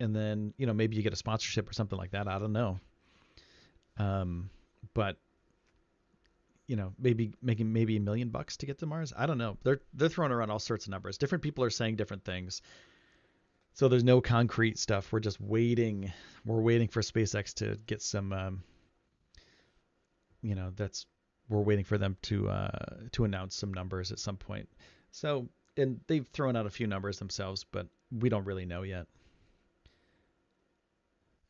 and 0.00 0.14
then 0.14 0.52
you 0.56 0.66
know 0.66 0.74
maybe 0.74 0.96
you 0.96 1.04
get 1.04 1.12
a 1.12 1.16
sponsorship 1.16 1.70
or 1.70 1.72
something 1.72 1.96
like 1.98 2.10
that. 2.10 2.26
I 2.26 2.40
don't 2.40 2.52
know. 2.52 2.80
Um, 3.96 4.50
but 4.92 5.18
you 6.66 6.74
know 6.74 6.92
maybe 6.98 7.32
making 7.40 7.72
maybe 7.72 7.96
a 7.96 8.00
million 8.00 8.30
bucks 8.30 8.56
to 8.56 8.66
get 8.66 8.78
to 8.80 8.86
Mars. 8.86 9.12
I 9.16 9.26
don't 9.26 9.38
know. 9.38 9.56
They're 9.62 9.80
they're 9.94 10.08
throwing 10.08 10.32
around 10.32 10.50
all 10.50 10.58
sorts 10.58 10.86
of 10.86 10.90
numbers. 10.90 11.16
Different 11.16 11.42
people 11.42 11.62
are 11.62 11.70
saying 11.70 11.94
different 11.94 12.24
things. 12.24 12.60
So 13.80 13.88
there's 13.88 14.04
no 14.04 14.20
concrete 14.20 14.78
stuff. 14.78 15.10
We're 15.10 15.20
just 15.20 15.40
waiting. 15.40 16.12
We're 16.44 16.60
waiting 16.60 16.86
for 16.86 17.00
SpaceX 17.00 17.54
to 17.54 17.78
get 17.86 18.02
some. 18.02 18.30
Um, 18.30 18.62
you 20.42 20.54
know 20.54 20.70
that's 20.76 21.06
we're 21.48 21.62
waiting 21.62 21.86
for 21.86 21.96
them 21.96 22.18
to 22.24 22.50
uh, 22.50 22.98
to 23.12 23.24
announce 23.24 23.54
some 23.54 23.72
numbers 23.72 24.12
at 24.12 24.18
some 24.18 24.36
point. 24.36 24.68
So 25.12 25.48
and 25.78 25.98
they've 26.08 26.26
thrown 26.26 26.56
out 26.56 26.66
a 26.66 26.70
few 26.70 26.86
numbers 26.86 27.18
themselves, 27.18 27.64
but 27.64 27.86
we 28.12 28.28
don't 28.28 28.44
really 28.44 28.66
know 28.66 28.82
yet. 28.82 29.06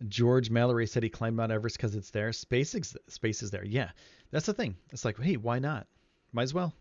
George 0.06 0.50
Mallory 0.50 0.86
said 0.86 1.02
he 1.02 1.08
climbed 1.08 1.36
Mount 1.36 1.50
Everest 1.50 1.78
because 1.78 1.96
it's 1.96 2.12
there. 2.12 2.32
Space 2.32 2.76
ex- 2.76 2.96
space 3.08 3.42
is 3.42 3.50
there. 3.50 3.64
Yeah, 3.64 3.90
that's 4.30 4.46
the 4.46 4.54
thing. 4.54 4.76
It's 4.92 5.04
like, 5.04 5.20
hey, 5.20 5.36
why 5.36 5.58
not? 5.58 5.88
Might 6.32 6.44
as 6.44 6.54
well. 6.54 6.72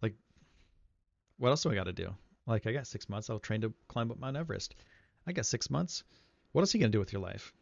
Like, 0.00 0.14
what 1.36 1.50
else 1.50 1.62
do 1.62 1.70
I 1.70 1.74
got 1.74 1.84
to 1.84 1.92
do? 1.92 2.14
Like, 2.50 2.66
I 2.66 2.72
got 2.72 2.86
six 2.86 3.08
months. 3.08 3.30
I'll 3.30 3.38
train 3.38 3.60
to 3.60 3.72
climb 3.88 4.10
up 4.10 4.18
Mount 4.18 4.36
Everest. 4.36 4.74
I 5.26 5.32
got 5.32 5.46
six 5.46 5.70
months. 5.70 6.02
What 6.52 6.62
else 6.62 6.74
are 6.74 6.78
you 6.78 6.82
gonna 6.82 6.90
do 6.90 6.98
with 6.98 7.12
your 7.12 7.22
life? 7.22 7.52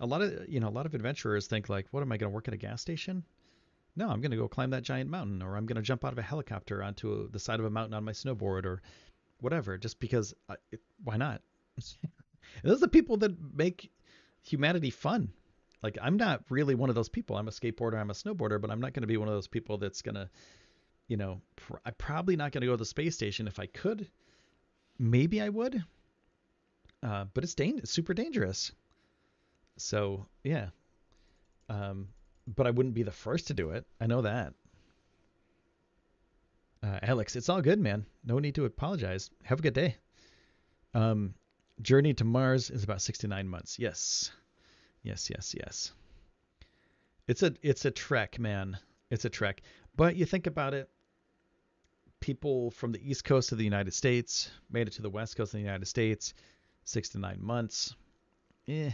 A 0.00 0.06
lot 0.06 0.20
of 0.20 0.48
you 0.48 0.60
know, 0.60 0.68
a 0.68 0.70
lot 0.70 0.86
of 0.86 0.94
adventurers 0.94 1.46
think 1.46 1.68
like, 1.68 1.86
what 1.90 2.02
am 2.02 2.12
I 2.12 2.18
gonna 2.18 2.30
work 2.30 2.48
at 2.48 2.54
a 2.54 2.58
gas 2.58 2.82
station? 2.82 3.24
No, 3.96 4.08
I'm 4.10 4.20
gonna 4.20 4.36
go 4.36 4.46
climb 4.46 4.70
that 4.70 4.82
giant 4.82 5.10
mountain, 5.10 5.42
or 5.42 5.56
I'm 5.56 5.66
gonna 5.66 5.82
jump 5.82 6.04
out 6.04 6.12
of 6.12 6.18
a 6.18 6.22
helicopter 6.22 6.82
onto 6.82 7.12
a, 7.12 7.28
the 7.28 7.38
side 7.38 7.60
of 7.60 7.66
a 7.66 7.70
mountain 7.70 7.94
on 7.94 8.04
my 8.04 8.12
snowboard, 8.12 8.66
or 8.66 8.82
whatever. 9.40 9.78
Just 9.78 9.98
because, 9.98 10.34
I, 10.48 10.56
it, 10.70 10.80
why 11.02 11.16
not? 11.16 11.40
Those 12.62 12.76
are 12.76 12.80
the 12.80 12.88
people 12.88 13.16
that 13.18 13.32
make 13.54 13.90
humanity 14.42 14.90
fun. 14.90 15.32
Like 15.82 15.96
I'm 16.02 16.16
not 16.16 16.44
really 16.50 16.74
one 16.74 16.90
of 16.90 16.94
those 16.94 17.08
people. 17.08 17.36
I'm 17.36 17.48
a 17.48 17.52
skateboarder, 17.52 17.98
I'm 17.98 18.10
a 18.10 18.14
snowboarder, 18.14 18.60
but 18.60 18.70
I'm 18.70 18.80
not 18.80 18.92
going 18.92 19.02
to 19.02 19.08
be 19.08 19.16
one 19.16 19.28
of 19.28 19.34
those 19.34 19.46
people 19.46 19.78
that's 19.78 20.02
going 20.02 20.16
to, 20.16 20.28
you 21.08 21.16
know, 21.16 21.40
pr- 21.56 21.76
I'm 21.84 21.94
probably 21.98 22.36
not 22.36 22.52
going 22.52 22.60
to 22.60 22.66
go 22.66 22.72
to 22.72 22.78
the 22.78 22.84
space 22.84 23.14
station 23.14 23.48
if 23.48 23.58
I 23.58 23.66
could. 23.66 24.08
Maybe 24.98 25.40
I 25.40 25.48
would. 25.48 25.82
Uh, 27.02 27.24
but 27.34 27.44
it's 27.44 27.54
dang- 27.54 27.78
it's 27.78 27.90
super 27.90 28.14
dangerous. 28.14 28.72
So 29.76 30.26
yeah. 30.44 30.68
Um, 31.68 32.08
but 32.46 32.66
I 32.66 32.70
wouldn't 32.70 32.94
be 32.94 33.02
the 33.02 33.10
first 33.10 33.48
to 33.48 33.54
do 33.54 33.70
it. 33.70 33.86
I 34.00 34.06
know 34.06 34.22
that. 34.22 34.54
Uh, 36.82 36.98
Alex, 37.02 37.36
it's 37.36 37.48
all 37.48 37.60
good, 37.60 37.80
man. 37.80 38.06
No 38.24 38.38
need 38.38 38.54
to 38.54 38.64
apologize. 38.64 39.30
Have 39.44 39.58
a 39.58 39.62
good 39.62 39.74
day. 39.74 39.96
Um, 40.94 41.34
Journey 41.82 42.14
to 42.14 42.24
Mars 42.24 42.70
is 42.70 42.84
about 42.84 43.02
69 43.02 43.48
months. 43.48 43.78
Yes. 43.78 44.30
Yes, 45.02 45.30
yes, 45.30 45.54
yes. 45.58 45.92
It's 47.26 47.42
a 47.42 47.54
it's 47.62 47.84
a 47.84 47.90
trek, 47.90 48.38
man. 48.38 48.78
It's 49.10 49.24
a 49.24 49.30
trek. 49.30 49.62
But 49.96 50.16
you 50.16 50.24
think 50.24 50.46
about 50.46 50.74
it, 50.74 50.88
people 52.20 52.70
from 52.70 52.92
the 52.92 53.10
east 53.10 53.24
coast 53.24 53.52
of 53.52 53.58
the 53.58 53.64
United 53.64 53.94
States 53.94 54.50
made 54.70 54.88
it 54.88 54.92
to 54.94 55.02
the 55.02 55.10
west 55.10 55.36
coast 55.36 55.54
of 55.54 55.58
the 55.58 55.64
United 55.64 55.86
States, 55.86 56.34
six 56.84 57.08
to 57.10 57.18
nine 57.18 57.38
months. 57.40 57.94
Eh, 58.66 58.90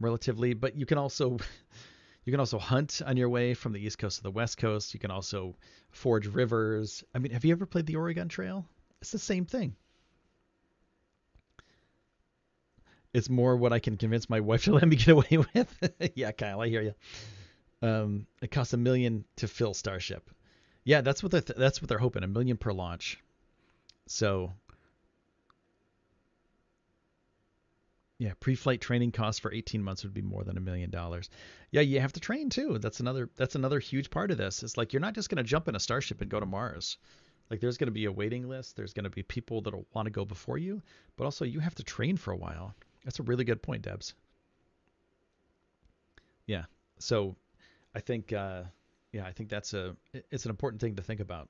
relatively. 0.00 0.54
But 0.54 0.76
you 0.76 0.86
can 0.86 0.98
also 0.98 1.38
you 2.24 2.30
can 2.32 2.40
also 2.40 2.58
hunt 2.58 3.00
on 3.04 3.16
your 3.16 3.28
way 3.28 3.54
from 3.54 3.72
the 3.72 3.84
east 3.84 3.98
coast 3.98 4.18
to 4.18 4.22
the 4.22 4.30
west 4.30 4.58
coast. 4.58 4.94
You 4.94 5.00
can 5.00 5.10
also 5.10 5.56
forge 5.90 6.26
rivers. 6.26 7.02
I 7.14 7.18
mean, 7.18 7.32
have 7.32 7.44
you 7.44 7.52
ever 7.52 7.66
played 7.66 7.86
the 7.86 7.96
Oregon 7.96 8.28
Trail? 8.28 8.66
It's 9.00 9.10
the 9.10 9.18
same 9.18 9.44
thing. 9.44 9.74
It's 13.12 13.28
more 13.28 13.56
what 13.56 13.72
I 13.72 13.78
can 13.78 13.96
convince 13.96 14.30
my 14.30 14.40
wife 14.40 14.64
to 14.64 14.72
let 14.72 14.88
me 14.88 14.96
get 14.96 15.08
away 15.08 15.44
with. 15.54 16.12
yeah, 16.14 16.32
Kyle, 16.32 16.60
I 16.60 16.68
hear 16.68 16.82
you. 16.82 16.94
Um, 17.82 18.26
it 18.40 18.50
costs 18.50 18.72
a 18.72 18.76
million 18.76 19.24
to 19.36 19.48
fill 19.48 19.74
Starship. 19.74 20.30
Yeah, 20.84 21.00
that's 21.00 21.22
what 21.22 21.32
they're 21.32 21.40
th- 21.40 21.58
that's 21.58 21.80
what 21.80 21.88
they're 21.88 21.98
hoping 21.98 22.24
a 22.24 22.28
million 22.28 22.56
per 22.56 22.72
launch. 22.72 23.18
So 24.06 24.52
yeah, 28.18 28.32
pre-flight 28.38 28.80
training 28.80 29.10
costs 29.10 29.40
for 29.40 29.52
18 29.52 29.82
months 29.82 30.04
would 30.04 30.14
be 30.14 30.22
more 30.22 30.44
than 30.44 30.56
a 30.56 30.60
million 30.60 30.90
dollars. 30.90 31.28
Yeah, 31.72 31.80
you 31.80 32.00
have 32.00 32.12
to 32.12 32.20
train 32.20 32.50
too. 32.50 32.78
That's 32.78 33.00
another 33.00 33.28
that's 33.36 33.56
another 33.56 33.80
huge 33.80 34.10
part 34.10 34.30
of 34.30 34.38
this. 34.38 34.62
It's 34.62 34.76
like 34.76 34.92
you're 34.92 35.00
not 35.00 35.14
just 35.14 35.28
going 35.28 35.38
to 35.38 35.42
jump 35.42 35.68
in 35.68 35.74
a 35.74 35.80
starship 35.80 36.20
and 36.20 36.30
go 36.30 36.38
to 36.38 36.46
Mars. 36.46 36.98
Like 37.50 37.60
there's 37.60 37.76
going 37.76 37.88
to 37.88 37.92
be 37.92 38.04
a 38.04 38.12
waiting 38.12 38.48
list. 38.48 38.76
There's 38.76 38.92
going 38.92 39.04
to 39.04 39.10
be 39.10 39.22
people 39.22 39.60
that'll 39.60 39.86
want 39.92 40.06
to 40.06 40.10
go 40.12 40.24
before 40.24 40.58
you, 40.58 40.80
but 41.16 41.24
also 41.24 41.44
you 41.44 41.60
have 41.60 41.74
to 41.76 41.82
train 41.82 42.16
for 42.16 42.32
a 42.32 42.36
while. 42.36 42.74
That's 43.04 43.18
a 43.18 43.24
really 43.24 43.44
good 43.44 43.60
point, 43.60 43.82
Debs. 43.82 44.14
Yeah. 46.46 46.64
So 46.98 47.34
I 47.94 48.00
think 48.00 48.32
uh, 48.32 48.62
yeah, 49.12 49.24
I 49.26 49.32
think 49.32 49.50
that's 49.50 49.74
a 49.74 49.94
it's 50.30 50.44
an 50.44 50.50
important 50.50 50.80
thing 50.80 50.96
to 50.96 51.02
think 51.02 51.20
about. 51.20 51.48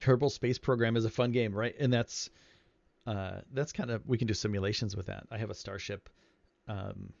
Kerbal 0.00 0.30
Space 0.30 0.58
Program 0.58 0.96
is 0.96 1.04
a 1.04 1.10
fun 1.10 1.32
game, 1.32 1.54
right? 1.54 1.74
And 1.78 1.92
that's 1.92 2.30
uh, 3.06 3.40
that's 3.52 3.72
kind 3.72 3.90
of 3.90 4.06
we 4.06 4.18
can 4.18 4.26
do 4.26 4.34
simulations 4.34 4.96
with 4.96 5.06
that. 5.06 5.26
I 5.30 5.38
have 5.38 5.50
a 5.50 5.54
starship 5.54 6.08
um, 6.66 7.12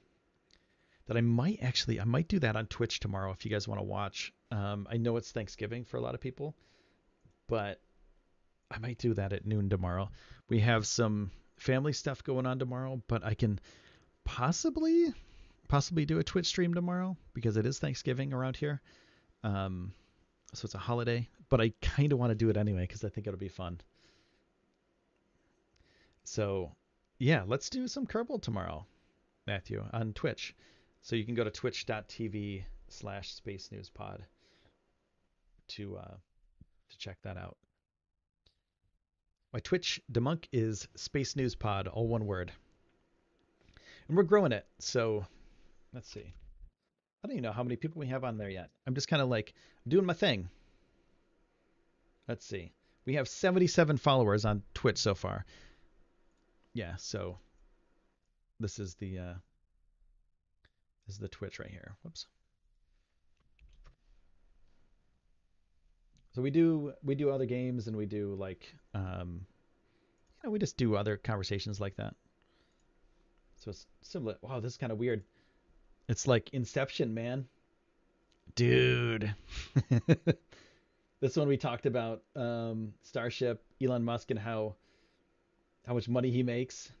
that 1.06 1.16
I 1.16 1.20
might 1.20 1.58
actually 1.62 2.00
I 2.00 2.04
might 2.04 2.28
do 2.28 2.38
that 2.40 2.56
on 2.56 2.66
Twitch 2.66 3.00
tomorrow 3.00 3.30
if 3.30 3.44
you 3.44 3.50
guys 3.50 3.68
want 3.68 3.80
to 3.80 3.84
watch. 3.84 4.32
Um, 4.50 4.86
I 4.90 4.96
know 4.96 5.16
it's 5.16 5.32
Thanksgiving 5.32 5.84
for 5.84 5.98
a 5.98 6.00
lot 6.00 6.14
of 6.14 6.20
people, 6.20 6.56
but 7.46 7.80
I 8.70 8.78
might 8.78 8.98
do 8.98 9.12
that 9.14 9.32
at 9.32 9.46
noon 9.46 9.68
tomorrow. 9.68 10.10
We 10.48 10.60
have 10.60 10.86
some 10.86 11.30
family 11.56 11.92
stuff 11.92 12.24
going 12.24 12.46
on 12.46 12.58
tomorrow, 12.58 13.02
but 13.06 13.24
I 13.24 13.34
can 13.34 13.60
possibly 14.24 15.12
possibly 15.74 16.06
do 16.06 16.20
a 16.20 16.22
Twitch 16.22 16.46
stream 16.46 16.72
tomorrow 16.72 17.16
because 17.32 17.56
it 17.56 17.66
is 17.66 17.80
Thanksgiving 17.80 18.32
around 18.32 18.56
here. 18.56 18.80
Um, 19.42 19.92
so 20.52 20.66
it's 20.66 20.76
a 20.76 20.78
holiday, 20.78 21.28
but 21.48 21.60
I 21.60 21.72
kind 21.82 22.12
of 22.12 22.18
want 22.20 22.30
to 22.30 22.36
do 22.36 22.48
it 22.48 22.56
anyway 22.56 22.82
because 22.82 23.02
I 23.02 23.08
think 23.08 23.26
it'll 23.26 23.40
be 23.40 23.48
fun. 23.48 23.80
So, 26.22 26.70
yeah, 27.18 27.42
let's 27.44 27.70
do 27.70 27.88
some 27.88 28.06
Kerbal 28.06 28.40
tomorrow, 28.40 28.86
Matthew, 29.48 29.84
on 29.92 30.12
Twitch. 30.12 30.54
So 31.02 31.16
you 31.16 31.24
can 31.24 31.34
go 31.34 31.42
to 31.42 31.50
twitch.tv 31.50 32.62
slash 32.86 33.34
space 33.34 33.72
news 33.72 33.90
pod 33.90 34.24
to 35.70 35.96
uh, 35.96 36.14
to 36.90 36.98
check 36.98 37.18
that 37.24 37.36
out. 37.36 37.56
My 39.52 39.58
Twitch 39.58 40.00
demunk 40.12 40.44
is 40.52 40.86
Space 40.94 41.34
News 41.34 41.56
Pod, 41.56 41.88
all 41.88 42.06
one 42.06 42.26
word. 42.26 42.52
And 44.06 44.16
we're 44.16 44.22
growing 44.22 44.52
it, 44.52 44.66
so 44.78 45.26
Let's 45.94 46.10
see. 46.10 46.34
I 47.22 47.26
don't 47.26 47.36
even 47.36 47.44
know 47.44 47.52
how 47.52 47.62
many 47.62 47.76
people 47.76 48.00
we 48.00 48.08
have 48.08 48.24
on 48.24 48.36
there 48.36 48.50
yet. 48.50 48.70
I'm 48.86 48.94
just 48.94 49.08
kind 49.08 49.22
of 49.22 49.28
like 49.28 49.54
doing 49.86 50.04
my 50.04 50.12
thing. 50.12 50.48
Let's 52.28 52.44
see. 52.44 52.72
We 53.06 53.14
have 53.14 53.28
77 53.28 53.98
followers 53.98 54.44
on 54.44 54.62
Twitch 54.74 54.98
so 54.98 55.14
far. 55.14 55.44
Yeah, 56.72 56.96
so 56.96 57.38
this 58.58 58.78
is 58.78 58.94
the 58.96 59.18
uh, 59.18 59.34
this 61.06 61.14
is 61.14 61.18
the 61.18 61.28
Twitch 61.28 61.60
right 61.60 61.70
here. 61.70 61.94
Whoops. 62.02 62.26
So 66.34 66.42
we 66.42 66.50
do 66.50 66.92
we 67.04 67.14
do 67.14 67.30
other 67.30 67.46
games 67.46 67.86
and 67.86 67.96
we 67.96 68.06
do 68.06 68.34
like 68.34 68.74
um, 68.94 69.46
you 70.42 70.48
know 70.48 70.50
we 70.50 70.58
just 70.58 70.76
do 70.76 70.96
other 70.96 71.16
conversations 71.16 71.80
like 71.80 71.96
that. 71.96 72.16
So 73.56 73.70
it's 73.70 73.86
similar. 74.02 74.36
Wow, 74.42 74.58
this 74.58 74.72
is 74.72 74.78
kind 74.78 74.92
of 74.92 74.98
weird. 74.98 75.22
It's 76.08 76.26
like 76.26 76.50
Inception, 76.52 77.14
man. 77.14 77.46
Dude. 78.54 79.34
this 81.20 81.36
one 81.36 81.48
we 81.48 81.56
talked 81.56 81.86
about 81.86 82.22
um, 82.36 82.92
Starship, 83.02 83.64
Elon 83.82 84.04
Musk, 84.04 84.30
and 84.30 84.38
how 84.38 84.76
how 85.86 85.94
much 85.94 86.08
money 86.08 86.30
he 86.30 86.42
makes. 86.42 86.92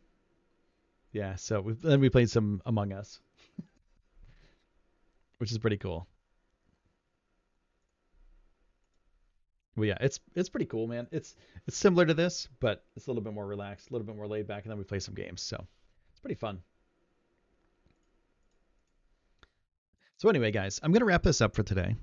Yeah, 1.12 1.36
so 1.36 1.60
we, 1.60 1.72
then 1.74 2.00
we 2.00 2.10
played 2.10 2.28
some 2.28 2.60
Among 2.66 2.92
Us, 2.92 3.20
which 5.38 5.52
is 5.52 5.58
pretty 5.58 5.76
cool. 5.76 6.06
Well, 9.76 9.86
yeah, 9.86 9.98
it's 10.00 10.20
it's 10.34 10.48
pretty 10.48 10.66
cool, 10.66 10.86
man. 10.86 11.06
It's 11.10 11.36
it's 11.66 11.76
similar 11.76 12.06
to 12.06 12.14
this, 12.14 12.48
but 12.60 12.84
it's 12.96 13.06
a 13.06 13.10
little 13.10 13.22
bit 13.22 13.32
more 13.32 13.46
relaxed, 13.46 13.90
a 13.90 13.92
little 13.92 14.06
bit 14.06 14.16
more 14.16 14.26
laid 14.26 14.46
back, 14.46 14.64
and 14.64 14.70
then 14.70 14.78
we 14.78 14.84
play 14.84 15.00
some 15.00 15.14
games. 15.14 15.42
So 15.42 15.64
it's 16.10 16.20
pretty 16.20 16.36
fun. 16.36 16.62
So 20.16 20.28
anyway, 20.28 20.50
guys, 20.50 20.80
I'm 20.82 20.92
going 20.92 21.00
to 21.00 21.06
wrap 21.06 21.22
this 21.22 21.40
up 21.40 21.54
for 21.54 21.62
today. 21.62 21.96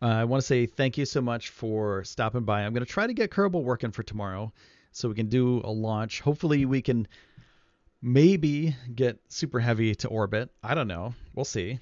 Uh, 0.00 0.06
I 0.06 0.24
want 0.24 0.40
to 0.40 0.46
say 0.46 0.66
thank 0.66 0.98
you 0.98 1.06
so 1.06 1.20
much 1.20 1.50
for 1.50 2.04
stopping 2.04 2.44
by. 2.44 2.62
I'm 2.62 2.72
going 2.72 2.84
to 2.84 2.90
try 2.90 3.06
to 3.06 3.14
get 3.14 3.30
Kerbal 3.30 3.62
working 3.62 3.90
for 3.90 4.02
tomorrow 4.02 4.52
so 4.92 5.08
we 5.08 5.14
can 5.14 5.28
do 5.28 5.60
a 5.64 5.70
launch. 5.70 6.20
Hopefully, 6.20 6.64
we 6.64 6.82
can 6.82 7.08
maybe 8.00 8.76
get 8.94 9.18
Super 9.28 9.60
Heavy 9.60 9.94
to 9.96 10.08
orbit. 10.08 10.50
I 10.62 10.74
don't 10.74 10.88
know. 10.88 11.14
We'll 11.34 11.44
see. 11.44 11.80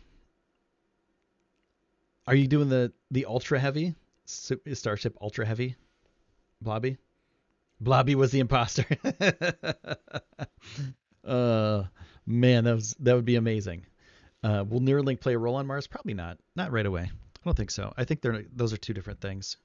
Are 2.26 2.34
you 2.34 2.46
doing 2.46 2.68
the 2.68 2.92
the 3.10 3.26
Ultra 3.26 3.58
Heavy 3.58 3.94
Starship 4.26 5.16
Ultra 5.20 5.44
Heavy? 5.44 5.76
Blobby. 6.60 6.96
Blobby 7.80 8.14
was 8.14 8.30
the 8.30 8.38
imposter. 8.38 8.86
uh, 11.24 11.82
man, 12.24 12.64
that 12.64 12.74
was 12.74 12.94
that 13.00 13.16
would 13.16 13.24
be 13.24 13.36
amazing. 13.36 13.84
Uh, 14.42 14.64
will 14.68 14.80
Neuralink 14.80 15.20
play 15.20 15.34
a 15.34 15.38
role 15.38 15.54
on 15.54 15.66
Mars? 15.66 15.86
Probably 15.86 16.14
not. 16.14 16.38
Not 16.56 16.72
right 16.72 16.86
away. 16.86 17.02
I 17.02 17.44
don't 17.44 17.56
think 17.56 17.70
so. 17.70 17.92
I 17.96 18.04
think 18.04 18.20
they're 18.20 18.44
those 18.54 18.72
are 18.72 18.76
two 18.76 18.94
different 18.94 19.20
things. 19.20 19.56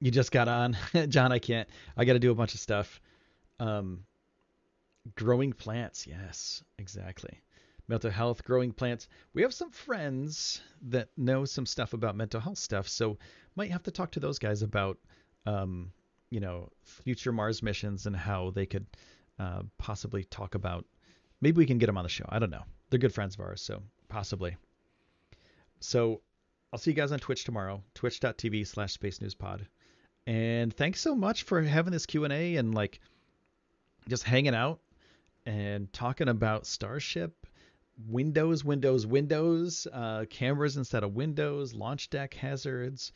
You 0.00 0.10
just 0.10 0.32
got 0.32 0.48
on, 0.48 0.76
John. 1.08 1.32
I 1.32 1.38
can't. 1.38 1.68
I 1.96 2.04
got 2.04 2.14
to 2.14 2.18
do 2.18 2.30
a 2.30 2.34
bunch 2.34 2.54
of 2.54 2.60
stuff. 2.60 3.00
Um, 3.60 4.04
growing 5.14 5.52
plants. 5.52 6.06
Yes, 6.06 6.62
exactly. 6.78 7.40
Mental 7.88 8.10
health, 8.10 8.44
growing 8.44 8.72
plants. 8.72 9.08
We 9.34 9.42
have 9.42 9.52
some 9.52 9.70
friends 9.70 10.60
that 10.88 11.08
know 11.16 11.44
some 11.44 11.66
stuff 11.66 11.92
about 11.92 12.16
mental 12.16 12.40
health 12.40 12.58
stuff, 12.58 12.88
so 12.88 13.18
might 13.56 13.70
have 13.70 13.82
to 13.84 13.90
talk 13.90 14.10
to 14.12 14.20
those 14.20 14.38
guys 14.38 14.62
about, 14.62 14.98
um, 15.46 15.92
you 16.30 16.40
know, 16.40 16.70
future 16.82 17.32
Mars 17.32 17.62
missions 17.62 18.06
and 18.06 18.16
how 18.16 18.50
they 18.50 18.64
could 18.64 18.86
uh, 19.38 19.62
possibly 19.76 20.24
talk 20.24 20.54
about. 20.54 20.86
Maybe 21.42 21.58
we 21.58 21.66
can 21.66 21.76
get 21.76 21.86
them 21.86 21.98
on 21.98 22.04
the 22.04 22.08
show. 22.08 22.24
I 22.28 22.38
don't 22.38 22.50
know 22.50 22.64
they're 22.94 23.00
good 23.00 23.12
friends 23.12 23.34
of 23.34 23.40
ours, 23.40 23.60
so 23.60 23.82
possibly. 24.06 24.56
So 25.80 26.20
I'll 26.72 26.78
see 26.78 26.92
you 26.92 26.96
guys 26.96 27.10
on 27.10 27.18
Twitch 27.18 27.42
tomorrow, 27.42 27.82
twitch.tv 27.94 28.68
slash 28.68 28.92
space 28.92 29.20
news 29.20 29.34
pod. 29.34 29.66
And 30.28 30.72
thanks 30.72 31.00
so 31.00 31.16
much 31.16 31.42
for 31.42 31.60
having 31.60 31.92
this 31.92 32.06
Q&A 32.06 32.54
and 32.54 32.72
like 32.72 33.00
just 34.08 34.22
hanging 34.22 34.54
out 34.54 34.78
and 35.44 35.92
talking 35.92 36.28
about 36.28 36.68
Starship, 36.68 37.48
Windows, 38.06 38.64
Windows, 38.64 39.04
Windows, 39.08 39.88
uh, 39.92 40.26
cameras 40.30 40.76
instead 40.76 41.02
of 41.02 41.16
Windows, 41.16 41.74
launch 41.74 42.10
deck 42.10 42.34
hazards. 42.34 43.10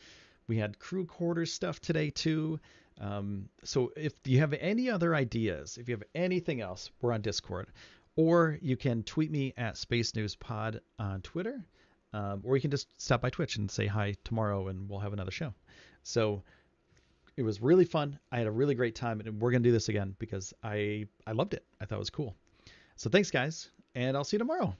We 0.48 0.56
had 0.56 0.80
crew 0.80 1.06
quarters 1.06 1.52
stuff 1.52 1.78
today 1.78 2.10
too. 2.10 2.59
Um, 3.00 3.48
so 3.62 3.92
if 3.96 4.14
you 4.24 4.40
have 4.40 4.55
any 4.55 4.90
other 4.90 5.14
ideas, 5.14 5.78
if 5.78 5.88
you 5.88 5.94
have 5.94 6.02
anything 6.16 6.60
else, 6.60 6.90
we're 7.00 7.12
on 7.12 7.20
Discord 7.20 7.68
or 8.19 8.59
you 8.61 8.77
can 8.77 9.05
tweet 9.05 9.31
me 9.31 9.55
at 9.57 9.77
Space 9.77 10.12
News 10.16 10.35
Pod 10.35 10.81
on 10.99 11.23
Twitter, 11.23 11.65
um, 12.12 12.40
or 12.43 12.57
you 12.57 12.61
can 12.61 12.73
just 12.73 12.89
stop 13.01 13.23
by 13.23 13.31
Twitch 13.31 13.57
and 13.57 13.70
say 13.70 13.86
hi 13.86 14.12
tomorrow, 14.24 14.66
and 14.66 14.90
we'll 14.90 14.99
have 14.99 15.12
another 15.12 15.31
show. 15.31 15.55
So 16.03 16.43
it 17.36 17.45
was 17.45 17.62
really 17.62 17.85
fun. 17.85 18.19
I 18.32 18.39
had 18.39 18.49
a 18.49 18.51
really 18.51 18.74
great 18.74 18.97
time, 18.97 19.20
and 19.20 19.40
we're 19.40 19.53
gonna 19.53 19.62
do 19.62 19.70
this 19.70 19.89
again 19.89 20.16
because 20.19 20.53
I 20.65 21.07
I 21.28 21.32
loved 21.32 21.55
it. 21.55 21.65
I 21.81 21.85
thought 21.85 21.95
it 21.95 22.01
was 22.01 22.11
cool. 22.11 22.35
So 22.97 23.09
thanks, 23.09 23.31
guys, 23.31 23.70
and 23.95 24.16
I'll 24.16 24.24
see 24.24 24.35
you 24.35 24.40
tomorrow. 24.40 24.74